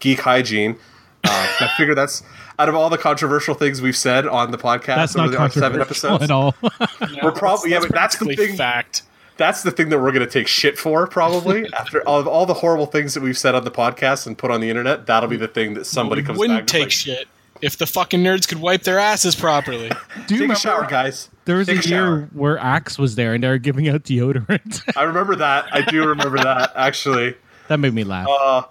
geek 0.00 0.20
hygiene. 0.20 0.76
Uh, 1.24 1.28
I 1.60 1.68
figure 1.76 1.94
that's 1.94 2.22
out 2.58 2.68
of 2.68 2.74
all 2.74 2.88
the 2.88 2.98
controversial 2.98 3.54
things 3.54 3.82
we've 3.82 3.96
said 3.96 4.26
on 4.26 4.50
the 4.50 4.58
podcast 4.58 4.86
That's 4.96 5.16
over 5.16 5.26
not 5.26 5.32
the 5.32 5.38
our 5.38 5.50
seven 5.50 5.80
episodes. 5.80 6.24
at 6.24 6.30
all. 6.30 6.54
We're 7.22 7.32
probably 7.32 7.72
yeah, 7.72 7.80
but 7.80 7.92
that's 7.92 8.16
the 8.16 8.24
practically 8.26 8.36
thing. 8.36 8.56
fact. 8.56 9.02
That's 9.36 9.62
the 9.62 9.70
thing 9.70 9.90
that 9.90 9.98
we're 9.98 10.12
going 10.12 10.24
to 10.24 10.30
take 10.32 10.46
shit 10.48 10.78
for 10.78 11.06
probably 11.06 11.70
after 11.78 12.00
all, 12.08 12.18
of 12.18 12.26
all 12.26 12.46
the 12.46 12.54
horrible 12.54 12.86
things 12.86 13.12
that 13.12 13.22
we've 13.22 13.36
said 13.36 13.54
on 13.54 13.64
the 13.64 13.70
podcast 13.70 14.26
and 14.26 14.38
put 14.38 14.50
on 14.50 14.62
the 14.62 14.70
internet. 14.70 15.04
That'll 15.04 15.28
be 15.28 15.36
the 15.36 15.46
thing 15.46 15.74
that 15.74 15.84
somebody 15.84 16.22
We 16.22 16.26
comes 16.26 16.38
wouldn't 16.38 16.56
back 16.56 16.60
and 16.62 16.68
is 16.68 16.72
take 16.72 16.82
like, 16.84 16.90
shit 16.92 17.28
if 17.62 17.76
the 17.76 17.86
fucking 17.86 18.22
nerds 18.22 18.48
could 18.48 18.60
wipe 18.60 18.82
their 18.82 18.98
asses 18.98 19.34
properly. 19.34 19.90
Do 20.26 20.34
you 20.34 20.42
Take 20.42 20.52
a 20.52 20.56
shower, 20.56 20.86
guys. 20.86 21.30
There 21.46 21.56
was 21.56 21.66
Take 21.68 21.76
a 21.76 21.80
a 21.80 21.82
shower. 21.82 22.16
year 22.18 22.28
where 22.34 22.58
Axe 22.58 22.98
was 22.98 23.14
there 23.14 23.32
and 23.34 23.42
they 23.42 23.48
were 23.48 23.56
giving 23.58 23.88
out 23.88 24.02
deodorant? 24.04 24.82
I 24.96 25.02
remember 25.04 25.34
that. 25.36 25.66
I 25.72 25.80
do 25.80 26.06
remember 26.06 26.36
that 26.38 26.72
actually. 26.76 27.34
that 27.68 27.78
made 27.80 27.94
me 27.94 28.04
laugh. 28.04 28.28
Uh, 28.28 28.62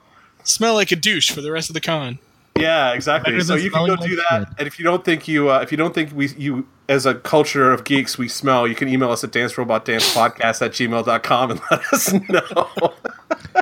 Smell 0.43 0.75
like 0.75 0.91
a 0.91 0.95
douche 0.95 1.31
for 1.31 1.41
the 1.41 1.51
rest 1.51 1.69
of 1.71 1.73
the 1.73 1.81
con. 1.81 2.19
Yeah, 2.57 2.93
exactly. 2.93 3.33
Better 3.33 3.43
So 3.43 3.55
you 3.55 3.71
can 3.71 3.85
go 3.87 3.95
smelling 3.95 4.09
do 4.11 4.15
that, 4.29 4.47
shit. 4.47 4.57
and 4.59 4.67
if 4.67 4.77
you 4.79 4.85
don't 4.85 5.03
think 5.03 5.27
you, 5.27 5.49
uh, 5.49 5.59
if 5.59 5.71
you 5.71 5.77
don't 5.77 5.93
think 5.93 6.11
we, 6.15 6.29
you, 6.37 6.65
as 6.87 7.05
a 7.05 7.13
culture 7.15 7.71
of 7.71 7.83
geeks, 7.83 8.17
we 8.17 8.29
smell, 8.29 8.65
you 8.67 8.75
can 8.75 8.87
email 8.87 9.11
us 9.11 9.23
at 9.25 9.31
dancerobotdancepodcast 9.31 10.61
at 10.65 10.71
gmail.com 10.71 11.51
and 11.51 11.59
let 11.71 11.81
us 11.93 12.13
know. 12.29 12.93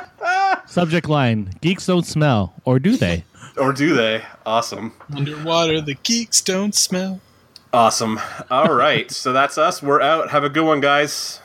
Subject 0.68 1.08
line: 1.10 1.52
Geeks 1.62 1.86
don't 1.88 2.06
smell, 2.06 2.54
or 2.66 2.78
do 2.80 2.96
they? 2.98 3.26
or 3.58 3.74
do 3.74 3.96
they? 3.96 4.24
Awesome, 4.46 4.94
Underwater, 5.16 5.82
the 5.82 5.96
geeks 5.96 6.42
don't 6.42 6.76
smell. 6.76 7.20
Awesome. 7.74 8.20
All 8.50 8.74
right, 8.74 9.12
so 9.12 9.34
that's 9.34 9.58
us. 9.58 9.82
We're 9.82 10.02
out. 10.02 10.30
Have 10.30 10.44
a 10.44 10.50
good 10.50 10.66
one, 10.66 10.80
guys. 10.80 11.40